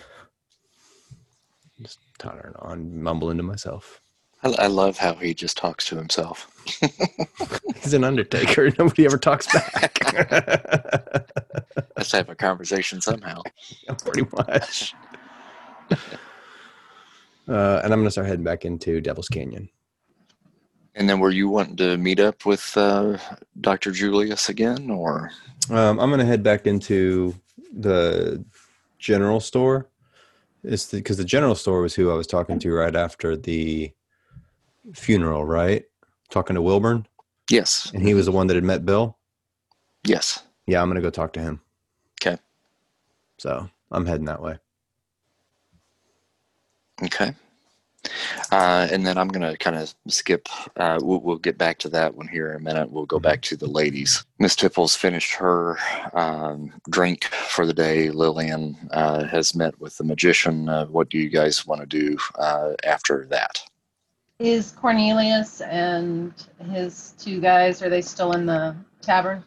Just 1.81 1.99
tottering 2.19 2.53
on, 2.59 3.01
mumbling 3.01 3.37
to 3.37 3.43
myself. 3.43 4.01
I, 4.43 4.49
I 4.59 4.67
love 4.67 4.97
how 4.97 5.15
he 5.15 5.33
just 5.33 5.57
talks 5.57 5.85
to 5.85 5.95
himself. 5.95 6.47
He's 7.81 7.93
an 7.93 8.03
undertaker. 8.03 8.71
Nobody 8.79 9.05
ever 9.05 9.17
talks 9.17 9.51
back. 9.51 9.99
Let's 11.97 12.11
have 12.11 12.29
a 12.29 12.35
conversation 12.35 13.01
somehow. 13.01 13.41
Pretty 14.03 14.27
much. 14.35 14.93
Uh, 17.47 17.81
and 17.83 17.93
I'm 17.93 17.99
going 17.99 18.05
to 18.05 18.11
start 18.11 18.27
heading 18.27 18.43
back 18.43 18.65
into 18.65 19.01
Devil's 19.01 19.29
Canyon. 19.29 19.69
And 20.95 21.09
then 21.09 21.19
were 21.19 21.31
you 21.31 21.47
wanting 21.49 21.77
to 21.77 21.97
meet 21.97 22.19
up 22.19 22.45
with 22.45 22.75
uh, 22.75 23.17
Dr. 23.59 23.91
Julius 23.91 24.49
again 24.49 24.89
or 24.89 25.31
Um, 25.69 25.99
I'm 25.99 26.09
gonna 26.09 26.25
head 26.25 26.43
back 26.43 26.67
into 26.67 27.33
the 27.71 28.43
general 28.99 29.39
store. 29.39 29.87
It's 30.63 30.91
because 30.91 31.17
the, 31.17 31.23
general 31.23 31.55
store 31.55 31.81
was 31.81 31.95
who 31.95 32.11
I 32.11 32.15
was 32.15 32.27
talking 32.27 32.59
to 32.59 32.73
right 32.73 32.95
after 32.95 33.35
the 33.35 33.91
funeral, 34.93 35.45
right? 35.45 35.83
Talking 36.29 36.55
to 36.55 36.61
Wilburn, 36.61 37.05
Yes. 37.49 37.91
and 37.93 38.01
he 38.01 38.13
was 38.13 38.25
the 38.25 38.31
one 38.31 38.47
that 38.47 38.55
had 38.55 38.63
met 38.63 38.85
Bill. 38.85 39.17
Yes. 40.05 40.43
Yeah, 40.67 40.81
I'm 40.81 40.89
gonna 40.89 41.01
go 41.01 41.09
talk 41.09 41.33
to 41.33 41.39
him. 41.41 41.61
Okay. 42.21 42.37
So 43.37 43.69
I'm 43.91 44.05
heading 44.05 44.25
that 44.25 44.41
way. 44.41 44.57
Okay. 47.03 47.33
Uh, 48.51 48.87
and 48.91 49.05
then 49.05 49.17
I'm 49.17 49.27
going 49.27 49.49
to 49.49 49.57
kind 49.57 49.75
of 49.75 49.93
skip. 50.07 50.47
Uh, 50.75 50.99
we'll, 51.01 51.19
we'll 51.21 51.37
get 51.37 51.57
back 51.57 51.77
to 51.79 51.89
that 51.89 52.15
one 52.15 52.27
here 52.27 52.49
in 52.49 52.55
a 52.55 52.59
minute. 52.59 52.91
We'll 52.91 53.05
go 53.05 53.19
back 53.19 53.41
to 53.43 53.55
the 53.55 53.67
ladies. 53.67 54.25
Miss 54.39 54.55
Tipples 54.55 54.95
finished 54.95 55.33
her 55.35 55.77
um, 56.13 56.73
drink 56.89 57.25
for 57.25 57.65
the 57.65 57.73
day. 57.73 58.09
Lillian 58.09 58.75
uh, 58.91 59.23
has 59.25 59.53
met 59.55 59.79
with 59.79 59.97
the 59.97 60.03
magician. 60.03 60.67
Uh, 60.67 60.87
what 60.87 61.09
do 61.09 61.19
you 61.19 61.29
guys 61.29 61.65
want 61.67 61.81
to 61.81 61.87
do 61.87 62.17
uh, 62.39 62.73
after 62.83 63.25
that? 63.29 63.61
Is 64.41 64.71
Cornelius 64.71 65.61
and 65.61 66.33
his 66.71 67.13
two 67.19 67.39
guys, 67.39 67.83
are 67.83 67.89
they 67.89 68.01
still 68.01 68.31
in 68.31 68.47
the 68.47 68.75
tavern? 68.99 69.43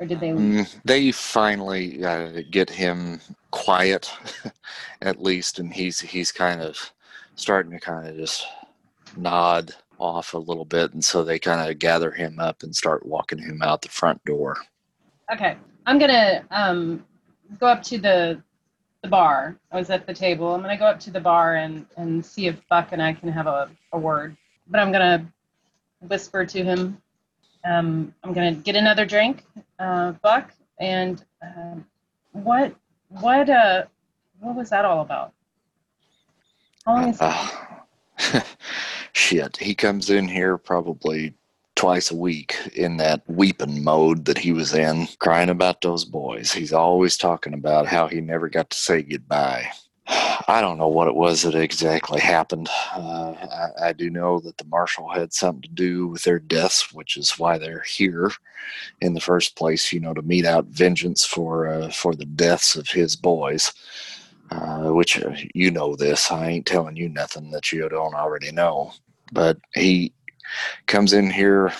Or 0.00 0.06
did 0.06 0.18
they 0.18 0.32
leave? 0.32 0.66
Mm, 0.66 0.76
they 0.84 1.12
finally 1.12 2.04
uh, 2.04 2.42
get 2.50 2.68
him 2.68 3.20
quiet, 3.52 4.10
at 5.02 5.22
least, 5.22 5.60
and 5.60 5.72
he's 5.72 6.00
he's 6.00 6.32
kind 6.32 6.60
of 6.60 6.92
starting 7.36 7.70
to 7.70 7.78
kind 7.78 8.08
of 8.08 8.16
just 8.16 8.44
nod 9.16 9.72
off 10.00 10.34
a 10.34 10.38
little 10.38 10.64
bit, 10.64 10.94
and 10.94 11.04
so 11.04 11.22
they 11.22 11.38
kind 11.38 11.70
of 11.70 11.78
gather 11.78 12.10
him 12.10 12.40
up 12.40 12.64
and 12.64 12.74
start 12.74 13.06
walking 13.06 13.38
him 13.38 13.62
out 13.62 13.82
the 13.82 13.88
front 13.88 14.24
door. 14.24 14.56
Okay, 15.32 15.56
I'm 15.86 16.00
gonna 16.00 16.44
um, 16.50 17.04
go 17.60 17.68
up 17.68 17.84
to 17.84 17.98
the 17.98 18.42
the 19.02 19.08
bar. 19.08 19.56
I 19.70 19.76
was 19.76 19.90
at 19.90 20.06
the 20.06 20.14
table. 20.14 20.54
I'm 20.54 20.60
gonna 20.60 20.76
go 20.76 20.86
up 20.86 21.00
to 21.00 21.10
the 21.10 21.20
bar 21.20 21.56
and 21.56 21.86
and 21.96 22.24
see 22.24 22.46
if 22.46 22.56
Buck 22.68 22.92
and 22.92 23.02
I 23.02 23.12
can 23.12 23.30
have 23.30 23.46
a, 23.46 23.70
a 23.92 23.98
word. 23.98 24.36
But 24.66 24.80
I'm 24.80 24.92
gonna 24.92 25.26
whisper 26.00 26.44
to 26.44 26.64
him. 26.64 27.00
Um, 27.64 28.14
I'm 28.22 28.32
gonna 28.32 28.52
get 28.54 28.76
another 28.76 29.04
drink, 29.04 29.44
uh, 29.78 30.12
Buck. 30.22 30.52
And 30.80 31.24
um, 31.42 31.84
what 32.32 32.74
what 33.08 33.48
uh 33.48 33.84
what 34.40 34.56
was 34.56 34.70
that 34.70 34.84
all 34.84 35.02
about? 35.02 35.32
How 36.86 36.94
long 36.94 37.08
is 37.10 37.18
Uh, 37.20 37.48
shit, 39.12 39.56
he 39.56 39.74
comes 39.74 40.10
in 40.10 40.28
here 40.28 40.56
probably 40.56 41.34
twice 41.78 42.10
a 42.10 42.16
week 42.16 42.56
in 42.74 42.96
that 42.96 43.22
weeping 43.28 43.84
mode 43.84 44.24
that 44.24 44.36
he 44.36 44.52
was 44.52 44.74
in, 44.74 45.06
crying 45.20 45.48
about 45.48 45.80
those 45.80 46.04
boys. 46.04 46.50
He's 46.50 46.72
always 46.72 47.16
talking 47.16 47.54
about 47.54 47.86
how 47.86 48.08
he 48.08 48.20
never 48.20 48.48
got 48.48 48.68
to 48.70 48.76
say 48.76 49.00
goodbye. 49.02 49.70
I 50.08 50.60
don't 50.60 50.78
know 50.78 50.88
what 50.88 51.06
it 51.06 51.14
was 51.14 51.42
that 51.42 51.54
exactly 51.54 52.20
happened. 52.20 52.68
Uh, 52.92 53.30
I, 53.32 53.88
I 53.88 53.92
do 53.92 54.10
know 54.10 54.40
that 54.40 54.56
the 54.58 54.64
marshal 54.64 55.08
had 55.08 55.32
something 55.32 55.62
to 55.62 55.68
do 55.68 56.08
with 56.08 56.24
their 56.24 56.40
deaths, 56.40 56.92
which 56.92 57.16
is 57.16 57.38
why 57.38 57.58
they're 57.58 57.84
here 57.86 58.32
in 59.00 59.14
the 59.14 59.20
first 59.20 59.54
place. 59.54 59.92
You 59.92 60.00
know, 60.00 60.14
to 60.14 60.22
mete 60.22 60.46
out 60.46 60.66
vengeance 60.66 61.24
for 61.24 61.68
uh, 61.68 61.90
for 61.90 62.12
the 62.12 62.26
deaths 62.26 62.74
of 62.74 62.88
his 62.88 63.14
boys 63.14 63.72
uh, 64.50 64.88
which 64.88 65.22
uh, 65.22 65.34
you 65.54 65.70
know 65.70 65.94
this. 65.94 66.30
I 66.30 66.48
ain't 66.48 66.66
telling 66.66 66.96
you 66.96 67.08
nothing 67.08 67.50
that 67.50 67.70
you 67.70 67.88
don't 67.88 68.14
already 68.14 68.50
know. 68.50 68.92
But 69.30 69.58
he 69.74 70.12
comes 70.86 71.12
in 71.12 71.30
here, 71.30 71.72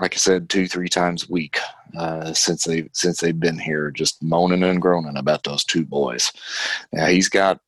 like 0.00 0.14
I 0.14 0.18
said, 0.18 0.48
two, 0.48 0.66
three 0.66 0.88
times 0.88 1.24
a 1.24 1.32
week 1.32 1.58
uh, 1.96 2.32
since 2.32 2.64
they 2.64 2.88
since 2.92 3.20
they've 3.20 3.38
been 3.38 3.58
here, 3.58 3.90
just 3.90 4.22
moaning 4.22 4.62
and 4.62 4.82
groaning 4.82 5.16
about 5.16 5.44
those 5.44 5.64
two 5.64 5.84
boys. 5.84 6.32
Now 6.92 7.06
he's 7.06 7.28
got 7.28 7.60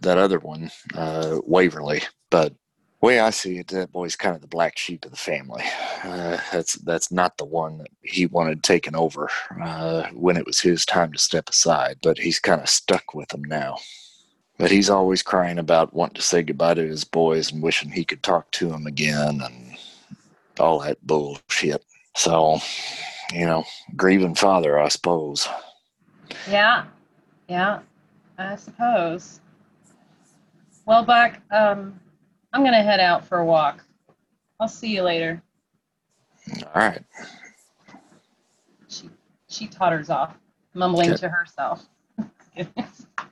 that 0.00 0.18
other 0.18 0.38
one, 0.38 0.70
uh, 0.94 1.40
Waverly, 1.44 2.02
but 2.30 2.54
way 3.00 3.20
I 3.20 3.30
see 3.30 3.58
it, 3.58 3.68
that 3.68 3.92
boy's 3.92 4.16
kind 4.16 4.34
of 4.34 4.40
the 4.40 4.48
black 4.48 4.76
sheep 4.76 5.04
of 5.04 5.10
the 5.10 5.16
family. 5.16 5.62
Uh, 6.02 6.38
that's 6.52 6.74
that's 6.74 7.12
not 7.12 7.36
the 7.36 7.44
one 7.44 7.78
that 7.78 7.88
he 8.02 8.26
wanted 8.26 8.62
taken 8.62 8.94
over 8.96 9.30
uh, 9.62 10.08
when 10.12 10.36
it 10.36 10.46
was 10.46 10.60
his 10.60 10.84
time 10.84 11.12
to 11.12 11.18
step 11.18 11.48
aside. 11.48 11.98
But 12.02 12.18
he's 12.18 12.40
kind 12.40 12.60
of 12.60 12.68
stuck 12.68 13.14
with 13.14 13.28
them 13.28 13.44
now. 13.44 13.78
But 14.58 14.72
he's 14.72 14.90
always 14.90 15.22
crying 15.22 15.58
about 15.58 15.94
wanting 15.94 16.16
to 16.16 16.22
say 16.22 16.42
goodbye 16.42 16.74
to 16.74 16.86
his 16.86 17.04
boys 17.04 17.52
and 17.52 17.62
wishing 17.62 17.90
he 17.90 18.04
could 18.04 18.24
talk 18.24 18.50
to 18.52 18.68
them 18.68 18.86
again 18.86 19.40
and 19.40 19.67
all 20.60 20.80
that 20.80 21.04
bullshit. 21.06 21.84
So, 22.16 22.58
you 23.32 23.46
know, 23.46 23.64
grieving 23.96 24.34
father, 24.34 24.78
I 24.78 24.88
suppose. 24.88 25.48
Yeah, 26.48 26.84
yeah, 27.48 27.80
I 28.38 28.56
suppose. 28.56 29.40
Well, 30.86 31.04
Buck, 31.04 31.34
um, 31.50 31.98
I'm 32.52 32.64
gonna 32.64 32.82
head 32.82 33.00
out 33.00 33.24
for 33.26 33.38
a 33.38 33.44
walk. 33.44 33.84
I'll 34.60 34.68
see 34.68 34.94
you 34.94 35.02
later. 35.02 35.42
All 36.64 36.72
right. 36.74 37.02
She 38.88 39.10
she 39.48 39.66
totters 39.66 40.10
off, 40.10 40.34
mumbling 40.74 41.10
Okay. 41.10 41.18
to 41.20 41.28
herself. 41.28 41.86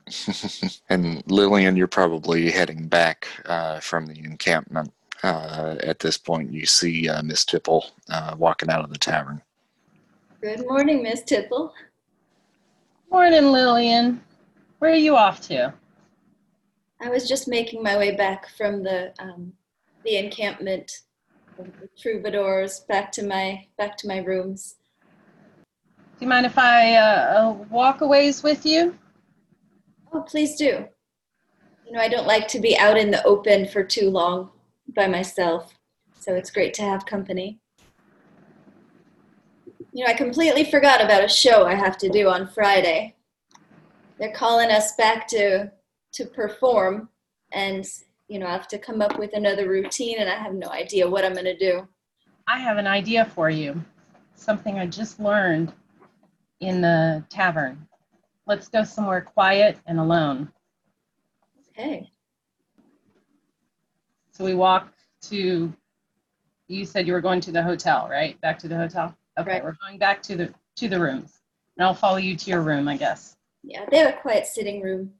and 0.89 1.23
Lillian, 1.29 1.75
you're 1.75 1.87
probably 1.87 2.49
heading 2.49 2.87
back 2.87 3.27
uh, 3.45 3.79
from 3.79 4.05
the 4.05 4.17
encampment. 4.19 4.91
Uh, 5.23 5.75
at 5.81 5.99
this 5.99 6.17
point, 6.17 6.51
you 6.51 6.65
see 6.65 7.09
uh, 7.09 7.21
Miss 7.23 7.43
Tipple 7.43 7.91
uh, 8.09 8.35
walking 8.37 8.69
out 8.69 8.83
of 8.83 8.91
the 8.91 8.99
tavern. 8.99 9.41
Good 10.41 10.65
morning, 10.67 11.01
Miss 11.01 11.23
Tipple. 11.23 11.73
Morning, 13.09 13.51
Lillian. 13.51 14.21
Where 14.79 14.91
are 14.91 14.95
you 14.95 15.15
off 15.15 15.41
to? 15.47 15.73
I 17.01 17.09
was 17.09 17.27
just 17.27 17.47
making 17.47 17.81
my 17.81 17.97
way 17.97 18.15
back 18.15 18.49
from 18.57 18.83
the 18.83 19.13
um, 19.19 19.53
the 20.03 20.17
encampment 20.17 20.91
of 21.57 21.65
the 21.79 21.89
troubadours 21.97 22.81
back 22.81 23.11
to 23.13 23.25
my 23.25 23.65
back 23.77 23.97
to 23.97 24.07
my 24.07 24.19
rooms. 24.19 24.75
Do 25.97 26.25
you 26.25 26.27
mind 26.27 26.45
if 26.45 26.57
I 26.57 26.95
uh, 26.95 26.99
uh, 27.01 27.51
walk 27.69 28.01
a 28.01 28.07
ways 28.07 28.43
with 28.43 28.65
you? 28.65 28.97
Oh, 30.13 30.21
please 30.21 30.55
do. 30.55 30.85
You 31.85 31.91
know, 31.91 31.99
I 31.99 32.07
don't 32.07 32.27
like 32.27 32.47
to 32.49 32.59
be 32.59 32.77
out 32.77 32.97
in 32.97 33.11
the 33.11 33.23
open 33.23 33.67
for 33.67 33.83
too 33.83 34.09
long 34.09 34.51
by 34.97 35.07
myself, 35.07 35.75
so 36.19 36.33
it's 36.33 36.51
great 36.51 36.73
to 36.73 36.81
have 36.81 37.05
company. 37.05 37.59
You 39.93 40.03
know, 40.03 40.11
I 40.11 40.13
completely 40.13 40.65
forgot 40.65 41.01
about 41.01 41.23
a 41.23 41.29
show 41.29 41.65
I 41.65 41.75
have 41.75 41.97
to 41.99 42.09
do 42.09 42.27
on 42.27 42.47
Friday. 42.47 43.15
They're 44.19 44.33
calling 44.33 44.71
us 44.71 44.95
back 44.95 45.27
to 45.29 45.71
to 46.13 46.25
perform, 46.25 47.09
and 47.53 47.85
you 48.27 48.39
know, 48.39 48.47
I 48.47 48.51
have 48.51 48.67
to 48.69 48.79
come 48.79 49.01
up 49.01 49.19
with 49.19 49.33
another 49.33 49.69
routine, 49.69 50.17
and 50.19 50.29
I 50.29 50.35
have 50.35 50.53
no 50.53 50.67
idea 50.69 51.07
what 51.07 51.23
I'm 51.23 51.33
going 51.33 51.45
to 51.45 51.57
do. 51.57 51.87
I 52.47 52.59
have 52.59 52.77
an 52.77 52.87
idea 52.87 53.25
for 53.25 53.49
you. 53.49 53.83
Something 54.35 54.79
I 54.79 54.87
just 54.87 55.19
learned 55.19 55.73
in 56.59 56.81
the 56.81 57.23
tavern. 57.29 57.87
Let's 58.47 58.67
go 58.67 58.83
somewhere 58.83 59.21
quiet 59.21 59.77
and 59.85 59.99
alone. 59.99 60.51
Okay. 61.69 62.11
So 64.37 64.45
we 64.45 64.53
walk 64.53 64.93
to, 65.23 65.73
you 66.67 66.85
said 66.85 67.07
you 67.07 67.13
were 67.13 67.21
going 67.21 67.41
to 67.41 67.51
the 67.51 67.63
hotel, 67.63 68.07
right? 68.07 68.39
Back 68.39 68.59
to 68.59 68.67
the 68.67 68.77
hotel? 68.77 69.17
Okay, 69.39 69.53
Right. 69.53 69.63
we're 69.63 69.75
going 69.81 69.97
back 69.97 70.21
to 70.23 70.35
the, 70.35 70.53
to 70.75 70.87
the 70.87 70.99
rooms. 70.99 71.41
And 71.75 71.87
I'll 71.87 71.95
follow 71.95 72.17
you 72.17 72.35
to 72.35 72.49
your 72.51 72.61
room, 72.61 72.87
I 72.87 72.97
guess. 72.97 73.35
Yeah, 73.63 73.85
they 73.89 73.97
have 73.97 74.13
a 74.13 74.17
quiet 74.21 74.45
sitting 74.45 74.83
room. 74.83 75.11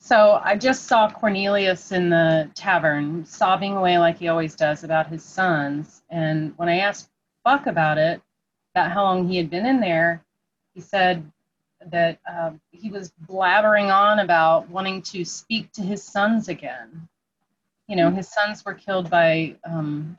So 0.00 0.40
I 0.42 0.56
just 0.56 0.86
saw 0.86 1.08
Cornelius 1.08 1.92
in 1.92 2.10
the 2.10 2.50
tavern 2.56 3.24
sobbing 3.24 3.76
away 3.76 3.96
like 3.96 4.18
he 4.18 4.26
always 4.26 4.56
does 4.56 4.82
about 4.82 5.06
his 5.06 5.22
sons. 5.22 6.02
And 6.10 6.54
when 6.56 6.68
I 6.68 6.78
asked 6.78 7.10
Buck 7.44 7.68
about 7.68 7.96
it, 7.96 8.20
about 8.74 8.90
how 8.90 9.04
long 9.04 9.28
he 9.28 9.36
had 9.36 9.50
been 9.50 9.66
in 9.66 9.78
there, 9.78 10.24
he 10.74 10.80
said 10.80 11.30
that 11.86 12.18
um, 12.28 12.60
he 12.72 12.90
was 12.90 13.12
blabbering 13.28 13.94
on 13.94 14.18
about 14.18 14.68
wanting 14.68 15.00
to 15.02 15.24
speak 15.24 15.70
to 15.74 15.82
his 15.82 16.02
sons 16.02 16.48
again. 16.48 17.08
You 17.88 17.96
know, 17.96 18.10
his 18.10 18.28
sons 18.28 18.64
were 18.64 18.74
killed 18.74 19.10
by 19.10 19.56
um, 19.64 20.16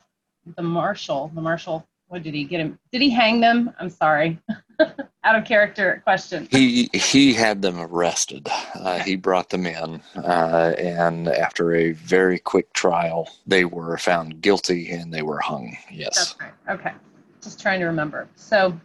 the 0.56 0.62
marshal. 0.62 1.30
The 1.34 1.40
marshal, 1.40 1.86
what 2.08 2.22
did 2.22 2.34
he 2.34 2.44
get 2.44 2.60
him? 2.60 2.78
Did 2.92 3.02
he 3.02 3.10
hang 3.10 3.40
them? 3.40 3.72
I'm 3.80 3.90
sorry. 3.90 4.38
Out 5.24 5.36
of 5.36 5.44
character 5.46 6.02
question. 6.04 6.46
He 6.50 6.90
he 6.92 7.32
had 7.32 7.62
them 7.62 7.80
arrested. 7.80 8.46
Uh, 8.74 8.98
he 8.98 9.16
brought 9.16 9.48
them 9.48 9.64
in, 9.64 10.02
uh, 10.16 10.74
and 10.76 11.28
after 11.28 11.74
a 11.74 11.92
very 11.92 12.38
quick 12.38 12.72
trial, 12.74 13.30
they 13.46 13.64
were 13.64 13.96
found 13.96 14.42
guilty 14.42 14.90
and 14.90 15.14
they 15.14 15.22
were 15.22 15.40
hung. 15.40 15.76
Yes. 15.90 16.34
That's 16.36 16.40
right. 16.40 16.78
Okay. 16.78 16.92
Just 17.40 17.60
trying 17.60 17.80
to 17.80 17.86
remember. 17.86 18.28
So, 18.36 18.78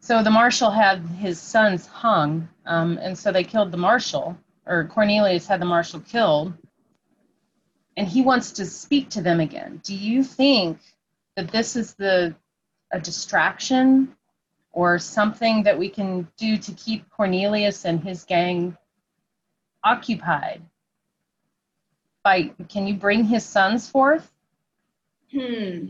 so 0.00 0.22
the 0.22 0.30
marshal 0.30 0.70
had 0.70 0.98
his 1.18 1.40
sons 1.40 1.86
hung, 1.86 2.46
um, 2.66 2.98
and 3.00 3.16
so 3.16 3.32
they 3.32 3.44
killed 3.44 3.70
the 3.70 3.78
marshal, 3.78 4.36
or 4.66 4.84
Cornelius 4.84 5.46
had 5.46 5.60
the 5.60 5.66
marshal 5.66 6.00
killed, 6.00 6.52
and 7.98 8.06
he 8.06 8.22
wants 8.22 8.52
to 8.52 8.64
speak 8.64 9.10
to 9.10 9.20
them 9.20 9.40
again. 9.40 9.80
Do 9.82 9.94
you 9.94 10.22
think 10.22 10.78
that 11.36 11.50
this 11.50 11.74
is 11.74 11.94
the 11.94 12.34
a 12.92 13.00
distraction 13.00 14.16
or 14.72 14.98
something 14.98 15.62
that 15.64 15.78
we 15.78 15.90
can 15.90 16.26
do 16.38 16.56
to 16.56 16.72
keep 16.72 17.10
Cornelius 17.10 17.84
and 17.84 18.00
his 18.02 18.24
gang 18.24 18.76
occupied? 19.82 20.62
By 22.22 22.52
can 22.68 22.86
you 22.86 22.94
bring 22.94 23.24
his 23.24 23.44
sons 23.44 23.90
forth? 23.90 24.30
Hmm. 25.32 25.88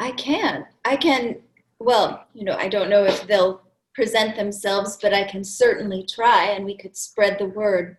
I 0.00 0.10
can. 0.12 0.66
I 0.84 0.96
can. 0.96 1.36
Well, 1.78 2.26
you 2.34 2.44
know, 2.44 2.56
I 2.56 2.68
don't 2.68 2.90
know 2.90 3.04
if 3.04 3.24
they'll 3.28 3.62
present 3.94 4.34
themselves, 4.34 4.98
but 5.00 5.14
I 5.14 5.24
can 5.24 5.44
certainly 5.44 6.04
try 6.04 6.46
and 6.46 6.64
we 6.64 6.76
could 6.76 6.96
spread 6.96 7.38
the 7.38 7.46
word. 7.46 7.98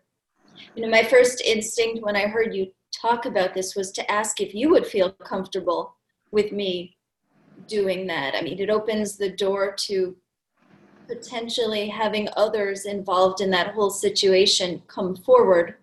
You 0.76 0.84
know, 0.84 0.90
my 0.90 1.04
first 1.04 1.42
instinct 1.42 2.04
when 2.04 2.16
I 2.16 2.28
heard 2.28 2.54
you 2.54 2.72
talk 2.94 3.26
about 3.26 3.54
this 3.54 3.76
was 3.76 3.92
to 3.92 4.12
ask 4.12 4.40
if 4.40 4.54
you 4.54 4.70
would 4.70 4.86
feel 4.86 5.12
comfortable 5.12 5.96
with 6.32 6.52
me 6.52 6.98
doing 7.68 8.08
that. 8.08 8.36
I 8.36 8.42
mean, 8.42 8.60
it 8.60 8.70
opens 8.70 9.18
the 9.18 9.30
door 9.30 9.76
to 9.86 10.16
potentially 11.08 11.90
having 11.90 12.30
others 12.38 12.86
involved 12.86 13.42
in 13.42 13.50
that 13.52 13.74
whole 13.74 13.90
situation 13.90 14.82
come 14.88 15.16
forward, 15.16 15.76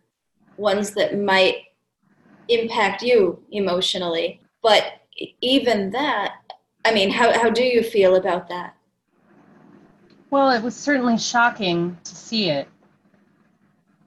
ones 0.57 0.93
that 0.93 1.19
might 1.19 1.57
impact 2.49 3.03
you 3.03 3.43
emotionally. 3.51 4.41
But 4.63 4.85
even 5.41 5.91
that, 5.91 6.35
I 6.85 6.93
mean, 6.93 7.11
how, 7.11 7.33
how 7.33 7.51
do 7.51 7.63
you 7.63 7.83
feel 7.83 8.17
about 8.17 8.49
that? 8.49 8.75
Well, 10.31 10.51
it 10.51 10.63
was 10.63 10.77
certainly 10.77 11.19
shocking 11.19 11.99
to 12.05 12.15
see 12.15 12.51
it, 12.51 12.69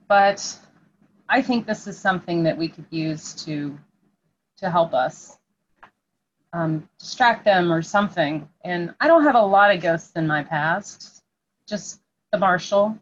but 0.08 0.58
I 1.28 1.42
think 1.42 1.66
this 1.66 1.86
is 1.86 1.98
something 1.98 2.42
that 2.44 2.56
we 2.56 2.68
could 2.68 2.86
use 2.90 3.34
to 3.44 3.78
to 4.58 4.70
help 4.70 4.94
us 4.94 5.38
um, 6.54 6.88
distract 6.98 7.44
them 7.44 7.72
or 7.72 7.82
something. 7.82 8.48
And 8.64 8.94
I 9.00 9.08
don't 9.08 9.24
have 9.24 9.34
a 9.34 9.42
lot 9.42 9.74
of 9.74 9.82
ghosts 9.82 10.12
in 10.14 10.26
my 10.26 10.42
past, 10.42 11.22
just 11.68 12.00
the 12.32 12.38
marshal. 12.38 12.96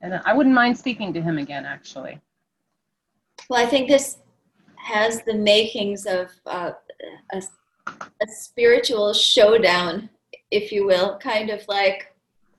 And 0.00 0.20
I 0.24 0.34
wouldn't 0.34 0.54
mind 0.54 0.76
speaking 0.76 1.12
to 1.14 1.22
him 1.22 1.38
again, 1.38 1.64
actually. 1.64 2.20
Well, 3.48 3.64
I 3.64 3.66
think 3.66 3.88
this 3.88 4.18
has 4.76 5.22
the 5.22 5.34
makings 5.34 6.04
of 6.04 6.30
uh, 6.46 6.72
a, 7.32 7.42
a 7.86 8.26
spiritual 8.26 9.14
showdown, 9.14 10.10
if 10.50 10.72
you 10.72 10.84
will, 10.84 11.16
kind 11.18 11.48
of 11.48 11.66
like, 11.68 12.14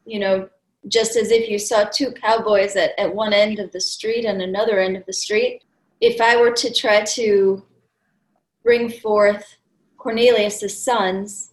you 0.06 0.20
know, 0.20 0.50
just 0.88 1.16
as 1.16 1.32
if 1.32 1.50
you 1.50 1.58
saw 1.58 1.86
two 1.86 2.12
cowboys 2.12 2.76
at, 2.76 2.98
at 3.00 3.14
one 3.14 3.34
end 3.34 3.60
of 3.60 3.72
the 3.72 3.82
street 3.82 4.26
and 4.26 4.42
another 4.42 4.80
end 4.80 4.96
of 4.96 5.06
the 5.06 5.14
street. 5.14 5.64
If 6.02 6.22
I 6.22 6.36
were 6.36 6.52
to 6.52 6.74
try 6.74 7.04
to 7.04 7.64
bring 8.64 8.90
forth 8.90 9.58
Cornelius's 9.98 10.84
sons 10.84 11.52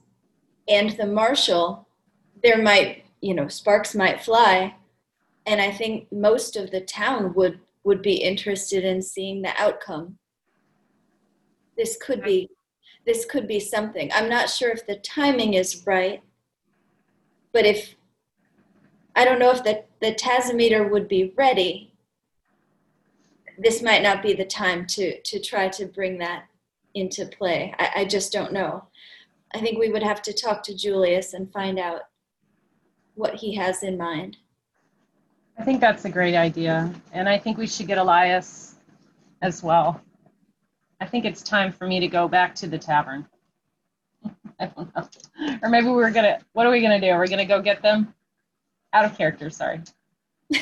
and 0.68 0.90
the 0.90 1.06
marshal, 1.06 1.88
there 2.42 2.60
might, 2.62 3.04
you 3.20 3.34
know, 3.34 3.48
sparks 3.48 3.94
might 3.94 4.22
fly. 4.22 4.74
And 5.46 5.60
I 5.60 5.70
think 5.70 6.10
most 6.12 6.56
of 6.56 6.70
the 6.70 6.80
town 6.82 7.34
would 7.34 7.60
would 7.84 8.02
be 8.02 8.14
interested 8.14 8.84
in 8.84 9.02
seeing 9.02 9.42
the 9.42 9.52
outcome. 9.60 10.16
This 11.76 11.96
could 12.00 12.22
be 12.22 12.48
this 13.04 13.24
could 13.24 13.48
be 13.48 13.59
something. 13.59 14.10
I'm 14.12 14.28
not 14.28 14.48
sure 14.48 14.70
if 14.70 14.86
the 14.86 14.96
timing 14.96 15.54
is 15.54 15.84
right, 15.84 16.22
but 17.52 17.66
if 17.66 17.96
I 19.14 19.24
don't 19.24 19.39
know 19.39 19.51
if 19.51 19.62
the, 19.62 19.84
the 20.01 20.14
Tasometer 20.14 20.90
would 20.90 21.09
be 21.09 21.32
ready, 21.36 21.93
this 23.59 23.82
might 23.82 24.02
not 24.02 24.22
be 24.22 24.32
the 24.32 24.44
time 24.44 24.86
to, 24.86 25.20
to 25.20 25.39
try 25.39 25.68
to 25.68 25.86
bring 25.86 26.18
that 26.18 26.44
into 26.94 27.26
play. 27.26 27.74
I, 27.78 27.90
I 27.97 28.05
just 28.05 28.32
don't 28.32 28.52
know. 28.52 28.84
I 29.55 29.60
think 29.60 29.78
we 29.78 29.90
would 29.90 30.02
have 30.02 30.22
to 30.22 30.32
talk 30.32 30.62
to 30.64 30.74
Julius 30.74 31.34
and 31.34 31.52
find 31.52 31.78
out 31.78 32.02
what 33.14 33.34
he 33.34 33.55
has 33.56 33.82
in 33.82 33.98
mind. 33.98 34.39
I 35.59 35.64
think 35.64 35.80
that's 35.80 36.05
a 36.06 36.10
great 36.10 36.34
idea. 36.34 36.93
And 37.12 37.28
I 37.28 37.39
think 37.39 37.59
we 37.59 37.66
should 37.66 37.86
get 37.86 37.98
Elias 37.98 38.76
as 39.43 39.62
well. 39.62 40.01
I 41.01 41.06
think 41.06 41.24
it's 41.24 41.43
time 41.43 41.72
for 41.72 41.86
me 41.86 42.01
to 42.01 42.09
go 42.09 42.28
back 42.28 42.55
to 42.56 42.66
the 42.66 42.78
tavern. 42.78 43.26
I 44.60 44.66
don't 44.66 44.94
know. 44.94 45.09
Or 45.62 45.68
maybe 45.68 45.89
we're 45.89 46.10
gonna 46.10 46.39
what 46.52 46.66
are 46.66 46.70
we 46.70 46.80
gonna 46.80 47.01
do? 47.01 47.09
Are 47.10 47.20
we 47.20 47.28
gonna 47.28 47.44
go 47.44 47.60
get 47.60 47.82
them? 47.82 48.14
Out 48.93 49.05
of 49.05 49.16
character, 49.16 49.48
sorry. 49.51 49.81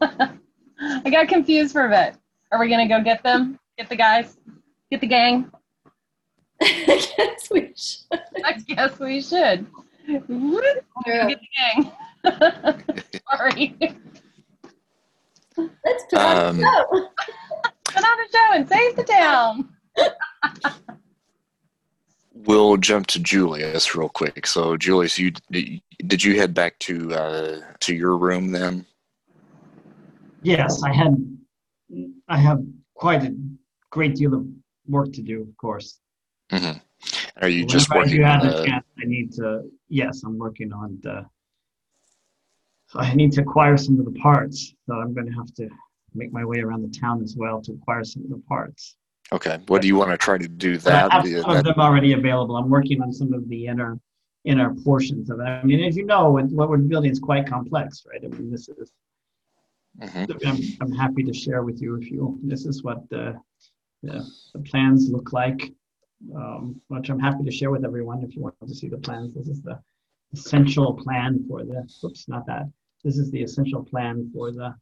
I 0.00 1.10
got 1.10 1.28
confused 1.28 1.72
for 1.72 1.86
a 1.86 1.88
bit. 1.90 2.16
Are 2.50 2.58
we 2.58 2.68
gonna 2.68 2.88
go 2.88 3.02
get 3.02 3.22
them? 3.22 3.58
Get 3.78 3.88
the 3.88 3.96
guys? 3.96 4.36
Get 4.90 5.00
the 5.00 5.06
gang? 5.06 5.50
I 6.62 7.06
guess 7.16 7.50
we 7.50 7.72
should. 7.76 8.20
I 8.44 8.52
guess 8.66 8.98
we 8.98 9.20
should. 9.22 9.66
Get 10.06 10.26
the 10.28 11.36
gang. 11.56 11.92
sorry. 13.30 13.76
Let's 15.56 16.04
put 16.10 16.18
on 16.18 16.36
Um, 16.46 16.58
a 16.58 16.62
show. 16.62 17.08
Put 17.84 18.04
on 18.04 18.20
a 18.20 18.28
show 18.32 18.52
and 18.54 18.68
save 18.68 18.96
the 18.96 19.04
town. 19.04 19.68
We'll 22.46 22.76
jump 22.76 23.06
to 23.08 23.20
Julius 23.20 23.94
real 23.94 24.08
quick. 24.08 24.46
So, 24.46 24.76
Julius, 24.76 25.18
you 25.18 25.32
did 25.50 26.24
you 26.24 26.38
head 26.38 26.54
back 26.54 26.78
to 26.80 27.14
uh, 27.14 27.60
to 27.80 27.94
your 27.94 28.16
room 28.16 28.50
then? 28.50 28.86
Yes, 30.42 30.82
I 30.82 30.92
had. 30.92 31.14
I 32.28 32.38
have 32.38 32.62
quite 32.94 33.22
a 33.24 33.34
great 33.90 34.16
deal 34.16 34.34
of 34.34 34.46
work 34.88 35.12
to 35.12 35.22
do, 35.22 35.42
of 35.42 35.56
course. 35.56 36.00
hmm 36.50 36.78
Are 37.40 37.48
you 37.48 37.66
just 37.66 37.90
working 37.90 38.16
you 38.16 38.24
on 38.24 38.40
have 38.40 38.44
a 38.44 38.66
chance, 38.66 38.86
I 38.98 39.04
need 39.04 39.32
to. 39.34 39.62
Yes, 39.88 40.22
I'm 40.24 40.38
working 40.38 40.72
on 40.72 40.98
the. 41.02 41.26
I 42.94 43.14
need 43.14 43.32
to 43.32 43.42
acquire 43.42 43.76
some 43.76 43.98
of 43.98 44.04
the 44.04 44.18
parts, 44.20 44.74
so 44.86 44.94
I'm 44.94 45.14
going 45.14 45.26
to 45.26 45.32
have 45.32 45.52
to 45.54 45.68
make 46.14 46.32
my 46.32 46.44
way 46.44 46.60
around 46.60 46.82
the 46.82 46.98
town 46.98 47.22
as 47.22 47.36
well 47.36 47.62
to 47.62 47.72
acquire 47.72 48.04
some 48.04 48.24
of 48.24 48.30
the 48.30 48.42
parts. 48.48 48.96
Okay, 49.32 49.58
what 49.68 49.80
do 49.80 49.88
you 49.88 49.96
want 49.96 50.10
to 50.10 50.18
try 50.18 50.36
to 50.36 50.46
do 50.46 50.78
But 50.78 50.92
I 50.92 51.08
that? 51.08 51.12
have 51.12 51.42
some 51.42 51.56
of 51.56 51.64
them 51.64 51.78
already 51.78 52.12
available. 52.12 52.56
I'm 52.56 52.68
working 52.68 53.00
on 53.00 53.12
some 53.12 53.32
of 53.32 53.48
the 53.48 53.66
inner 53.66 53.98
inner 54.44 54.74
portions 54.74 55.30
of 55.30 55.40
it. 55.40 55.44
I 55.44 55.62
mean, 55.62 55.82
as 55.84 55.96
you 55.96 56.04
know, 56.04 56.30
what 56.30 56.68
we're 56.68 56.76
building 56.78 57.10
is 57.10 57.18
quite 57.18 57.46
complex, 57.46 58.04
right? 58.10 58.20
I 58.22 58.28
mean, 58.28 58.50
this 58.50 58.68
is. 58.68 58.92
Mm-hmm. 60.00 60.46
I'm, 60.46 60.58
I'm 60.80 60.92
happy 60.92 61.22
to 61.22 61.32
share 61.32 61.62
with 61.62 61.80
you 61.80 61.96
if 61.96 62.10
you. 62.10 62.38
This 62.42 62.66
is 62.66 62.82
what 62.82 63.08
the 63.08 63.40
the, 64.02 64.26
the 64.52 64.60
plans 64.60 65.10
look 65.10 65.32
like, 65.32 65.72
um, 66.36 66.80
which 66.88 67.08
I'm 67.08 67.20
happy 67.20 67.44
to 67.44 67.50
share 67.50 67.70
with 67.70 67.84
everyone 67.84 68.22
if 68.22 68.34
you 68.34 68.42
want 68.42 68.54
to 68.66 68.74
see 68.74 68.88
the 68.88 68.98
plans. 68.98 69.34
This 69.34 69.48
is 69.48 69.62
the 69.62 69.78
essential 70.34 70.92
plan 70.92 71.44
for 71.48 71.64
the. 71.64 71.88
Oops, 72.04 72.28
not 72.28 72.46
that. 72.46 72.66
This 73.02 73.16
is 73.16 73.30
the 73.30 73.42
essential 73.42 73.82
plan 73.82 74.30
for 74.34 74.52
the 74.52 74.74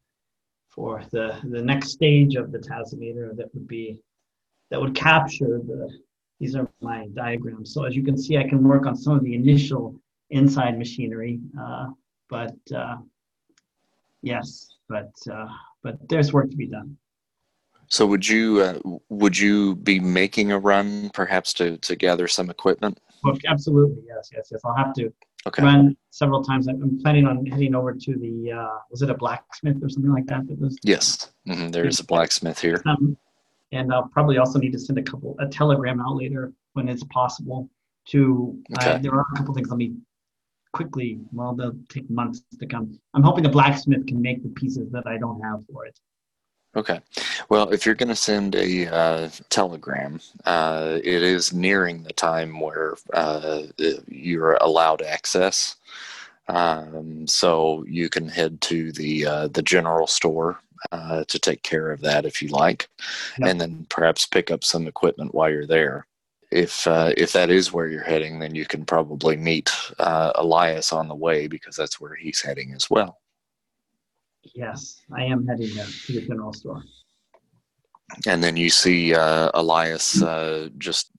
for 0.70 1.05
the 1.12 1.39
the 1.44 1.62
next 1.62 1.90
stage 1.90 2.35
of 2.35 2.51
the 2.51 2.59
Tasometer 2.59 3.36
that 3.36 3.52
would 3.55 3.68
be 3.68 4.01
that 4.70 4.80
would 4.80 4.94
capture 4.94 5.60
the 5.66 5.90
these 6.40 6.56
are 6.56 6.66
my 6.80 7.06
diagrams. 7.12 7.74
So 7.74 7.84
as 7.84 7.94
you 7.94 8.02
can 8.02 8.16
see, 8.16 8.38
I 8.38 8.48
can 8.48 8.64
work 8.66 8.86
on 8.86 8.97
some 8.97 9.14
of 9.14 9.22
the 9.22 9.34
initial 9.34 9.94
inside 10.30 10.78
machinery, 10.78 11.38
uh, 11.60 11.88
but 12.30 12.56
uh, 12.74 12.97
yes, 14.22 14.74
but 14.88 15.12
uh, 15.30 15.48
but 15.82 15.97
there's 16.09 16.32
work 16.32 16.51
to 16.51 16.56
be 16.56 16.66
done. 16.66 16.97
So 17.88 18.06
would 18.06 18.26
you 18.26 18.60
uh, 18.60 18.98
would 19.10 19.36
you 19.36 19.76
be 19.76 20.01
making 20.01 20.52
a 20.52 20.59
run 20.59 21.10
perhaps 21.12 21.52
to 21.55 21.76
to 21.78 21.97
gather 21.97 22.26
some 22.26 22.48
equipment? 22.48 23.01
Oh, 23.24 23.36
absolutely, 23.47 24.02
yes, 24.06 24.30
yes, 24.32 24.48
yes. 24.51 24.60
I'll 24.64 24.76
have 24.76 24.94
to 24.94 25.12
okay. 25.47 25.62
run 25.62 25.94
several 26.10 26.42
times. 26.42 26.68
I'm 26.68 26.98
planning 27.02 27.26
on 27.26 27.44
heading 27.44 27.74
over 27.74 27.92
to 27.92 28.16
the 28.16 28.52
uh, 28.52 28.78
was 28.90 29.02
it 29.02 29.10
a 29.10 29.14
blacksmith 29.14 29.76
or 29.82 29.90
something 29.90 30.12
like 30.12 30.26
that? 30.26 30.47
That 30.47 30.59
was 30.59 30.78
yes. 30.82 31.32
Mm-hmm. 31.47 31.68
There 31.68 31.86
is 31.86 32.01
a 32.01 32.05
blacksmith 32.05 32.60
here. 32.60 32.82
Um, 32.86 33.16
and 33.72 33.92
I'll 33.92 34.09
probably 34.09 34.38
also 34.38 34.59
need 34.59 34.72
to 34.72 34.78
send 34.78 34.98
a 34.98 35.02
couple 35.02 35.36
a 35.38 35.47
telegram 35.47 36.01
out 36.01 36.16
later 36.16 36.52
when 36.74 36.88
it's 36.88 37.05
possible. 37.05 37.68
To 38.09 38.59
okay. 38.78 38.92
uh, 38.92 38.98
there 38.98 39.12
are 39.12 39.26
a 39.32 39.36
couple 39.36 39.55
things 39.55 39.68
let 39.68 39.76
me 39.76 39.94
quickly. 40.72 41.20
Well, 41.32 41.55
they'll 41.55 41.76
take 41.88 42.09
months 42.10 42.42
to 42.59 42.66
come. 42.66 42.98
I'm 43.14 43.22
hoping 43.22 43.42
the 43.42 43.51
blacksmith 43.51 44.06
can 44.06 44.20
make 44.20 44.42
the 44.42 44.48
pieces 44.48 44.90
that 44.92 45.06
I 45.06 45.18
don't 45.18 45.40
have 45.42 45.60
for 45.72 45.86
it. 45.86 45.98
Okay. 46.76 47.01
Well, 47.48 47.70
if 47.70 47.84
you're 47.84 47.97
going 47.97 48.10
to 48.10 48.16
send 48.16 48.55
a 48.55 48.86
uh, 48.86 49.28
telegram, 49.48 50.20
uh, 50.44 50.98
it 51.02 51.22
is 51.22 51.52
nearing 51.52 52.05
the 52.05 52.12
time 52.12 52.60
where 52.60 52.94
uh, 53.12 53.62
you're 54.06 54.55
allowed 54.60 55.02
access. 55.02 55.76
Um, 56.48 57.26
so 57.26 57.84
you 57.88 58.09
can 58.09 58.28
head 58.28 58.60
to 58.62 58.92
the 58.92 59.26
uh, 59.26 59.48
the 59.48 59.62
general 59.62 60.06
store 60.06 60.60
uh, 60.93 61.24
to 61.28 61.39
take 61.39 61.62
care 61.62 61.90
of 61.90 62.01
that 62.01 62.24
if 62.24 62.43
you 62.43 62.48
like, 62.48 62.89
yep. 63.39 63.48
and 63.48 63.61
then 63.61 63.86
perhaps 63.89 64.27
pick 64.27 64.51
up 64.51 64.65
some 64.65 64.86
equipment 64.86 65.35
while 65.35 65.51
you're 65.51 65.66
there. 65.66 66.07
If 66.51 66.86
uh, 66.86 67.12
if 67.16 67.32
that 67.32 67.51
is 67.51 67.73
where 67.73 67.86
you're 67.86 68.02
heading, 68.02 68.40
then 68.40 68.55
you 68.55 68.66
can 68.66 68.85
probably 68.85 69.36
meet 69.36 69.70
uh, 69.98 70.32
Elias 70.35 70.93
on 70.93 71.07
the 71.07 71.15
way 71.15 71.47
because 71.47 71.77
that's 71.77 72.01
where 72.01 72.15
he's 72.15 72.40
heading 72.40 72.73
as 72.74 72.90
well. 72.90 73.19
Yes, 74.55 75.01
I 75.12 75.24
am 75.24 75.47
heading 75.47 75.74
there 75.74 75.86
to 75.86 76.12
the 76.12 76.27
general 76.27 76.52
store. 76.52 76.82
And 78.27 78.43
then 78.43 78.57
you 78.57 78.70
see 78.70 79.15
uh, 79.15 79.51
Elias 79.55 80.20
uh, 80.23 80.70
just 80.78 81.12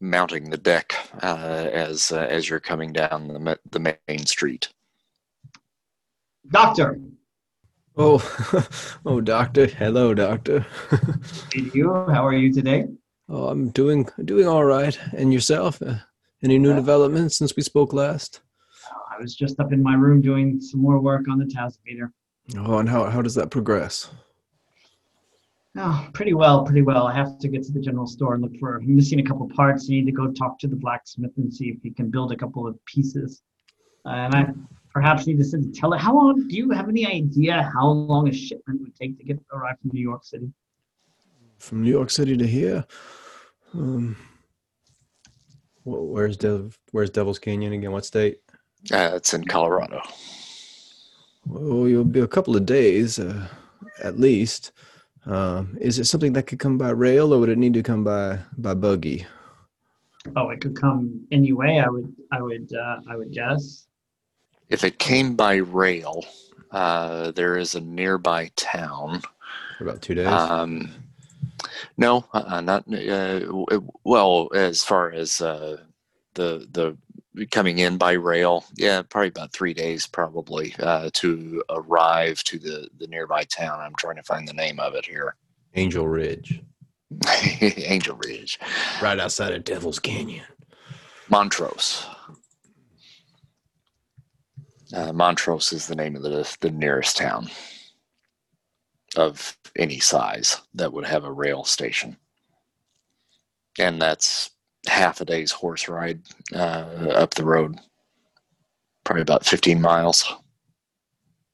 mounting 0.00 0.50
the 0.50 0.58
deck 0.58 0.94
uh, 1.22 1.68
as 1.72 2.12
as 2.12 2.48
you're 2.48 2.60
coming 2.60 2.92
down 2.92 3.28
the 3.28 3.58
the 3.70 3.96
main 4.08 4.26
street. 4.26 4.68
Doctor, 6.50 7.00
Oh, 7.96 8.20
oh, 9.06 9.22
doctor. 9.22 9.66
Hello, 9.66 10.12
doctor. 10.12 10.66
You? 11.54 12.04
How 12.08 12.26
are 12.26 12.34
you 12.34 12.52
today? 12.52 12.86
Oh, 13.28 13.48
I'm 13.48 13.70
doing 13.70 14.08
doing 14.24 14.46
all 14.46 14.64
right. 14.64 14.96
And 15.12 15.32
yourself? 15.32 15.82
Uh, 15.82 15.96
any 16.44 16.60
new 16.60 16.72
developments 16.76 17.36
since 17.36 17.56
we 17.56 17.64
spoke 17.64 17.92
last? 17.92 18.40
I 19.10 19.20
was 19.20 19.34
just 19.34 19.58
up 19.58 19.72
in 19.72 19.82
my 19.82 19.96
room 19.96 20.20
doing 20.20 20.60
some 20.60 20.80
more 20.80 21.00
work 21.00 21.26
on 21.28 21.36
the 21.36 21.44
Tasometer. 21.44 22.12
Oh, 22.56 22.78
and 22.78 22.88
how 22.88 23.10
how 23.10 23.22
does 23.22 23.34
that 23.34 23.50
progress? 23.50 24.08
Oh, 25.76 26.08
pretty 26.12 26.34
well, 26.34 26.64
pretty 26.64 26.82
well. 26.82 27.08
I 27.08 27.16
have 27.16 27.36
to 27.40 27.48
get 27.48 27.64
to 27.64 27.72
the 27.72 27.80
general 27.80 28.06
store 28.06 28.34
and 28.34 28.44
look 28.44 28.56
for. 28.60 28.76
I'm 28.76 28.94
missing 28.94 29.18
a 29.18 29.24
couple 29.24 29.48
parts. 29.48 29.88
I 29.90 29.94
need 29.94 30.06
to 30.06 30.12
go 30.12 30.30
talk 30.30 30.60
to 30.60 30.68
the 30.68 30.76
blacksmith 30.76 31.32
and 31.36 31.52
see 31.52 31.70
if 31.70 31.82
he 31.82 31.90
can 31.90 32.12
build 32.12 32.30
a 32.30 32.36
couple 32.36 32.64
of 32.64 32.78
pieces. 32.84 33.42
Uh, 34.04 34.10
and 34.10 34.34
I 34.36 34.46
perhaps 34.96 35.26
you 35.26 35.34
need 35.34 35.42
to 35.42 35.44
send 35.44 35.74
tell 35.74 35.92
it. 35.92 36.00
How 36.00 36.14
long 36.14 36.48
do 36.48 36.56
you 36.56 36.70
have 36.70 36.88
any 36.88 37.06
idea 37.06 37.70
how 37.74 37.86
long 37.86 38.28
a 38.28 38.32
shipment 38.32 38.80
would 38.80 38.96
take 38.96 39.18
to 39.18 39.24
get 39.24 39.38
arrive 39.52 39.78
from 39.78 39.90
New 39.92 40.00
York 40.00 40.24
City? 40.24 40.50
From 41.58 41.82
New 41.82 41.90
York 41.90 42.08
City 42.08 42.34
to 42.34 42.46
here, 42.46 42.82
um, 43.74 44.16
where's 45.84 46.38
Dev? 46.38 46.78
Where's 46.92 47.10
Devil's 47.10 47.38
Canyon 47.38 47.74
again? 47.74 47.92
What 47.92 48.06
state? 48.06 48.38
Uh, 48.90 49.10
it's 49.16 49.34
in 49.34 49.44
Colorado. 49.44 50.00
Well, 51.44 51.88
you'll 51.88 52.04
be 52.04 52.20
a 52.20 52.26
couple 52.26 52.56
of 52.56 52.64
days, 52.64 53.18
uh, 53.18 53.48
at 54.02 54.18
least. 54.18 54.72
Uh, 55.26 55.64
is 55.78 55.98
it 55.98 56.06
something 56.06 56.32
that 56.32 56.46
could 56.46 56.58
come 56.58 56.78
by 56.78 56.88
rail, 56.88 57.34
or 57.34 57.40
would 57.40 57.50
it 57.50 57.58
need 57.58 57.74
to 57.74 57.82
come 57.82 58.02
by 58.02 58.38
by 58.56 58.72
buggy? 58.72 59.26
Oh, 60.36 60.48
it 60.48 60.62
could 60.62 60.74
come 60.74 61.26
any 61.30 61.52
way. 61.52 61.80
I 61.80 61.88
would, 61.90 62.16
I 62.32 62.40
would, 62.40 62.72
uh, 62.72 63.00
I 63.10 63.16
would 63.16 63.30
guess. 63.30 63.86
If 64.68 64.84
it 64.84 64.98
came 64.98 65.36
by 65.36 65.56
rail, 65.56 66.24
uh, 66.70 67.30
there 67.32 67.56
is 67.56 67.74
a 67.74 67.80
nearby 67.80 68.50
town. 68.56 69.22
For 69.78 69.84
about 69.84 70.02
two 70.02 70.14
days. 70.14 70.26
Um, 70.26 70.90
no, 71.96 72.24
uh, 72.32 72.60
not 72.60 72.84
uh, 72.92 73.40
well. 74.04 74.48
As 74.54 74.82
far 74.82 75.10
as 75.10 75.40
uh, 75.40 75.78
the 76.34 76.66
the 76.70 76.96
coming 77.50 77.78
in 77.78 77.98
by 77.98 78.12
rail, 78.12 78.64
yeah, 78.76 79.02
probably 79.02 79.28
about 79.28 79.52
three 79.52 79.74
days, 79.74 80.06
probably 80.06 80.74
uh, 80.80 81.10
to 81.14 81.62
arrive 81.70 82.42
to 82.44 82.58
the 82.58 82.88
the 82.98 83.06
nearby 83.06 83.44
town. 83.44 83.80
I'm 83.80 83.94
trying 83.96 84.16
to 84.16 84.22
find 84.22 84.46
the 84.46 84.52
name 84.52 84.80
of 84.80 84.94
it 84.94 85.06
here. 85.06 85.36
Angel 85.74 86.06
Ridge. 86.06 86.62
Angel 87.60 88.16
Ridge, 88.16 88.58
right 89.00 89.18
outside 89.18 89.52
of 89.52 89.64
Devil's 89.64 89.98
Canyon. 89.98 90.44
Montrose. 91.28 92.06
Uh, 94.92 95.12
Montrose 95.12 95.72
is 95.72 95.86
the 95.86 95.96
name 95.96 96.16
of 96.16 96.22
the, 96.22 96.56
the 96.60 96.70
nearest 96.70 97.16
town 97.16 97.48
of 99.16 99.56
any 99.76 99.98
size 99.98 100.60
that 100.74 100.92
would 100.92 101.06
have 101.06 101.24
a 101.24 101.32
rail 101.32 101.64
station. 101.64 102.16
And 103.78 104.00
that's 104.00 104.50
half 104.86 105.20
a 105.20 105.24
day's 105.24 105.52
horse 105.52 105.88
ride 105.88 106.20
uh, 106.54 106.86
up 107.12 107.34
the 107.34 107.44
road, 107.44 107.78
probably 109.04 109.22
about 109.22 109.44
15 109.44 109.80
miles. 109.80 110.32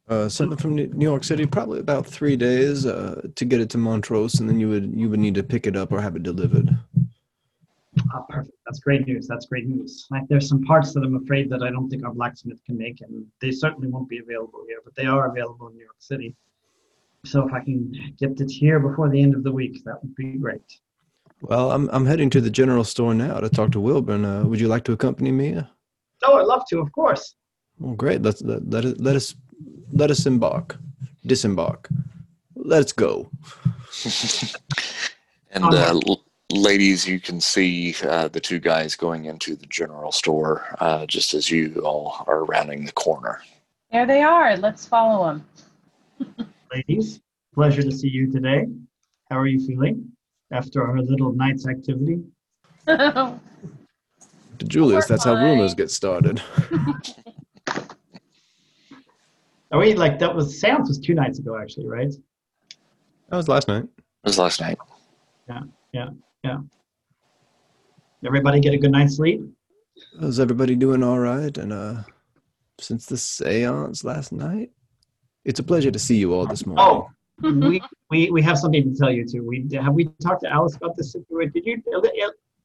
Uh, 0.09 0.29
something 0.29 0.59
from 0.59 0.75
New 0.75 0.91
York 0.99 1.25
City, 1.25 1.47
probably 1.47 1.81
about 1.81 2.07
three 2.07 2.37
days 2.37 2.85
uh, 2.85 3.23
to 3.35 3.45
get 3.45 3.61
it 3.61 3.71
to 3.71 3.79
Montrose, 3.79 4.41
and 4.41 4.49
then 4.49 4.61
you 4.61 4.69
would 4.69 4.93
you 4.95 5.09
would 5.09 5.21
need 5.21 5.35
to 5.37 5.43
pick 5.43 5.67
it 5.67 5.77
up 5.77 5.93
or 5.93 6.01
have 6.01 6.17
it 6.17 6.23
delivered. 6.25 6.77
Oh, 8.15 8.25
perfect. 8.29 8.57
That's 8.67 8.81
great 8.81 9.07
news. 9.07 9.27
That's 9.27 9.47
great 9.47 9.67
news. 9.67 10.07
Like 10.11 10.27
there's 10.29 10.49
some 10.49 10.63
parts 10.63 10.93
that 10.95 11.03
I'm 11.05 11.17
afraid 11.17 11.51
that 11.51 11.63
I 11.63 11.71
don't 11.71 11.89
think 11.89 12.05
our 12.05 12.13
blacksmith 12.13 12.61
can 12.65 12.77
make, 12.77 13.01
and 13.01 13.27
they 13.41 13.51
certainly 13.51 13.89
won't 13.89 14.09
be 14.09 14.19
available 14.19 14.65
here, 14.67 14.79
but 14.85 14.95
they 14.95 15.07
are 15.07 15.31
available 15.31 15.69
in 15.69 15.75
New 15.75 15.85
York 15.85 15.97
City. 15.99 16.35
So 17.25 17.47
if 17.47 17.53
I 17.53 17.61
can 17.61 17.93
get 18.19 18.41
it 18.41 18.51
here 18.51 18.81
before 18.81 19.09
the 19.09 19.23
end 19.23 19.35
of 19.35 19.45
the 19.45 19.53
week, 19.53 19.83
that 19.85 20.03
would 20.03 20.15
be 20.15 20.33
great. 20.33 20.81
Well, 21.41 21.71
I'm 21.73 21.89
I'm 21.93 22.07
heading 22.07 22.31
to 22.31 22.41
the 22.41 22.51
general 22.51 22.85
store 22.85 23.15
now 23.15 23.41
to 23.41 23.49
talk 23.49 23.73
to 23.73 23.81
Wilburn. 23.81 24.25
Uh, 24.25 24.45
would 24.45 24.61
you 24.61 24.69
like 24.69 24.85
to 24.85 24.93
accompany 24.93 25.33
me? 25.33 25.61
Oh, 26.25 26.39
I'd 26.39 26.47
love 26.47 26.65
to, 26.71 26.79
of 26.79 26.91
course. 26.93 27.35
Well, 27.79 27.95
great. 27.95 28.23
Let's 28.23 28.43
let, 28.43 28.69
let, 28.71 29.01
let 29.01 29.17
us 29.17 29.35
let 29.93 30.11
us 30.11 30.27
embark, 30.27 30.79
disembark. 31.27 31.89
Let's 32.55 32.93
go. 32.93 33.31
and 35.51 35.65
uh, 35.65 36.01
ladies, 36.53 37.07
you 37.07 37.19
can 37.19 37.41
see 37.41 37.95
uh, 38.05 38.29
the 38.29 38.41
two 38.41 38.59
guys 38.59 38.95
going 38.95 39.25
into 39.25 39.57
the 39.57 39.67
general 39.67 40.13
store 40.13 40.77
uh, 40.81 41.07
just 41.07 41.35
as 41.35 41.51
you 41.51 41.81
all 41.85 42.25
are 42.27 42.45
rounding 42.45 42.85
the 42.85 42.93
corner. 42.93 43.41
There 43.91 44.07
they 44.07 44.23
are. 44.23 44.57
Let's 44.57 44.87
follow 44.87 45.27
them. 45.27 46.47
ladies, 46.73 47.21
pleasure 47.55 47.83
to 47.83 47.91
see 47.93 48.09
you 48.09 48.31
today. 48.31 48.67
How 49.31 49.39
are 49.39 49.47
you 49.47 49.67
feeling 49.67 50.11
after 50.53 50.87
our 50.87 51.01
little 51.01 51.33
night's 51.33 51.67
activity? 51.67 52.21
to 52.87 53.39
Julius, 54.59 55.07
that's 55.07 55.25
how 55.25 55.35
rumors 55.35 55.75
get 55.75 55.91
started. 55.91 56.43
Are 59.73 59.79
we 59.79 59.95
like 59.95 60.19
that 60.19 60.35
was 60.35 60.61
seance 60.61 60.89
was 60.89 60.99
two 60.99 61.15
nights 61.15 61.39
ago 61.39 61.59
actually, 61.59 61.87
right? 61.87 62.13
That 63.31 63.37
was 63.37 63.49
last 63.49 63.69
night. 63.69 63.85
It 63.85 64.25
was 64.25 64.37
last 64.37 64.61
night. 64.61 64.77
Yeah, 65.49 65.61
yeah. 65.95 66.09
Yeah. 66.43 66.59
Everybody 68.25 68.61
get 68.61 68.75
a 68.75 68.79
good 68.79 68.93
night's 68.93 69.17
sleep? 69.17 69.43
Is 70.21 70.41
everybody 70.41 70.75
doing 70.75 71.03
all 71.03 71.19
right? 71.19 71.57
And 71.57 71.73
uh, 71.73 72.03
since 72.79 73.07
the 73.07 73.17
seance 73.17 74.05
last 74.05 74.33
night, 74.33 74.71
it's 75.45 75.61
a 75.61 75.63
pleasure 75.63 75.91
to 75.91 75.99
see 75.99 76.17
you 76.17 76.35
all 76.35 76.47
this 76.47 76.67
morning. 76.67 76.85
Oh, 76.85 77.11
we, 77.43 77.81
we, 78.11 78.31
we 78.31 78.43
have 78.43 78.59
something 78.59 78.83
to 78.93 78.99
tell 78.99 79.11
you 79.11 79.27
too. 79.27 79.45
We 79.47 79.67
have 79.75 79.95
we 79.95 80.05
talked 80.23 80.43
to 80.43 80.53
Alice 80.53 80.77
about 80.77 80.97
this 80.97 81.13
situation. 81.13 81.53
Did 81.53 81.67
you, 81.67 81.83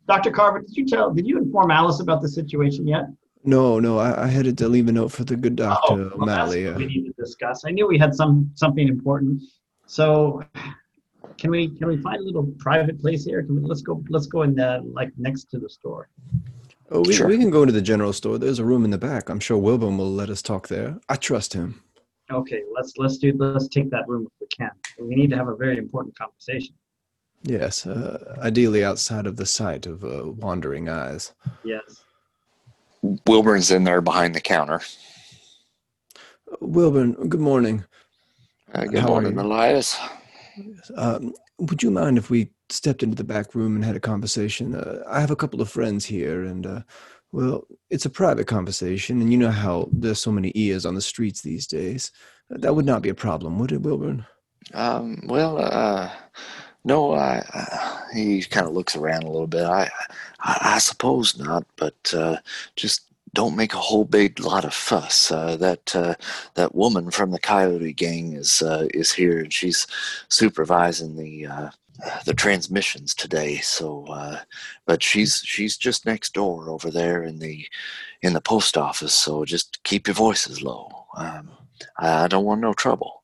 Dr. 0.08 0.32
Carver? 0.32 0.62
Did 0.62 0.76
you 0.78 0.86
tell? 0.86 1.12
Did 1.12 1.28
you 1.28 1.38
inform 1.38 1.72
Alice 1.72 2.00
about 2.00 2.22
the 2.22 2.30
situation 2.30 2.88
yet? 2.88 3.06
No, 3.44 3.80
no, 3.80 3.98
I, 3.98 4.26
I 4.26 4.28
headed 4.28 4.58
to 4.60 4.68
leave 4.68 4.88
a 4.88 4.92
note 4.92 5.12
for 5.12 5.24
the 5.24 5.36
good 5.36 5.56
doctor 5.56 5.94
Oh, 5.94 6.12
well, 6.16 6.24
O'Malley. 6.24 6.68
uh, 6.68 6.78
we 6.78 6.86
need 6.86 7.06
to 7.06 7.14
discuss. 7.14 7.64
I 7.66 7.72
knew 7.72 7.88
we 7.88 7.98
had 7.98 8.14
some 8.14 8.52
something 8.56 8.88
important. 8.88 9.42
So, 9.86 10.44
can 11.38 11.52
we 11.52 11.70
can 11.70 11.88
we 11.88 11.98
find 11.98 12.18
a 12.18 12.24
little 12.24 12.46
private 12.58 13.00
place 13.00 13.26
here? 13.26 13.44
Can 13.44 13.62
we, 13.62 13.68
let's 13.68 13.82
go 13.82 14.04
let's 14.10 14.28
go 14.28 14.42
in 14.44 14.56
the 14.56 14.82
like 14.94 15.12
next 15.18 15.46
to 15.52 15.60
the 15.60 15.70
store. 15.70 16.10
Oh, 16.90 17.02
we, 17.02 17.14
Sure. 17.14 17.28
we 17.28 17.38
can 17.38 17.50
go 17.50 17.64
into 17.64 17.74
the 17.74 17.82
general 17.82 18.14
store. 18.14 18.38
There's 18.38 18.60
a 18.60 18.66
room 18.66 18.86
in 18.86 18.92
the 18.92 18.98
back. 18.98 19.30
I'm 19.30 19.42
sure 19.42 19.58
Wilburn 19.58 19.98
will 19.98 20.12
let 20.12 20.30
us 20.30 20.42
talk 20.42 20.70
there. 20.70 20.98
I 21.10 21.18
trust 21.18 21.54
him. 21.54 21.84
Okay, 22.32 22.64
let's 22.74 22.94
let's 22.98 23.18
do 23.18 23.34
let's 23.38 23.68
take 23.68 23.90
that 23.92 24.08
room 24.08 24.26
if 24.26 24.32
we 24.42 24.48
can. 24.48 24.72
We 25.00 25.16
need 25.16 25.30
to 25.32 25.38
have 25.38 25.48
a 25.48 25.56
very 25.56 25.78
important 25.78 26.18
conversation. 26.18 26.76
Yes, 27.44 27.86
uh, 27.86 28.36
ideally 28.42 28.84
outside 28.84 29.28
of 29.28 29.38
the 29.38 29.46
sight 29.46 29.86
of 29.86 30.04
uh, 30.04 30.32
wandering 30.32 30.90
eyes. 30.90 31.34
Yes. 31.64 32.04
Wilburn's 33.26 33.72
in 33.72 33.84
there 33.84 34.02
behind 34.02 34.34
the 34.36 34.42
counter. 34.42 34.82
Wilburn, 36.62 37.14
good 37.30 37.40
morning. 37.40 37.86
Uh, 38.74 38.86
good 38.86 39.00
How 39.00 39.08
morning, 39.08 39.34
you? 39.34 39.42
Elias. 39.42 39.98
Um, 40.96 41.34
would 41.60 41.84
you 41.84 41.92
mind 41.92 42.18
if 42.18 42.30
we 42.30 42.52
stepped 42.70 43.04
into 43.04 43.16
the 43.16 43.24
back 43.24 43.56
room 43.56 43.76
and 43.76 43.84
had 43.86 43.96
a 43.96 44.00
conversation? 44.00 44.76
Uh, 44.76 45.04
I 45.08 45.20
have 45.20 45.32
a 45.32 45.36
couple 45.36 45.62
of 45.62 45.70
friends 45.70 46.06
here, 46.06 46.44
and 46.44 46.66
uh, 46.66 46.82
well, 47.32 47.66
it's 47.90 48.06
a 48.06 48.10
private 48.10 48.48
conversation, 48.48 49.22
and 49.22 49.32
you 49.32 49.38
know 49.38 49.52
how 49.52 49.90
there's 49.92 50.20
so 50.20 50.32
many 50.32 50.52
ears 50.56 50.86
on 50.86 50.96
the 50.96 51.02
streets 51.02 51.42
these 51.42 51.68
days. 51.68 52.12
That 52.50 52.76
would 52.76 52.86
not 52.86 53.02
be 53.02 53.10
a 53.10 53.16
problem, 53.16 53.60
would 53.60 53.72
it, 53.72 53.82
Wilburn? 53.82 54.26
Um, 54.74 55.22
well, 55.26 55.58
uh, 55.60 56.10
no, 56.84 57.14
I, 57.14 57.44
I 57.54 58.04
he 58.14 58.42
kind 58.44 58.68
of 58.68 58.74
looks 58.74 58.96
around 58.96 59.24
a 59.24 59.30
little 59.30 59.48
bit. 59.48 59.66
I, 59.66 59.90
I, 60.40 60.58
I 60.62 60.78
suppose 60.80 61.38
not, 61.38 61.66
but 61.76 62.14
uh, 62.16 62.38
just 62.76 63.07
don't 63.38 63.56
make 63.56 63.76
a 63.76 63.78
whole 63.78 64.04
big 64.04 64.40
lot 64.40 64.66
of 64.66 64.74
fuss. 64.74 65.32
Uh, 65.32 65.56
that 65.58 65.96
uh, 65.96 66.16
that 66.56 66.74
woman 66.74 67.12
from 67.12 67.30
the 67.30 67.38
Coyote 67.40 67.94
Gang 67.94 68.34
is 68.34 68.64
uh, 68.64 68.88
is 68.96 69.12
here, 69.12 69.38
and 69.38 69.54
she's 69.54 69.86
supervising 70.28 71.16
the 71.18 71.46
uh, 71.46 71.70
the 72.26 72.34
transmissions 72.34 73.14
today. 73.14 73.58
So, 73.58 74.08
uh, 74.08 74.40
but 74.88 75.04
she's 75.04 75.44
she's 75.46 75.78
just 75.78 76.04
next 76.04 76.34
door 76.34 76.72
over 76.72 76.90
there 76.90 77.22
in 77.22 77.38
the 77.38 77.64
in 78.24 78.34
the 78.34 78.42
post 78.42 78.76
office. 78.76 79.14
So 79.14 79.46
just 79.46 79.84
keep 79.84 80.08
your 80.08 80.16
voices 80.16 80.64
low. 80.64 81.06
Um, 81.16 81.52
I, 82.00 82.28
don't 82.28 82.44
want 82.44 82.62
no 82.62 82.74
trouble. 82.74 83.22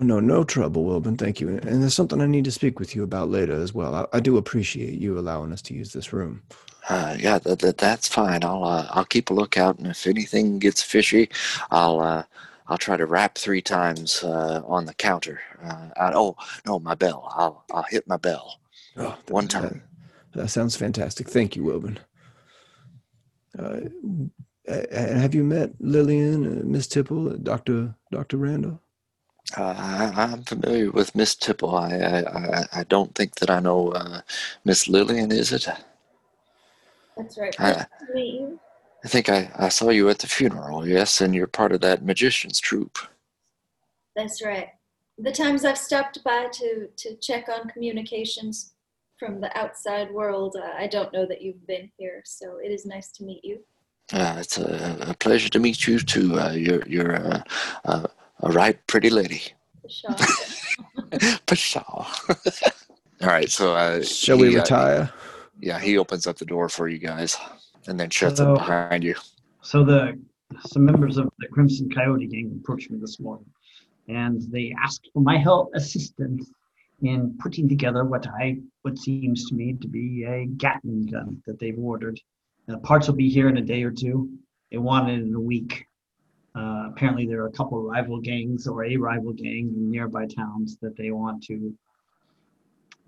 No, 0.00 0.18
no 0.18 0.42
trouble, 0.42 0.82
Wilburn. 0.82 1.16
Thank 1.16 1.40
you. 1.40 1.48
And 1.48 1.80
there's 1.80 1.94
something 1.94 2.20
I 2.20 2.26
need 2.26 2.44
to 2.46 2.50
speak 2.50 2.80
with 2.80 2.96
you 2.96 3.04
about 3.04 3.30
later 3.30 3.54
as 3.54 3.72
well. 3.72 3.94
I, 3.94 4.16
I 4.16 4.18
do 4.18 4.36
appreciate 4.36 4.94
you 4.94 5.16
allowing 5.16 5.52
us 5.52 5.62
to 5.62 5.74
use 5.74 5.92
this 5.92 6.12
room. 6.12 6.42
Uh, 6.88 7.16
yeah, 7.18 7.38
that, 7.38 7.60
that 7.60 7.78
that's 7.78 8.08
fine. 8.08 8.44
I'll 8.44 8.64
uh, 8.64 8.88
I'll 8.90 9.04
keep 9.06 9.30
a 9.30 9.34
lookout, 9.34 9.78
and 9.78 9.86
if 9.88 10.06
anything 10.06 10.58
gets 10.58 10.82
fishy, 10.82 11.30
I'll 11.70 12.00
uh, 12.00 12.24
I'll 12.68 12.78
try 12.78 12.96
to 12.96 13.06
rap 13.06 13.36
three 13.36 13.62
times 13.62 14.22
uh, 14.24 14.62
on 14.66 14.86
the 14.86 14.94
counter. 14.94 15.40
Uh, 15.62 15.88
I, 15.96 16.12
oh 16.14 16.36
no, 16.66 16.78
my 16.80 16.94
bell. 16.94 17.32
I'll 17.36 17.64
I'll 17.72 17.84
hit 17.88 18.06
my 18.08 18.16
bell. 18.18 18.60
Oh, 18.96 19.16
One 19.28 19.48
time. 19.48 19.82
That, 20.32 20.42
that 20.42 20.48
sounds 20.48 20.76
fantastic. 20.76 21.28
Thank 21.28 21.56
you, 21.56 21.64
Wilburn. 21.64 21.98
Uh, 23.58 23.80
have 24.92 25.34
you 25.34 25.44
met 25.44 25.72
Lillian, 25.80 26.60
uh, 26.60 26.62
Miss 26.64 26.86
Tipple, 26.86 27.30
Doctor 27.38 27.94
Doctor 28.10 28.36
Randall? 28.38 28.80
Uh, 29.56 29.74
I, 29.76 30.12
I'm 30.24 30.42
familiar 30.44 30.90
with 30.90 31.14
Miss 31.14 31.34
Tipple. 31.34 31.76
I, 31.76 31.90
I 31.98 32.20
I 32.60 32.66
I 32.80 32.84
don't 32.84 33.14
think 33.14 33.36
that 33.36 33.50
I 33.50 33.60
know 33.60 33.90
uh, 33.92 34.22
Miss 34.64 34.88
Lillian. 34.88 35.32
Is 35.32 35.52
it? 35.52 35.68
That's 37.16 37.38
right. 37.38 37.58
Nice 37.58 37.76
to 37.76 38.14
meet 38.14 38.34
you. 38.40 38.60
I 39.04 39.08
think 39.08 39.28
I, 39.28 39.50
I 39.56 39.68
saw 39.68 39.90
you 39.90 40.08
at 40.08 40.18
the 40.18 40.26
funeral. 40.26 40.86
Yes, 40.88 41.20
and 41.20 41.34
you're 41.34 41.46
part 41.46 41.72
of 41.72 41.80
that 41.82 42.04
magician's 42.04 42.58
troupe. 42.58 42.98
That's 44.16 44.42
right. 44.42 44.68
The 45.18 45.32
times 45.32 45.64
I've 45.64 45.78
stopped 45.78 46.24
by 46.24 46.48
to, 46.52 46.88
to 46.88 47.16
check 47.16 47.48
on 47.48 47.68
communications 47.68 48.72
from 49.18 49.40
the 49.40 49.56
outside 49.56 50.10
world, 50.10 50.56
uh, 50.58 50.72
I 50.76 50.86
don't 50.86 51.12
know 51.12 51.26
that 51.26 51.40
you've 51.42 51.66
been 51.66 51.90
here, 51.96 52.22
so 52.24 52.58
it 52.62 52.70
is 52.70 52.84
nice 52.84 53.12
to 53.12 53.24
meet 53.24 53.44
you. 53.44 53.60
Uh, 54.12 54.36
it's 54.38 54.58
a, 54.58 54.96
a 55.08 55.14
pleasure 55.14 55.48
to 55.48 55.58
meet 55.58 55.86
you 55.86 55.98
too. 55.98 56.38
Uh, 56.38 56.50
you're 56.52 56.86
you're 56.86 57.16
uh, 57.16 57.42
uh, 57.86 58.06
a 58.40 58.52
right 58.52 58.78
pretty 58.86 59.08
lady. 59.08 59.42
Shaw. 59.88 60.14
Pshaw. 61.46 62.06
All 63.22 63.28
right, 63.28 63.50
so 63.50 63.74
uh, 63.74 64.02
Shall 64.02 64.38
we 64.38 64.50
he, 64.50 64.56
uh, 64.56 64.60
retire? 64.60 65.12
Yeah, 65.60 65.78
he 65.78 65.98
opens 65.98 66.26
up 66.26 66.36
the 66.36 66.44
door 66.44 66.68
for 66.68 66.88
you 66.88 66.98
guys, 66.98 67.36
and 67.86 67.98
then 67.98 68.10
shuts 68.10 68.38
So- 68.38 68.54
it 68.54 68.58
behind 68.58 69.04
you. 69.04 69.14
So 69.62 69.82
the 69.82 70.18
some 70.66 70.84
members 70.84 71.16
of 71.16 71.30
the 71.38 71.48
Crimson 71.48 71.90
Coyote 71.90 72.26
gang 72.26 72.60
approached 72.62 72.90
me 72.90 72.98
this 72.98 73.18
morning, 73.18 73.46
and 74.08 74.42
they 74.52 74.74
asked 74.80 75.08
for 75.12 75.20
my 75.22 75.36
help, 75.38 75.74
assistance 75.74 76.50
in 77.02 77.36
putting 77.38 77.68
together 77.68 78.04
what 78.04 78.26
I 78.26 78.60
what 78.82 78.98
seems 78.98 79.48
to 79.48 79.54
me 79.54 79.74
to 79.74 79.88
be 79.88 80.24
a 80.24 80.46
Gatling 80.46 81.06
gun 81.06 81.42
that 81.46 81.58
they've 81.58 81.78
ordered. 81.78 82.20
The 82.66 82.78
parts 82.78 83.08
will 83.08 83.14
be 83.14 83.28
here 83.28 83.48
in 83.48 83.56
a 83.56 83.62
day 83.62 83.82
or 83.82 83.90
two. 83.90 84.30
They 84.70 84.78
want 84.78 85.10
it 85.10 85.20
in 85.20 85.34
a 85.34 85.40
week. 85.40 85.86
Uh, 86.54 86.88
apparently, 86.90 87.26
there 87.26 87.42
are 87.42 87.48
a 87.48 87.52
couple 87.52 87.78
of 87.78 87.84
rival 87.84 88.20
gangs 88.20 88.66
or 88.68 88.84
a 88.84 88.96
rival 88.96 89.32
gang 89.32 89.72
in 89.74 89.90
nearby 89.90 90.26
towns 90.26 90.76
that 90.82 90.96
they 90.96 91.10
want 91.10 91.42
to 91.44 91.74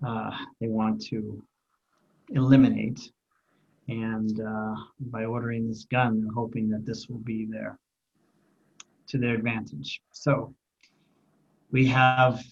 uh, 0.05 0.31
they 0.59 0.67
want 0.67 1.01
to 1.01 1.41
eliminate. 2.29 3.11
And 3.87 4.41
uh, 4.41 4.75
by 4.99 5.25
ordering 5.25 5.67
this 5.67 5.85
gun, 5.85 6.21
they're 6.21 6.33
hoping 6.33 6.69
that 6.69 6.85
this 6.85 7.07
will 7.07 7.19
be 7.19 7.47
there 7.49 7.79
to 9.07 9.17
their 9.17 9.35
advantage. 9.35 10.01
So 10.11 10.53
we 11.71 11.87
have 11.87 12.43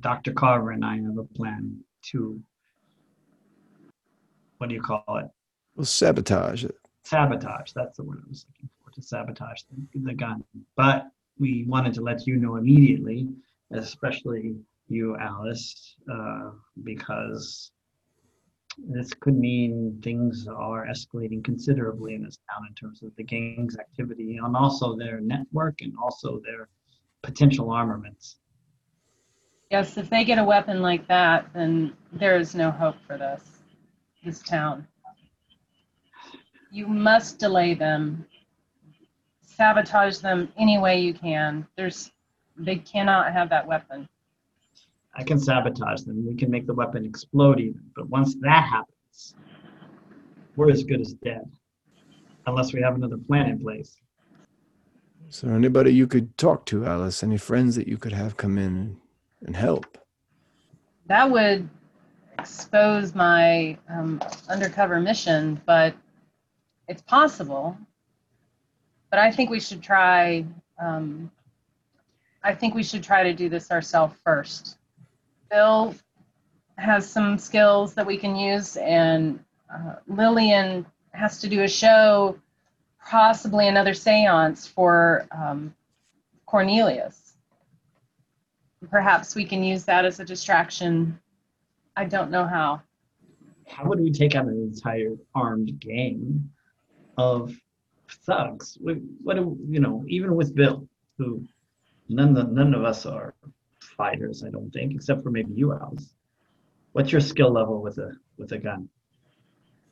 Dr. 0.00 0.32
Carver 0.32 0.70
and 0.70 0.84
I 0.84 0.96
have 0.96 1.18
a 1.18 1.24
plan 1.24 1.78
to 2.10 2.40
what 4.62 4.68
do 4.68 4.76
you 4.76 4.80
call 4.80 5.18
it? 5.18 5.26
We'll 5.74 5.84
sabotage 5.84 6.64
it. 6.64 6.76
Sabotage. 7.02 7.72
That's 7.72 7.96
the 7.96 8.04
word 8.04 8.22
I 8.24 8.28
was 8.28 8.46
looking 8.48 8.70
for 8.78 8.92
to 8.92 9.02
sabotage 9.02 9.62
the, 9.62 10.00
the 10.04 10.14
gun. 10.14 10.44
But 10.76 11.08
we 11.36 11.64
wanted 11.66 11.94
to 11.94 12.00
let 12.00 12.28
you 12.28 12.36
know 12.36 12.54
immediately, 12.54 13.26
especially 13.72 14.54
you, 14.86 15.16
Alice, 15.16 15.96
uh, 16.08 16.50
because 16.84 17.71
this 18.78 19.12
could 19.14 19.38
mean 19.38 20.00
things 20.02 20.46
are 20.48 20.86
escalating 20.86 21.44
considerably 21.44 22.14
in 22.14 22.24
this 22.24 22.38
town 22.50 22.66
in 22.68 22.74
terms 22.74 23.02
of 23.02 23.14
the 23.16 23.22
gang's 23.22 23.76
activity 23.78 24.38
and 24.42 24.56
also 24.56 24.96
their 24.96 25.20
network 25.20 25.80
and 25.82 25.92
also 26.02 26.40
their 26.44 26.68
potential 27.22 27.70
armaments. 27.70 28.36
Yes, 29.70 29.96
if 29.96 30.10
they 30.10 30.24
get 30.24 30.38
a 30.38 30.44
weapon 30.44 30.82
like 30.82 31.06
that, 31.08 31.46
then 31.54 31.94
there 32.12 32.36
is 32.38 32.54
no 32.54 32.70
hope 32.70 32.96
for 33.06 33.16
this, 33.16 33.42
this 34.24 34.42
town. 34.42 34.86
You 36.70 36.86
must 36.86 37.38
delay 37.38 37.74
them, 37.74 38.26
sabotage 39.42 40.18
them 40.18 40.52
any 40.58 40.78
way 40.78 41.00
you 41.00 41.14
can. 41.14 41.66
There's, 41.76 42.10
they 42.56 42.76
cannot 42.76 43.32
have 43.32 43.48
that 43.50 43.66
weapon. 43.66 44.08
I 45.14 45.22
can 45.22 45.38
sabotage 45.38 46.02
them. 46.02 46.26
We 46.26 46.34
can 46.34 46.50
make 46.50 46.66
the 46.66 46.74
weapon 46.74 47.04
explode 47.04 47.60
even. 47.60 47.82
But 47.94 48.08
once 48.08 48.34
that 48.40 48.64
happens, 48.64 49.34
we're 50.56 50.70
as 50.70 50.84
good 50.84 51.00
as 51.00 51.12
dead. 51.14 51.50
Unless 52.46 52.72
we 52.72 52.80
have 52.80 52.94
another 52.94 53.18
plan 53.18 53.48
in 53.48 53.58
place. 53.58 53.96
Is 55.28 55.40
there 55.42 55.54
anybody 55.54 55.92
you 55.92 56.06
could 56.06 56.36
talk 56.36 56.66
to, 56.66 56.84
Alice? 56.84 57.22
Any 57.22 57.38
friends 57.38 57.76
that 57.76 57.88
you 57.88 57.98
could 57.98 58.12
have 58.12 58.36
come 58.36 58.58
in 58.58 58.98
and 59.46 59.54
help? 59.54 59.98
That 61.06 61.30
would 61.30 61.68
expose 62.38 63.14
my 63.14 63.78
um, 63.88 64.20
undercover 64.48 65.00
mission, 65.00 65.60
but 65.66 65.94
it's 66.88 67.02
possible. 67.02 67.76
But 69.10 69.20
I 69.20 69.30
think 69.30 69.50
we 69.50 69.60
should 69.60 69.82
try. 69.82 70.44
Um, 70.78 71.30
I 72.42 72.54
think 72.54 72.74
we 72.74 72.82
should 72.82 73.04
try 73.04 73.22
to 73.22 73.32
do 73.32 73.48
this 73.48 73.70
ourselves 73.70 74.16
first. 74.24 74.78
Bill 75.52 75.94
has 76.78 77.08
some 77.08 77.36
skills 77.38 77.92
that 77.92 78.06
we 78.06 78.16
can 78.16 78.34
use, 78.34 78.78
and 78.78 79.38
uh, 79.72 79.96
Lillian 80.08 80.86
has 81.12 81.40
to 81.42 81.48
do 81.48 81.62
a 81.62 81.68
show, 81.68 82.38
possibly 83.06 83.68
another 83.68 83.92
seance 83.92 84.66
for 84.66 85.26
um, 85.30 85.74
Cornelius. 86.46 87.34
Perhaps 88.90 89.34
we 89.34 89.44
can 89.44 89.62
use 89.62 89.84
that 89.84 90.06
as 90.06 90.20
a 90.20 90.24
distraction. 90.24 91.20
I 91.96 92.06
don't 92.06 92.30
know 92.30 92.46
how. 92.46 92.80
How 93.68 93.84
would 93.84 94.00
we 94.00 94.10
take 94.10 94.34
out 94.34 94.46
an 94.46 94.70
entire 94.72 95.16
armed 95.34 95.78
gang 95.78 96.50
of 97.18 97.54
thugs? 98.08 98.78
What, 98.80 98.96
what 99.22 99.36
do- 99.36 99.58
you 99.68 99.80
know, 99.80 100.02
even 100.08 100.34
with 100.34 100.54
Bill, 100.54 100.88
who 101.18 101.44
none 102.08 102.32
none 102.54 102.72
of 102.74 102.84
us 102.84 103.04
are 103.04 103.31
fighters, 103.96 104.42
I 104.44 104.50
don't 104.50 104.70
think, 104.70 104.94
except 104.94 105.22
for 105.22 105.30
maybe 105.30 105.52
you, 105.52 105.72
Alice. 105.72 106.14
What's 106.92 107.12
your 107.12 107.20
skill 107.20 107.50
level 107.50 107.82
with 107.82 107.98
a 107.98 108.12
with 108.38 108.52
a 108.52 108.58
gun? 108.58 108.88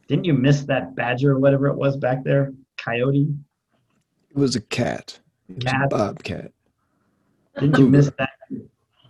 Didn't 0.08 0.24
you 0.24 0.34
miss 0.34 0.64
that 0.64 0.94
badger 0.96 1.32
or 1.32 1.38
whatever 1.38 1.68
it 1.68 1.76
was 1.76 1.96
back 1.96 2.24
there? 2.24 2.52
coyote? 2.76 3.28
It 4.30 4.36
was 4.36 4.56
a 4.56 4.60
cat. 4.60 5.18
It 5.48 5.56
was 5.56 5.64
Cat. 5.64 5.84
a 5.86 5.88
bobcat. 5.88 6.52
Didn't 7.58 7.78
you 7.78 7.88
miss 7.88 8.10
that 8.18 8.30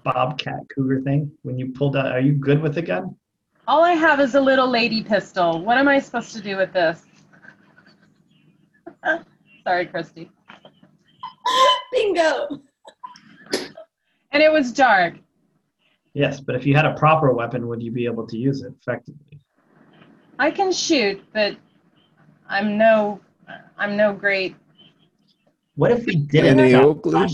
bobcat 0.02 0.60
cougar 0.74 1.00
thing 1.02 1.30
when 1.42 1.58
you 1.58 1.72
pulled 1.72 1.96
out? 1.96 2.12
Are 2.12 2.20
you 2.20 2.32
good 2.32 2.60
with 2.60 2.74
the 2.74 2.82
gun? 2.82 3.14
All 3.68 3.82
I 3.82 3.92
have 3.92 4.18
is 4.20 4.34
a 4.34 4.40
little 4.40 4.68
lady 4.68 5.02
pistol. 5.04 5.62
What 5.62 5.78
am 5.78 5.88
I 5.88 5.98
supposed 6.00 6.32
to 6.34 6.40
do 6.40 6.56
with 6.56 6.72
this? 6.72 7.04
Sorry, 9.64 9.86
Christy. 9.86 10.30
Bingo. 11.92 12.60
And 14.32 14.42
it 14.42 14.52
was 14.52 14.72
dark. 14.72 15.14
Yes, 16.14 16.40
but 16.40 16.54
if 16.54 16.66
you 16.66 16.74
had 16.74 16.86
a 16.86 16.94
proper 16.94 17.32
weapon, 17.32 17.68
would 17.68 17.82
you 17.82 17.90
be 17.90 18.04
able 18.06 18.26
to 18.26 18.36
use 18.36 18.62
it 18.62 18.72
effectively? 18.80 19.40
I 20.38 20.50
can 20.50 20.72
shoot, 20.72 21.22
but 21.32 21.56
I'm 22.48 22.78
no 22.78 23.20
I'm 23.76 23.96
no 23.96 24.12
great 24.12 24.56
What 25.74 25.92
if 25.92 26.04
we 26.06 26.16
didn't? 26.16 26.60
Annie 26.60 26.74
Oakley? 26.74 27.26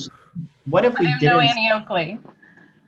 What 0.69 0.85
if 0.85 0.99
we 0.99 1.07
I'm 1.07 1.13
no 1.13 1.19
didn't? 1.19 1.41
Annie 1.41 1.71
Oakley. 1.73 2.19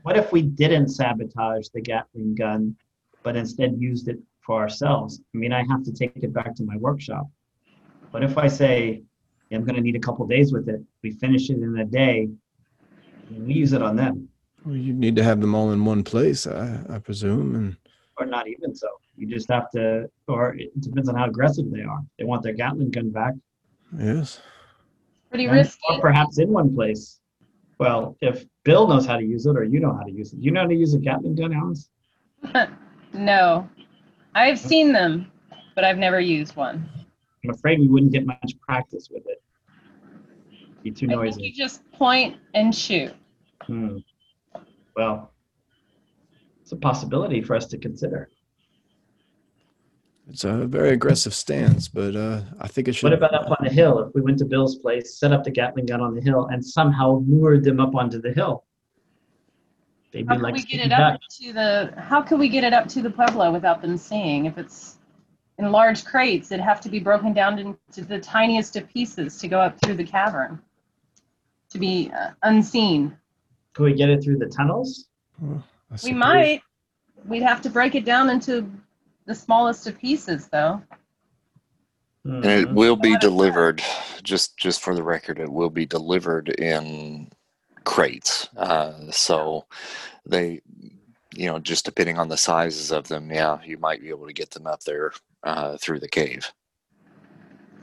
What 0.02 0.16
if 0.16 0.32
we 0.32 0.42
didn't 0.42 0.88
sabotage 0.88 1.68
the 1.74 1.80
Gatling 1.80 2.34
gun, 2.34 2.76
but 3.22 3.36
instead 3.36 3.76
used 3.78 4.08
it 4.08 4.18
for 4.40 4.60
ourselves? 4.60 5.20
I 5.34 5.38
mean, 5.38 5.52
I 5.52 5.64
have 5.68 5.82
to 5.84 5.92
take 5.92 6.16
it 6.16 6.32
back 6.32 6.54
to 6.56 6.64
my 6.64 6.76
workshop. 6.76 7.26
But 8.10 8.22
if 8.24 8.38
I 8.38 8.48
say 8.48 9.02
I'm 9.52 9.64
going 9.64 9.76
to 9.76 9.80
need 9.82 9.96
a 9.96 10.00
couple 10.00 10.26
days 10.26 10.52
with 10.52 10.68
it, 10.68 10.82
we 11.02 11.12
finish 11.12 11.50
it 11.50 11.58
in 11.58 11.78
a 11.78 11.84
day, 11.84 12.28
and 13.30 13.46
we 13.46 13.54
use 13.54 13.72
it 13.72 13.82
on 13.82 13.96
them, 13.96 14.28
Well, 14.64 14.76
you 14.76 14.92
need 14.92 15.16
to 15.16 15.24
have 15.24 15.40
them 15.40 15.54
all 15.54 15.72
in 15.72 15.84
one 15.84 16.02
place, 16.04 16.46
I, 16.46 16.80
I 16.88 16.98
presume. 16.98 17.54
And 17.54 17.76
or 18.16 18.26
not 18.26 18.48
even 18.48 18.74
so. 18.74 18.88
You 19.16 19.26
just 19.26 19.48
have 19.50 19.70
to, 19.72 20.08
or 20.26 20.54
it 20.54 20.78
depends 20.80 21.08
on 21.08 21.14
how 21.16 21.26
aggressive 21.26 21.70
they 21.70 21.82
are. 21.82 22.00
They 22.18 22.24
want 22.24 22.42
their 22.42 22.52
Gatling 22.52 22.90
gun 22.90 23.10
back, 23.10 23.34
yes, 23.98 24.40
Pretty 25.30 25.46
and- 25.46 25.54
risky. 25.54 25.80
or 25.90 26.00
perhaps 26.00 26.38
in 26.38 26.50
one 26.50 26.74
place. 26.74 27.20
Well, 27.78 28.16
if 28.20 28.44
Bill 28.64 28.88
knows 28.88 29.06
how 29.06 29.16
to 29.18 29.24
use 29.24 29.46
it, 29.46 29.56
or 29.56 29.62
you 29.62 29.78
know 29.78 29.94
how 29.94 30.02
to 30.02 30.10
use 30.10 30.32
it, 30.32 30.40
you 30.40 30.50
know 30.50 30.62
how 30.62 30.66
to 30.66 30.74
use 30.74 30.94
a 30.94 30.98
Gatling 30.98 31.34
gun, 31.36 31.52
Alice? 31.52 31.88
No. 33.14 33.68
I've 34.34 34.58
seen 34.58 34.92
them, 34.92 35.30
but 35.74 35.82
I've 35.84 35.96
never 35.96 36.20
used 36.20 36.56
one. 36.56 36.88
I'm 37.42 37.50
afraid 37.50 37.78
we 37.80 37.88
wouldn't 37.88 38.12
get 38.12 38.26
much 38.26 38.52
practice 38.60 39.08
with 39.10 39.22
it. 39.26 39.42
Be 40.82 40.90
too 40.90 41.06
I 41.06 41.08
think 41.10 41.20
noisy. 41.22 41.42
you 41.42 41.52
just 41.52 41.90
point 41.92 42.36
and 42.54 42.74
shoot. 42.74 43.12
Hmm. 43.62 43.98
Well, 44.96 45.32
it's 46.62 46.72
a 46.72 46.76
possibility 46.76 47.40
for 47.42 47.56
us 47.56 47.66
to 47.66 47.78
consider. 47.78 48.28
it's 50.28 50.44
a 50.44 50.66
very 50.66 50.90
aggressive 50.90 51.34
stance, 51.34 51.88
but 51.88 52.14
uh, 52.14 52.42
I 52.60 52.68
think 52.68 52.88
it 52.88 52.94
should. 52.94 53.04
What 53.10 53.12
about 53.14 53.34
up 53.34 53.50
on 53.50 53.56
the 53.62 53.70
hill? 53.70 53.98
If 54.00 54.14
we 54.14 54.20
went 54.20 54.38
to 54.38 54.44
Bill's 54.44 54.76
place, 54.76 55.18
set 55.18 55.32
up 55.32 55.44
the 55.44 55.50
Gatling 55.50 55.86
gun 55.86 56.00
on 56.00 56.14
the 56.14 56.20
hill, 56.20 56.46
and 56.52 56.64
somehow 56.64 57.22
lured 57.26 57.64
them 57.64 57.80
up 57.80 57.94
onto 57.94 58.20
the 58.20 58.32
hill, 58.32 58.64
they'd 60.12 60.22
be 60.22 60.28
How 60.28 60.34
can 60.34 60.42
like 60.42 60.54
we 60.54 60.62
get 60.64 60.86
it 60.86 60.92
up 60.92 61.14
duck. 61.14 61.20
to 61.40 61.52
the 61.52 61.94
how 61.96 62.20
can 62.22 62.38
we 62.38 62.48
get 62.48 62.64
it 62.64 62.72
up 62.72 62.86
to 62.88 63.02
the 63.02 63.10
Pueblo 63.10 63.50
without 63.50 63.80
them 63.82 63.96
seeing? 63.96 64.44
If 64.46 64.58
it's 64.58 64.96
in 65.58 65.72
large 65.72 66.04
crates, 66.04 66.52
it'd 66.52 66.64
have 66.64 66.80
to 66.82 66.88
be 66.88 66.98
broken 67.00 67.32
down 67.32 67.58
into 67.58 68.04
the 68.04 68.18
tiniest 68.20 68.76
of 68.76 68.88
pieces 68.88 69.38
to 69.38 69.48
go 69.48 69.60
up 69.60 69.76
through 69.82 69.94
the 69.94 70.04
cavern 70.04 70.60
to 71.70 71.78
be 71.78 72.10
uh, 72.16 72.30
unseen. 72.42 73.16
Can 73.74 73.84
we 73.84 73.94
get 73.94 74.10
it 74.10 74.22
through 74.22 74.38
the 74.38 74.46
tunnels? 74.46 75.08
I 75.42 75.96
We 76.02 76.12
might. 76.12 76.62
We'd 77.26 77.42
have 77.42 77.60
to 77.62 77.70
break 77.70 77.94
it 77.94 78.04
down 78.04 78.30
into 78.30 78.70
the 79.26 79.34
smallest 79.34 79.86
of 79.86 79.98
pieces, 79.98 80.48
though. 80.48 80.82
And 82.24 82.44
it 82.44 82.68
Hmm. 82.68 82.74
will 82.74 82.96
be 82.96 83.16
delivered, 83.16 83.82
just 84.22 84.56
just 84.56 84.80
for 84.80 84.94
the 84.94 85.02
record, 85.02 85.38
it 85.38 85.50
will 85.50 85.70
be 85.70 85.86
delivered 85.86 86.48
in 86.50 87.30
crates. 87.84 88.48
Uh, 88.56 89.10
so 89.10 89.66
they, 90.26 90.60
you 91.34 91.46
know, 91.46 91.58
just 91.58 91.84
depending 91.84 92.18
on 92.18 92.28
the 92.28 92.36
sizes 92.36 92.92
of 92.92 93.08
them, 93.08 93.30
yeah, 93.30 93.58
you 93.64 93.78
might 93.78 94.00
be 94.00 94.10
able 94.10 94.26
to 94.26 94.32
get 94.32 94.50
them 94.50 94.66
up 94.66 94.82
there 94.84 95.12
uh, 95.42 95.76
through 95.78 96.00
the 96.00 96.08
cave. 96.08 96.52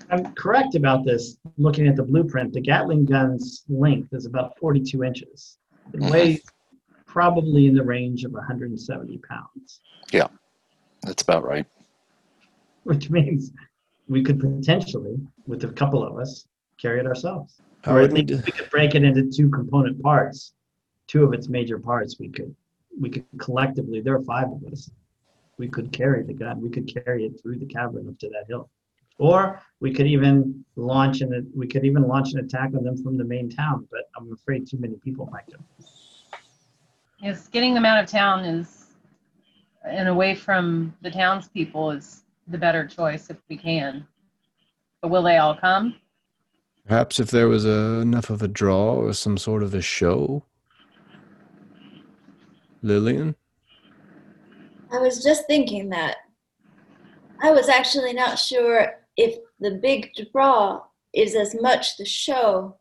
I'm 0.10 0.34
correct 0.34 0.76
about 0.76 1.03
this. 1.06 1.38
Looking 1.57 1.88
at 1.88 1.95
the 1.95 2.03
blueprint, 2.03 2.53
the 2.53 2.61
Gatling 2.61 3.06
gun's 3.06 3.64
length 3.69 4.14
is 4.14 4.26
about 4.26 4.57
42 4.60 5.03
inches. 5.03 5.57
It 5.94 5.99
Mhm. 5.99 6.11
weighs 6.11 6.44
probably 7.06 7.68
in 7.68 7.76
the 7.76 7.84
range 7.84 8.23
of 8.26 8.34
170 8.34 9.18
pounds, 9.19 9.82
Yeah, 10.11 10.27
That's 11.03 11.23
about 11.23 11.44
right. 11.44 11.65
which 12.84 13.10
means 13.10 13.52
we 14.07 14.22
could 14.23 14.40
potentially, 14.40 15.18
with 15.48 15.64
a 15.64 15.69
couple 15.69 16.03
of 16.03 16.18
us, 16.18 16.45
carry 16.77 16.99
it 16.99 17.07
ourselves. 17.07 17.61
I 17.86 17.91
or 17.94 17.99
at 18.02 18.14
least 18.14 18.45
we 18.45 18.52
could 18.52 18.69
break 18.69 18.95
it 18.95 19.03
into 19.03 19.30
two 19.32 19.49
component 19.49 20.02
parts. 20.02 20.53
Two 21.07 21.23
of 21.23 21.34
its 21.34 21.48
major 21.48 21.80
parts, 21.80 22.19
we 22.19 22.30
could, 22.30 22.53
we 22.99 23.10
could 23.10 23.26
collectively. 23.38 24.02
There 24.02 24.15
are 24.15 24.23
five 24.23 24.52
of 24.52 24.64
us. 24.65 24.90
We 25.57 25.68
could 25.69 25.91
carry 25.91 26.23
the 26.23 26.34
gun. 26.34 26.60
We 26.61 26.69
could 26.69 26.88
carry 26.88 27.26
it 27.26 27.40
through 27.41 27.60
the 27.60 27.65
cavern 27.65 28.07
up 28.10 28.18
to 28.19 28.30
that 28.30 28.48
hill, 28.48 28.69
or 29.17 29.61
we 29.79 29.93
could 29.93 30.07
even 30.07 30.63
launch 30.75 31.21
an. 31.21 31.51
We 31.55 31.67
could 31.67 31.85
even 31.85 32.07
launch 32.07 32.33
an 32.33 32.39
attack 32.39 32.71
on 32.75 32.83
them 32.83 32.97
from 33.01 33.17
the 33.17 33.23
main 33.23 33.49
town. 33.49 33.87
But 33.91 34.09
I'm 34.17 34.31
afraid 34.33 34.67
too 34.67 34.77
many 34.77 34.95
people 34.95 35.29
might 35.31 35.45
go. 35.47 35.57
Yes, 37.21 37.47
getting 37.47 37.73
them 37.73 37.85
out 37.85 38.03
of 38.03 38.09
town 38.09 38.45
is, 38.45 38.87
and 39.87 40.09
away 40.09 40.35
from 40.35 40.93
the 41.01 41.09
townspeople 41.09 41.91
is 41.91 42.23
the 42.47 42.57
better 42.57 42.85
choice 42.85 43.29
if 43.29 43.37
we 43.49 43.57
can. 43.57 44.05
But 45.01 45.09
will 45.09 45.23
they 45.23 45.37
all 45.37 45.55
come? 45.55 45.95
Perhaps 46.87 47.19
if 47.19 47.31
there 47.31 47.47
was 47.47 47.65
a, 47.65 48.01
enough 48.01 48.29
of 48.29 48.43
a 48.43 48.47
draw 48.47 48.95
or 48.95 49.13
some 49.13 49.37
sort 49.37 49.63
of 49.63 49.73
a 49.73 49.81
show. 49.81 50.43
Lillian? 52.83 53.35
I 54.91 54.99
was 54.99 55.23
just 55.23 55.47
thinking 55.47 55.89
that. 55.89 56.17
I 57.41 57.49
was 57.51 57.69
actually 57.69 58.13
not 58.13 58.37
sure 58.37 59.05
if 59.17 59.37
the 59.59 59.71
big 59.71 60.11
draw 60.31 60.81
is 61.13 61.35
as 61.35 61.55
much 61.61 61.97
the 61.97 62.05
show 62.05 62.77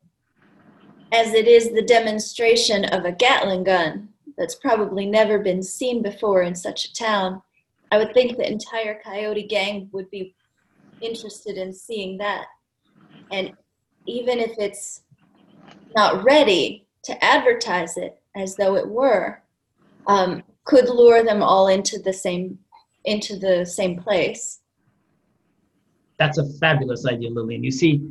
as 1.12 1.32
it 1.32 1.46
is 1.46 1.72
the 1.72 1.82
demonstration 1.82 2.84
of 2.86 3.04
a 3.04 3.12
Gatling 3.12 3.64
gun 3.64 4.08
that's 4.36 4.56
probably 4.56 5.06
never 5.06 5.38
been 5.38 5.62
seen 5.62 6.02
before 6.02 6.42
in 6.42 6.54
such 6.54 6.86
a 6.86 6.94
town. 6.94 7.40
I 7.92 7.98
would 7.98 8.12
think 8.12 8.36
the 8.36 8.50
entire 8.50 9.00
Coyote 9.04 9.46
gang 9.46 9.88
would 9.92 10.10
be 10.10 10.34
interested 11.00 11.56
in 11.56 11.72
seeing 11.72 12.18
that. 12.18 12.46
And 13.30 13.52
even 14.06 14.40
if 14.40 14.52
it's 14.58 15.02
not 15.94 16.24
ready 16.24 16.88
to 17.04 17.24
advertise 17.24 17.96
it 17.96 18.18
as 18.34 18.56
though 18.56 18.74
it 18.74 18.88
were, 18.88 19.42
um, 20.06 20.42
could 20.64 20.88
lure 20.88 21.22
them 21.22 21.42
all 21.42 21.68
into 21.68 21.98
the 21.98 22.12
same 22.12 22.58
into 23.04 23.36
the 23.38 23.66
same 23.66 23.98
place. 24.00 24.60
That's 26.18 26.38
a 26.38 26.48
fabulous 26.58 27.06
idea, 27.06 27.30
Lillian. 27.30 27.64
You 27.64 27.70
see, 27.70 28.02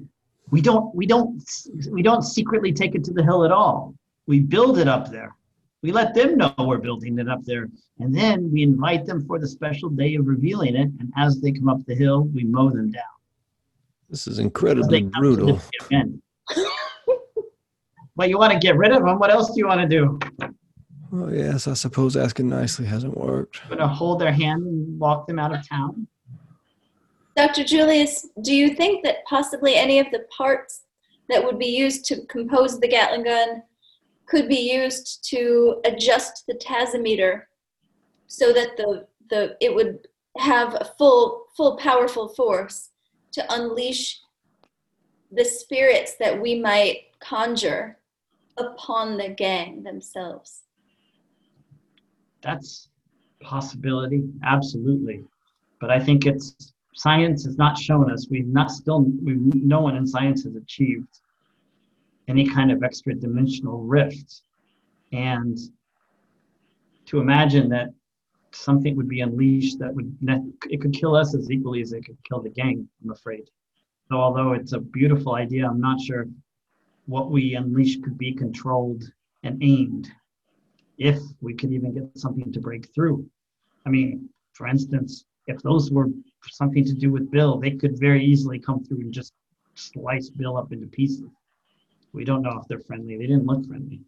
we 0.51 0.61
don't 0.61 0.93
we 0.93 1.05
don't 1.05 1.41
we 1.89 2.01
don't 2.01 2.23
secretly 2.23 2.73
take 2.73 2.95
it 2.95 3.03
to 3.05 3.13
the 3.13 3.23
hill 3.23 3.45
at 3.45 3.51
all. 3.51 3.95
We 4.27 4.39
build 4.39 4.77
it 4.77 4.87
up 4.87 5.09
there. 5.09 5.35
We 5.81 5.91
let 5.91 6.13
them 6.13 6.37
know 6.37 6.53
we're 6.59 6.77
building 6.77 7.19
it 7.19 7.27
up 7.27 7.43
there, 7.43 7.69
and 7.99 8.15
then 8.15 8.51
we 8.51 8.63
invite 8.63 9.05
them 9.05 9.25
for 9.25 9.37
the 9.39 9.47
special 9.47 9.89
day 9.89 10.15
of 10.15 10.27
revealing 10.27 10.75
it. 10.75 10.89
And 10.99 11.11
as 11.17 11.41
they 11.41 11.51
come 11.51 11.67
up 11.67 11.83
the 11.85 11.95
hill, 11.95 12.23
we 12.33 12.43
mow 12.45 12.69
them 12.69 12.91
down. 12.91 13.03
This 14.09 14.27
is 14.27 14.39
incredibly 14.39 15.01
they 15.01 15.09
come 15.09 15.23
to 15.23 15.35
the 15.35 15.61
brutal. 15.79 16.21
But 18.15 18.29
you 18.29 18.37
want 18.37 18.53
to 18.53 18.59
get 18.59 18.77
rid 18.77 18.91
of 18.91 19.03
them? 19.03 19.17
What 19.17 19.31
else 19.31 19.47
do 19.47 19.55
you 19.57 19.67
want 19.67 19.81
to 19.81 19.87
do? 19.87 20.19
Well, 21.11 21.33
yes, 21.33 21.67
I 21.67 21.73
suppose 21.73 22.15
asking 22.15 22.47
nicely 22.47 22.85
hasn't 22.85 23.17
worked. 23.17 23.67
Going 23.67 23.79
to 23.79 23.87
hold 23.87 24.19
their 24.21 24.31
hand 24.31 24.61
and 24.67 24.99
walk 24.99 25.25
them 25.27 25.39
out 25.39 25.53
of 25.53 25.67
town? 25.67 26.07
Dr. 27.35 27.63
Julius, 27.63 28.27
do 28.41 28.53
you 28.53 28.75
think 28.75 29.03
that 29.03 29.25
possibly 29.25 29.75
any 29.75 29.99
of 29.99 30.07
the 30.11 30.25
parts 30.35 30.83
that 31.29 31.43
would 31.43 31.57
be 31.57 31.67
used 31.67 32.05
to 32.05 32.25
compose 32.27 32.79
the 32.79 32.87
Gatling 32.87 33.23
gun 33.23 33.63
could 34.27 34.47
be 34.47 34.71
used 34.71 35.27
to 35.29 35.81
adjust 35.85 36.45
the 36.47 36.53
tasometer 36.55 37.43
so 38.27 38.53
that 38.53 38.77
the, 38.77 39.07
the 39.29 39.57
it 39.59 39.73
would 39.73 40.07
have 40.37 40.75
a 40.75 40.91
full 40.97 41.45
full 41.55 41.77
powerful 41.77 42.29
force 42.29 42.89
to 43.31 43.53
unleash 43.53 44.19
the 45.31 45.43
spirits 45.43 46.15
that 46.19 46.39
we 46.39 46.59
might 46.59 46.97
conjure 47.19 47.97
upon 48.57 49.17
the 49.17 49.29
gang 49.29 49.83
themselves? 49.83 50.61
That's 52.41 52.89
possibility, 53.41 54.23
absolutely. 54.43 55.23
But 55.79 55.89
I 55.89 55.99
think 55.99 56.25
it's 56.25 56.72
science 56.95 57.45
has 57.45 57.57
not 57.57 57.77
shown 57.77 58.11
us. 58.11 58.27
We've 58.29 58.47
not 58.47 58.71
still 58.71 59.01
We've 59.01 59.39
no 59.55 59.81
one 59.81 59.95
in 59.95 60.07
science 60.07 60.43
has 60.43 60.55
achieved 60.55 61.19
any 62.27 62.47
kind 62.47 62.71
of 62.71 62.83
extra 62.83 63.13
dimensional 63.13 63.83
rift. 63.83 64.41
And 65.11 65.57
to 67.05 67.19
imagine 67.19 67.69
that 67.69 67.89
something 68.51 68.95
would 68.95 69.09
be 69.09 69.21
unleashed 69.21 69.79
that 69.79 69.93
would 69.93 70.15
it 70.69 70.81
could 70.81 70.93
kill 70.93 71.15
us 71.15 71.35
as 71.35 71.51
equally 71.51 71.81
as 71.81 71.93
it 71.93 72.05
could 72.05 72.17
kill 72.23 72.41
the 72.41 72.49
gang, 72.49 72.87
I'm 73.03 73.11
afraid. 73.11 73.49
So 74.09 74.17
although 74.17 74.53
it's 74.53 74.73
a 74.73 74.79
beautiful 74.79 75.35
idea, 75.35 75.67
I'm 75.67 75.81
not 75.81 75.99
sure 75.99 76.27
what 77.05 77.31
we 77.31 77.55
unleash 77.55 77.99
could 78.01 78.17
be 78.17 78.33
controlled 78.33 79.03
and 79.43 79.61
aimed 79.61 80.09
if 80.97 81.19
we 81.41 81.53
could 81.53 81.73
even 81.73 81.93
get 81.93 82.17
something 82.17 82.51
to 82.51 82.59
break 82.59 82.93
through. 82.93 83.27
I 83.85 83.89
mean, 83.89 84.29
for 84.53 84.67
instance, 84.67 85.25
if 85.47 85.61
those 85.61 85.91
were 85.91 86.09
something 86.49 86.85
to 86.85 86.93
do 86.93 87.11
with 87.11 87.31
Bill, 87.31 87.57
they 87.57 87.71
could 87.71 87.99
very 87.99 88.23
easily 88.23 88.59
come 88.59 88.83
through 88.83 89.01
and 89.01 89.13
just 89.13 89.33
slice 89.75 90.29
Bill 90.29 90.57
up 90.57 90.71
into 90.71 90.87
pieces. 90.87 91.29
We 92.13 92.23
don't 92.23 92.41
know 92.41 92.59
if 92.61 92.67
they're 92.67 92.79
friendly. 92.79 93.17
They 93.17 93.27
didn't 93.27 93.45
look 93.45 93.65
friendly. 93.65 94.01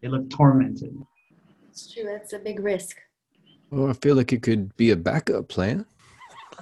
They 0.00 0.08
look 0.08 0.28
tormented. 0.30 0.96
It's 1.68 1.92
true. 1.92 2.04
That's 2.04 2.32
a 2.32 2.38
big 2.38 2.60
risk. 2.60 2.96
Well, 3.70 3.88
I 3.88 3.92
feel 3.94 4.16
like 4.16 4.32
it 4.32 4.42
could 4.42 4.76
be 4.76 4.90
a 4.90 4.96
backup 4.96 5.48
plan. 5.48 5.86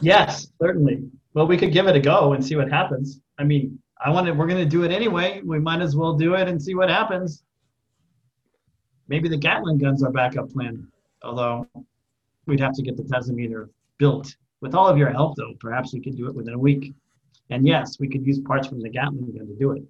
Yes, 0.01 0.49
certainly. 0.61 1.09
Well, 1.35 1.47
we 1.47 1.57
could 1.57 1.73
give 1.73 1.87
it 1.87 1.97
a 1.97 2.01
go 2.01 2.35
and 2.35 2.45
see 2.45 2.57
what 2.57 2.71
happens. 2.71 3.21
I 3.39 3.45
mean, 3.45 3.79
I 4.05 4.11
want 4.11 4.27
to, 4.27 4.33
we're 4.33 4.47
going 4.47 4.63
to 4.63 4.69
do 4.69 4.85
it 4.85 4.93
anyway. 4.93 5.41
We 5.45 5.59
might 5.59 5.81
as 5.81 5.97
well 5.97 6.15
do 6.15 6.35
it 6.35 6.49
and 6.49 6.63
see 6.63 6.75
what 6.75 6.89
happens. 6.89 7.43
Maybe 9.09 9.29
the 9.29 9.37
Gatling 9.37 9.79
gun's 9.79 10.03
our 10.03 10.11
backup 10.11 10.53
plan. 10.53 10.87
Although 11.23 11.67
we'd 12.47 12.61
have 12.61 12.75
to 12.75 12.83
get 12.83 12.97
the 12.97 13.03
Tasometer 13.03 13.69
built. 13.99 14.37
With 14.61 14.75
all 14.75 14.89
of 14.89 14.99
your 14.99 15.11
help, 15.11 15.37
though, 15.37 15.55
perhaps 15.61 15.93
we 15.93 16.01
could 16.01 16.17
do 16.17 16.27
it 16.27 16.35
within 16.35 16.55
a 16.55 16.59
week. 16.59 16.95
And 17.51 17.67
yes, 17.67 17.99
we 17.99 18.09
could 18.09 18.27
use 18.27 18.41
parts 18.41 18.67
from 18.67 18.81
the 18.81 18.89
Gatling 18.89 19.33
gun 19.37 19.47
to 19.47 19.57
do 19.59 19.73
it. 19.73 19.83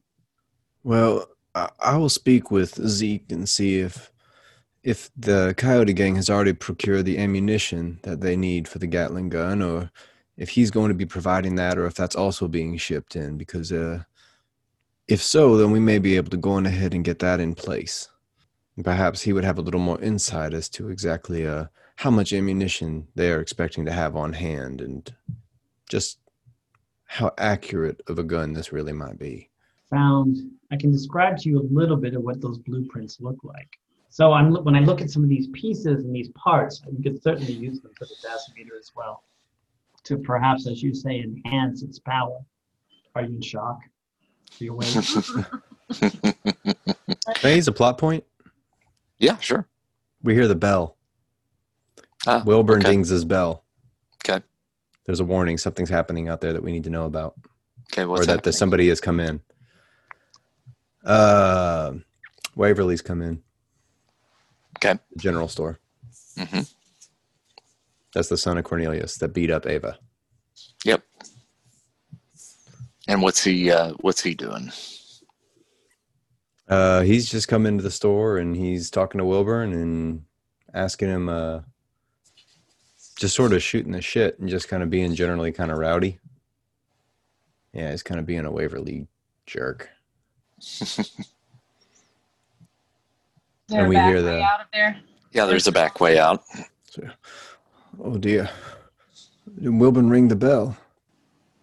Well, 0.85 1.27
I, 1.55 1.97
will 1.97 2.09
speak 2.09 2.51
with 2.51 2.75
Zeke 2.87 3.33
and 3.33 3.49
see 3.49 3.81
if 3.81 4.13
if 4.85 5.11
the 5.17 5.55
Coyote 5.57 5.93
Gang 5.93 6.15
has 6.15 6.31
already 6.31 6.53
procured 6.53 7.05
the 7.05 7.19
ammunition 7.19 7.99
that 8.05 8.21
they 8.21 8.37
need 8.37 8.69
for 8.69 8.79
the 8.79 8.87
Gatling 8.87 9.29
gun, 9.29 9.61
or 9.61 9.91
if 10.37 10.51
he's 10.51 10.71
going 10.71 10.89
to 10.89 10.95
be 10.95 11.05
providing 11.05 11.57
that, 11.57 11.79
or 11.79 11.87
if 11.87 11.95
that's 11.95 12.15
also 12.15 12.47
being 12.47 12.77
shipped 12.77 13.17
in. 13.17 13.37
Because 13.37 13.73
uh, 13.73 14.05
if 15.09 15.21
so, 15.21 15.57
then 15.57 15.73
we 15.73 15.81
may 15.81 15.99
be 15.99 16.17
able 16.17 16.31
to 16.31 16.37
go 16.37 16.53
on 16.53 16.67
ahead 16.67 16.95
and 16.95 17.05
get 17.05 17.19
that 17.19 17.41
in 17.41 17.55
place. 17.55 18.09
Perhaps 18.85 19.23
he 19.23 19.33
would 19.33 19.45
have 19.45 19.59
a 19.59 19.63
little 19.63 19.81
more 19.81 20.01
insight 20.01 20.55
as 20.55 20.69
to 20.69 20.89
exactly 20.91 21.45
uh, 21.45 21.65
how 21.99 22.13
much 22.13 22.33
ammunition 22.33 23.09
they 23.17 23.33
are 23.33 23.41
expecting 23.41 23.85
to 23.85 23.91
have 23.91 24.15
on 24.15 24.33
hand, 24.33 24.81
and 24.81 25.13
just 25.91 26.21
how 27.07 27.33
accurate 27.39 28.01
of 28.07 28.21
a 28.21 28.23
gun 28.23 28.53
this 28.53 28.73
really 28.73 28.93
might 28.93 29.19
be. 29.19 29.51
Found, 29.91 30.39
I 30.71 30.77
can 30.77 30.93
describe 30.93 31.39
to 31.39 31.49
you 31.49 31.59
a 31.59 31.67
little 31.75 31.97
bit 31.97 32.15
of 32.15 32.23
what 32.23 32.41
those 32.41 32.57
blueprints 32.59 33.21
look 33.21 33.43
like. 33.43 33.81
So 34.11 34.33
I'm 34.33 34.55
when 34.63 34.77
I 34.77 34.81
look 34.81 35.01
at 35.01 35.11
some 35.11 35.25
of 35.25 35.29
these 35.29 35.49
pieces 35.49 36.05
and 36.05 36.15
these 36.15 36.29
parts, 36.37 36.81
we 36.89 37.03
could 37.03 37.21
certainly 37.21 37.53
use 37.53 37.81
them 37.81 37.91
for 37.99 38.05
the 38.05 38.15
Tasometer 38.15 38.79
as 38.79 38.93
well, 38.95 39.25
to 40.05 40.19
perhaps, 40.19 40.69
as 40.69 40.81
you 40.81 40.95
say, 40.95 41.19
enhance 41.19 41.83
its 41.83 41.99
power. 41.99 42.39
Are 43.17 43.23
you 43.23 43.35
in 43.35 43.43
shock? 43.43 43.81
Are 44.61 44.65
you 44.65 44.73
awake? 44.73 44.89
Hey, 47.41 47.55
he's 47.55 47.69
a 47.69 47.73
plot 47.73 47.99
point. 47.99 48.25
Yeah, 49.19 49.37
sure. 49.39 49.69
We 50.23 50.35
hear 50.35 50.49
the 50.49 50.55
bell. 50.55 50.98
Ah, 52.27 52.43
Wilburn 52.45 52.81
okay. 52.81 52.91
dings 52.91 53.09
his 53.09 53.25
bell. 53.25 53.65
Okay. 54.25 54.45
There's 55.07 55.21
a 55.21 55.25
warning. 55.25 55.59
Something's 55.59 55.89
happening 55.91 56.29
out 56.29 56.41
there 56.41 56.53
that 56.53 56.63
we 56.63 56.73
need 56.73 56.85
to 56.85 56.91
know 56.91 57.05
about, 57.07 57.35
Okay, 57.93 58.03
or 58.03 58.09
what's 58.09 58.27
that 58.27 58.37
happening? 58.39 58.53
somebody 58.53 58.89
has 58.89 59.01
come 59.01 59.21
in. 59.21 59.41
Uh, 61.05 61.95
Waverly's 62.57 63.03
come 63.03 63.23
in. 63.23 63.43
Okay. 64.79 64.99
The 65.13 65.19
general 65.21 65.49
store. 65.49 65.79
Mm 66.37 66.49
hmm 66.49 66.61
That's 68.15 68.29
the 68.29 68.37
son 68.37 68.59
of 68.59 68.65
Cornelius 68.65 69.17
that 69.19 69.33
beat 69.35 69.51
up 69.51 69.67
Ava. 69.67 69.99
Yep. 70.85 71.03
And 73.09 73.23
what's 73.23 73.43
he? 73.43 73.71
Uh, 73.71 73.95
what's 74.01 74.23
he 74.23 74.35
doing? 74.35 74.71
Uh, 76.69 77.01
he's 77.01 77.31
just 77.31 77.49
come 77.49 77.65
into 77.65 77.83
the 77.83 77.91
store 77.91 78.37
and 78.37 78.55
he's 78.55 78.91
talking 78.91 79.19
to 79.19 79.25
Wilburn 79.25 79.73
and 79.73 80.25
asking 80.75 81.09
him, 81.09 81.29
uh, 81.31 81.61
just 83.19 83.35
sort 83.35 83.53
of 83.53 83.63
shooting 83.63 83.93
the 83.93 84.01
shit 84.01 84.39
and 84.39 84.49
just 84.49 84.69
kind 84.69 84.83
of 84.83 84.91
being 84.91 85.15
generally 85.15 85.53
kind 85.53 85.71
of 85.71 85.79
rowdy. 85.79 86.19
Yeah, 87.73 87.91
he's 87.91 88.03
kind 88.03 88.19
of 88.21 88.27
being 88.27 88.45
a 88.47 88.51
Waverly 88.51 89.07
jerk. 89.47 89.89
And 93.71 93.87
we 93.89 93.97
back 93.97 94.07
hear 94.09 94.17
way 94.17 94.23
the- 94.23 94.67
there? 94.73 94.99
Yeah, 95.33 95.45
there's 95.45 95.67
a 95.67 95.73
back 95.73 96.01
way 96.01 96.19
out. 96.19 96.43
So, 96.91 97.03
oh 98.03 98.17
dear. 98.17 98.49
Did 99.61 99.79
Wilburn 99.79 100.09
ring 100.09 100.29
the 100.29 100.37
bell? 100.37 100.75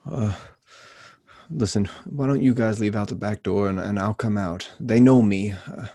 Uh, 0.10 0.34
listen, 1.50 1.90
why 2.06 2.28
don't 2.28 2.44
you 2.44 2.54
guys 2.54 2.80
leave 2.80 2.96
out 2.96 3.08
the 3.08 3.16
back 3.16 3.42
door 3.42 3.70
and, 3.70 3.80
and 3.80 3.98
I'll 3.98 4.14
come 4.14 4.38
out? 4.38 4.70
They 4.80 5.00
know 5.00 5.24
me. 5.24 5.54
Uh, 5.54 5.88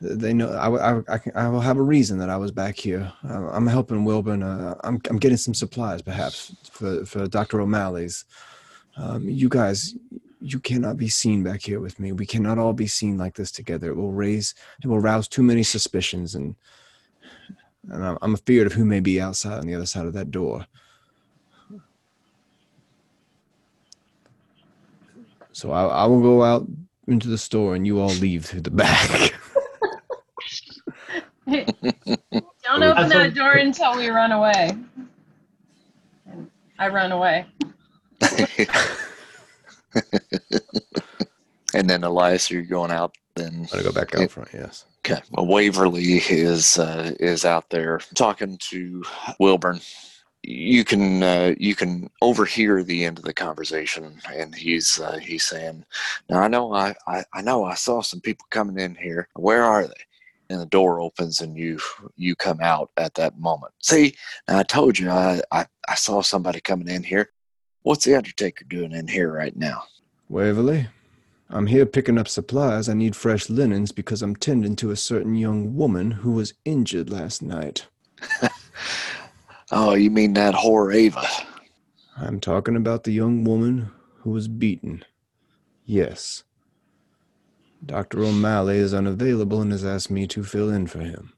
they 0.00 0.32
know 0.32 0.50
I, 0.52 0.68
I, 0.98 1.02
I, 1.08 1.18
can- 1.18 1.36
I 1.36 1.48
will 1.48 1.60
have 1.60 1.76
a 1.76 1.82
reason 1.82 2.18
that 2.18 2.30
I 2.30 2.36
was 2.36 2.50
back 2.50 2.76
here. 2.76 3.12
Uh, 3.28 3.48
I'm 3.50 3.66
helping 3.66 4.04
Wilburn. 4.04 4.42
Uh, 4.42 4.74
I'm, 4.82 5.00
I'm 5.10 5.18
getting 5.18 5.36
some 5.36 5.54
supplies, 5.54 6.02
perhaps, 6.02 6.54
for, 6.70 7.04
for 7.04 7.26
Dr. 7.28 7.60
O'Malley's. 7.60 8.24
Um, 8.96 9.28
you 9.28 9.48
guys, 9.48 9.94
you 10.40 10.58
cannot 10.58 10.96
be 10.96 11.08
seen 11.08 11.42
back 11.42 11.60
here 11.62 11.80
with 11.80 12.00
me. 12.00 12.12
We 12.12 12.26
cannot 12.26 12.58
all 12.58 12.72
be 12.72 12.86
seen 12.86 13.18
like 13.18 13.34
this 13.34 13.52
together. 13.52 13.90
It 13.90 13.96
will 13.96 14.12
raise, 14.12 14.54
it 14.82 14.86
will 14.86 15.00
rouse 15.00 15.28
too 15.28 15.42
many 15.42 15.62
suspicions 15.62 16.34
and 16.34 16.56
and 17.88 18.04
I'm, 18.04 18.18
I'm 18.22 18.34
afeared 18.34 18.66
of 18.66 18.72
who 18.74 18.84
may 18.84 19.00
be 19.00 19.20
outside 19.20 19.58
on 19.58 19.66
the 19.66 19.74
other 19.74 19.86
side 19.86 20.06
of 20.06 20.12
that 20.12 20.30
door. 20.30 20.66
So 25.52 25.72
I, 25.72 25.84
I 25.86 26.06
will 26.06 26.20
go 26.20 26.42
out 26.42 26.66
into 27.06 27.28
the 27.28 27.38
store, 27.38 27.74
and 27.74 27.86
you 27.86 28.00
all 28.00 28.08
leave 28.14 28.44
through 28.44 28.60
the 28.62 28.70
back. 28.70 29.34
Don't 32.62 32.82
open 32.82 33.08
that 33.08 33.34
door 33.34 33.54
until 33.54 33.96
we 33.96 34.08
run 34.08 34.30
away. 34.30 34.70
And 36.26 36.50
I 36.78 36.88
run 36.88 37.10
away. 37.10 37.46
and 41.74 41.90
then 41.90 42.04
Elias, 42.04 42.50
you're 42.50 42.62
going 42.62 42.92
out. 42.92 43.16
Then 43.34 43.66
I'm 43.72 43.78
gonna 43.78 43.82
go 43.82 43.92
back 43.92 44.14
out 44.14 44.30
front. 44.30 44.50
Yes. 44.52 44.84
Okay. 45.04 45.20
Well, 45.32 45.46
Waverly 45.46 46.18
is 46.28 46.78
uh, 46.78 47.14
is 47.18 47.44
out 47.44 47.70
there 47.70 48.00
talking 48.14 48.58
to 48.70 49.02
Wilburn. 49.40 49.80
You 50.42 50.84
can 50.84 51.22
uh, 51.22 51.54
you 51.58 51.74
can 51.74 52.10
overhear 52.22 52.84
the 52.84 53.04
end 53.04 53.18
of 53.18 53.24
the 53.24 53.34
conversation, 53.34 54.20
and 54.32 54.54
he's 54.54 55.00
uh, 55.00 55.18
he's 55.18 55.44
saying, 55.44 55.84
"Now 56.28 56.40
I 56.40 56.48
know 56.48 56.72
I, 56.72 56.94
I 57.08 57.24
I 57.32 57.42
know 57.42 57.64
I 57.64 57.74
saw 57.74 58.02
some 58.02 58.20
people 58.20 58.46
coming 58.50 58.78
in 58.78 58.94
here. 58.94 59.28
Where 59.34 59.64
are 59.64 59.86
they?" 59.86 60.04
And 60.50 60.60
the 60.60 60.66
door 60.66 61.00
opens, 61.00 61.40
and 61.40 61.56
you 61.56 61.78
you 62.16 62.36
come 62.36 62.60
out 62.60 62.90
at 62.98 63.14
that 63.14 63.38
moment. 63.38 63.72
See, 63.80 64.14
now 64.46 64.58
I 64.58 64.62
told 64.64 64.98
you 64.98 65.08
I, 65.08 65.40
I 65.50 65.64
I 65.88 65.94
saw 65.94 66.20
somebody 66.20 66.60
coming 66.60 66.88
in 66.88 67.02
here. 67.02 67.30
What's 67.82 68.04
the 68.04 68.16
Undertaker 68.16 68.64
doing 68.64 68.92
in 68.92 69.08
here 69.08 69.32
right 69.32 69.56
now? 69.56 69.84
Waverly, 70.28 70.88
I'm 71.48 71.66
here 71.66 71.86
picking 71.86 72.18
up 72.18 72.28
supplies. 72.28 72.88
I 72.88 72.94
need 72.94 73.16
fresh 73.16 73.48
linens 73.48 73.92
because 73.92 74.22
I'm 74.22 74.36
tending 74.36 74.76
to 74.76 74.90
a 74.90 74.96
certain 74.96 75.34
young 75.34 75.74
woman 75.76 76.10
who 76.10 76.32
was 76.32 76.52
injured 76.64 77.10
last 77.10 77.42
night. 77.42 77.86
Oh, 79.72 79.94
you 79.94 80.10
mean 80.10 80.32
that 80.32 80.54
whore 80.54 80.92
Ava? 80.92 81.24
I'm 82.16 82.40
talking 82.40 82.74
about 82.74 83.04
the 83.04 83.12
young 83.12 83.44
woman 83.44 83.92
who 84.18 84.30
was 84.30 84.48
beaten. 84.48 85.04
Yes. 85.84 86.42
Dr. 87.84 88.24
O'Malley 88.24 88.76
is 88.76 88.92
unavailable 88.92 89.62
and 89.62 89.72
has 89.72 89.84
asked 89.84 90.10
me 90.10 90.26
to 90.28 90.44
fill 90.44 90.70
in 90.70 90.86
for 90.86 91.00
him. 91.00 91.32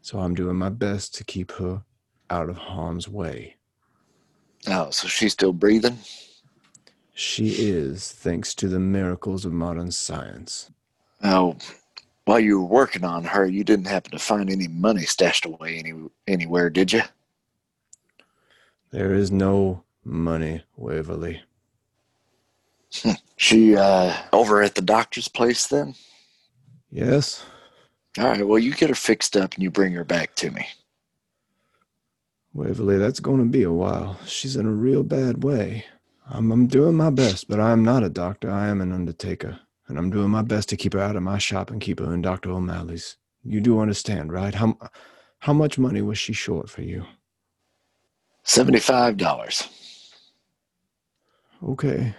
So 0.00 0.20
I'm 0.20 0.34
doing 0.34 0.56
my 0.56 0.68
best 0.68 1.14
to 1.16 1.24
keep 1.24 1.52
her 1.52 1.82
out 2.30 2.48
of 2.48 2.56
harm's 2.56 3.08
way. 3.08 3.56
Oh, 4.66 4.90
so 4.90 5.08
she's 5.08 5.32
still 5.32 5.52
breathing? 5.52 5.98
She 7.14 7.50
is, 7.50 8.10
thanks 8.12 8.54
to 8.54 8.68
the 8.68 8.80
miracles 8.80 9.44
of 9.44 9.52
modern 9.52 9.90
science. 9.90 10.70
Oh, 11.22 11.56
while 12.24 12.40
you 12.40 12.60
were 12.60 12.66
working 12.66 13.04
on 13.04 13.24
her, 13.24 13.46
you 13.46 13.64
didn't 13.64 13.86
happen 13.86 14.12
to 14.12 14.18
find 14.18 14.48
any 14.50 14.68
money 14.68 15.02
stashed 15.02 15.44
away 15.44 15.78
any 15.78 15.92
anywhere, 16.26 16.70
did 16.70 16.92
you? 16.92 17.02
There 18.90 19.12
is 19.14 19.30
no 19.30 19.84
money, 20.04 20.62
Waverly. 20.76 21.42
She 23.36 23.76
uh 23.76 24.16
over 24.32 24.62
at 24.62 24.76
the 24.76 24.82
doctor's 24.82 25.28
place 25.28 25.66
then? 25.66 25.94
Yes? 26.90 27.44
All 28.18 28.26
right, 28.26 28.46
well 28.46 28.58
you 28.58 28.72
get 28.74 28.90
her 28.90 28.94
fixed 28.94 29.36
up 29.36 29.54
and 29.54 29.62
you 29.64 29.70
bring 29.70 29.92
her 29.94 30.04
back 30.04 30.34
to 30.36 30.50
me. 30.52 30.66
Waverly, 32.54 32.98
that's 32.98 33.20
going 33.20 33.38
to 33.38 33.46
be 33.50 33.62
a 33.62 33.72
while. 33.72 34.18
She's 34.26 34.56
in 34.56 34.66
a 34.66 34.70
real 34.72 35.02
bad 35.02 35.42
way. 35.42 35.86
I'm, 36.28 36.52
I'm 36.52 36.66
doing 36.66 36.94
my 36.94 37.10
best, 37.10 37.48
but 37.48 37.60
I 37.60 37.72
am 37.72 37.84
not 37.84 38.04
a 38.04 38.10
doctor. 38.10 38.50
I 38.50 38.68
am 38.68 38.80
an 38.80 38.92
undertaker. 38.92 39.58
And 39.88 39.98
I'm 39.98 40.10
doing 40.10 40.30
my 40.30 40.42
best 40.42 40.68
to 40.70 40.76
keep 40.76 40.92
her 40.94 41.00
out 41.00 41.16
of 41.16 41.22
my 41.22 41.38
shop 41.38 41.70
and 41.70 41.80
keep 41.80 41.98
her 42.00 42.12
in 42.14 42.22
Dr. 42.22 42.50
O'Malley's. 42.52 43.16
You 43.42 43.60
do 43.60 43.80
understand, 43.80 44.32
right? 44.32 44.54
How, 44.54 44.76
how 45.40 45.52
much 45.52 45.78
money 45.78 46.02
was 46.02 46.18
she 46.18 46.32
short 46.32 46.70
for 46.70 46.82
you? 46.82 47.04
Seventy-five 48.44 49.16
dollars. 49.16 49.68
Okay. 51.62 52.14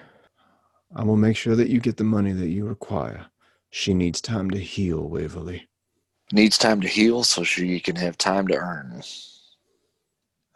I 0.95 1.03
will 1.03 1.17
make 1.17 1.37
sure 1.37 1.55
that 1.55 1.69
you 1.69 1.79
get 1.79 1.97
the 1.97 2.03
money 2.03 2.33
that 2.33 2.49
you 2.49 2.65
require. 2.65 3.27
She 3.71 3.93
needs 3.93 4.21
time 4.21 4.51
to 4.51 4.59
heal, 4.59 5.01
Waverly. 5.01 5.67
Needs 6.31 6.57
time 6.57 6.81
to 6.81 6.87
heal 6.87 7.23
so 7.23 7.43
she 7.43 7.79
can 7.79 7.95
have 7.95 8.17
time 8.17 8.47
to 8.47 8.55
earn. 8.55 9.01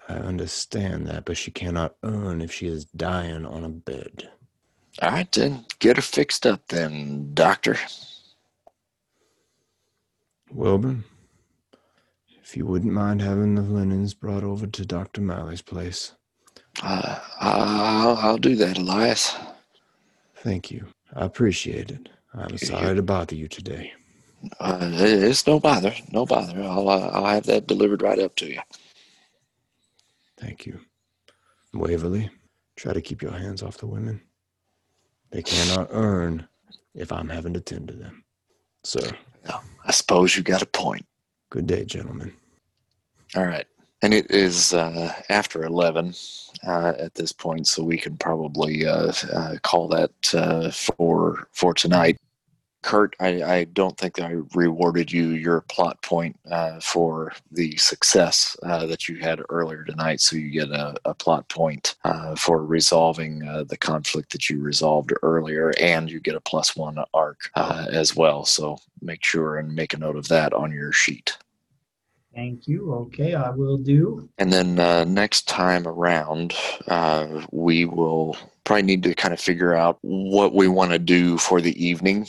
I 0.07 0.14
understand 0.14 1.07
that, 1.07 1.26
but 1.26 1.38
she 1.38 1.51
cannot 1.51 1.95
earn 2.03 2.41
if 2.41 2.53
she 2.53 2.68
is 2.68 2.85
dying 2.85 3.45
on 3.45 3.64
a 3.64 3.69
bed. 3.69 4.30
All 5.01 5.11
right, 5.11 5.31
then 5.31 5.65
get 5.80 5.97
her 5.97 6.01
fixed 6.01 6.45
up, 6.45 6.68
then, 6.69 7.31
Doctor. 7.34 7.77
Wilburn, 10.51 11.03
if 12.41 12.55
you 12.55 12.65
wouldn't 12.65 12.93
mind 12.93 13.22
having 13.22 13.55
the 13.55 13.61
linens 13.61 14.14
brought 14.14 14.43
over 14.43 14.65
to 14.68 14.85
Dr. 14.85 15.22
Malley's 15.22 15.61
place. 15.61 16.14
Uh, 16.81 17.19
I'll, 17.39 18.18
I'll 18.18 18.38
do 18.38 18.55
that, 18.57 18.77
Elias. 18.77 19.35
Thank 20.43 20.72
you. 20.72 20.88
I 21.15 21.26
appreciate 21.26 21.91
it. 21.91 22.09
I'm 22.34 22.57
sorry 22.57 22.95
to 22.95 23.01
bother 23.01 23.35
you 23.35 23.47
today. 23.47 23.93
Uh, 24.59 24.89
it's 24.93 25.47
no 25.47 25.59
bother, 25.59 25.93
no 26.11 26.26
bother. 26.26 26.61
I'll 26.61 26.89
uh, 26.89 27.09
I'll 27.14 27.26
have 27.26 27.45
that 27.47 27.68
delivered 27.68 28.01
right 28.01 28.19
up 28.19 28.35
to 28.38 28.47
you. 28.47 28.59
Thank 30.39 30.65
you. 30.65 30.80
Waverly, 31.73 32.30
try 32.76 32.93
to 32.93 33.01
keep 33.01 33.22
your 33.22 33.31
hands 33.31 33.64
off 33.64 33.77
the 33.77 33.88
women. 33.88 34.22
They 35.31 35.41
cannot 35.41 35.89
earn 35.91 36.47
if 36.93 37.11
I'm 37.11 37.30
having 37.30 37.53
to 37.53 37.59
tend 37.61 37.88
to 37.89 37.93
them. 37.95 38.23
Sir, 38.84 39.18
I 39.85 39.91
suppose 39.91 40.35
you 40.38 40.43
got 40.43 40.61
a 40.61 40.65
point. 40.68 41.05
good 41.49 41.68
day, 41.68 41.85
gentlemen. 41.85 42.34
All 43.35 43.45
right, 43.45 43.65
and 44.02 44.14
it 44.14 44.30
is 44.32 44.74
uh, 44.74 45.14
after 45.30 45.64
eleven 45.64 46.14
uh, 46.65 46.94
at 46.98 47.15
this 47.15 47.32
point, 47.32 47.68
so 47.68 47.84
we 47.84 47.98
can 47.98 48.18
probably 48.18 48.86
uh, 48.86 49.11
uh, 49.34 49.56
call 49.64 49.88
that 49.88 50.11
uh, 50.34 50.72
for 50.72 51.48
for 51.52 51.74
tonight. 51.74 52.18
Kurt, 52.84 53.15
I, 53.19 53.44
I 53.44 53.64
don't 53.65 53.98
think 53.98 54.22
I 54.22 54.36
rewarded 54.53 55.11
you 55.11 55.30
your 55.30 55.61
plot 55.61 56.02
point 56.03 56.40
uh, 56.49 56.80
for 56.80 57.34
the 57.52 57.76
success 57.76 58.56
that 58.61 59.10
you 59.10 59.18
had 59.18 59.41
earlier 59.49 59.84
tonight. 59.84 60.22
So 60.22 60.38
you 60.38 60.52
get 60.52 60.69
a, 60.69 60.95
a 61.03 61.14
plot 61.14 61.49
point 61.49 61.95
for 62.38 62.64
resolving 62.64 63.40
the 63.40 63.78
conflict 63.78 64.32
that 64.32 64.49
you 64.49 64.61
resolved 64.61 65.11
earlier, 65.22 65.74
and 65.82 66.10
you 66.10 66.22
get 66.22 66.36
a 66.36 66.40
plus 66.40 66.78
one 66.78 66.98
arc 67.14 67.49
as 67.56 68.15
well. 68.15 68.45
So 68.45 68.78
make 69.02 69.26
sure 69.26 69.57
and 69.57 69.76
make 69.76 69.94
a 69.94 69.98
note 69.98 70.15
of 70.15 70.28
that 70.30 70.53
on 70.53 70.72
your 70.72 70.94
sheet. 70.94 71.38
Thank 72.38 72.68
you. 72.68 72.93
Okay, 72.93 73.34
I 73.34 73.49
will 73.49 73.77
do. 73.77 74.30
And 74.38 74.53
then 74.53 74.77
uh, 74.77 75.05
next 75.05 75.47
time 75.47 75.88
around, 75.88 76.53
uh, 76.88 77.47
we 77.51 77.85
will 77.85 78.38
probably 78.64 78.84
need 78.84 79.01
to 79.03 79.15
kind 79.15 79.34
of 79.34 79.39
figure 79.39 79.73
out 79.73 79.97
what 80.01 80.53
we 80.53 80.68
want 80.68 80.91
to 80.91 80.99
do 80.99 81.39
for 81.39 81.61
the 81.61 81.84
evening. 81.84 82.27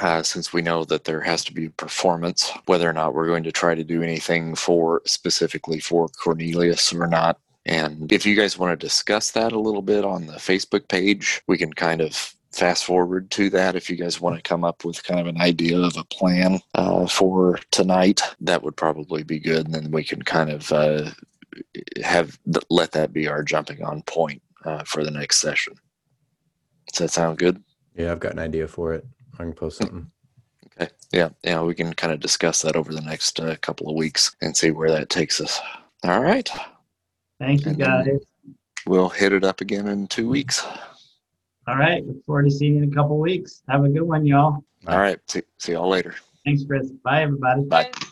Uh, 0.00 0.24
since 0.24 0.52
we 0.52 0.60
know 0.60 0.84
that 0.84 1.04
there 1.04 1.20
has 1.20 1.44
to 1.44 1.54
be 1.54 1.68
performance, 1.68 2.50
whether 2.66 2.90
or 2.90 2.92
not 2.92 3.14
we're 3.14 3.28
going 3.28 3.44
to 3.44 3.52
try 3.52 3.76
to 3.76 3.84
do 3.84 4.02
anything 4.02 4.56
for 4.56 5.02
specifically 5.06 5.78
for 5.78 6.08
Cornelius 6.08 6.92
or 6.92 7.06
not. 7.06 7.38
And 7.66 8.10
if 8.10 8.26
you 8.26 8.34
guys 8.34 8.58
want 8.58 8.72
to 8.72 8.86
discuss 8.86 9.30
that 9.32 9.52
a 9.52 9.60
little 9.60 9.82
bit 9.82 10.04
on 10.04 10.26
the 10.26 10.32
Facebook 10.32 10.88
page, 10.88 11.42
we 11.46 11.58
can 11.58 11.72
kind 11.72 12.00
of 12.00 12.34
fast 12.52 12.84
forward 12.84 13.30
to 13.32 13.50
that. 13.50 13.76
If 13.76 13.88
you 13.88 13.96
guys 13.96 14.20
want 14.20 14.36
to 14.36 14.42
come 14.42 14.64
up 14.64 14.84
with 14.84 15.04
kind 15.04 15.20
of 15.20 15.26
an 15.26 15.40
idea 15.40 15.78
of 15.78 15.96
a 15.96 16.04
plan 16.04 16.60
uh, 16.74 17.06
for 17.06 17.58
tonight, 17.70 18.22
that 18.40 18.62
would 18.62 18.76
probably 18.76 19.22
be 19.22 19.38
good. 19.38 19.66
And 19.66 19.74
then 19.74 19.90
we 19.90 20.04
can 20.04 20.22
kind 20.22 20.50
of 20.50 20.70
uh, 20.72 21.10
have 22.02 22.38
let 22.68 22.92
that 22.92 23.12
be 23.12 23.28
our 23.28 23.42
jumping 23.42 23.82
on 23.82 24.02
point 24.02 24.42
uh, 24.64 24.84
for 24.84 25.04
the 25.04 25.10
next 25.10 25.38
session. 25.38 25.74
Does 26.92 26.98
that 26.98 27.10
sound 27.10 27.38
good? 27.38 27.62
Yeah, 27.94 28.12
I've 28.12 28.20
got 28.20 28.32
an 28.32 28.38
idea 28.38 28.66
for 28.66 28.94
it. 28.94 29.06
I 29.34 29.44
can 29.44 29.52
post 29.52 29.78
something. 29.78 30.10
Okay. 30.76 30.90
Yeah. 31.12 31.30
Yeah. 31.42 31.62
We 31.62 31.74
can 31.74 31.92
kind 31.94 32.12
of 32.12 32.20
discuss 32.20 32.62
that 32.62 32.76
over 32.76 32.92
the 32.92 33.00
next 33.00 33.38
uh, 33.38 33.56
couple 33.60 33.88
of 33.88 33.96
weeks 33.96 34.34
and 34.42 34.56
see 34.56 34.70
where 34.70 34.90
that 34.90 35.08
takes 35.08 35.40
us. 35.40 35.60
All 36.04 36.20
right. 36.20 36.48
Thank 37.38 37.64
you, 37.64 37.70
And 37.70 37.78
guys. 37.78 38.06
We'll 38.86 39.08
hit 39.08 39.32
it 39.32 39.44
up 39.44 39.60
again 39.60 39.88
in 39.88 40.06
two 40.06 40.28
weeks. 40.28 40.66
All 41.66 41.76
right. 41.76 42.06
Look 42.06 42.24
forward 42.24 42.44
to 42.44 42.50
seeing 42.50 42.76
you 42.76 42.82
in 42.82 42.92
a 42.92 42.94
couple 42.94 43.18
weeks. 43.18 43.62
Have 43.68 43.84
a 43.84 43.88
good 43.88 44.02
one, 44.02 44.26
y'all. 44.26 44.64
All 44.86 44.98
right. 44.98 45.18
See, 45.28 45.42
see 45.58 45.72
y'all 45.72 45.88
later. 45.88 46.14
Thanks, 46.44 46.64
Chris. 46.64 46.90
Bye, 46.90 47.22
everybody. 47.22 47.64
Bye. 47.64 47.90
Bye. 47.92 48.06